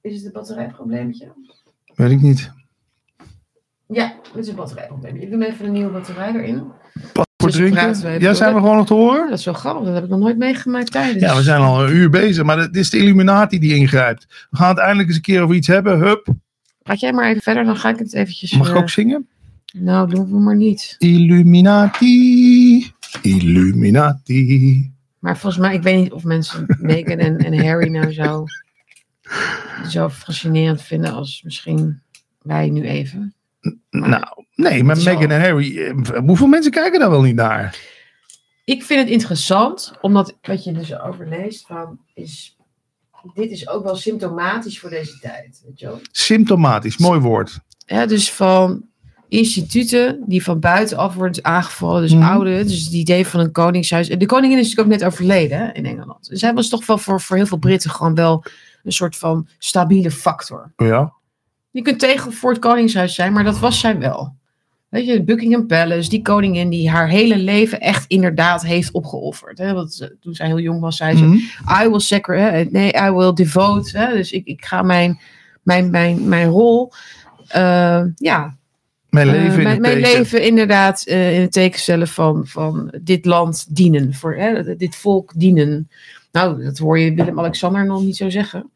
Is 0.01 0.15
het 0.15 0.25
een 0.25 0.33
batterijprobleempje? 0.33 1.33
Weet 1.95 2.11
ik 2.11 2.21
niet. 2.21 2.53
Ja, 3.87 4.15
het 4.33 4.43
is 4.45 4.49
een 4.49 4.55
batterijprobleempje. 4.55 5.23
Ik 5.23 5.31
doe 5.31 5.47
even 5.47 5.67
een 5.67 5.73
nieuwe 5.73 5.91
batterij 5.93 6.35
erin. 6.35 6.63
Voor 7.13 7.25
Dus 7.37 7.57
praten 7.71 7.93
we 7.93 8.01
drinken? 8.01 8.21
Ja, 8.21 8.35
zijn 8.35 8.55
we 8.55 8.61
gewoon 8.61 8.77
nog 8.77 8.87
te 8.87 8.95
horen? 8.95 9.29
dat 9.29 9.39
is 9.39 9.45
wel 9.45 9.55
grappig, 9.55 9.85
dat 9.85 9.95
heb 9.95 10.05
ik 10.05 10.11
nog 10.11 10.19
nooit 10.19 10.39
meegemaakt 10.39 10.93
tijdens. 10.93 11.23
Ja, 11.25 11.37
we 11.37 11.43
zijn 11.43 11.61
al 11.61 11.85
een 11.85 11.95
uur 11.97 12.11
bezig, 12.11 12.45
maar 12.45 12.59
het 12.59 12.77
is 12.77 12.91
de 12.91 12.99
Illuminati 12.99 13.59
die 13.59 13.75
ingrijpt. 13.75 14.47
We 14.51 14.57
gaan 14.57 14.69
het 14.69 14.79
eindelijk 14.79 15.09
eens 15.09 15.17
een 15.17 15.23
keer 15.23 15.43
over 15.43 15.55
iets 15.55 15.67
hebben. 15.67 15.99
Hup, 15.99 16.35
Praat 16.83 17.01
jij 17.01 17.13
maar 17.13 17.29
even 17.29 17.43
verder, 17.43 17.65
dan 17.65 17.77
ga 17.77 17.89
ik 17.89 17.99
het 17.99 18.15
eventjes... 18.15 18.57
mag 18.57 18.69
ik 18.69 18.75
eh, 18.75 18.81
ook 18.81 18.91
zingen? 18.91 19.29
Nou, 19.73 20.09
doen 20.15 20.31
we 20.31 20.39
maar 20.39 20.57
niet. 20.57 20.95
Illuminati, 20.99 22.93
Illuminati. 23.23 24.92
Maar 25.23 25.39
volgens 25.39 25.63
mij, 25.63 25.75
ik 25.75 25.83
weet 25.83 25.97
niet 25.97 26.13
of 26.13 26.25
mensen 26.25 26.65
Meghan 26.81 27.19
en, 27.19 27.39
en 27.39 27.67
Harry 27.67 27.89
nou 27.89 28.13
zo, 28.13 28.45
zo 29.89 30.09
fascinerend 30.09 30.83
vinden 30.83 31.13
als 31.13 31.43
misschien 31.43 32.03
wij 32.39 32.71
nu 32.71 32.83
even. 32.83 33.35
Maar 33.91 34.09
Nou, 34.09 34.45
nee, 34.55 34.85
maar 34.85 34.97
Meghan 34.97 35.31
en 35.31 35.41
Harry, 35.41 35.79
eh, 35.79 36.19
hoeveel 36.19 36.47
mensen 36.47 36.73
kijken 36.73 37.01
daar 37.01 37.11
wel 37.11 37.23
niet 37.23 37.35
naar? 37.35 37.79
Ik 38.65 38.83
vind 38.83 39.01
het 39.01 39.11
interessant, 39.11 39.93
omdat 40.01 40.39
wat 40.43 40.65
je 40.65 40.73
dus 40.73 40.99
overleest 40.99 41.67
van 41.67 41.99
is 42.15 42.57
dit 43.35 43.51
is 43.51 43.69
ook 43.69 43.85
wel 43.85 43.97
symptomatisch 43.97 44.79
voor 44.79 44.91
deze 44.91 45.19
tijd. 45.19 45.63
Weet 45.65 45.81
je 45.81 45.87
wel? 45.87 46.01
Symptomatisch, 46.13 46.99
mooi 46.99 47.21
woord. 47.21 47.59
Ja, 47.87 48.07
dus 48.07 48.33
van 48.33 48.85
instituten 49.33 50.23
die 50.27 50.43
van 50.45 50.61
buitenaf 50.61 51.15
worden 51.15 51.45
aangevallen. 51.45 52.03
Dus 52.03 52.15
Mhm. 52.15 52.23
oude, 52.23 52.65
dus 52.65 52.85
het 52.85 52.93
idee 52.93 53.27
van 53.27 53.41
een 53.41 53.53
koningshuis. 53.53 54.09
En 54.09 54.19
de 54.19 54.27
koningin 54.27 54.59
is 54.59 54.65
natuurlijk 54.69 54.95
ook 54.95 55.01
net 55.01 55.09
overleden 55.13 55.59
hè, 55.59 55.73
in 55.73 55.87
Engeland. 55.87 56.29
Dus 56.29 56.41
hij 56.41 56.55
was 56.55 56.69
toch 56.69 56.87
wel 56.87 56.99
voor, 56.99 57.21
voor 57.21 57.37
heel 57.37 57.47
veel 57.47 57.59
Britten 57.59 57.91
gewoon 57.91 58.15
wel 58.15 58.45
een 58.83 58.93
soort 58.93 59.17
van 59.17 59.47
stabiele 59.59 60.11
factor. 60.11 60.73
Ja. 60.77 61.13
Je 61.71 61.83
kunt 61.83 61.99
tegen 61.99 62.33
voor 62.33 62.51
het 62.51 62.61
koningshuis 62.61 63.15
zijn, 63.15 63.33
maar 63.33 63.45
dat 63.45 63.59
was 63.59 63.81
zij 63.81 63.99
wel. 63.99 64.35
Weet 64.89 65.07
je, 65.07 65.23
Buckingham 65.23 65.67
Palace, 65.67 66.09
die 66.09 66.23
koningin 66.23 66.69
die 66.71 66.91
haar 66.91 67.09
hele 67.09 67.39
leven 67.39 67.81
echt 67.81 68.05
inderdaad 68.07 68.63
heeft 68.63 68.93
opgeofferd. 68.93 69.59
Hè? 69.59 69.73
Want 69.73 70.11
toen 70.21 70.35
zij 70.35 70.47
heel 70.47 70.59
jong 70.59 70.81
was, 70.81 70.97
zei 70.97 71.17
ze, 71.17 71.25
Mhm. 71.25 71.37
I 71.85 71.89
will 71.89 71.99
sacri- 72.01 72.69
nee, 72.71 72.93
I 73.07 73.11
will 73.11 73.33
devote. 73.33 73.99
Hè? 73.99 74.13
Dus 74.13 74.31
ik, 74.33 74.47
ik 74.47 74.65
ga 74.65 74.83
mijn, 74.83 75.21
mijn, 75.63 75.91
mijn, 75.91 76.29
mijn 76.29 76.49
rol, 76.49 76.93
eh, 77.49 78.03
ja, 78.15 78.57
Mijn 79.13 79.29
eh, 79.29 79.35
leven 79.35 79.67
in 79.67 79.81
mijn, 79.81 80.01
leven 80.01 80.43
inderdaad 80.43 81.03
eh, 81.07 81.35
in 81.35 81.41
het 81.41 81.53
teken 81.53 81.81
stellen 81.81 82.09
van, 82.09 82.47
van 82.47 82.95
dit 83.03 83.25
land 83.25 83.77
dienen, 83.77 84.15
voor 84.15 84.35
hè, 84.35 84.77
dit 84.77 84.97
volk 84.97 85.33
dienen. 85.35 85.89
Nou, 86.31 86.65
dat 86.65 86.79
hoor 86.79 86.99
je 86.99 87.15
Willem-Alexander 87.15 87.87
nog 87.87 88.03
niet 88.03 88.17
zo 88.17 88.31
zeggen. 88.31 88.71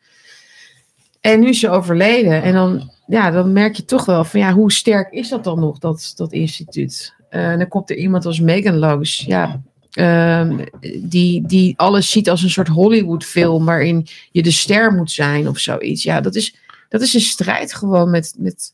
En 1.20 1.40
nu 1.40 1.48
is 1.48 1.60
ze 1.60 1.70
overleden. 1.70 2.42
En 2.42 2.52
dan, 2.52 2.90
ja, 3.06 3.30
dan 3.30 3.52
merk 3.52 3.74
je 3.74 3.84
toch 3.84 4.04
wel 4.04 4.24
van 4.24 4.40
ja, 4.40 4.52
hoe 4.52 4.72
sterk 4.72 5.12
is 5.12 5.28
dat 5.28 5.44
dan 5.44 5.60
nog, 5.60 5.78
dat, 5.78 6.12
dat 6.16 6.32
instituut? 6.32 7.14
Eh, 7.28 7.50
en 7.50 7.58
dan 7.58 7.68
komt 7.68 7.90
er 7.90 7.96
iemand 7.96 8.26
als 8.26 8.40
Megan 8.40 8.76
langs. 8.76 9.18
Ja, 9.18 9.62
ehm, 9.90 10.64
die, 10.98 11.46
die 11.46 11.78
alles 11.78 12.10
ziet 12.10 12.30
als 12.30 12.42
een 12.42 12.50
soort 12.50 12.68
Hollywood-film 12.68 13.64
waarin 13.64 14.06
je 14.30 14.42
de 14.42 14.50
ster 14.50 14.92
moet 14.92 15.10
zijn 15.10 15.48
of 15.48 15.58
zoiets. 15.58 16.02
Ja, 16.02 16.20
dat 16.20 16.34
is, 16.34 16.56
dat 16.88 17.00
is 17.00 17.14
een 17.14 17.20
strijd 17.20 17.74
gewoon 17.74 18.10
met, 18.10 18.34
met, 18.38 18.72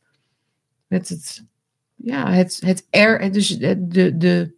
met 0.87 1.09
het, 1.09 1.45
ja, 2.05 2.31
het, 2.31 2.63
het 2.65 2.87
er, 2.91 3.33
dus 3.33 3.49
de, 3.49 3.89
de, 3.89 4.17
de, 4.17 4.55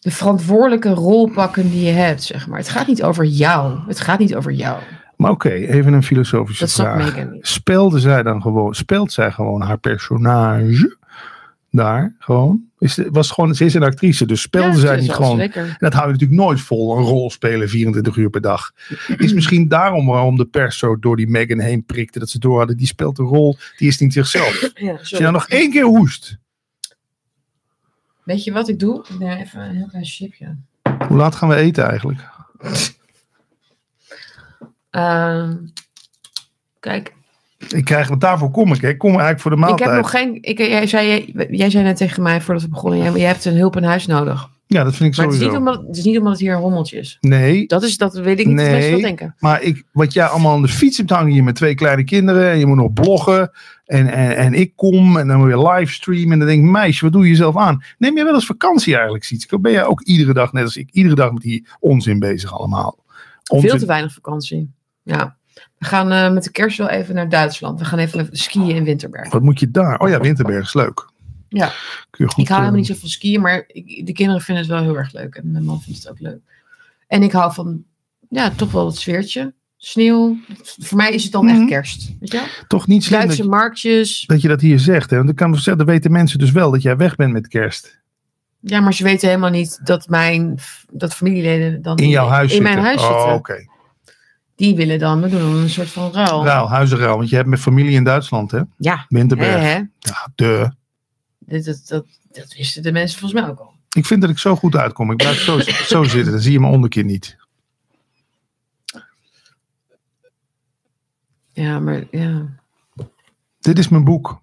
de 0.00 0.10
verantwoordelijke 0.10 0.88
rol 0.88 1.30
pakken 1.30 1.70
die 1.70 1.84
je 1.84 1.92
hebt, 1.92 2.22
zeg 2.22 2.46
maar. 2.46 2.58
Het 2.58 2.68
gaat 2.68 2.86
niet 2.86 3.02
over 3.02 3.24
jou. 3.24 3.78
Het 3.86 4.00
gaat 4.00 4.18
niet 4.18 4.34
over 4.34 4.52
jou. 4.52 4.82
Maar 5.16 5.30
oké, 5.30 5.50
even 5.50 5.92
een 5.92 6.02
filosofische 6.02 6.64
Dat 6.64 6.72
vraag. 6.72 7.26
Speelde 7.40 8.00
zij 8.00 8.22
dan 8.22 8.42
gewoon, 8.42 8.74
speelt 8.74 9.12
zij 9.12 9.32
gewoon 9.32 9.60
haar 9.60 9.78
personage 9.78 10.96
daar 11.70 12.14
gewoon? 12.18 12.65
Is, 12.78 12.98
was 13.10 13.30
gewoon, 13.30 13.54
ze 13.54 13.64
is 13.64 13.74
een 13.74 13.82
actrice, 13.82 14.26
dus 14.26 14.40
speelde 14.40 14.68
Ja, 14.68 14.80
zij 14.80 15.00
niet 15.00 15.12
gewoon. 15.12 15.40
En 15.40 15.76
dat 15.78 15.92
hou 15.92 16.06
je 16.06 16.12
natuurlijk 16.12 16.40
nooit 16.40 16.60
vol, 16.60 16.96
een 16.96 17.04
rol 17.04 17.30
spelen 17.30 17.68
24 17.68 18.16
uur 18.16 18.30
per 18.30 18.40
dag. 18.40 18.72
Is 19.16 19.32
misschien 19.32 19.68
daarom 19.68 20.06
waarom 20.06 20.36
de 20.36 20.44
pers 20.44 20.78
zo 20.78 20.98
door 20.98 21.16
die 21.16 21.28
Megan 21.28 21.58
heen 21.58 21.84
prikte. 21.84 22.18
Dat 22.18 22.28
ze 22.30 22.38
door 22.38 22.58
hadden, 22.58 22.76
die 22.76 22.86
speelt 22.86 23.18
een 23.18 23.24
rol, 23.24 23.56
die 23.76 23.88
is 23.88 23.98
niet 23.98 24.12
zichzelf. 24.12 24.70
Ja, 24.74 24.92
Als 24.92 25.08
je 25.08 25.18
dan 25.18 25.32
nog 25.32 25.48
één 25.48 25.70
keer 25.70 25.84
hoest. 25.84 26.38
Weet 28.22 28.44
je 28.44 28.52
wat 28.52 28.68
ik 28.68 28.78
doe? 28.78 29.06
Ik 29.08 29.18
neem 29.18 29.38
even 29.38 29.60
een 29.60 29.76
heel 29.76 29.88
klein 29.88 30.04
chipje. 30.04 30.56
Hoe 31.08 31.16
laat 31.16 31.34
gaan 31.34 31.48
we 31.48 31.54
eten 31.54 31.84
eigenlijk? 31.88 32.20
Ehm, 34.90 35.56
kijk, 36.80 37.14
Ik 37.68 37.84
krijg, 37.84 38.08
want 38.08 38.20
daarvoor 38.20 38.50
kom 38.50 38.72
ik. 38.72 38.80
hè. 38.80 38.88
Ik 38.88 38.98
kom 38.98 39.10
eigenlijk 39.10 39.40
voor 39.40 39.50
de 39.50 39.56
ik 39.56 39.62
maaltijd. 39.62 39.90
heb 39.90 39.98
nog 39.98 40.10
geen. 40.10 40.38
Ik, 40.40 40.58
jij, 40.58 40.86
zei, 40.86 41.32
jij 41.50 41.70
zei 41.70 41.84
net 41.84 41.96
tegen 41.96 42.22
mij 42.22 42.40
voordat 42.40 42.62
we 42.62 42.68
begonnen: 42.68 42.98
jij, 42.98 43.12
jij 43.12 43.26
hebt 43.26 43.44
een 43.44 43.56
hulp 43.56 43.76
in 43.76 43.82
huis 43.84 44.06
nodig. 44.06 44.48
Ja, 44.68 44.84
dat 44.84 44.94
vind 44.96 45.10
ik 45.12 45.16
Maar 45.16 45.26
het 45.26 45.34
is, 45.34 45.40
niet 45.40 45.56
omdat, 45.56 45.82
het 45.86 45.96
is 45.96 46.04
niet 46.04 46.18
omdat 46.18 46.32
het 46.32 46.40
hier 46.40 46.52
een 46.54 46.60
rommeltje 46.60 46.98
is. 46.98 47.16
Nee, 47.20 47.66
Dat, 47.66 47.82
is, 47.82 47.96
dat 47.96 48.14
weet 48.14 48.40
ik 48.40 48.46
niet. 48.46 48.56
Nee. 48.56 48.92
Wat 48.92 49.00
denken. 49.00 49.34
maar 49.38 49.62
ik, 49.62 49.84
wat 49.92 50.12
jij 50.12 50.24
allemaal 50.24 50.54
aan 50.54 50.62
de 50.62 50.68
fiets 50.68 50.96
hebt 50.96 51.10
hangen 51.10 51.32
hier 51.32 51.44
met 51.44 51.54
twee 51.54 51.74
kleine 51.74 52.04
kinderen. 52.04 52.50
En 52.50 52.58
je 52.58 52.66
moet 52.66 52.76
nog 52.76 52.92
bloggen. 52.92 53.50
En, 53.84 54.06
en, 54.08 54.36
en 54.36 54.54
ik 54.54 54.72
kom 54.76 55.16
en 55.16 55.28
dan 55.28 55.38
moet 55.38 55.48
je 55.48 55.68
livestreamen. 55.68 56.32
En 56.32 56.38
dan 56.38 56.48
denk 56.48 56.64
ik, 56.64 56.70
meisje, 56.70 57.04
wat 57.04 57.12
doe 57.12 57.22
je 57.22 57.28
jezelf 57.28 57.56
aan? 57.56 57.82
Neem 57.98 58.16
je 58.16 58.24
wel 58.24 58.34
eens 58.34 58.46
vakantie 58.46 58.94
eigenlijk, 58.94 59.24
Sietske? 59.24 59.60
Ben 59.60 59.72
jij 59.72 59.84
ook 59.84 60.02
iedere 60.02 60.32
dag, 60.32 60.52
net 60.52 60.64
als 60.64 60.76
ik, 60.76 60.88
iedere 60.92 61.14
dag 61.14 61.32
met 61.32 61.42
die 61.42 61.66
onzin 61.80 62.18
bezig 62.18 62.52
allemaal? 62.58 62.98
Onzin. 63.50 63.70
Veel 63.70 63.78
te 63.78 63.86
weinig 63.86 64.12
vakantie. 64.12 64.70
Ja. 65.02 65.36
We 65.78 65.84
gaan 65.86 66.12
eh, 66.12 66.32
met 66.32 66.44
de 66.44 66.50
kerst 66.50 66.78
wel 66.78 66.88
even 66.88 67.14
naar 67.14 67.28
Duitsland. 67.28 67.78
We 67.78 67.84
gaan 67.84 67.98
even 67.98 68.28
skiën 68.32 68.70
in 68.76 68.84
Winterberg. 68.84 69.32
Wat 69.32 69.42
moet 69.42 69.60
je 69.60 69.70
daar? 69.70 69.98
Oh 70.00 70.08
ja, 70.08 70.20
Winterberg 70.20 70.64
is 70.64 70.74
leuk. 70.74 71.08
Ja. 71.48 71.66
Kun 72.10 72.24
je 72.24 72.30
goed, 72.32 72.42
Ik 72.42 72.48
hou 72.48 72.60
helemaal 72.60 72.68
eh, 72.70 72.76
niet 72.76 72.86
zo 72.86 72.94
van 73.00 73.08
skiën, 73.08 73.40
maar 73.40 73.64
ik, 73.66 74.06
de 74.06 74.12
kinderen 74.12 74.40
vinden 74.42 74.64
het 74.64 74.72
wel 74.72 74.82
heel 74.82 74.96
erg 74.96 75.12
leuk. 75.12 75.34
En 75.34 75.50
mijn 75.52 75.64
man 75.64 75.80
vindt 75.80 75.98
het 75.98 76.08
ook 76.10 76.20
leuk. 76.20 76.38
En 77.06 77.22
ik 77.22 77.32
hou 77.32 77.52
van, 77.52 77.84
ja, 78.28 78.50
toch 78.50 78.72
wel 78.72 78.86
het 78.86 78.96
sfeertje. 78.96 79.54
Sneeuw. 79.76 80.36
Voor 80.78 80.96
mij 80.96 81.10
is 81.12 81.22
het 81.22 81.32
dan 81.32 81.44
Mhm. 81.44 81.54
echt 81.56 81.68
kerst. 81.68 82.12
Weet 82.20 82.30
je? 82.32 82.36
wel? 82.38 82.46
Toch 82.66 82.86
niet 82.86 83.04
slim 83.04 83.18
dat, 83.18 83.28
Duitse 83.28 83.48
marktjes. 83.48 84.24
dat 84.26 84.40
je 84.42 84.48
dat 84.48 84.60
hier 84.60 84.78
zegt. 84.78 85.10
Hè? 85.10 85.16
Want 85.16 85.28
ik 85.30 85.36
kan 85.36 85.54
zeggen, 85.54 85.78
dat 85.78 85.86
weten 85.86 86.12
mensen 86.12 86.38
dus 86.38 86.50
wel 86.50 86.70
dat 86.70 86.82
jij 86.82 86.96
weg 86.96 87.16
bent 87.16 87.32
met 87.32 87.48
kerst. 87.48 88.00
Ja, 88.60 88.80
maar 88.80 88.94
ze 88.94 89.02
weten 89.04 89.28
helemaal 89.28 89.50
niet 89.50 89.80
dat 89.84 90.08
mijn 90.08 90.58
dat 90.92 91.14
familieleden 91.14 91.82
dan 91.82 91.96
In 91.96 92.08
jouw 92.08 92.26
huis 92.28 92.42
in 92.52 92.56
zitten. 92.56 92.72
mijn 92.72 92.84
huis 92.86 93.00
oh, 93.02 93.16
zitten. 93.16 93.34
oké. 93.34 93.64
Die 94.56 94.74
willen 94.76 94.98
dan, 94.98 95.20
we 95.20 95.28
doen 95.28 95.40
dan 95.40 95.54
een 95.56 95.70
soort 95.70 95.88
van 95.88 96.12
ruil. 96.12 96.44
Ruil, 96.44 96.68
huizenruil. 96.68 97.16
Want 97.16 97.28
je 97.28 97.36
hebt 97.36 97.48
met 97.48 97.60
familie 97.60 97.92
in 97.92 98.04
Duitsland, 98.04 98.50
hè? 98.50 98.60
Ja, 98.76 99.04
Winterberg. 99.08 99.60
hè. 99.62 99.74
Ja, 99.98 100.28
de. 100.34 100.70
Dat, 101.38 101.64
dat, 101.64 102.04
dat 102.32 102.54
wisten 102.56 102.82
de 102.82 102.92
mensen 102.92 103.18
volgens 103.18 103.40
mij 103.40 103.50
ook 103.50 103.58
al. 103.58 103.74
Ik 103.96 104.06
vind 104.06 104.20
dat 104.20 104.30
ik 104.30 104.38
zo 104.38 104.56
goed 104.56 104.76
uitkom. 104.76 105.10
Ik 105.10 105.16
blijf 105.16 105.40
zo, 105.40 105.58
zo 105.94 106.02
zitten. 106.04 106.32
Dan 106.32 106.40
zie 106.40 106.52
je 106.52 106.60
mijn 106.60 106.72
onderkin 106.72 107.06
niet. 107.06 107.36
Ja, 111.52 111.78
maar 111.80 112.04
ja. 112.10 112.46
Dit 113.60 113.78
is 113.78 113.88
mijn 113.88 114.04
boek. 114.04 114.40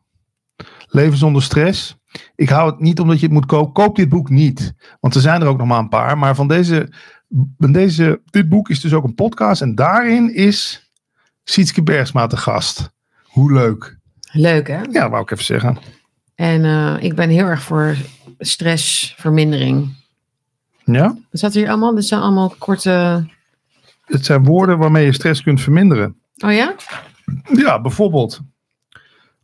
Leven 0.88 1.18
zonder 1.18 1.44
stress. 1.44 1.96
Ik 2.36 2.50
hou 2.50 2.72
het 2.72 2.80
niet 2.80 3.00
omdat 3.00 3.20
je 3.20 3.26
het 3.26 3.34
moet 3.34 3.46
kopen. 3.46 3.74
Koop 3.74 3.96
dit 3.96 4.10
boek 4.10 4.30
niet. 4.30 4.74
Want 5.00 5.16
er 5.16 5.22
zijn 5.22 5.42
er 5.42 5.48
ook 5.48 5.58
nog 5.58 5.68
maar 5.68 5.80
een 5.80 5.90
paar. 5.90 6.18
Maar 6.18 6.36
van 6.36 6.48
deze, 6.48 6.94
deze, 7.58 8.22
dit 8.30 8.50
boek 8.50 8.70
is 8.70 8.82
dus 8.82 8.94
ook 8.94 9.04
een 9.04 9.16
podcast. 9.16 9.62
En 9.62 9.76
daarin 9.76 10.34
is 10.34 10.90
Sietske 11.44 11.84
Bergsma 11.84 12.28
te 12.28 12.38
gast. 12.38 12.92
Hoe 13.24 13.54
leuk. 13.54 13.98
Leuk 14.32 14.68
hè? 14.68 14.82
Ja, 14.92 15.10
wou 15.10 15.22
ik 15.22 15.32
even 15.32 15.46
zeggen. 15.46 15.78
En 16.36 16.66
eh, 16.66 16.96
ik 17.00 17.16
ben 17.16 17.30
heel 17.30 17.46
erg 17.46 17.62
voor 17.62 17.96
stressvermindering. 18.40 19.96
Ja? 20.86 21.18
Er 21.32 21.52
hier 21.52 21.70
allemaal? 21.70 21.96
Dit 21.96 22.06
zijn 22.06 22.22
allemaal 22.22 22.56
korte... 22.58 23.26
Het 24.04 24.26
zijn 24.26 24.44
woorden 24.44 24.78
waarmee 24.78 25.06
je 25.06 25.14
stress 25.14 25.42
kunt 25.42 25.62
verminderen. 25.62 26.16
Oh 26.38 26.54
ja? 26.54 26.76
Ja, 27.54 27.82
bijvoorbeeld. 27.82 28.42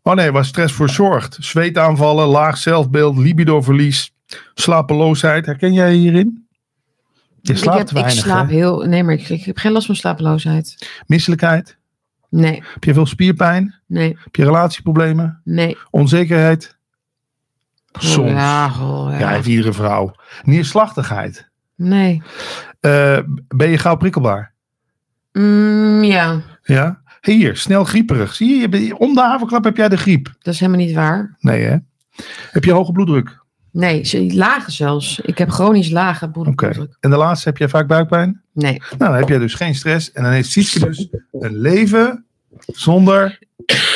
Oh 0.02 0.14
nee, 0.14 0.32
waar 0.32 0.46
stress 0.46 0.74
voor 0.74 0.90
zorgt. 0.90 1.38
Zweetaanvallen, 1.40 2.28
laag 2.28 2.58
zelfbeeld, 2.58 3.18
libidoverlies, 3.18 4.12
slapeloosheid. 4.54 5.46
Herken 5.46 5.74
jij 5.74 5.92
je 5.92 5.98
hierin? 5.98 6.49
Je 7.42 7.52
ik, 7.54 7.58
slaapt 7.58 7.78
heb, 7.78 7.88
te 7.88 7.94
weinig, 7.94 8.16
ik 8.16 8.20
slaap 8.22 8.48
hè? 8.48 8.54
heel... 8.54 8.80
Nee, 8.80 9.04
maar 9.04 9.14
ik, 9.14 9.30
ik 9.30 9.44
heb 9.46 9.58
geen 9.58 9.72
last 9.72 9.86
van 9.86 9.96
slapeloosheid. 9.96 10.90
Misselijkheid? 11.08 11.78
Nee, 12.30 12.64
Heb 12.74 12.84
je 12.84 12.94
veel 12.94 13.06
spierpijn? 13.06 13.76
nee, 13.88 14.18
Heb 14.24 14.36
je 14.36 14.44
relatieproblemen? 14.44 15.42
nee. 15.44 15.78
Onzekerheid? 15.90 16.78
Soms. 17.92 18.30
Ja, 18.32 18.66
oh, 18.82 19.08
ja. 19.12 19.20
Ja, 19.20 19.30
heeft 19.30 19.48
iedere 19.48 19.74
vrouw. 19.74 20.16
Neerslachtigheid. 20.44 21.50
Nee. 21.76 22.22
Eh, 22.80 23.20
ben 23.48 23.70
je 23.70 23.78
gauw 23.78 23.96
prikkelbaar? 23.96 24.54
Mm, 25.32 26.04
ja, 26.04 26.42
Ja? 26.64 27.02
Hier, 27.22 27.58
snel 27.58 27.84
grieperig. 27.84 28.34
Zie 28.36 28.50
je, 28.50 28.56
je 28.62 28.70
bent- 28.70 28.94
om 28.94 29.14
de 29.14 29.22
haverklap 29.22 29.64
heb 29.64 29.78
jij 29.78 29.90
de 29.90 29.98
griep. 29.98 30.34
dat 30.42 30.54
is 30.54 30.60
helemaal 30.60 30.86
niet 30.86 30.96
waar. 30.96 31.36
Nee 31.40 31.64
hè? 31.64 31.78
Heb 32.52 32.64
je 32.64 32.72
hoge 32.72 32.92
bloeddruk? 32.92 33.39
Nee, 33.72 34.04
ze- 34.04 34.34
lage 34.36 34.72
zelfs. 34.72 35.20
Ik 35.20 35.38
heb 35.38 35.50
chronisch 35.50 35.90
lage 35.90 36.30
bloeddruk. 36.30 36.98
En 37.00 37.10
de 37.10 37.18
laatste, 37.18 37.48
heb 37.50 37.58
jij 37.58 37.70
vaak 37.70 37.88
buikpijn? 37.88 38.42
Nee. 38.54 38.78
Nou, 38.80 38.98
dan 38.98 39.14
heb 39.14 39.30
jij 39.30 39.38
dus 39.38 39.54
geen 39.54 39.76
stress. 39.76 40.12
En 40.12 40.24
dan 40.24 40.32
heeft 40.32 40.50
Sietske 40.50 40.80
dus 40.80 41.08
een 41.32 41.58
leven 41.58 42.26
zonder 42.68 43.40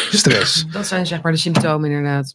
stress. 0.09 0.65
Dat 0.71 0.87
zijn 0.87 1.05
zeg 1.07 1.21
maar 1.21 1.31
de 1.31 1.37
symptomen 1.37 1.89
inderdaad. 1.91 2.33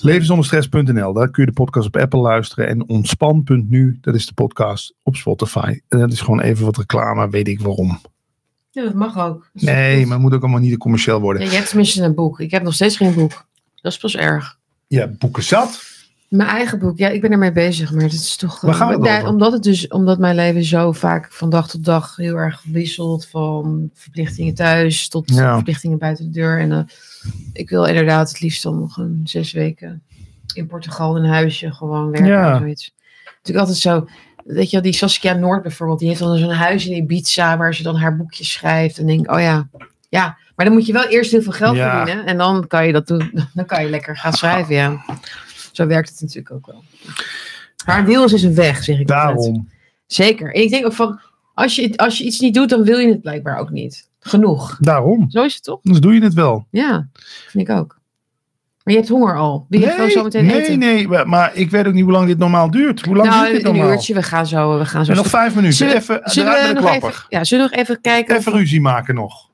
Levenzonderstress.nl, 0.00 1.12
daar 1.12 1.30
kun 1.30 1.42
je 1.44 1.48
de 1.48 1.54
podcast 1.54 1.86
op 1.86 1.96
Apple 1.96 2.20
luisteren. 2.20 2.68
En 2.68 2.88
ontspan.nu, 2.88 3.98
dat 4.00 4.14
is 4.14 4.26
de 4.26 4.34
podcast 4.34 4.94
op 5.02 5.16
Spotify. 5.16 5.80
En 5.88 5.98
dat 5.98 6.12
is 6.12 6.20
gewoon 6.20 6.40
even 6.40 6.64
wat 6.64 6.76
reclame, 6.76 7.30
weet 7.30 7.48
ik 7.48 7.60
waarom. 7.60 8.00
Ja, 8.70 8.82
dat 8.82 8.94
mag 8.94 9.18
ook. 9.18 9.50
Dat 9.52 9.62
Nee, 9.62 9.96
goed. 9.96 10.04
maar 10.04 10.12
het 10.12 10.22
moet 10.22 10.34
ook 10.34 10.42
allemaal 10.42 10.60
niet 10.60 10.78
commercieel 10.78 11.20
worden. 11.20 11.42
Ja, 11.42 11.48
je 11.50 11.54
hebt 11.56 11.68
tenminste 11.68 12.02
een 12.02 12.14
boek. 12.14 12.40
Ik 12.40 12.50
heb 12.50 12.62
nog 12.62 12.74
steeds 12.74 12.96
geen 12.96 13.14
boek. 13.14 13.46
Dat 13.74 13.92
is 13.92 13.98
pas 13.98 14.16
erg. 14.16 14.58
Ja, 14.86 15.06
boeken 15.06 15.42
zat. 15.42 15.82
Mijn 16.30 16.48
eigen 16.48 16.78
boek, 16.78 16.98
ja, 16.98 17.08
ik 17.08 17.20
ben 17.20 17.32
ermee 17.32 17.52
bezig, 17.52 17.92
maar 17.92 18.02
het 18.02 18.12
is 18.12 18.36
toch. 18.36 18.60
Waar 18.60 18.76
Ja, 18.76 18.94
over? 18.94 19.26
Omdat 19.26 19.52
het 19.52 19.62
dus, 19.62 19.88
omdat 19.88 20.18
mijn 20.18 20.34
leven 20.34 20.64
zo 20.64 20.92
vaak 20.92 21.32
van 21.32 21.50
dag 21.50 21.68
tot 21.68 21.84
dag 21.84 22.16
heel 22.16 22.36
erg 22.36 22.62
wisselt, 22.66 23.26
van 23.26 23.90
verplichtingen 23.94 24.54
thuis 24.54 25.08
tot 25.08 25.30
Ja. 25.34 25.54
verplichtingen 25.54 25.98
buiten 25.98 26.24
de 26.24 26.30
deur. 26.30 26.60
En 26.60 26.72
eh, 26.72 26.78
ik 27.52 27.70
wil 27.70 27.84
inderdaad 27.84 28.28
het 28.28 28.40
liefst 28.40 28.62
dan 28.62 28.78
nog 28.78 28.96
een 28.96 29.20
zes 29.24 29.52
weken 29.52 30.02
in 30.54 30.66
Portugal 30.66 31.16
in 31.16 31.22
een 31.24 31.30
huisje 31.30 31.72
gewoon 31.72 32.10
werken. 32.10 32.28
Ja. 32.30 32.58
zoiets. 32.58 32.94
Natuurlijk 33.24 33.58
altijd 33.58 33.76
zo. 33.78 34.06
weet 34.44 34.66
je 34.66 34.72
wel, 34.72 34.82
die 34.82 34.92
Saskia 34.92 35.32
Noord 35.32 35.62
bijvoorbeeld, 35.62 35.98
die 35.98 36.08
heeft 36.08 36.20
dan 36.20 36.38
zo'n 36.38 36.50
huis 36.50 36.86
in 36.86 36.96
Ibiza 36.96 37.56
waar 37.56 37.74
ze 37.74 37.82
dan 37.82 37.96
haar 37.96 38.16
boekjes 38.16 38.52
schrijft. 38.52 38.98
En 38.98 39.06
denk, 39.06 39.30
oh 39.32 39.40
ja, 39.40 39.68
ja. 40.08 40.36
Maar 40.56 40.66
dan 40.66 40.74
moet 40.74 40.86
je 40.86 40.92
wel 40.92 41.06
eerst 41.08 41.30
heel 41.30 41.42
veel 41.42 41.52
geld 41.52 41.76
Ja. 41.76 41.96
verdienen. 41.96 42.26
En 42.26 42.36
dan 42.38 42.66
kan 42.66 42.86
je 42.86 42.92
dat 42.92 43.06
doen. 43.06 43.30
Dan 43.54 43.66
kan 43.66 43.82
je 43.84 43.90
lekker 43.90 44.16
gaan 44.16 44.32
schrijven, 44.32 44.74
ja. 44.74 45.04
Zo 45.80 45.86
werkt 45.86 46.08
het 46.10 46.20
natuurlijk 46.20 46.50
ook 46.54 46.66
wel. 46.66 46.82
Haar 47.84 48.04
wil 48.04 48.24
is 48.24 48.42
een 48.42 48.54
weg, 48.54 48.84
zeg 48.84 48.98
ik. 48.98 49.06
Daarom. 49.06 49.68
Zeker. 50.06 50.54
En 50.54 50.62
ik 50.62 50.70
denk 50.70 50.86
ook 50.86 50.92
van, 50.92 51.20
als 51.54 51.76
je, 51.76 51.96
als 51.96 52.18
je 52.18 52.24
iets 52.24 52.40
niet 52.40 52.54
doet, 52.54 52.68
dan 52.68 52.82
wil 52.82 52.98
je 52.98 53.08
het 53.08 53.20
blijkbaar 53.20 53.58
ook 53.58 53.70
niet. 53.70 54.08
Genoeg. 54.20 54.76
Daarom. 54.80 55.30
Zo 55.30 55.42
is 55.44 55.54
het 55.54 55.62
toch? 55.64 55.80
Anders 55.82 56.00
doe 56.04 56.14
je 56.14 56.22
het 56.22 56.34
wel. 56.34 56.66
Ja, 56.70 57.08
vind 57.48 57.68
ik 57.68 57.76
ook. 57.76 57.98
Maar 58.84 58.94
je 58.94 59.00
hebt 59.00 59.08
honger 59.12 59.36
al. 59.36 59.66
Wil 59.68 59.80
je 59.80 59.88
gewoon 59.90 60.10
zo 60.10 60.22
meteen 60.22 60.46
nee, 60.46 60.60
eten? 60.60 60.78
nee, 60.78 61.08
maar- 61.08 61.28
maar 61.28 61.54
ik 61.54 61.70
weet 61.70 61.86
ook 61.86 61.92
niet 61.92 62.02
hoe 62.02 62.12
lang 62.12 62.26
dit 62.26 62.38
normaal 62.38 62.70
duurt. 62.70 63.04
Hoe 63.04 63.16
lang 63.16 63.28
nou, 63.28 63.42
duurt 63.42 63.56
dit 63.56 63.64
een 63.66 63.72
normaal? 63.74 63.92
uurtje. 63.92 64.14
We 64.14 64.22
gaan 64.22 64.46
zo, 64.46 64.78
we 64.78 64.84
gaan 64.86 65.04
zo 65.04 65.10
En 65.10 65.16
nog 65.16 65.26
vijf 65.26 65.54
minuten. 65.54 65.76
Zullen- 65.76 65.96
even 65.96 66.20
Zullen 66.24 66.52
we, 66.52 66.80
nog 66.80 66.94
even, 66.94 67.12
ja, 67.28 67.44
zullen 67.44 67.64
we 67.64 67.70
nog 67.70 67.80
even 67.84 68.00
kijken? 68.00 68.36
Even 68.36 68.52
of- 68.52 68.58
ruzie 68.58 68.80
maken 68.80 69.14
nog. 69.14 69.48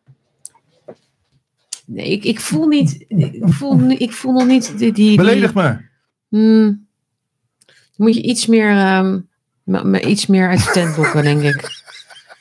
Nee, 1.86 2.10
ik, 2.10 2.24
ik 2.24 2.40
voel 2.40 2.66
niet. 2.66 3.04
Ik 3.08 3.42
voel, 3.44 3.90
ik 3.90 4.12
voel 4.12 4.32
nog 4.32 4.46
niet 4.46 4.66
die. 4.66 4.76
die, 4.78 4.92
die 4.92 5.16
Beledig 5.16 5.54
me. 5.54 5.76
Hmm. 6.28 6.86
moet 7.96 8.14
je 8.14 8.22
iets 8.22 8.46
meer, 8.46 8.70
ehm, 8.70 9.20
me, 9.62 9.84
me 9.84 10.00
iets 10.04 10.26
meer 10.26 10.48
uit 10.48 10.64
de 10.64 10.70
tent 10.70 10.96
lokken, 10.96 11.22
denk 11.22 11.42
ik. 11.42 11.84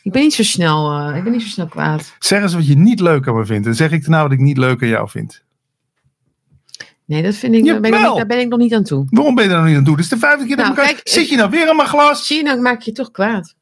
Ik 0.03 0.11
ben 0.11 0.21
niet 0.21 0.33
zo 0.33 0.43
snel, 0.43 0.91
eh, 1.09 1.15
ik 1.17 1.23
ben 1.23 1.31
niet 1.31 1.41
zo 1.41 1.47
snel 1.47 1.67
kwaad. 1.67 2.15
Zeg 2.19 2.41
eens 2.41 2.53
wat 2.53 2.67
je 2.67 2.77
niet 2.77 2.99
leuk 2.99 3.27
aan 3.27 3.35
me 3.35 3.45
vindt. 3.45 3.67
En 3.67 3.75
zeg 3.75 3.91
ik 3.91 4.01
daarna 4.01 4.21
wat 4.21 4.31
ik 4.31 4.39
niet 4.39 4.57
leuk 4.57 4.81
aan 4.81 4.87
jou 4.87 5.09
vind. 5.09 5.43
Nee, 7.05 7.23
dat 7.23 7.35
vind 7.35 7.55
ik. 7.55 7.65
Daar 7.65 7.79
ben 7.79 7.93
ik, 7.93 7.99
nog 7.99 8.15
daar 8.17 8.25
ben 8.25 8.39
ik 8.39 8.47
nog 8.47 8.59
niet 8.59 8.73
aan 8.73 8.83
toe. 8.83 9.05
Waarom 9.09 9.35
ben 9.35 9.43
je 9.43 9.49
daar 9.49 9.59
nog 9.59 9.67
niet 9.67 9.77
aan 9.77 9.83
toe? 9.83 9.95
Dit 9.95 10.03
is 10.05 10.11
de 10.11 10.17
vijfde 10.17 10.45
keer 10.45 10.55
dat 10.55 10.65
Nou, 10.65 10.77
elkaar... 10.77 10.93
kijk, 10.93 11.07
Zit 11.07 11.23
ik- 11.23 11.29
je 11.29 11.35
nou 11.35 11.49
weer 11.49 11.69
aan 11.69 11.75
mijn 11.75 11.87
glas? 11.87 12.27
Zie 12.27 12.37
je, 12.37 12.43
nou 12.43 12.61
maak 12.61 12.81
je 12.81 12.89
je 12.91 12.97
toch 12.97 13.11
kwaad. 13.11 13.55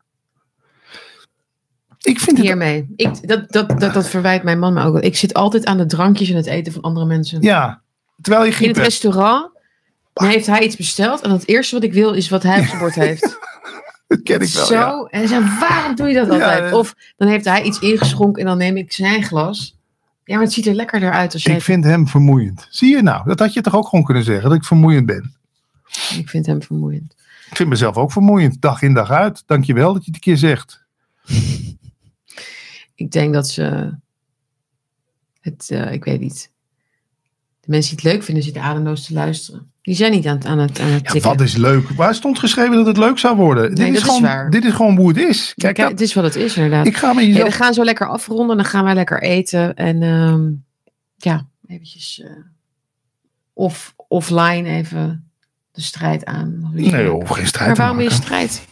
Ik 2.02 2.20
vind 2.20 2.38
het... 2.38 2.46
Hiermee. 2.46 2.94
Ik, 2.96 3.28
dat, 3.28 3.52
dat, 3.52 3.80
dat, 3.80 3.94
dat 3.94 4.10
verwijt 4.10 4.44
mijn 4.44 4.60
man 4.60 4.74
me 4.74 4.84
ook. 4.84 5.00
Ik 5.00 5.16
zit 5.18 5.34
altijd 5.34 5.66
aan 5.66 5.78
de 5.78 5.86
drankjes 5.86 6.30
en 6.30 6.36
het 6.36 6.46
eten 6.46 6.74
van 6.74 6.82
andere 6.82 7.06
mensen. 7.06 7.42
Ja. 7.42 7.82
Terwijl 8.22 8.46
je 8.46 8.52
In 8.52 8.58
het 8.68 8.76
hebt. 8.76 8.78
restaurant 8.88 9.52
dan 10.14 10.28
heeft 10.28 10.46
hij 10.48 10.64
iets 10.64 10.76
besteld. 10.76 11.22
En 11.22 11.32
het 11.32 11.48
eerste 11.48 11.76
wat 11.76 11.84
ik 11.84 11.94
wil 11.94 12.14
is 12.14 12.30
wat 12.30 12.44
hij 12.44 12.60
op 12.60 12.66
zijn 12.66 12.80
bord 12.80 12.96
heeft. 12.96 13.22
Dat 14.08 14.22
ken 14.24 14.42
ik 14.42 14.50
wel, 14.50 14.66
Zo. 14.66 14.74
ja. 14.74 15.08
En 15.10 15.60
waarom 15.60 15.96
doe 15.96 16.08
je 16.08 16.14
dat 16.14 16.28
Ja, 16.28 16.34
altijd? 16.34 16.74
Of 16.74 16.96
dan 17.18 17.28
heeft 17.28 17.46
hij 17.46 17.64
iets 17.64 17.80
ingeschonken 17.80 18.42
en 18.42 18.48
dan 18.48 18.58
neem 18.58 18.78
ik 18.78 18.92
zijn 18.92 19.24
glas. 19.24 19.78
Ja, 20.24 20.36
maar 20.36 20.44
het 20.44 20.54
ziet 20.54 20.68
er 20.68 20.74
lekkerder 20.74 21.12
uit 21.12 21.34
als 21.34 21.44
jij... 21.44 21.56
Ik 21.56 21.62
vind 21.62 21.84
hem 21.84 22.08
vermoeiend. 22.08 22.68
Zie 22.70 22.96
je 22.96 23.02
nou? 23.02 23.26
Dat 23.26 23.40
had 23.40 23.54
je 23.54 23.62
toch 23.62 23.76
ook 23.76 23.88
gewoon 23.88 24.06
kunnen 24.06 24.24
zeggen. 24.24 24.50
Dat 24.50 24.58
ik 24.58 24.64
vermoeiend 24.66 25.06
ben. 25.06 25.36
ik 26.18 26.30
vind 26.30 26.46
hem 26.46 26.62
vermoeiend. 26.64 27.16
Ik 27.50 27.56
vind 27.56 27.70
mezelf 27.70 27.98
ook 27.98 28.12
vermoeiend. 28.12 28.62
Dag 28.62 28.82
in 28.82 28.94
dag 28.94 29.10
uit. 29.12 29.44
Dankjewel 29.46 29.94
dat 29.94 30.06
je 30.06 30.12
het 30.12 30.16
een 30.16 30.22
keer 30.34 30.38
zegt. 30.38 30.86
Ik 32.96 33.12
denk 33.12 33.34
dat 33.34 33.50
ze... 33.50 33.94
Het, 35.42 35.70
eh, 35.72 35.92
ik 35.92 36.04
weet 36.04 36.20
niet. 36.20 36.52
De 37.66 37.72
mensen 37.72 37.96
die 37.98 38.06
het 38.06 38.14
leuk 38.16 38.24
vinden 38.26 38.44
zitten 38.44 38.62
ademloos 38.62 39.06
te 39.06 39.14
luisteren. 39.14 39.72
Die 39.82 39.96
zijn 39.96 40.12
niet 40.12 40.28
aan 40.28 40.36
het, 40.36 40.46
aan 40.46 40.60
het, 40.60 40.80
aan 40.80 40.88
het 40.92 41.14
Ja, 41.14 41.20
wat 41.20 41.42
is 41.42 41.56
leuk? 41.56 41.90
Waar 41.90 42.16
stond 42.16 42.40
geschreven 42.40 42.76
dat 42.76 42.86
het 42.86 42.98
leuk 42.98 43.18
zou 43.18 43.36
worden? 43.36 43.76
dit, 43.76 43.88
is 43.88 43.96
is 43.96 44.04
gewoon, 44.04 44.22
waar. 44.22 44.50
dit 44.50 44.64
is 44.66 44.74
gewoon 44.74 44.98
hoe 44.98 45.08
het 45.08 45.18
is. 45.18 45.54
Kijk, 45.56 45.76
Kijk, 45.76 45.78
dat- 45.78 46.00
het 46.00 46.02
is 46.02 46.14
wat 46.14 46.24
het 46.24 46.36
is 46.36 46.56
inderdaad. 46.56 46.86
ik 46.86 46.98
ga 46.98 47.14
jezelf... 47.14 47.48
we 47.48 47.52
gaan 47.56 47.74
zo 47.74 47.84
lekker 47.84 48.08
afronden. 48.08 48.56
Dan 48.56 48.66
gaan 48.66 48.84
wij 48.84 48.94
lekker 48.94 49.22
eten. 49.22 49.76
En 49.76 50.04
ehm, 50.04 50.42
ja, 51.18 51.48
eventjes 51.68 52.22
eh, 52.22 52.30
off, 53.54 53.94
offline 54.08 54.70
even 54.70 55.32
de 55.72 55.82
strijd 55.82 56.26
aan. 56.26 56.70
Nee 56.74 57.04
joh, 57.04 57.32
geen 57.32 57.48
strijd 57.48 57.68
Maar 57.68 57.78
waarom 57.78 57.98
maken. 57.98 58.12
strijd? 58.14 58.68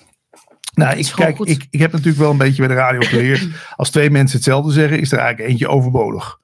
Nou, 0.74 0.98
is 0.98 1.10
ik, 1.10 1.16
kijk, 1.16 1.36
goed. 1.36 1.50
ik, 1.50 1.68
ik 1.70 1.80
heb 1.80 1.92
natuurlijk 1.92 2.20
wel 2.20 2.32
een 2.32 2.38
beetje 2.38 2.60
bij 2.68 2.76
de 2.76 2.82
radio 2.82 3.00
geleerd. 3.02 3.48
Als 3.76 3.90
twee 3.90 4.10
mensen 4.10 4.36
hetzelfde 4.38 4.72
zeggen, 4.72 5.00
is 5.00 5.12
er 5.12 5.18
eigenlijk 5.18 5.50
eentje 5.50 5.68
overbodig. 5.68 6.40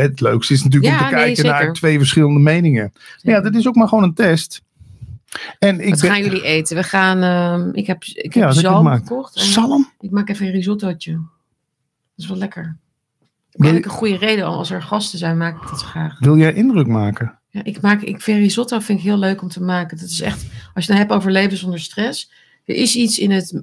Het 0.00 0.20
leukste 0.20 0.52
is 0.52 0.62
natuurlijk 0.62 0.92
om 0.92 0.98
te 0.98 1.04
nee, 1.04 1.12
kijken 1.14 1.36
zeker. 1.36 1.50
naar 1.64 1.72
twee 1.72 1.98
verschillende 1.98 2.40
meningen. 2.40 2.92
Ja, 3.18 3.40
dat 3.40 3.54
is 3.54 3.66
ook 3.68 3.74
maar 3.74 3.88
gewoon 3.88 4.04
een 4.04 4.14
test. 4.14 4.62
En 5.58 5.80
ik 5.80 5.90
Wat 5.90 6.00
ben... 6.00 6.10
gaan 6.10 6.22
jullie 6.22 6.42
eten? 6.44 6.76
We 6.76 6.82
gaan, 6.82 7.22
ehm, 7.22 7.70
ik 7.74 7.86
heb, 7.86 8.04
ik 8.04 8.34
heb 8.34 8.50
zalm 8.52 8.86
gekocht. 8.86 9.38
Zalm? 9.38 9.92
ik 10.00 10.10
maak 10.10 10.28
even 10.28 10.46
een 10.46 10.52
risottootje. 10.52 11.12
Dat 11.12 11.20
is 12.16 12.26
wel 12.26 12.36
lekker. 12.36 12.76
Wil, 13.50 13.66
Heb 13.68 13.76
ik 13.78 13.84
je- 13.84 13.90
een 13.90 13.96
goede 13.96 14.16
reden. 14.16 14.44
Als 14.44 14.70
er 14.70 14.82
gasten 14.82 15.18
zijn, 15.18 15.36
maak 15.36 15.62
ik 15.62 15.68
dat 15.70 15.82
graag. 15.82 16.18
wil 16.18 16.36
jij 16.36 16.52
indruk 16.52 16.86
maken? 16.86 17.38
Ja, 17.48 17.64
ik 17.64 17.80
maak, 17.80 18.02
ik 18.02 18.20
vind 18.20 18.38
risotto 18.38 18.78
vind 18.78 18.98
ik 18.98 19.04
heel 19.04 19.18
leuk 19.18 19.42
om 19.42 19.48
te 19.48 19.62
maken. 19.62 19.98
Dat 19.98 20.08
is 20.08 20.20
echt, 20.20 20.42
als 20.42 20.50
je 20.52 20.70
het 20.74 20.86
dan 20.86 20.96
hebt 20.96 21.12
over 21.12 21.30
leven 21.32 21.56
zonder 21.56 21.80
stress. 21.80 22.30
Er 22.64 22.74
is 22.74 22.96
iets 22.96 23.18
in 23.18 23.30
het, 23.30 23.62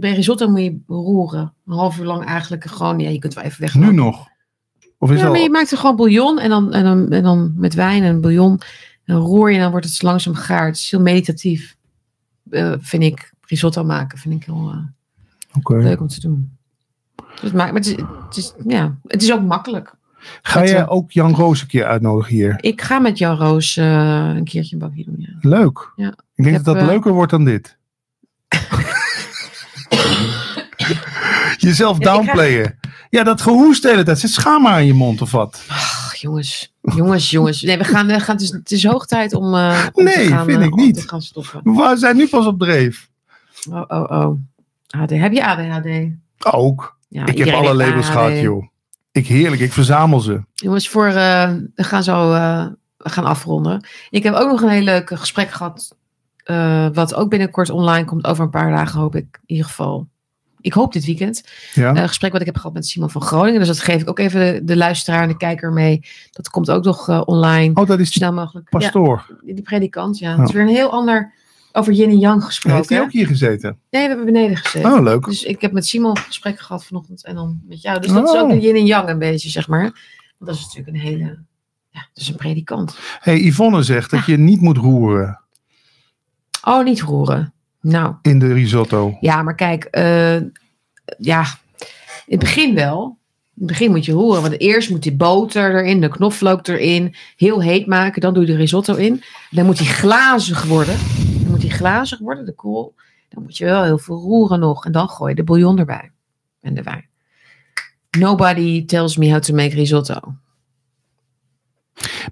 bij 0.00 0.14
risotto 0.14 0.48
moet 0.48 0.60
je 0.60 0.78
roeren. 0.86 1.52
Een 1.66 1.72
half 1.72 1.98
uur 1.98 2.04
lang 2.04 2.24
eigenlijk 2.24 2.64
gewoon, 2.64 2.98
ja, 2.98 3.08
je 3.08 3.18
kunt 3.18 3.34
wel 3.34 3.44
even 3.44 3.60
weg. 3.60 3.74
Nu 3.74 3.92
nog? 3.92 4.28
Of 5.02 5.10
is 5.10 5.16
Ja, 5.16 5.22
dat 5.22 5.32
maar 5.32 5.40
al... 5.40 5.46
je 5.46 5.50
maakt 5.50 5.70
er 5.70 5.78
gewoon 5.78 5.96
bouillon 5.96 6.38
en 6.38 6.48
dan, 6.48 6.72
en 6.72 6.84
dan, 6.84 7.10
en 7.10 7.22
dan 7.22 7.52
met 7.56 7.74
wijn 7.74 8.02
en 8.02 8.20
bouillon. 8.20 8.60
En 9.04 9.14
dan 9.14 9.22
roer 9.22 9.48
je 9.48 9.54
en 9.54 9.62
dan 9.62 9.70
wordt 9.70 9.86
het 9.86 10.02
langzaam 10.02 10.34
gaar. 10.34 10.66
Het 10.66 10.76
is 10.76 10.90
heel 10.90 11.00
meditatief. 11.00 11.76
Eh, 12.50 12.74
vind 12.78 13.02
ik, 13.02 13.32
risotto 13.40 13.84
maken 13.84 14.18
vind 14.18 14.34
ik 14.34 14.44
heel 14.44 14.72
eh, 15.64 15.82
leuk 15.82 16.00
om 16.00 16.08
te 16.08 16.20
doen. 16.20 16.56
Dus, 17.40 17.52
maar, 17.52 17.66
maar 17.66 17.82
het, 17.82 17.86
is, 17.86 17.96
het, 17.96 18.36
is, 18.36 18.54
ja, 18.66 18.96
het 19.06 19.22
is 19.22 19.32
ook 19.32 19.42
makkelijk. 19.42 19.94
Ga 20.42 20.64
jij 20.64 20.76
eh, 20.76 20.90
ook 20.92 21.10
Jan 21.10 21.34
Roos 21.34 21.60
een 21.60 21.66
keer 21.66 21.84
uitnodigen 21.84 22.34
hier? 22.34 22.56
Ik 22.60 22.82
ga 22.82 22.98
met 22.98 23.18
Jan 23.18 23.36
Roos 23.36 23.76
een 23.76 24.44
keertje 24.44 24.72
een 24.72 24.78
bakje 24.78 25.04
doen. 25.04 25.14
Ja. 25.18 25.36
Leuk. 25.40 25.92
Ja. 25.96 26.08
Ik 26.34 26.44
denk 26.44 26.56
Ik 26.56 26.64
dat 26.64 26.74
dat 26.74 26.86
leuker 26.86 27.12
wordt 27.12 27.30
dan 27.30 27.44
dit. 27.44 27.78
Jezelf 31.56 31.98
downplayen. 31.98 32.78
Ja, 32.80 32.89
dat 33.10 33.40
gehoest 33.40 33.82
de 33.82 33.88
hele 33.88 34.02
tijd. 34.02 34.18
Zit 34.18 34.30
schaam 34.30 34.62
maar 34.62 34.80
in 34.80 34.86
je 34.86 34.94
mond 34.94 35.22
of 35.22 35.30
wat? 35.30 35.64
Ach, 35.68 36.14
jongens, 36.14 36.72
jongens, 36.80 37.30
jongens. 37.30 37.62
Nee, 37.62 37.78
we 37.78 37.84
gaan, 37.84 38.06
we 38.06 38.20
gaan 38.20 38.34
het, 38.34 38.44
is, 38.44 38.50
het 38.50 38.70
is 38.70 38.84
hoog 38.84 39.06
tijd 39.06 39.34
om, 39.34 39.44
om 39.44 40.04
Nee, 40.04 40.14
te 40.14 40.26
gaan, 40.26 40.44
vind 40.44 40.58
eh, 40.60 40.64
ik 40.66 40.74
niet. 40.74 41.08
gaan 41.08 41.22
stoppen. 41.22 41.60
We 41.64 41.92
zijn 41.96 42.16
nu 42.16 42.28
pas 42.28 42.46
op 42.46 42.58
dreef. 42.58 43.08
Oh, 43.70 43.82
oh, 43.88 44.10
oh. 44.10 44.38
AD. 45.00 45.10
Heb 45.10 45.32
je 45.32 45.46
ADHD? 45.46 45.88
Ook. 46.54 46.98
Ja, 47.08 47.26
ik 47.26 47.38
heb 47.38 47.54
alle 47.54 47.74
labels 47.74 48.06
ADHD. 48.06 48.12
gehad, 48.12 48.38
joh. 48.40 48.64
Ik 49.12 49.26
heerlijk, 49.26 49.62
ik 49.62 49.72
verzamel 49.72 50.20
ze. 50.20 50.40
Jongens, 50.54 50.88
voor, 50.88 51.06
eh, 51.06 51.52
we 51.74 51.84
gaan 51.84 52.02
zo 52.02 52.30
we 52.96 53.08
gaan 53.10 53.24
afronden. 53.24 53.86
Ik 54.10 54.22
heb 54.22 54.34
ook 54.34 54.50
nog 54.50 54.62
een 54.62 54.68
heel 54.68 54.82
leuk 54.82 55.10
gesprek 55.18 55.50
gehad. 55.50 55.96
eh, 56.44 56.86
wat 56.92 57.14
ook 57.14 57.30
binnenkort 57.30 57.70
online 57.70 58.04
komt. 58.04 58.26
Over 58.26 58.44
een 58.44 58.50
paar 58.50 58.70
dagen 58.70 59.00
hoop 59.00 59.14
ik 59.16 59.26
in 59.32 59.40
ieder 59.46 59.66
geval. 59.66 60.06
Ik 60.60 60.72
hoop 60.72 60.92
dit 60.92 61.04
weekend. 61.04 61.44
Ja? 61.74 61.96
Een 61.96 62.08
gesprek 62.08 62.32
wat 62.32 62.40
ik 62.40 62.46
heb 62.46 62.56
gehad 62.56 62.72
met 62.72 62.86
Simon 62.86 63.10
van 63.10 63.22
Groningen. 63.22 63.58
Dus 63.58 63.68
dat 63.68 63.80
geef 63.80 64.00
ik 64.02 64.08
ook 64.08 64.18
even 64.18 64.40
de, 64.40 64.64
de 64.64 64.76
luisteraar 64.76 65.22
en 65.22 65.28
de 65.28 65.36
kijker 65.36 65.72
mee. 65.72 66.00
Dat 66.30 66.50
komt 66.50 66.70
ook 66.70 66.84
nog 66.84 67.08
eh, 67.08 67.22
online. 67.24 67.74
oh, 67.74 67.86
dat 67.86 67.98
is 68.00 68.12
snel 68.12 68.32
mogelijk. 68.32 68.68
Ja, 68.72 68.78
pastoor. 68.78 69.26
die 69.42 69.62
predikant, 69.62 70.18
ja. 70.18 70.36
Het 70.38 70.48
is 70.48 70.54
weer 70.54 70.62
een 70.62 70.68
heel 70.68 70.90
ander 70.90 71.32
over 71.72 71.92
yin 71.92 72.08
en 72.10 72.18
yang 72.18 72.34
Heeft 72.34 72.46
gesproken. 72.46 72.86
hij 72.88 72.96
hè? 72.96 73.02
ook 73.02 73.12
hier 73.12 73.26
gezeten? 73.26 73.78
Nee, 73.90 74.02
we 74.02 74.08
hebben 74.08 74.24
beneden 74.26 74.56
gezeten. 74.56 74.92
Oh, 74.92 75.02
leuk. 75.02 75.24
Dus 75.24 75.42
ik 75.42 75.60
heb 75.60 75.72
met 75.72 75.86
Simon 75.86 76.10
een 76.10 76.16
gesprek 76.22 76.60
gehad 76.60 76.84
vanochtend 76.84 77.24
en 77.24 77.34
dan 77.34 77.60
met 77.68 77.82
jou. 77.82 78.00
Dus 78.00 78.10
dat 78.12 78.28
is 78.28 78.34
Oh. 78.34 78.40
ook 78.40 78.50
de 78.50 78.60
yin 78.60 78.74
en 78.76 78.86
yang 78.86 79.08
een 79.08 79.18
beetje, 79.18 79.48
zeg 79.48 79.68
maar. 79.68 79.82
Want 79.82 80.50
dat 80.50 80.54
is 80.54 80.60
natuurlijk 80.62 80.88
een 80.96 81.02
hele... 81.02 81.24
Ja, 81.92 82.00
dat 82.12 82.22
is 82.22 82.28
een 82.28 82.36
predikant. 82.36 82.98
hey, 83.20 83.38
Yvonne 83.40 83.82
zegt 83.82 84.10
dat 84.10 84.24
je 84.24 84.36
niet 84.36 84.60
moet 84.60 84.76
roeren 84.76 85.40
Oh, 86.64 86.84
niet 86.84 87.00
roeren. 87.00 87.52
Nou, 87.80 88.14
in 88.22 88.38
de 88.38 88.52
risotto. 88.52 89.16
ja, 89.20 89.42
maar 89.42 89.54
kijk. 89.54 89.84
eh, 89.84 90.40
ja, 91.18 91.44
in 92.26 92.36
het 92.36 92.38
begin 92.38 92.74
wel. 92.74 93.18
In 93.54 93.66
het 93.66 93.78
begin 93.78 93.90
moet 93.90 94.04
je 94.04 94.12
roeren. 94.12 94.42
Want 94.42 94.60
eerst 94.60 94.90
moet 94.90 95.02
die 95.02 95.16
boter 95.16 95.74
erin, 95.74 96.00
de 96.00 96.08
knoflook 96.08 96.66
erin. 96.66 97.14
Heel 97.36 97.62
heet 97.62 97.86
maken. 97.86 98.20
Dan 98.20 98.34
doe 98.34 98.46
je 98.46 98.52
de 98.52 98.58
risotto 98.58 98.94
in. 98.94 99.22
Dan 99.50 99.66
moet 99.66 99.78
die 99.78 99.86
glazig 99.86 100.64
worden. 100.64 100.96
Dan 101.42 101.50
moet 101.50 101.60
die 101.60 101.70
glazig 101.70 102.18
worden, 102.18 102.44
de 102.44 102.54
kool. 102.54 102.94
Dan 103.28 103.42
moet 103.42 103.56
je 103.56 103.64
wel 103.64 103.84
heel 103.84 103.98
veel 103.98 104.16
roeren 104.16 104.60
nog. 104.60 104.84
En 104.84 104.92
dan 104.92 105.08
gooi 105.08 105.30
je 105.30 105.36
de 105.36 105.44
bouillon 105.44 105.78
erbij. 105.78 106.10
En 106.60 106.74
de 106.74 106.82
wijn. 106.82 107.08
Nobody 108.18 108.84
tells 108.84 109.16
me 109.16 109.30
how 109.30 109.40
to 109.40 109.54
make 109.54 109.74
risotto. 109.74 110.20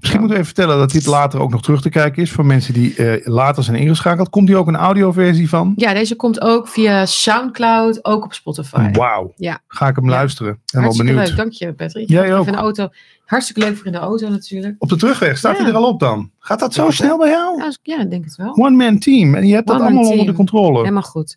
Misschien 0.01 0.21
moeten 0.21 0.29
we 0.29 0.35
even 0.35 0.45
vertellen 0.45 0.79
dat 0.79 0.91
dit 0.91 1.07
later 1.07 1.41
ook 1.41 1.51
nog 1.51 1.63
terug 1.63 1.81
te 1.81 1.89
kijken 1.89 2.23
is. 2.23 2.31
Voor 2.31 2.47
mensen 2.47 2.75
die 2.75 2.95
eh, 2.95 3.27
later 3.27 3.63
zijn 3.63 3.77
ingeschakeld. 3.77 4.31
Komt 4.31 4.49
hier 4.49 4.57
ook 4.57 4.67
een 4.69 4.77
audioversie 4.77 5.49
van? 5.49 5.73
Ja, 5.77 5.93
deze 5.95 6.17
komt 6.17 6.41
ook 6.41 6.69
via 6.69 7.07
Soundcloud, 7.07 8.05
ook 8.05 8.25
op 8.25 8.33
Spotify. 8.35 8.91
Wauw. 8.93 9.33
Ja. 9.37 9.61
Ga 9.69 9.89
ik 9.89 9.97
hem 9.97 10.05
Ja. 10.05 10.11
luisteren. 10.11 10.61
En 10.73 10.81
wel 10.83 10.97
benieuwd. 10.97 11.27
leuk, 11.29 11.37
dank 11.37 11.53
je 11.53 11.73
Patrick. 11.73 12.09
Jij 12.09 12.25
Even 12.25 12.39
ook. 12.39 12.47
In 12.47 12.53
de 12.53 12.59
auto. 12.59 12.89
Hartstikke 13.29 13.61
leuk 13.61 13.77
voor 13.77 13.87
in 13.87 13.93
de 13.93 13.99
auto 13.99 14.29
natuurlijk. 14.29 14.75
Op 14.79 14.89
de 14.89 14.97
terugweg 14.97 15.39
staat 15.39 15.57
Ja. 15.57 15.63
hij 15.63 15.71
er 15.71 15.77
al 15.77 15.89
op 15.89 16.01
dan. 16.01 16.31
Gaat 16.39 16.59
dat 16.59 16.75
zo 16.75 16.85
Ja. 16.85 16.91
snel 16.91 17.19
bij 17.19 17.29
jou? 17.29 17.63
Ja, 17.83 18.01
ik 18.01 18.11
denk 18.11 18.25
het 18.25 18.37
wel. 18.37 18.57
One 18.57 18.77
man 18.77 18.99
team. 18.99 19.35
En 19.35 19.47
je 19.47 19.55
hebt 19.55 19.67
dat 19.67 19.77
One 19.77 19.85
allemaal 19.85 20.11
onder 20.11 20.27
de 20.27 20.33
controle. 20.33 20.79
Helemaal 20.79 21.03
goed. 21.03 21.37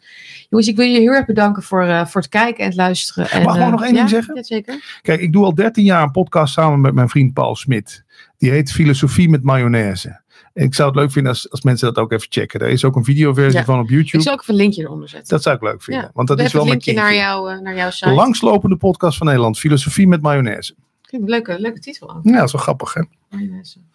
Jongens, 0.49 0.69
ik 0.69 0.75
wil 0.75 0.85
je 0.85 0.99
heel 0.99 1.11
erg 1.11 1.25
bedanken 1.25 1.63
voor, 1.63 1.83
eh, 1.83 2.05
voor 2.05 2.21
het 2.21 2.29
kijken 2.29 2.59
en 2.63 2.65
het 2.65 2.75
luisteren. 2.75 3.29
En, 3.29 3.43
Mag 3.43 3.55
ik 3.55 3.61
eh, 3.61 3.69
nog 3.69 3.81
één 3.83 3.89
ja, 3.91 3.97
ding 3.97 4.09
zeggen? 4.09 4.35
Ja, 4.35 4.43
zeker. 4.43 4.99
Kijk, 5.01 5.21
ik 5.21 5.33
doe 5.33 5.45
al 5.45 5.55
13 5.55 5.83
jaar 5.83 6.03
een 6.03 6.11
podcast 6.11 6.53
samen 6.53 6.81
met 6.81 6.93
mijn 6.93 7.09
vriend 7.09 7.33
Paul 7.33 7.55
Smit. 7.55 8.03
Die 8.37 8.51
heet 8.51 8.71
Filosofie 8.71 9.29
met 9.29 9.43
Mayonaise. 9.43 10.21
En 10.53 10.63
ik 10.65 10.73
zou 10.73 10.89
het 10.89 10.97
leuk 10.97 11.11
vinden 11.11 11.31
als, 11.31 11.49
als 11.51 11.61
mensen 11.61 11.87
dat 11.93 12.03
ook 12.03 12.11
even 12.11 12.27
checken. 12.29 12.59
Er 12.59 12.69
is 12.69 12.83
ook 12.85 12.95
een 12.95 13.03
videoversie 13.03 13.59
Ja. 13.59 13.65
van 13.65 13.79
op 13.79 13.89
YouTube. 13.89 14.17
Ik 14.17 14.23
zal 14.23 14.33
ook 14.33 14.41
even 14.41 14.53
een 14.53 14.59
linkje 14.59 14.81
eronder 14.81 15.09
zetten. 15.09 15.29
Dat 15.29 15.43
zou 15.43 15.55
ik 15.55 15.61
leuk 15.61 15.83
vinden. 15.83 16.03
Ja. 16.03 16.11
Want 16.13 16.27
dat 16.27 16.39
is 16.39 16.53
wel 16.53 16.61
een 16.61 16.67
mijn 16.67 16.81
linkje 16.85 17.01
naar, 17.01 17.11
kindje. 17.11 17.25
jou, 17.25 17.51
eh, 17.53 17.59
naar 17.61 17.75
jouw 17.75 17.89
De 17.89 17.93
site. 17.95 18.09
langslopende 18.11 18.75
podcast 18.75 19.17
van 19.17 19.27
Nederland. 19.27 19.59
Filosofie 19.59 20.07
met 20.07 20.21
mayonaise. 20.21 20.75
Vind 21.11 21.23
ik 21.23 21.29
een 21.29 21.35
leuke, 21.35 21.59
leuke 21.61 21.79
titel 21.79 22.09
ook. 22.15 22.19
Ja, 22.23 22.31
dat 22.37 22.45
is 22.45 22.51
wel 22.51 22.61
grappig 22.61 22.93
hè. 22.93 23.01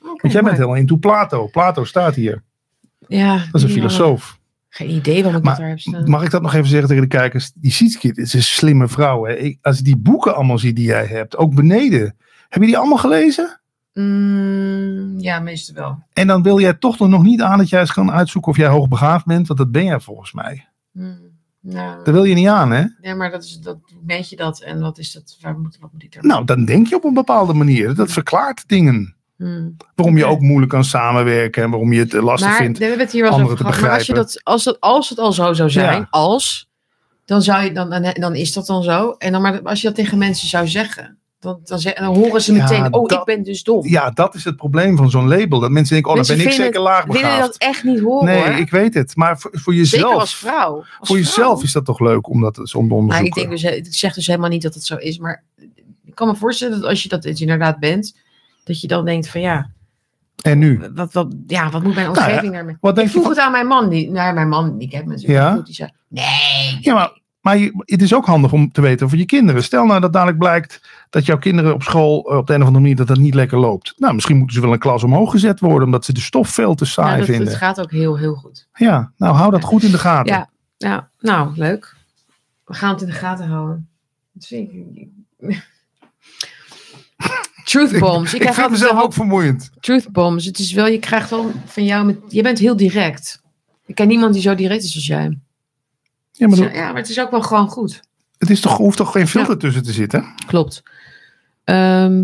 Want 0.02 0.32
jij 0.32 0.42
bent 0.42 0.56
helemaal 0.56 0.76
into 0.76 0.96
Plato. 0.96 1.48
Plato 1.48 1.84
staat 1.84 2.14
hier. 2.14 2.42
Ja, 3.08 3.36
Dat 3.36 3.54
is 3.54 3.62
een 3.62 3.68
filosoof. 3.68 4.38
Geen 4.68 4.90
idee 4.90 5.22
waarom 5.22 5.40
ik 5.40 5.44
Maar 5.44 5.52
dat 5.52 5.60
daar 5.60 5.68
heb 5.70 5.80
staan. 5.80 6.10
Mag 6.10 6.24
ik 6.24 6.30
dat 6.30 6.42
nog 6.42 6.54
even 6.54 6.68
zeggen 6.68 6.88
tegen 6.88 7.02
de 7.02 7.08
kijkers? 7.08 7.52
Die 7.54 7.70
Sietske 7.70 8.12
is 8.14 8.34
een 8.34 8.42
slimme 8.42 8.88
vrouw. 8.88 9.24
Hè? 9.24 9.32
Ik- 9.34 9.58
als 9.62 9.78
ik 9.78 9.84
die 9.84 9.96
boeken 9.96 10.34
allemaal 10.34 10.58
zie 10.58 10.72
die 10.72 10.86
jij 10.86 11.06
hebt, 11.06 11.36
ook 11.36 11.54
beneden. 11.54 12.16
Heb 12.48 12.60
je 12.60 12.66
die 12.66 12.78
allemaal 12.78 12.98
gelezen? 12.98 13.60
Mm, 13.92 15.18
ja, 15.20 15.40
meestal 15.40 15.74
wel. 15.74 15.98
En 16.12 16.26
dan 16.26 16.42
wil 16.42 16.60
jij 16.60 16.74
toch 16.74 16.98
nog 16.98 17.22
niet 17.22 17.42
aan 17.42 17.58
dat 17.58 17.68
jij 17.68 17.80
eens 17.80 17.92
kan 17.92 18.10
uitzoeken 18.12 18.50
of 18.50 18.56
jij 18.56 18.68
hoogbegaafd 18.68 19.24
bent. 19.26 19.46
Want 19.46 19.58
dat 19.58 19.70
ben 19.72 19.84
jij 19.84 20.00
volgens 20.00 20.32
mij. 20.32 20.66
Mm, 20.92 21.18
nou, 21.68 22.04
Dat 22.04 22.14
wil 22.14 22.24
je 22.24 22.34
niet 22.34 22.48
aan, 22.48 22.70
hè? 22.70 22.84
ja, 23.00 23.14
maar 23.14 23.30
dat 23.30 23.44
is, 23.44 23.58
dat, 23.58 23.76
meet 24.04 24.28
je 24.28 24.36
dat 24.36 24.60
en 24.60 24.80
wat 24.80 24.98
is 24.98 25.12
dat? 25.12 25.36
Waar 25.40 25.58
moet, 25.58 25.78
wat 25.80 25.92
moet 25.92 26.02
ik 26.02 26.12
daar? 26.12 26.24
Nou, 26.26 26.44
dan 26.44 26.64
denk 26.64 26.86
je 26.86 26.94
op 26.96 27.04
een 27.04 27.14
bepaalde 27.14 27.52
manier. 27.54 27.94
Dat 27.94 28.12
verklaart 28.12 28.68
dingen. 28.68 29.14
Mm. 29.36 29.76
Waarom 29.94 30.16
je 30.16 30.24
ook 30.24 30.40
moeilijk 30.40 30.70
kan 30.72 30.84
samenwerken 30.84 31.62
en 31.62 31.70
waarom 31.70 31.92
je 31.92 31.98
het 32.00 32.14
eh, 32.14 32.22
lastig 32.22 32.48
Maar 32.48 32.56
vindt. 32.56 32.78
we 32.78 32.84
hebben 32.84 33.02
het 33.04 33.12
hier 33.12 33.22
wel 33.22 33.32
eens 33.32 33.42
over 33.42 33.56
te 33.56 33.64
gehad. 33.64 33.80
Maar 33.80 33.90
als, 33.90 34.06
je 34.06 34.12
begrijpen. 34.12 34.34
dat, 34.42 34.52
als, 34.52 34.64
het, 34.64 34.80
als 34.80 35.08
het 35.08 35.18
al 35.18 35.32
zo 35.32 35.52
zou 35.52 35.70
zijn, 35.70 36.00
Ja. 36.00 36.06
als, 36.10 36.68
dan, 37.24 37.42
zou 37.42 37.62
je, 37.64 37.72
dan, 37.72 37.90
dan, 37.90 38.02
dan 38.12 38.34
is 38.34 38.52
dat 38.52 38.66
dan 38.66 38.82
zo. 38.82 39.10
En 39.10 39.32
dan, 39.32 39.42
maar 39.42 39.62
als 39.62 39.80
je 39.80 39.86
dat 39.86 39.96
tegen 39.96 40.18
mensen 40.18 40.48
zou 40.48 40.68
zeggen, 40.68 41.15
dan, 41.38 41.60
dan, 41.64 42.04
horen 42.04 42.40
ze 42.42 42.54
Ja, 42.54 42.62
meteen, 42.62 42.92
oh, 42.94 43.08
dat- 43.08 43.18
ik 43.18 43.24
ben 43.24 43.42
dus 43.42 43.62
dom. 43.62 43.86
Ja, 43.88 44.10
dat 44.10 44.34
is 44.34 44.44
het 44.44 44.56
probleem 44.56 44.96
van 44.96 45.10
zo'n 45.10 45.28
label. 45.28 45.60
Dat 45.60 45.70
mensen 45.70 45.94
denken, 45.94 46.10
oh, 46.12 46.16
dan 46.26 46.36
ben 46.36 46.46
ik 46.46 46.52
zeker 46.52 46.80
laag 46.80 47.04
Willen 47.04 47.20
begaafd. 47.22 47.40
dat 47.40 47.56
echt 47.56 47.84
niet 47.84 48.00
horen 48.00 48.24
Nee, 48.26 48.42
hoor. 48.42 48.58
ik 48.58 48.70
weet 48.70 48.94
het. 48.94 49.16
Maar 49.16 49.38
voor, 49.38 49.50
voor 49.54 49.72
Zeker 49.74 49.90
jezelf, 49.98 50.20
als 50.20 50.36
vrouw. 50.36 50.74
Als 50.76 50.86
voor 50.98 51.06
vrouw. 51.06 51.16
jezelf 51.18 51.62
is 51.62 51.72
dat 51.72 51.84
toch 51.84 52.00
leuk 52.00 52.28
om 52.28 52.40
dat 52.40 52.58
om 52.58 52.64
te 52.64 52.76
Nou, 52.78 52.90
onderzoeken. 52.92 53.42
ik, 53.42 53.48
denk 53.48 53.60
dus, 53.74 53.86
ik 53.88 53.94
zeg 53.94 54.14
dus 54.14 54.26
helemaal 54.26 54.48
niet 54.50 54.62
dat 54.62 54.74
het 54.74 54.84
zo 54.84 54.96
is. 54.96 55.18
Maar 55.18 55.44
ik 56.04 56.14
kan 56.14 56.28
me 56.28 56.36
voorstellen 56.36 56.80
dat 56.80 56.88
als 56.88 57.02
je 57.02 57.08
dat 57.08 57.24
inderdaad 57.24 57.78
bent, 57.78 58.16
dat 58.64 58.80
je 58.80 58.86
dan 58.88 59.04
denkt 59.04 59.28
van 59.28 59.40
ja, 59.40 59.70
En 60.42 60.58
nu? 60.58 60.80
wat, 60.94 61.12
wat, 61.12 61.34
ja, 61.46 61.70
wat 61.70 61.82
moet 61.82 61.94
mijn 61.94 62.06
Nou 62.06 62.18
ja, 62.18 62.26
omgeving 62.26 62.52
daarmee? 62.52 62.76
Wat 62.80 62.94
denk 62.94 63.06
Ik 63.08 63.12
je 63.14 63.20
vroeg 63.20 63.34
van- 63.34 63.36
het 63.36 63.46
aan 63.46 63.52
mijn 63.52 63.66
man, 63.66 63.88
die, 63.88 64.10
naar 64.10 64.34
mijn 64.34 64.48
man, 64.48 64.78
die 64.78 64.88
kent 64.88 65.04
me 65.06 65.12
natuurlijk 65.12 65.38
Ja? 65.40 65.54
goed, 65.54 65.66
die 65.66 65.74
zei, 65.74 65.90
nee. 66.08 66.78
Ja, 66.80 66.94
maar, 66.94 67.20
maar 67.46 67.58
je- 67.58 67.72
het 67.84 68.02
is 68.02 68.14
ook 68.14 68.26
handig 68.26 68.52
om 68.52 68.72
te 68.72 68.80
weten 68.80 69.08
voor 69.08 69.18
je 69.18 69.24
kinderen. 69.26 69.62
Stel 69.64 69.86
nou 69.86 70.00
dat 70.00 70.12
dadelijk 70.12 70.38
blijkt 70.38 70.80
dat 71.10 71.26
jouw 71.26 71.38
kinderen 71.38 71.74
op 71.74 71.82
school 71.82 72.30
eh, 72.30 72.36
op 72.36 72.46
de 72.46 72.52
een 72.54 72.60
of 72.60 72.66
andere 72.66 72.82
manier 72.82 72.96
dat 72.96 73.06
dat 73.06 73.16
niet 73.18 73.34
lekker 73.34 73.58
loopt. 73.58 73.94
Nou, 73.96 74.14
misschien 74.14 74.36
moeten 74.36 74.56
ze 74.56 74.62
wel 74.62 74.72
een 74.72 74.78
klas 74.78 75.04
omhoog 75.04 75.30
gezet 75.30 75.60
worden 75.60 75.82
omdat 75.84 76.04
ze 76.04 76.12
de 76.12 76.20
stof 76.20 76.48
veel 76.48 76.74
te 76.74 76.84
saai 76.84 77.10
Ja, 77.10 77.16
dat, 77.16 77.26
vinden. 77.26 77.46
dat 77.46 77.54
gaat 77.56 77.80
ook 77.80 77.90
heel, 77.90 78.18
heel 78.18 78.34
goed. 78.34 78.68
Ja, 78.72 79.12
nou 79.16 79.34
hou 79.34 79.50
dat 79.50 79.64
goed 79.64 79.82
in 79.82 79.90
de 79.90 79.98
gaten. 79.98 80.32
Ja, 80.32 80.48
ja, 80.76 81.08
nou, 81.20 81.52
leuk. 81.54 81.94
We 82.64 82.74
gaan 82.74 82.90
het 82.92 83.00
in 83.00 83.06
de 83.06 83.12
gaten 83.12 83.46
houden. 83.48 83.88
Dat 84.32 84.46
vind 84.46 84.70
ik... 84.72 85.08
Truth 87.64 87.98
bombs. 87.98 88.34
Ik, 88.34 88.40
krijg 88.40 88.54
vind 88.54 88.70
mezelf 88.70 89.02
ook 89.02 89.12
vermoeiend. 89.12 89.70
Truth 89.80 90.12
bombs. 90.12 90.44
Het 90.44 90.58
is 90.58 90.72
wel, 90.72 90.86
je 90.86 90.98
krijgt 90.98 91.30
wel 91.30 91.50
van 91.66 91.84
jou, 91.84 92.06
met, 92.06 92.18
je 92.28 92.42
bent 92.42 92.58
heel 92.58 92.76
direct. 92.76 93.42
Ik 93.86 93.94
ken 93.94 94.08
niemand 94.08 94.32
die 94.32 94.42
zo 94.42 94.54
direct 94.54 94.82
is 94.84 94.94
als 94.94 95.06
jij. 95.06 95.38
Ja, 96.36 96.48
maar 96.48 96.74
Ja, 96.74 96.86
maar 96.86 97.00
het 97.00 97.10
is 97.10 97.20
ook 97.20 97.30
wel 97.30 97.42
gewoon 97.42 97.68
goed. 97.68 98.00
het 98.38 98.50
is 98.50 98.60
toch, 98.60 98.76
hoeft 98.76 98.96
toch 98.96 99.12
geen 99.12 99.28
filter 99.28 99.58
tussen 99.58 99.82
te 99.82 99.92
zitten? 99.92 100.34
Klopt. 100.46 100.82
Ehm 101.64 102.22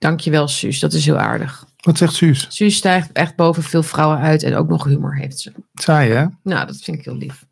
dankjewel, 0.00 0.48
Suus. 0.48 0.80
Dat 0.80 0.92
is 0.92 1.04
heel 1.04 1.18
aardig. 1.18 1.66
Wat 1.80 1.98
zegt 1.98 2.14
Suus? 2.14 2.46
Suus 2.48 2.76
stijgt 2.76 3.12
echt 3.12 3.36
boven 3.36 3.62
veel 3.62 3.82
vrouwen 3.82 4.18
uit 4.18 4.42
en 4.42 4.54
ook 4.54 4.68
nog 4.68 4.84
humor 4.84 5.16
heeft 5.16 5.38
ze. 5.38 5.52
Saai 5.74 6.10
hè? 6.10 6.26
Nou, 6.42 6.66
dat 6.66 6.76
vind 6.76 6.98
ik 6.98 7.04
heel 7.04 7.16
lief. 7.16 7.44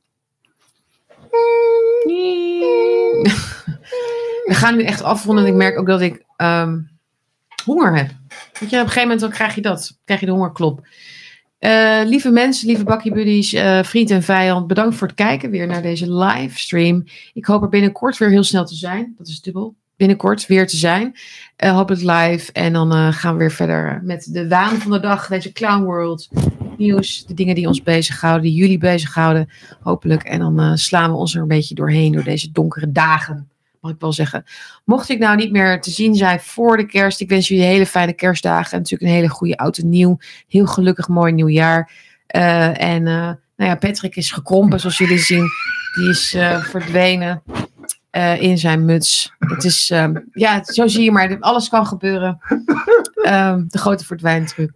We 4.49 4.55
gaan 4.55 4.77
nu 4.77 4.83
echt 4.83 5.03
afronden 5.03 5.45
en 5.45 5.51
ik 5.51 5.57
merk 5.57 5.79
ook 5.79 5.87
dat 5.87 6.01
ik 6.01 6.25
ehm, 6.37 6.79
honger 7.65 7.97
heb. 7.97 8.11
Weet 8.61 8.61
je, 8.61 8.65
op 8.65 8.73
een 8.73 8.79
gegeven 8.79 9.01
moment 9.03 9.21
dan 9.21 9.31
krijg 9.31 9.55
je 9.55 9.61
dat. 9.61 9.99
Krijg 10.05 10.21
je 10.21 10.27
de 10.27 10.33
hongerklop. 10.33 10.87
Eh, 11.59 12.01
lieve 12.05 12.31
mensen, 12.31 12.67
lieve 12.67 12.85
bakkie 12.85 13.13
buddies, 13.13 13.53
eh, 13.53 13.83
vriend 13.83 14.11
en 14.11 14.23
vijand, 14.23 14.67
bedankt 14.67 14.97
voor 14.97 15.07
het 15.07 15.17
kijken 15.17 15.51
weer 15.51 15.67
naar 15.67 15.83
deze 15.83 16.13
livestream. 16.13 17.05
Ik 17.33 17.45
hoop 17.45 17.63
er 17.63 17.69
binnenkort 17.69 18.19
weer 18.19 18.31
heel 18.31 18.43
snel 18.43 18.65
te 18.65 18.75
zijn. 18.75 19.15
Dat 19.19 19.29
is 19.29 19.41
dubbel. 19.41 19.75
Binnenkort 19.97 20.47
weer 20.47 20.67
te 20.67 20.77
zijn. 20.77 21.17
Eh 21.57 21.73
hopelijk 21.73 22.03
live. 22.03 22.53
En 22.53 22.73
dan 22.73 23.13
gaan 23.13 23.33
we 23.33 23.39
weer 23.39 23.51
verder 23.51 24.01
met 24.05 24.29
de 24.33 24.49
waan 24.49 24.77
van 24.77 24.91
de 24.91 25.01
dag. 25.01 25.29
Deze 25.29 25.53
Clown 25.53 25.85
World. 25.85 26.29
Nieuws. 26.77 27.27
De 27.27 27.35
dingen 27.35 27.55
die 27.55 27.67
ons 27.67 27.83
bezighouden. 27.83 28.43
Die 28.43 28.53
jullie 28.53 28.79
bezighouden. 28.79 29.49
Hopelijk. 29.81 30.23
En 30.23 30.39
dan 30.39 30.79
slaan 30.79 31.11
we 31.11 31.17
ons 31.17 31.35
er 31.35 31.43
een 31.43 31.49
beetje 31.49 31.75
doorheen. 31.75 32.13
Door 32.13 32.25
deze 32.25 32.51
donkere 32.51 32.93
dagen. 32.93 33.49
Mag 33.81 33.93
ik 33.93 34.01
wel 34.01 34.13
zeggen. 34.13 34.45
Mocht 34.85 35.09
ik 35.09 35.19
nou 35.19 35.37
niet 35.37 35.51
meer 35.51 35.81
te 35.81 35.91
zien 35.91 36.15
zijn 36.15 36.41
voor 36.41 36.77
de 36.77 36.87
kerst. 36.87 37.21
Ik 37.21 37.29
wens 37.29 37.49
jullie 37.49 37.65
hele 37.65 37.87
fijne 37.87 38.13
kerstdagen. 38.13 38.73
En 38.73 38.79
natuurlijk 38.79 39.11
een 39.11 39.17
hele 39.17 39.29
goede 39.29 39.57
oud 39.57 39.79
en 39.79 39.89
nieuw. 39.89 40.19
Heel 40.49 40.67
gelukkig 40.67 41.09
mooi 41.09 41.33
nieuwjaar. 41.33 41.91
Eh, 42.29 42.81
en 42.81 43.07
eh, 43.07 43.15
nou 43.57 43.71
ja, 43.71 43.77
Patrick 43.77 44.17
is 44.17 44.33
gekrompen 44.33 44.81
zoals 44.81 44.99
jullie 44.99 45.19
zien. 45.19 45.49
Die 45.95 46.09
is 46.09 46.35
eh, 46.35 46.63
verdwenen 46.63 47.43
in 48.39 48.59
zijn 48.59 48.85
muts. 48.85 49.33
Het 49.39 49.65
is, 49.65 49.91
ehm, 49.91 50.17
ja, 50.33 50.65
zo 50.65 50.87
zie 50.87 51.05
je 51.05 51.13
maar. 51.13 51.37
Alles 51.41 51.69
kan 51.69 51.87
gebeuren. 51.87 52.39
Ehm, 53.23 53.65
de 53.69 53.79
grote 53.79 54.05
verdwijntruc. 54.05 54.71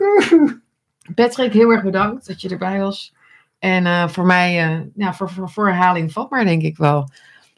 Patrick, 1.14 1.52
heel 1.52 1.70
erg 1.70 1.82
bedankt 1.82 2.26
dat 2.26 2.40
je 2.40 2.48
erbij 2.48 2.78
was. 2.78 3.14
En 3.58 4.10
voor 4.10 4.26
mij, 4.26 4.52
ja, 4.94 5.14
voor, 5.14 5.30
voor, 5.30 5.50
voor 5.50 5.68
herhaling 5.68 6.12
maar 6.28 6.44
denk 6.44 6.62
ik 6.62 6.76
wel. 6.76 7.08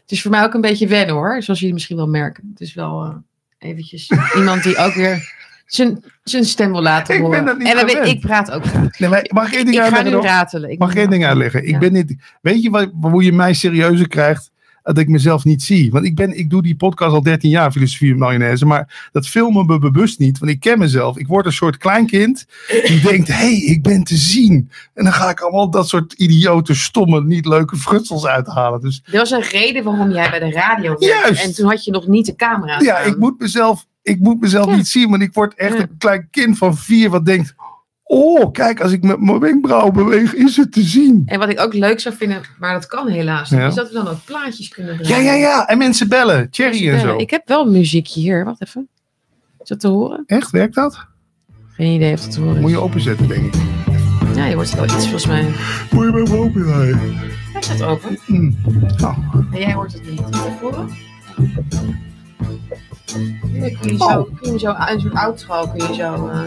Het 0.05 0.13
is 0.13 0.23
voor 0.23 0.31
mij 0.31 0.43
ook 0.43 0.55
een 0.55 0.61
beetje 0.61 0.87
wennen 0.87 1.15
hoor, 1.15 1.43
zoals 1.43 1.59
jullie 1.59 1.75
misschien 1.75 1.97
wel 1.97 2.09
merken. 2.09 2.49
Het 2.51 2.61
is 2.61 2.75
wel 2.75 3.03
eh, 3.05 3.69
eventjes 3.71 4.11
iemand 4.39 4.63
die 4.63 4.77
ook 4.77 4.93
weer 4.95 5.33
zijn, 5.67 6.05
zijn 6.25 6.45
stem 6.45 6.73
wil 6.73 6.83
laten 6.83 7.15
Ik 7.15 7.21
ben 7.21 7.29
horen. 7.31 7.45
dat 7.45 7.59
niet 7.59 7.69
en 7.75 7.87
weet- 7.87 8.07
ik 8.07 8.21
praat 8.21 8.51
ook 8.51 8.65
graag. 8.65 8.99
Nee, 8.99 9.11
maar 9.11 9.27
mag 9.29 9.47
ik 9.49 9.55
één 9.55 9.65
ding 9.65 9.77
Ik 9.77 9.83
ga 9.83 9.87
uitleggen 9.97 10.21
nu 10.23 10.27
ratelen. 10.27 10.71
Ik 10.71 10.79
Mag 10.79 10.91
ik 10.91 10.97
één 10.97 11.11
ding 11.11 11.25
uitleggen? 11.27 11.63
Ik 11.65 11.71
Ja. 11.71 11.79
ben 11.79 11.93
niet, 11.93 12.15
weet 12.41 12.63
je 12.63 12.71
wat, 12.71 12.91
hoe 13.01 13.23
je 13.25 13.33
mij 13.33 13.55
serieuzer 13.55 14.09
krijgt? 14.09 14.51
Dat 14.85 14.99
ik 14.99 15.09
mezelf 15.09 15.45
niet 15.45 15.63
zie. 15.63 15.91
Want 15.91 16.05
ik, 16.05 16.15
ben, 16.15 16.39
ik 16.39 16.51
doe 16.51 16.63
die 16.63 16.77
podcast 16.77 17.13
al 17.15 17.23
13 17.23 17.51
jaar, 17.51 17.73
filosofie 17.73 18.13
en 18.13 18.19
mayonaise. 18.19 18.67
Maar 18.67 19.09
dat 19.13 19.27
filmen 19.29 19.67
me 19.67 19.79
bewust 19.79 20.19
niet. 20.19 20.39
Want 20.39 20.51
ik 20.53 20.61
ken 20.61 20.79
mezelf. 20.79 21.17
Ik 21.19 21.27
word 21.27 21.47
een 21.47 21.53
soort 21.53 21.77
kleinkind 21.77 22.47
die 22.87 23.01
denkt, 23.11 23.29
hé, 23.29 23.35
hey, 23.35 23.55
ik 23.57 23.83
ben 23.83 24.05
te 24.05 24.17
zien. 24.17 24.71
En 24.95 25.05
dan 25.05 25.13
ga 25.13 25.31
ik 25.31 25.41
allemaal 25.41 25.71
dat 25.71 25.89
soort 25.89 26.13
idiote, 26.13 26.75
stomme, 26.75 27.25
niet 27.25 27.47
leuke 27.47 27.77
frutsels 27.77 28.27
uithalen. 28.27 28.81
Dus 28.81 29.03
Er 29.05 29.19
was 29.19 29.31
een 29.31 29.43
reden 29.43 29.85
waarom 29.85 30.11
jij 30.11 30.31
bij 30.31 30.39
de 30.39 30.51
radio. 30.51 30.97
Juist. 30.99 31.45
En 31.45 31.55
toen 31.55 31.69
had 31.69 31.85
je 31.85 31.91
nog 31.91 32.07
niet 32.07 32.27
de 32.27 32.35
camera 32.37 32.81
ja, 32.81 32.99
ik 32.99 33.17
moet 33.19 33.39
mezelf, 33.41 33.87
ik 34.03 34.19
moet 34.21 34.41
mezelf 34.41 34.71
Ja. 34.71 34.77
niet 34.77 34.89
zien. 34.89 35.11
Want 35.11 35.23
ik 35.23 35.33
word 35.35 35.55
echt 35.55 35.75
Ja. 35.75 35.81
een 35.81 35.97
klein 35.99 36.29
kind 36.31 36.59
van 36.59 36.77
vier 36.77 37.11
wat 37.11 37.27
denkt... 37.27 37.55
Oh, 38.07 38.51
kijk, 38.53 38.81
als 38.81 38.93
ik 38.93 39.03
met 39.03 39.21
mijn 39.21 39.39
wenkbrauwen 39.39 39.93
beweeg, 39.93 40.35
is 40.35 40.57
het 40.57 40.73
te 40.73 40.83
zien. 40.83 41.23
En 41.27 41.39
wat 41.39 41.49
ik 41.49 41.61
ook 41.61 41.75
leuk 41.75 42.01
zou 42.01 42.15
vinden, 42.15 42.41
maar 42.59 42.73
dat 42.73 42.87
kan 42.87 43.09
helaas 43.09 43.51
niet, 43.51 43.61
Ja. 43.61 43.67
is 43.67 43.75
dat 43.75 43.89
we 43.89 43.95
dan 43.95 44.09
ook 44.09 44.25
plaatjes 44.25 44.69
kunnen 44.69 44.97
Ja, 44.99 45.03
draaien. 45.03 45.25
ja, 45.25 45.33
ja. 45.33 45.67
En 45.69 45.79
mensen 45.79 46.09
bellen. 46.09 46.49
Cherry 46.51 46.89
en 46.91 47.01
zo. 47.01 47.17
Ik 47.17 47.31
heb 47.31 47.49
wel 47.49 47.67
een 47.67 47.73
muziekje 47.73 48.21
hier. 48.21 48.45
Wacht 48.45 48.63
even. 48.63 48.89
Is 49.63 49.69
dat 49.69 49.81
te 49.81 49.89
horen? 49.89 50.23
Echt, 50.27 50.51
werkt 50.51 50.75
dat? 50.75 51.07
Geen 51.77 51.95
idee 51.95 52.13
of 52.13 52.21
dat 52.21 52.31
te 52.33 52.41
horen 52.41 52.55
is. 52.57 52.61
Moet 52.61 52.71
je 52.71 52.81
openzetten, 52.81 53.29
denk 53.29 53.55
ik. 53.55 53.63
Ja, 54.35 54.45
je 54.47 54.55
hoort 54.55 54.75
wel 54.75 54.85
iets 54.85 54.95
volgens 54.95 55.27
mij. 55.27 55.43
Moet 55.91 56.05
je 56.05 56.13
bij 56.13 56.23
me 56.23 56.37
open 56.37 56.63
draaien? 56.63 56.99
Hij 57.53 57.63
staat 57.63 57.83
open. 57.83 58.19
Hm. 58.27 58.51
Oh. 59.05 59.19
En 59.53 59.59
jij 59.61 59.73
hoort 59.73 59.93
het 59.93 60.11
niet. 60.11 60.21
Is 60.21 60.31
dat 60.31 60.43
te 60.43 60.51
horen? 60.61 60.89
Ja, 63.53 63.77
kun 63.81 63.93
je 63.93 63.97
zo, 63.99 64.25
kun 64.41 64.53
je 64.53 64.59
zo 64.59 64.75
zo'n 64.99 65.13
outro 65.17 65.67
kun 65.69 65.87
je 65.89 65.95
zo, 65.95 66.29
eh, 66.29 66.45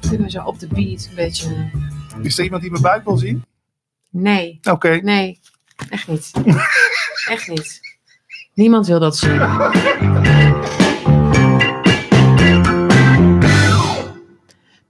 kun 0.00 0.22
je 0.22 0.30
zo 0.30 0.42
op 0.42 0.58
de 0.58 0.66
beat 0.66 1.06
een 1.08 1.14
beetje. 1.14 1.70
Is 2.22 2.38
er 2.38 2.44
iemand 2.44 2.62
die 2.62 2.70
mijn 2.70 2.82
buik 2.82 3.04
wil 3.04 3.16
zien? 3.16 3.44
Nee, 4.10 4.58
Oké. 4.70 5.00
nee, 5.02 5.40
echt 5.90 6.08
niet. 6.08 6.30
Echt 7.28 7.48
niet. 7.48 7.80
Niemand 8.54 8.86
wil 8.86 9.00
dat 9.00 9.16
zien. 9.16 9.38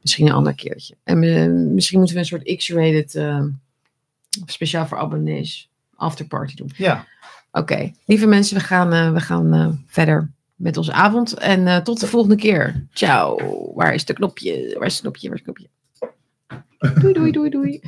Misschien 0.01 0.27
een 0.27 0.33
ander 0.33 0.55
keertje. 0.55 0.97
En 1.05 1.23
eh, 1.23 1.47
misschien 1.51 1.99
moeten 1.99 2.17
we 2.17 2.23
een 2.23 2.29
soort 2.29 2.57
X-rated, 2.57 3.15
eh, 3.15 3.45
speciaal 4.47 4.87
voor 4.87 4.99
abonnees, 4.99 5.71
afterparty 5.97 6.55
doen. 6.55 6.71
Ja. 6.77 7.07
Oké, 7.53 7.93
lieve 8.05 8.27
mensen, 8.27 8.57
we 8.57 8.63
gaan, 8.63 8.93
eh, 8.93 9.13
we 9.13 9.21
gaan 9.21 9.55
eh, 9.55 9.69
verder 9.87 10.31
met 10.61 10.77
onze 10.77 10.93
avond. 10.93 11.35
En 11.35 11.67
eh, 11.67 11.77
tot 11.77 12.01
de 12.01 12.07
volgende 12.07 12.37
keer. 12.37 12.87
Ciao. 12.93 13.39
Waar 13.75 13.95
is 13.95 14.05
de 14.05 14.13
knopje? 14.13 14.77
Waar 14.79 14.87
is 14.87 14.93
het 14.93 15.03
knopje? 15.03 15.29
Waar 15.29 15.39
is 15.39 15.45
het 15.47 15.55
knopje? 15.55 15.69
Doei, 17.01 17.13
doei, 17.13 17.31
doei, 17.33 17.51
doei. 17.51 17.81